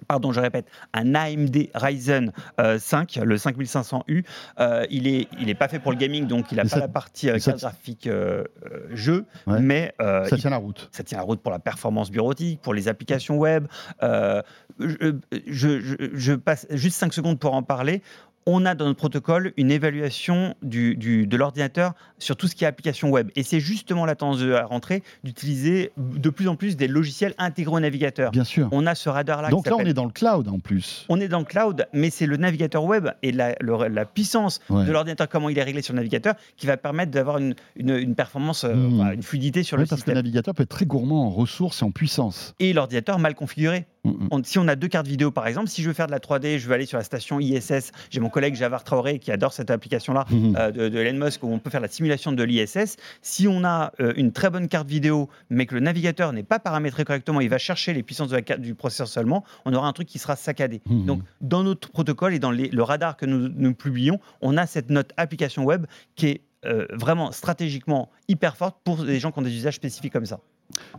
Pardon, 0.08 0.32
je 0.32 0.39
répète, 0.39 0.68
un 0.93 1.16
AMD 1.16 1.70
Ryzen 1.74 2.32
euh, 2.60 2.80
5, 2.80 3.16
le 3.24 3.38
5500U. 3.38 4.24
Euh, 4.60 4.86
il 4.89 5.03
n'est 5.03 5.28
il 5.39 5.49
est 5.49 5.56
pas 5.56 5.68
fait 5.68 5.80
pour 5.80 5.91
le 5.91 5.97
gaming, 5.97 6.28
donc 6.28 6.51
il 6.51 6.56
n'a 6.58 6.64
pas 6.64 6.70
ça- 6.70 6.80
la 6.80 6.88
partie 6.88 7.30
euh, 7.30 7.39
ça- 7.39 7.53
graphique 7.53 8.08
euh, 8.08 8.43
euh, 8.72 8.88
jeu, 8.91 9.26
Ouais. 9.47 9.60
mais 9.60 9.93
euh, 10.01 10.26
Ça 10.26 10.36
il- 10.36 10.41
tient 10.41 10.49
la 10.49 10.58
route. 10.58 10.89
ça 10.91 11.03
tient 11.03 11.18
la 11.18 11.24
route 11.24 11.41
pour 11.41 11.51
la 11.51 11.60
performance 11.60 12.12
bureautique, 12.12 12.62
pour 12.62 12.74
les 12.74 12.88
applications 12.88 13.38
web. 13.38 13.68
Euh, 14.03 14.41
je- 14.80 16.10
je 16.14 16.34
passe 16.34 16.68
juste 16.70 16.97
5 16.97 17.14
secondes 17.14 17.39
pour 17.39 17.53
en 17.53 17.64
parler. 17.64 18.01
On 18.47 18.63
a 18.67 18.75
dans 18.75 18.85
notre 18.85 18.99
protocole 18.99 19.53
une 19.57 19.71
évaluation 19.71 20.53
du, 20.61 20.95
du- 20.95 21.25
de 21.25 21.35
l'ordinateur 21.35 21.93
sur 22.19 22.35
tout 22.37 22.47
ce 22.47 22.53
qui 22.55 22.63
est 22.63 22.67
application 22.67 23.09
web. 23.09 23.31
Et 23.35 23.41
c'est 23.41 23.59
justement 23.59 24.05
la 24.05 24.13
tendance 24.13 24.39
de 24.39 24.45
la 24.45 24.67
rentrée 24.67 25.01
d'utiliser 25.23 25.91
de 25.97 26.29
plus 26.29 26.47
en 26.47 26.55
plus 26.55 26.77
des 26.77 26.87
logiciels 26.87 27.33
intégrés 27.39 27.73
au 27.75 27.79
navigateur. 27.79 28.29
Bien 28.29 28.43
sûr. 28.43 28.69
On 28.71 28.85
a 28.85 28.93
ce 28.93 29.09
radar-là. 29.09 29.49
Donc 29.49 29.65
là, 29.65 29.75
on 29.75 29.79
est 29.79 29.93
dans 29.95 30.05
le 30.05 30.11
cloud 30.11 30.47
en 30.47 30.59
plus. 30.59 31.07
on 31.09 31.19
est 31.19 31.27
dans 31.27 31.39
le 31.39 31.45
cloud, 31.45 31.87
mais 31.91 32.11
c'est 32.11 32.27
le 32.27 32.37
navigateur 32.37 32.83
web 32.83 33.07
et 33.23 33.31
la, 33.31 33.55
le- 33.61 33.87
la 33.87 34.05
puissance 34.05 34.59
Ouais. 34.69 34.85
de 34.85 34.91
l'ordinateur, 34.91 35.27
comment 35.27 35.49
il 35.49 35.57
est 35.57 35.63
réglé 35.63 35.81
sur 35.81 35.93
le 35.95 35.97
navigateur, 35.97 36.35
qui 36.55 36.67
va 36.67 36.77
permettre 36.77 37.09
d'avoir 37.11 37.39
une, 37.39 37.55
une- 37.75 37.95
une 37.97 38.13
performance, 38.13 38.63
euh, 38.63 38.75
Hmm. 38.75 39.11
une 39.13 39.23
fluidité 39.23 39.63
sur 39.63 39.75
le 39.75 39.81
parce 39.83 39.89
que 39.89 39.95
le 39.95 39.97
système. 40.01 40.15
navigateur 40.15 40.53
peut 40.53 40.61
être 40.63 40.69
très 40.69 40.85
gourmand 40.85 41.25
en 41.25 41.29
ressources 41.31 41.81
et 41.81 41.85
en 41.85 41.89
puissance. 41.91 42.53
Et 42.59 42.73
l'ordinateur 42.73 43.17
mal 43.17 43.33
configuré. 43.33 43.87
Mm, 44.06 44.10
mm. 44.26 44.28
On- 44.32 44.43
si 44.43 44.60
on 44.60 44.68
a 44.68 44.76
deux 44.76 44.88
cartes 44.88 45.08
vidéo, 45.08 45.32
par 45.32 45.47
exemple, 45.47 45.68
si 45.68 45.82
je 45.82 45.88
veux 45.88 45.93
faire 45.93 46.06
de 46.08 46.12
la 46.12 46.20
3D, 46.20 46.60
je 46.60 46.68
veux 46.68 46.74
aller 46.74 46.86
sur 46.86 46.97
la 46.97 47.03
station 47.03 47.39
ISS, 47.39 47.91
j'ai 48.10 48.20
mon 48.20 48.30
collègue 48.30 48.56
Javar 48.56 48.84
Traoré 48.84 49.20
qui 49.20 49.32
adore 49.32 49.51
cette 49.53 49.72
application-là 49.72 50.26
Mhm. 50.30 50.56
euh, 50.58 50.72
de, 50.72 50.89
de 50.89 50.97
Elon 50.99 51.26
Musk 51.26 51.43
où 51.43 51.47
on 51.51 51.60
peut 51.60 51.70
faire 51.70 51.82
la 51.82 51.88
simulation 51.88 52.32
de 52.32 52.43
l'ISS. 52.43 52.97
Si 53.22 53.47
on 53.47 53.64
a 53.64 53.91
euh, 53.99 54.14
une 54.16 54.32
très 54.32 54.49
bonne 54.49 54.68
carte 54.68 54.88
vidéo, 54.88 55.30
mais 55.49 55.66
que 55.66 55.74
le 55.76 55.82
navigateur 55.82 56.32
n'est 56.34 56.43
pas 56.43 56.60
paramétré 56.60 57.03
correctement, 57.03 57.41
il 57.41 57.49
va 57.49 57.58
chercher 57.58 57.93
les 57.93 58.03
puissances 58.03 58.30
de 58.30 58.36
la 58.36 58.41
carte, 58.41 58.62
du 58.62 58.76
processeur 58.76 59.08
seulement, 59.08 59.43
on 59.66 59.74
aura 59.74 59.88
un 59.88 59.93
truc 59.93 60.08
qui 60.08 60.20
sera 60.20 60.36
saccadé. 60.36 60.82
Donc, 60.86 61.22
dans 61.41 61.64
notre 61.64 61.89
protocole 61.91 62.34
et 62.34 62.39
dans 62.39 62.51
les- 62.51 62.70
le 62.70 62.84
radar 62.84 63.18
que 63.18 63.26
nous, 63.26 63.49
nous 63.49 63.74
publions, 63.74 64.20
on 64.41 64.58
a 64.58 64.66
cette 64.68 64.89
note 64.89 65.12
application 65.18 65.64
web 65.64 65.86
qui 66.16 66.28
est 66.28 66.41
euh, 66.66 66.88
vraiment 66.93 67.32
stratégiquement 67.32 68.10
hyper 68.28 68.58
forte 68.58 68.78
pour 68.84 69.03
les 69.03 69.20
gens 69.20 69.32
qui 69.32 69.38
ont 69.38 69.43
des 69.43 69.53
usages 69.56 69.76
spécifiques 69.76 70.12
comme 70.14 70.26
ça. 70.26 70.39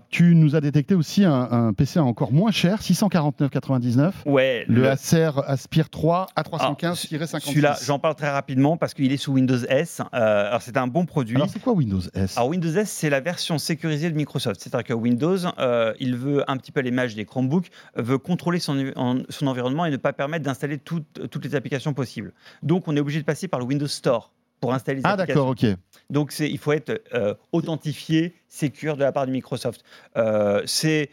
Tu 0.08 0.34
nous 0.34 0.54
as 0.56 0.60
détecté 0.60 0.94
aussi 0.94 1.24
un, 1.24 1.48
un 1.50 1.72
PC 1.72 1.98
encore 1.98 2.32
moins 2.32 2.50
cher, 2.52 2.80
649,99. 2.80 4.12
Ouais, 4.24 4.64
Le 4.68 4.88
Acer 4.88 5.30
Aspire 5.46 5.90
3 5.90 6.26
A315-56. 6.36 7.40
Celui-là, 7.40 7.76
j'en 7.84 7.98
parle 7.98 8.14
très 8.14 8.30
rapidement 8.30 8.76
parce 8.76 8.94
qu'il 8.94 9.12
est 9.12 9.16
sous 9.16 9.32
Windows 9.32 9.58
S. 9.68 10.00
Euh, 10.14 10.48
alors, 10.48 10.62
c'est 10.62 10.76
un 10.76 10.86
bon 10.86 11.04
produit. 11.06 11.36
Alors, 11.36 11.48
c'est 11.48 11.58
quoi 11.60 11.72
Windows 11.72 12.00
S? 12.14 12.36
Alors 12.36 12.48
Windows 12.48 12.68
S, 12.74 12.90
c'est 12.90 13.10
la 13.10 13.20
version 13.20 13.58
sécurisée 13.58 14.10
de 14.10 14.16
Microsoft. 14.16 14.60
C'est-à-dire 14.60 14.86
que 14.86 14.94
Windows, 14.94 15.38
euh, 15.58 15.92
il 16.00 16.16
veut 16.16 16.48
un 16.50 16.56
petit 16.56 16.72
peu 16.72 16.80
l'image 16.80 17.14
des 17.14 17.24
Chromebooks, 17.24 17.70
veut 17.96 18.18
contrôler 18.18 18.60
son, 18.60 18.92
en- 18.96 19.18
son 19.28 19.46
environnement 19.48 19.84
et 19.86 19.90
ne 19.90 19.96
pas 19.96 20.12
permettre 20.12 20.44
d'installer 20.44 20.78
toutes 20.78 21.44
les 21.44 21.54
applications 21.54 21.92
possibles. 21.92 22.32
Donc 22.62 22.88
on 22.88 22.96
est 22.96 23.00
obligé 23.00 23.20
de 23.20 23.24
passer 23.24 23.48
par 23.48 23.60
le 23.60 23.66
Windows 23.66 23.86
Store 23.88 24.32
pour 24.60 24.72
installer 24.74 24.98
les 24.98 25.02
Ah, 25.04 25.12
applications. 25.12 25.46
d'accord, 25.54 25.70
ok. 25.72 25.78
Donc 26.10 26.32
c'est, 26.32 26.48
il 26.50 26.58
faut 26.58 26.72
être 26.72 27.02
euh, 27.14 27.34
authentifié, 27.52 28.34
sécure 28.48 28.96
de 28.96 29.02
la 29.02 29.12
part 29.12 29.26
de 29.26 29.32
Microsoft. 29.32 29.82
Euh, 30.16 30.62
c'est 30.66 31.10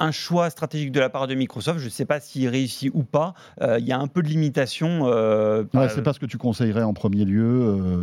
un 0.00 0.10
choix 0.10 0.50
stratégique 0.50 0.92
de 0.92 1.00
la 1.00 1.08
part 1.08 1.26
de 1.26 1.34
Microsoft. 1.34 1.78
Je 1.78 1.84
ne 1.84 1.90
sais 1.90 2.04
pas 2.04 2.20
s'il 2.20 2.48
réussit 2.48 2.90
ou 2.94 3.02
pas. 3.04 3.34
Euh, 3.62 3.78
Il 3.78 3.86
y 3.86 3.92
a 3.92 3.98
un 3.98 4.06
peu 4.08 4.22
de 4.22 4.28
limitation. 4.28 5.02
euh, 5.06 5.64
Ouais, 5.74 5.88
c'est 5.88 6.02
pas 6.02 6.12
ce 6.12 6.18
que 6.18 6.26
tu 6.26 6.38
conseillerais 6.38 6.82
en 6.82 6.94
premier 6.94 7.24
lieu. 7.24 7.44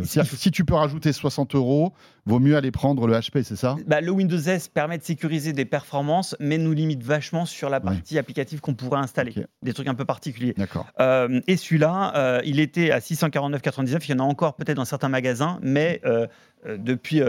euh, 0.00 0.04
si 0.04 0.50
tu 0.50 0.64
peux 0.64 0.74
rajouter 0.74 1.12
60 1.12 1.54
euros, 1.54 1.92
vaut 2.26 2.38
mieux 2.38 2.56
aller 2.56 2.70
prendre 2.70 3.06
le 3.06 3.14
HP, 3.14 3.42
c'est 3.42 3.56
ça? 3.56 3.76
Bah, 3.86 4.00
le 4.00 4.10
Windows 4.10 4.38
S 4.38 4.68
permet 4.68 4.96
de 4.98 5.02
sécuriser 5.02 5.52
des 5.52 5.64
performances, 5.64 6.36
mais 6.40 6.56
nous 6.58 6.72
limite 6.72 7.02
vachement 7.02 7.44
sur 7.46 7.68
la 7.68 7.78
Ouais. 7.78 7.84
partie 7.84 8.18
applicative 8.18 8.60
qu'on 8.60 8.74
pourrait 8.74 9.00
installer. 9.00 9.34
Des 9.62 9.72
trucs 9.74 9.88
un 9.88 9.94
peu 9.94 10.04
particuliers. 10.04 10.54
D'accord. 10.56 10.86
Euh, 11.00 11.40
et 11.46 11.56
celui-là, 11.56 12.12
euh, 12.16 12.40
il 12.44 12.60
était 12.60 12.90
à 12.90 13.00
649,99. 13.00 14.06
Il 14.08 14.10
y 14.12 14.14
en 14.14 14.20
a 14.20 14.22
encore 14.28 14.54
peut-être 14.56 14.76
dans 14.76 14.84
certains 14.84 15.08
magasins, 15.08 15.58
mais 15.62 16.00
euh, 16.04 16.26
euh, 16.66 16.76
depuis. 16.78 17.20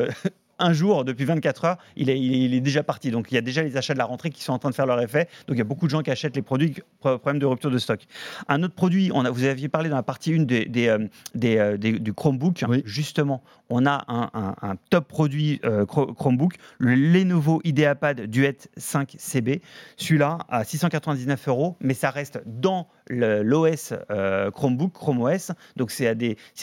Un 0.64 0.74
jour, 0.74 1.04
depuis 1.04 1.26
24 1.26 1.66
heures, 1.66 1.78
il 1.98 2.10
est, 2.10 2.20
il 2.20 2.62
déjà 2.62 2.84
parti. 2.84 3.12
Donc, 3.12 3.32
il 3.32 3.36
y 3.36 3.38
a 3.38 3.42
déjà 3.42 3.62
les 3.64 3.76
achats 3.76 3.94
de 3.94 3.98
la 4.00 4.06
rentrée 4.06 4.30
qui 4.30 4.42
sont 4.42 4.54
en 4.54 4.60
train 4.60 4.70
de 4.70 4.76
faire 4.76 4.86
leur 4.86 5.02
effet. 5.02 5.28
Donc, 5.48 5.56
il 5.56 5.58
y 5.58 5.62
a 5.62 5.66
beaucoup 5.66 5.86
de 5.86 5.92
gens 5.92 6.02
qui 6.02 6.10
achètent 6.10 6.36
les 6.36 6.42
produits, 6.42 6.76
pro- 7.00 7.18
problème 7.20 7.40
de 7.40 7.46
rupture 7.46 7.70
de 7.70 7.78
stock. 7.78 8.00
Un 8.48 8.64
autre 8.64 8.74
produit, 8.74 9.12
on 9.14 9.26
a, 9.26 9.30
vous 9.30 9.44
aviez 9.44 9.68
parlé 9.68 9.90
dans 9.90 9.98
la 9.98 10.04
partie 10.04 10.34
1 10.34 10.44
des, 10.44 10.66
des, 10.66 10.88
euh, 10.88 11.08
des, 11.36 11.58
euh, 11.58 11.78
des- 11.78 12.00
du 12.00 12.14
Chromebook. 12.14 12.64
Oui. 12.70 12.82
Justement, 12.86 13.44
on 13.70 13.86
a 13.86 14.06
un, 14.08 14.30
un- 14.34 14.56
un 14.62 14.76
top 14.90 15.08
produit 15.10 15.60
euh, 15.66 15.86
Chro- 15.86 16.14
Chromebook, 16.14 16.54
le 16.78 16.96
Lenovo 16.96 17.60
IdeaPad 17.66 18.22
Duet 18.22 18.58
5 18.78 19.16
CB. 19.18 19.62
Celui-là 19.98 20.38
à 20.48 20.64
699 20.64 21.48
euros, 21.50 21.76
mais 21.82 21.94
ça 21.94 22.10
reste 22.10 22.42
dans 22.46 22.88
le- 23.03 23.03
l'OS 23.10 23.94
euh, 24.12 24.52
Chromebook, 24.52 24.94
Chrome 24.94 25.22
OS. 25.22 25.52
Donc 25.76 25.92
c'est 25.92 26.16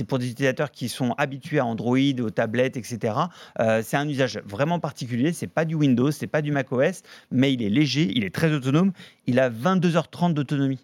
pour 0.07 0.18
des 0.18 0.30
utilisateurs 0.30 0.70
qui 0.70 0.88
sont 0.88 1.12
habitués 1.12 1.59
à 1.59 1.66
Android, 1.66 1.99
aux 2.20 2.30
tablettes, 2.30 2.76
etc. 2.76 3.14
Euh, 3.61 3.82
c'est 3.84 3.97
un 3.97 4.09
usage 4.09 4.41
vraiment 4.45 4.80
particulier. 4.80 5.32
C'est 5.32 5.47
pas 5.47 5.64
du 5.64 5.74
Windows, 5.74 6.11
c'est 6.11 6.26
pas 6.26 6.43
du 6.43 6.53
Mac 6.53 6.72
OS, 6.72 7.03
mais 7.30 7.53
il 7.53 7.62
est 7.62 7.70
léger, 7.70 8.11
il 8.14 8.24
est 8.24 8.34
très 8.34 8.53
autonome. 8.53 8.93
Il 9.26 9.38
a 9.38 9.51
22h30 9.51 10.34
d'autonomie. 10.34 10.80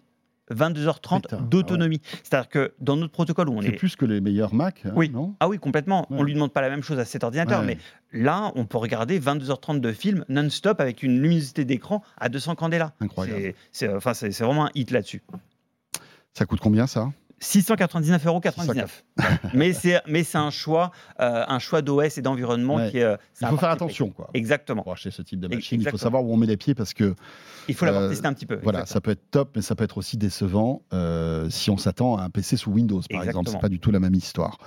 22h30 0.51 1.21
Putain, 1.23 1.41
d'autonomie. 1.41 2.01
C'est-à-dire 2.23 2.49
que 2.49 2.73
dans 2.79 2.95
notre 2.95 3.11
protocole 3.11 3.49
où 3.49 3.53
on 3.57 3.61
C'est 3.61 3.69
est 3.69 3.71
plus 3.73 3.95
que 3.95 4.05
les 4.05 4.21
meilleurs 4.21 4.53
Mac, 4.53 4.81
hein, 4.85 4.91
Oui. 4.95 5.09
non 5.09 5.35
ah 5.39 5.47
oui, 5.49 5.59
complètement. 5.59 6.07
Ouais. 6.09 6.17
On 6.19 6.23
lui 6.23 6.33
demande 6.33 6.53
pas 6.53 6.61
la 6.61 6.69
même 6.69 6.83
chose 6.83 6.99
à 6.99 7.05
cet 7.05 7.23
ordinateur, 7.23 7.61
Ouais. 7.61 7.65
mais 7.65 7.77
là, 8.23 8.51
on 8.55 8.65
peut 8.65 8.77
regarder 8.77 9.19
22h30 9.19 9.79
de 9.81 9.91
film 9.91 10.23
non-stop 10.29 10.79
avec 10.79 11.03
une 11.03 11.19
luminosité 11.21 11.65
d'écran 11.65 12.01
à 12.17 12.29
200 12.29 12.55
candela. 12.55 12.93
Incroyable. 13.01 13.39
C'est- 13.41 13.55
C'est 13.71 13.93
enfin, 13.93 14.13
c'est- 14.13 14.31
c'est 14.31 14.43
vraiment 14.43 14.65
un 14.67 14.71
hit 14.75 14.91
là-dessus. 14.91 15.21
Ça 16.33 16.45
coûte 16.45 16.59
combien 16.61 16.87
ça? 16.87 17.11
699,99 17.41 18.27
euros. 18.27 18.41
mais 19.53 19.73
c'est 19.73 20.01
mais 20.07 20.23
c'est 20.23 20.37
un 20.37 20.49
choix, 20.49 20.91
euh, 21.19 21.43
un 21.47 21.59
choix 21.59 21.81
d'OS 21.81 22.17
et 22.17 22.21
d'environnement 22.21 22.75
Ouais. 22.75 22.91
qui 22.91 22.97
est. 22.97 23.03
euh, 23.03 23.17
Il 23.41 23.47
faut 23.47 23.57
faire 23.57 23.69
attention 23.69 24.09
quoi. 24.09 24.29
Exactement. 24.33 24.83
Pour 24.83 24.93
acheter 24.93 25.11
ce 25.11 25.21
type 25.21 25.39
de 25.39 25.47
machine, 25.47 25.81
il 25.81 25.89
faut 25.89 25.97
savoir 25.97 26.23
où 26.23 26.33
on 26.33 26.37
met 26.37 26.47
les 26.47 26.57
pieds 26.57 26.73
parce 26.75 26.93
que 26.93 27.15
Il 27.67 27.75
faut 27.75 27.85
l'avoir 27.85 28.03
Euh, 28.05 28.09
testé 28.09 28.25
un 28.27 28.33
petit 28.33 28.45
peu. 28.45 28.59
voilà, 28.63 28.79
exactement. 28.79 28.93
ça 28.93 29.01
peut 29.01 29.11
être 29.11 29.29
top, 29.31 29.51
mais 29.55 29.61
ça 29.61 29.75
peut 29.75 29.83
être 29.83 29.97
aussi 29.97 30.17
décevant 30.17 30.81
euh, 30.93 31.49
si 31.49 31.69
on 31.69 31.77
s'attend 31.77 32.17
à 32.17 32.23
un 32.23 32.29
PC 32.29 32.57
sous 32.57 32.71
Windows, 32.71 33.01
par 33.09 33.21
exemple. 33.23 33.27
Exactement. 33.27 33.51
C'est 33.51 33.61
pas 33.61 33.69
du 33.69 33.79
tout 33.79 33.91
la 33.91 33.99
même 33.99 34.15
histoire. 34.15 34.57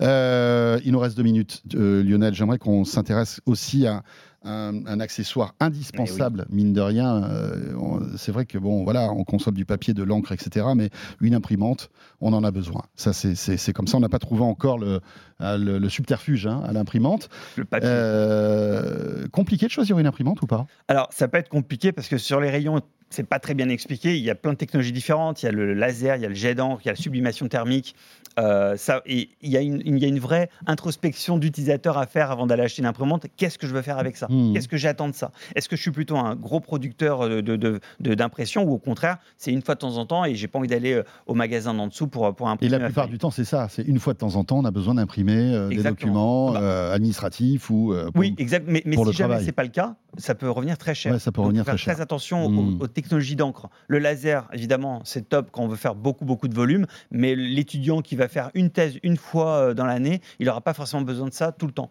Il 0.00 0.92
nous 0.92 0.98
reste 0.98 1.16
deux 1.16 1.22
minutes, 1.22 1.62
Lionel. 1.74 2.34
J'aimerais 2.34 2.58
qu'on 2.58 2.84
s'intéresse 2.84 3.40
aussi 3.46 3.86
à 3.86 4.02
un, 4.44 4.86
un 4.86 5.00
accessoire 5.00 5.54
indispensable, 5.60 6.46
mine 6.50 6.72
de 6.72 6.80
rien. 6.80 7.24
Euh, 7.24 7.72
c'est 8.16 8.32
vrai 8.32 8.44
que 8.46 8.58
bon, 8.58 8.84
voilà, 8.84 9.10
on 9.12 9.24
consomme 9.24 9.54
du 9.54 9.64
papier, 9.64 9.94
de 9.94 10.02
l'encre, 10.02 10.32
etc. 10.32 10.66
Mais 10.76 10.90
une 11.20 11.34
imprimante, 11.34 11.90
on 12.20 12.32
en 12.32 12.44
a 12.44 12.50
besoin. 12.50 12.82
Ça, 12.94 13.12
c'est- 13.12 13.72
comme 13.72 13.86
ça. 13.86 13.96
On 13.96 14.00
n'a 14.00 14.08
pas 14.08 14.18
trouvé 14.18 14.42
encore 14.42 14.78
le, 14.78 15.00
euh, 15.40 15.58
le, 15.58 15.78
le 15.78 15.88
subterfuge 15.88 16.46
hein, 16.46 16.62
à 16.66 16.72
l'imprimante. 16.72 17.28
Le 17.56 17.64
papier. 17.64 17.88
Euh, 17.90 19.26
compliqué 19.28 19.66
de 19.66 19.70
choisir 19.70 19.98
une 19.98 20.06
imprimante 20.06 20.42
ou 20.42 20.46
pas? 20.46 20.66
Alors, 20.88 21.08
ça 21.10 21.28
peut 21.28 21.38
être 21.38 21.48
compliqué 21.48 21.92
parce 21.92 22.08
que 22.08 22.18
sur 22.18 22.40
les 22.40 22.50
rayons, 22.50 22.80
c'est 23.14 23.24
pas 23.24 23.38
très 23.38 23.54
bien 23.54 23.68
expliqué. 23.68 24.16
Il 24.16 24.22
y 24.24 24.30
a 24.30 24.34
plein 24.34 24.52
de 24.52 24.58
technologies 24.58 24.92
différentes. 24.92 25.42
Il 25.42 25.46
y 25.46 25.48
a 25.48 25.52
le 25.52 25.72
laser, 25.74 26.16
il 26.16 26.22
y 26.22 26.26
a 26.26 26.28
le 26.28 26.34
jet 26.34 26.54
d'encre, 26.54 26.80
il 26.84 26.86
y 26.86 26.88
a 26.90 26.92
la 26.92 26.96
sublimation 26.96 27.48
thermique. 27.48 27.94
Euh, 28.40 28.76
ça, 28.76 29.00
et 29.06 29.28
il 29.42 29.50
y, 29.50 29.56
a 29.56 29.60
une, 29.60 29.80
il 29.84 29.96
y 29.98 30.04
a 30.04 30.08
une 30.08 30.18
vraie 30.18 30.48
introspection 30.66 31.38
d'utilisateur 31.38 31.98
à 31.98 32.06
faire 32.06 32.32
avant 32.32 32.46
d'aller 32.48 32.62
acheter 32.64 32.82
une 32.82 32.86
imprimante. 32.86 33.26
Qu'est-ce 33.36 33.58
que 33.58 33.66
je 33.68 33.72
veux 33.72 33.82
faire 33.82 33.98
avec 33.98 34.16
ça? 34.16 34.26
Hmm. 34.28 34.52
Qu'est-ce 34.52 34.66
que 34.66 34.76
j'attends 34.76 35.08
de 35.08 35.14
ça? 35.14 35.30
Est-ce 35.54 35.68
que 35.68 35.76
je 35.76 35.82
suis 35.82 35.92
plutôt 35.92 36.16
un 36.16 36.34
gros 36.34 36.58
producteur 36.58 37.28
de- 37.28 37.40
de- 37.40 37.54
de- 37.56 37.80
de- 38.00 38.14
d'impression 38.14 38.64
ou 38.64 38.72
au 38.72 38.78
contraire, 38.78 39.18
c'est 39.38 39.52
une 39.52 39.62
fois 39.62 39.74
de 39.76 39.80
temps 39.80 39.96
en 39.98 40.04
temps 40.06 40.24
et 40.24 40.34
j'ai 40.34 40.48
pas 40.48 40.58
envie 40.58 40.66
d'aller 40.68 40.94
euh, 40.94 41.04
au 41.26 41.34
magasin 41.34 41.74
d'en 41.74 41.86
dessous 41.86 42.08
pour, 42.08 42.34
pour 42.34 42.48
Et 42.48 42.50
imprimer 42.50 42.70
la 42.72 42.78
ma 42.80 42.84
plupart 42.86 43.06
du 43.08 43.18
temps, 43.18 43.30
c'est 43.30 43.44
ça. 43.44 43.68
C'est 43.70 43.82
une 43.84 44.00
fois 44.00 44.14
de 44.14 44.18
temps 44.18 44.34
en 44.34 44.42
temps, 44.42 44.58
on 44.58 44.64
a 44.64 44.72
besoin 44.72 44.94
d'imprimer 44.94 45.54
euh, 45.54 45.68
des 45.68 45.82
documents 45.84 46.52
Bah. 46.52 46.60
euh, 46.60 46.92
administratifs 46.94 47.70
ou. 47.70 47.94
pour- 48.12 48.20
Oui, 48.20 48.34
exact. 48.38 48.64
Mais, 48.68 48.82
mais 48.84 48.96
si 48.96 49.12
jamais 49.12 49.44
c'est 49.44 49.52
pas 49.52 49.62
le 49.62 49.68
cas, 49.70 49.94
ça 50.18 50.34
peut 50.34 50.50
revenir 50.50 50.76
très 50.76 50.94
cher. 50.96 51.12
Ouais, 51.12 51.18
ça 51.20 51.30
peut 51.30 51.36
Donc, 51.36 51.46
revenir 51.46 51.64
faire 51.64 51.74
très 51.76 51.84
cher. 51.92 52.00
attention 52.00 52.48
Mm. 52.48 52.58
aux, 52.80 52.84
aux 52.84 52.86
technologies 52.88 53.03
d'encre. 53.08 53.68
Le 53.88 53.98
laser, 53.98 54.48
évidemment, 54.52 55.02
c'est 55.04 55.28
top 55.28 55.50
quand 55.50 55.62
on 55.62 55.68
veut 55.68 55.76
faire 55.76 55.94
beaucoup, 55.94 56.24
beaucoup 56.24 56.48
de 56.48 56.54
volume, 56.54 56.86
mais 57.10 57.34
l'étudiant 57.34 58.02
qui 58.02 58.16
va 58.16 58.28
faire 58.28 58.50
une 58.54 58.70
thèse 58.70 58.98
une 59.02 59.16
fois 59.16 59.56
euh, 59.56 59.74
dans 59.74 59.86
l'année, 59.86 60.20
il 60.38 60.46
n'aura 60.46 60.60
pas 60.60 60.74
forcément 60.74 61.02
besoin 61.02 61.28
de 61.28 61.32
ça 61.32 61.52
tout 61.52 61.66
le 61.66 61.72
temps. 61.72 61.90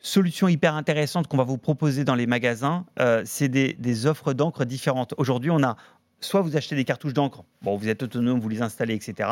Solution 0.00 0.48
hyper 0.48 0.74
intéressante 0.74 1.28
qu'on 1.28 1.36
va 1.36 1.44
vous 1.44 1.58
proposer 1.58 2.04
dans 2.04 2.14
les 2.14 2.26
magasins, 2.26 2.84
euh, 3.00 3.22
c'est 3.24 3.48
des, 3.48 3.74
des 3.78 4.06
offres 4.06 4.32
d'encre 4.32 4.64
différentes. 4.64 5.14
Aujourd'hui, 5.16 5.50
on 5.50 5.62
a 5.62 5.76
soit 6.24 6.40
vous 6.40 6.56
achetez 6.56 6.74
des 6.76 6.84
cartouches 6.84 7.12
d'encre, 7.14 7.44
bon, 7.62 7.76
vous 7.76 7.88
êtes 7.88 8.02
autonome, 8.02 8.40
vous 8.40 8.48
les 8.48 8.62
installez, 8.62 8.94
etc. 8.94 9.28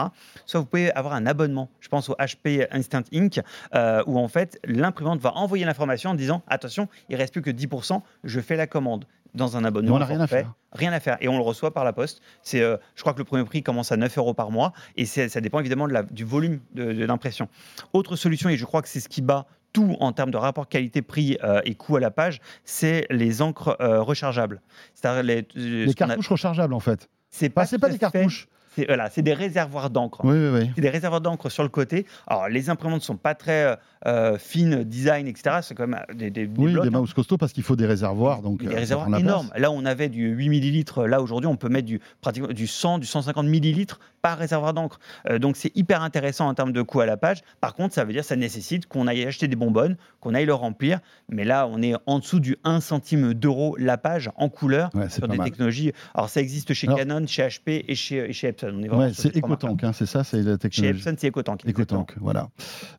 Soit 0.47 0.61
vous 0.61 0.66
pouvez 0.66 0.93
avoir 0.93 1.14
un 1.14 1.26
abonnement. 1.26 1.68
Je 1.80 1.88
pense 1.88 2.09
au 2.09 2.14
HP 2.14 2.66
Instant 2.70 3.03
Ink, 3.12 3.40
euh, 3.74 4.03
où 4.07 4.18
en 4.18 4.28
fait 4.28 4.59
l'imprimante 4.64 5.20
va 5.20 5.32
envoyer 5.36 5.64
l'information 5.64 6.11
en 6.11 6.14
disant 6.14 6.43
attention, 6.49 6.88
il 7.09 7.16
reste 7.16 7.32
plus 7.32 7.43
que 7.43 7.51
10%, 7.51 8.03
je 8.24 8.40
fais 8.40 8.57
la 8.57 8.66
commande 8.66 9.07
dans 9.34 9.57
un 9.57 9.64
abonnement. 9.64 9.97
On 9.97 9.99
n'a 9.99 10.05
rien 10.05 10.20
à 10.20 10.26
faire. 10.26 10.53
Rien 10.72 10.93
à 10.93 11.01
faire. 11.01 11.16
Et 11.22 11.28
on 11.28 11.36
le 11.38 11.43
reçoit 11.43 11.72
par 11.72 11.84
la 11.84 11.95
poste. 11.95 12.20
C'est, 12.43 12.61
euh, 12.61 12.76
je 12.95 13.01
crois 13.01 13.14
que 13.14 13.18
le 13.18 13.24
premier 13.24 13.45
prix 13.45 13.62
commence 13.62 13.90
à 13.90 13.97
9 13.97 14.18
euros 14.18 14.34
par 14.34 14.51
mois 14.51 14.72
et 14.97 15.07
ça 15.07 15.40
dépend 15.40 15.59
évidemment 15.61 15.88
de 15.88 15.93
la- 15.95 16.03
du 16.03 16.24
volume 16.24 16.61
de, 16.74 16.93
de 16.93 17.05
l'impression. 17.07 17.49
Autre 17.95 18.14
solution, 18.16 18.51
et 18.51 18.57
je 18.59 18.64
crois 18.66 18.82
que 18.82 18.88
c'est 18.88 19.01
ce 19.01 19.09
qui 19.09 19.22
bat 19.22 19.47
tout 19.73 19.97
en 20.01 20.12
termes 20.12 20.31
de 20.31 20.37
rapport 20.37 20.68
qualité-prix 20.68 21.39
euh, 21.43 21.61
et 21.64 21.75
coût 21.75 21.97
à 21.97 22.01
la 22.01 22.11
page, 22.11 22.41
c'est 22.64 23.07
les 23.11 23.41
encres 23.43 23.77
euh, 23.81 24.03
rechargeables. 24.03 24.61
C'est-à-dire 24.95 25.23
les, 25.23 25.39
euh, 25.57 25.85
Les 25.87 25.91
a- 25.91 25.95
cartouches 25.95 26.29
rechargeables 26.29 26.75
en 26.75 26.81
fait. 26.81 27.09
C'est 27.31 27.49
Pas, 27.49 27.64
c'est 27.66 27.79
pas 27.79 27.89
des 27.89 27.99
cartouches. 27.99 28.49
C'est 28.77 28.87
voilà, 28.87 29.09
des 29.14 29.35
réservoirs 29.35 29.91
d'encre. 29.91 30.20
Oui, 30.25 30.37
oui, 30.37 30.61
oui. 30.61 30.70
C'est 30.75 30.81
des 30.81 30.89
réservoirs 30.91 31.20
d'encre 31.20 31.49
sur 31.51 31.62
le 31.62 31.68
côté. 31.68 32.07
Alors, 32.27 32.49
les 32.49 32.70
imprimantes 32.70 33.03
sont 33.03 33.16
pas 33.16 33.35
très 33.35 33.77
euh, 34.07 34.39
fines, 34.39 34.83
design, 34.85 35.27
etc. 35.29 35.59
C'est 35.62 35.75
quand 35.75 35.87
même 35.87 36.01
euh, 36.11 36.14
des, 36.14 36.31
des, 36.31 36.47
des 36.47 36.61
Oui, 36.62 36.73
blocs, 36.73 36.89
des 36.89 36.95
hein. 36.95 37.01
mouse 37.01 37.12
costauds 37.14 37.37
parce 37.39 37.53
qu'il 37.53 37.62
faut 37.62 37.77
des 37.77 37.87
réservoirs. 37.87 38.43
Donc, 38.43 38.64
des 38.64 38.73
euh, 38.75 38.79
réservoirs 38.79 39.18
énormes. 39.18 39.51
Là, 39.57 39.70
on 39.70 39.85
avait 39.85 40.09
du 40.09 40.29
8 40.29 40.49
millilitres. 40.49 41.07
Là, 41.07 41.20
aujourd'hui, 41.20 41.47
on 41.49 41.57
peut 41.57 41.68
mettre 41.68 41.87
du, 41.87 42.01
pratiquement 42.20 42.49
du 42.49 42.66
100, 42.66 42.99
du 42.99 43.07
150 43.07 43.47
millilitres 43.47 44.01
par 44.23 44.39
réservoir 44.39 44.73
d'encre. 44.73 45.01
Euh, 45.29 45.39
donc, 45.39 45.57
c'est 45.57 45.77
hyper 45.77 46.03
intéressant 46.03 46.49
en 46.49 46.55
termes 46.55 46.73
de 46.73 46.83
coût 46.83 47.01
à 47.01 47.07
la 47.07 47.16
page. 47.16 47.43
Par 47.61 47.75
contre, 47.75 47.95
ça 47.95 48.05
veut 48.05 48.12
dire 48.12 48.23
que 48.23 48.29
ça 48.29 48.37
nécessite 48.37 48.87
qu'on 48.87 49.07
aille 49.07 49.25
acheter 49.25 49.49
des 49.49 49.57
bonbonnes, 49.57 49.97
qu'on 50.20 50.35
aille 50.35 50.47
le 50.47 50.55
remplir. 50.55 51.01
Mais 51.29 51.45
là, 51.45 51.66
on 51.66 51.83
est 51.83 51.95
en 52.07 52.20
dessous 52.20 52.41
du 52.41 52.57
1 52.64 52.81
centime 52.81 53.35
d'euro 53.35 53.77
la 53.79 53.99
page 53.99 54.31
en 54.37 54.49
couleur 54.49 54.91
Ouais, 54.95 55.09
sur 55.11 55.27
des 55.29 55.37
mal. 55.37 55.45
technologies. 55.49 55.93
Alors, 56.14 56.29
ça 56.29 56.41
existe 56.41 56.73
chez 56.73 56.87
Alors- 56.87 56.99
Canon, 56.99 57.27
chez 57.27 57.43
HP 57.47 57.85
et 57.89 57.95
chez, 57.95 58.31
et 58.31 58.33
chez 58.33 58.49
Epson. 58.49 58.61
On 58.64 58.82
est 58.82 58.88
vraiment 58.88 59.02
Ouais, 59.04 59.12
sur 59.12 59.22
c'est 59.22 59.36
EcoTank, 59.36 59.84
hein, 59.84 59.92
c'est 59.92 60.06
ça, 60.06 60.24
c'est 60.24 60.42
la 60.42 60.52
Chez 60.52 60.58
technologie. 60.58 60.98
Epson, 61.00 61.14
c'est 61.18 61.28
EcoTank. 61.28 62.14
voilà. 62.20 62.48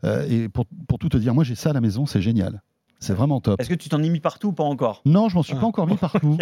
Euh, 0.04 0.26
et 0.30 0.50
pour, 0.50 0.66
pour 0.88 1.00
tout 1.00 1.10
te 1.10 1.18
dire, 1.18 1.34
moi 1.34 1.44
j'ai 1.44 1.56
ça 1.56 1.70
à 1.72 1.74
la 1.74 1.82
maison, 1.82 2.06
c'est 2.06 2.22
génial. 2.22 2.62
C'est 3.00 3.14
vraiment 3.14 3.42
top. 3.42 3.60
Est-ce 3.60 3.68
que 3.68 3.74
tu 3.76 3.90
t'en 3.90 4.02
es 4.02 4.08
mis 4.08 4.22
partout 4.22 4.48
ou 4.50 4.54
pas 4.54 4.64
encore? 4.64 5.02
Non, 5.06 5.28
je 5.28 5.36
m'en 5.36 5.44
suis 5.44 5.56
Ah. 5.58 5.60
pas 5.60 5.66
encore 5.66 5.88
mis 5.88 5.98
partout. 5.98 6.38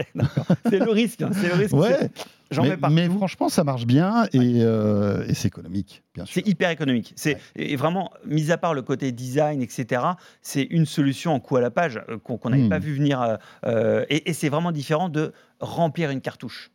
C'est 0.70 0.78
le 0.78 0.92
risque. 0.92 1.24
hein, 1.24 1.32
C'est 1.34 1.48
le 1.48 1.56
risque. 1.56 1.74
Ouais, 1.74 1.98
c'est- 2.00 2.12
J'en 2.52 2.62
mais, 2.64 2.70
mets 2.72 2.78
partout. 2.78 2.96
mais 2.96 3.10
franchement, 3.10 3.50
ça 3.50 3.64
marche 3.64 3.88
bien 3.88 4.26
et, 4.34 4.60
euh, 4.62 5.26
et 5.28 5.34
c'est 5.34 5.48
économique, 5.48 6.04
bien 6.14 6.26
sûr. 6.26 6.34
C'est 6.36 6.48
hyper 6.48 6.70
économique. 6.70 7.14
C'est 7.16 7.40
et 7.56 7.76
vraiment, 7.78 8.12
mis 8.28 8.52
à 8.52 8.58
part 8.60 8.76
le 8.76 8.84
côté 8.84 9.12
design, 9.12 9.62
etc. 9.64 10.04
C'est 10.44 10.62
une 10.64 10.86
solution 10.86 11.34
en 11.34 11.40
coût 11.40 11.56
à 11.56 11.62
la 11.62 11.72
page 11.72 12.00
euh, 12.10 12.18
qu'on 12.20 12.50
n'avait 12.52 12.64
Hmm. 12.64 12.70
pas 12.70 12.78
vu 12.80 12.94
venir. 12.94 13.40
euh, 13.66 14.06
et 14.10 14.30
et 14.30 14.34
c'est 14.34 14.50
vraiment 14.50 14.72
différent 14.72 15.10
de 15.10 15.34
remplir 15.62 16.12
une 16.12 16.22
cartouche. 16.22 16.70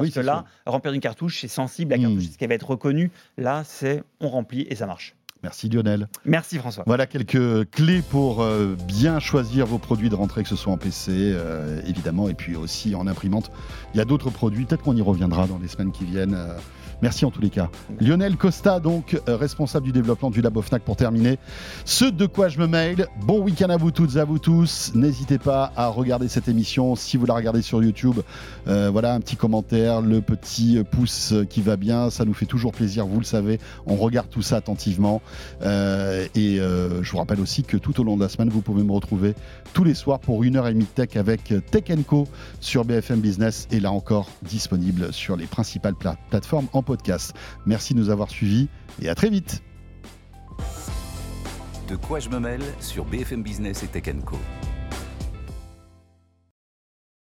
Parce 0.00 0.08
Oui, 0.08 0.14
que 0.14 0.20
là, 0.20 0.44
remplir 0.66 0.92
une 0.92 1.00
cartouche, 1.00 1.40
c'est 1.40 1.48
sensible. 1.48 1.90
La 1.92 1.98
Hmm. 1.98 2.02
cartouche, 2.02 2.24
c'est 2.26 2.32
ce 2.32 2.38
qui 2.38 2.46
va 2.46 2.54
être 2.54 2.68
reconnu. 2.70 3.10
Là, 3.38 3.62
c'est 3.64 4.02
on 4.20 4.28
remplit 4.28 4.66
et 4.68 4.74
ça 4.74 4.86
marche. 4.86 5.14
Merci 5.42 5.68
Lionel. 5.68 6.08
Merci 6.24 6.58
François. 6.58 6.84
Voilà 6.86 7.06
quelques 7.06 7.68
clés 7.70 8.02
pour 8.02 8.42
euh, 8.42 8.76
bien 8.86 9.20
choisir 9.20 9.66
vos 9.66 9.78
produits 9.78 10.10
de 10.10 10.14
rentrée, 10.14 10.42
que 10.42 10.48
ce 10.48 10.56
soit 10.56 10.72
en 10.72 10.76
PC, 10.76 11.12
euh, 11.14 11.80
évidemment, 11.86 12.28
et 12.28 12.34
puis 12.34 12.56
aussi 12.56 12.94
en 12.94 13.06
imprimante. 13.06 13.50
Il 13.94 13.98
y 13.98 14.00
a 14.00 14.04
d'autres 14.04 14.30
produits, 14.30 14.66
peut-être 14.66 14.82
qu'on 14.82 14.96
y 14.96 15.02
reviendra 15.02 15.46
dans 15.46 15.58
les 15.58 15.68
semaines 15.68 15.92
qui 15.92 16.04
viennent. 16.04 16.34
euh, 16.34 16.58
Merci 17.02 17.24
en 17.24 17.30
tous 17.30 17.40
les 17.40 17.48
cas. 17.48 17.70
Lionel 17.98 18.36
Costa, 18.36 18.78
donc 18.78 19.18
responsable 19.26 19.86
du 19.86 19.92
développement 19.92 20.28
du 20.30 20.42
Labo 20.42 20.60
Fnac 20.60 20.82
pour 20.82 20.96
terminer. 20.96 21.38
Ce 21.86 22.04
de 22.04 22.26
quoi 22.26 22.48
je 22.50 22.58
me 22.58 22.66
mail. 22.66 23.06
Bon 23.22 23.40
week-end 23.40 23.70
à 23.70 23.78
vous 23.78 23.90
toutes, 23.90 24.18
à 24.18 24.26
vous 24.26 24.38
tous. 24.38 24.92
N'hésitez 24.94 25.38
pas 25.38 25.72
à 25.76 25.86
regarder 25.88 26.28
cette 26.28 26.46
émission 26.46 26.96
si 26.96 27.16
vous 27.16 27.24
la 27.24 27.32
regardez 27.32 27.62
sur 27.62 27.82
YouTube. 27.82 28.16
Voilà 28.66 29.14
un 29.14 29.20
petit 29.20 29.36
commentaire, 29.36 30.02
le 30.02 30.20
petit 30.20 30.78
pouce 30.90 31.32
qui 31.48 31.62
va 31.62 31.76
bien, 31.76 32.10
ça 32.10 32.26
nous 32.26 32.34
fait 32.34 32.44
toujours 32.44 32.72
plaisir, 32.72 33.06
vous 33.06 33.18
le 33.20 33.24
savez. 33.24 33.58
On 33.86 33.96
regarde 33.96 34.28
tout 34.28 34.42
ça 34.42 34.56
attentivement. 34.56 35.22
Euh, 35.62 36.26
et 36.34 36.58
euh, 36.60 37.02
je 37.02 37.10
vous 37.12 37.18
rappelle 37.18 37.40
aussi 37.40 37.62
que 37.64 37.76
tout 37.76 38.00
au 38.00 38.04
long 38.04 38.16
de 38.16 38.22
la 38.22 38.28
semaine, 38.28 38.48
vous 38.48 38.62
pouvez 38.62 38.82
me 38.82 38.92
retrouver 38.92 39.34
tous 39.72 39.84
les 39.84 39.94
soirs 39.94 40.18
pour 40.20 40.42
une 40.44 40.56
heure 40.56 40.66
et 40.68 40.72
demie 40.72 40.84
de 40.84 40.88
tech 41.04 41.16
avec 41.16 41.52
Tech 41.70 41.84
Co 42.06 42.26
sur 42.60 42.84
BFM 42.84 43.20
Business 43.20 43.66
et 43.70 43.80
là 43.80 43.92
encore 43.92 44.28
disponible 44.42 45.12
sur 45.12 45.36
les 45.36 45.46
principales 45.46 45.94
pla- 45.94 46.16
plateformes 46.30 46.68
en 46.72 46.82
podcast. 46.82 47.34
Merci 47.66 47.94
de 47.94 47.98
nous 47.98 48.10
avoir 48.10 48.30
suivis 48.30 48.68
et 49.02 49.08
à 49.08 49.14
très 49.14 49.30
vite. 49.30 49.62
De 51.88 51.96
quoi 51.96 52.20
je 52.20 52.28
me 52.28 52.38
mêle 52.38 52.62
sur 52.78 53.04
BFM 53.04 53.42
Business 53.42 53.82
et 53.82 53.86
Tech 53.88 54.04
Co. 54.24 54.36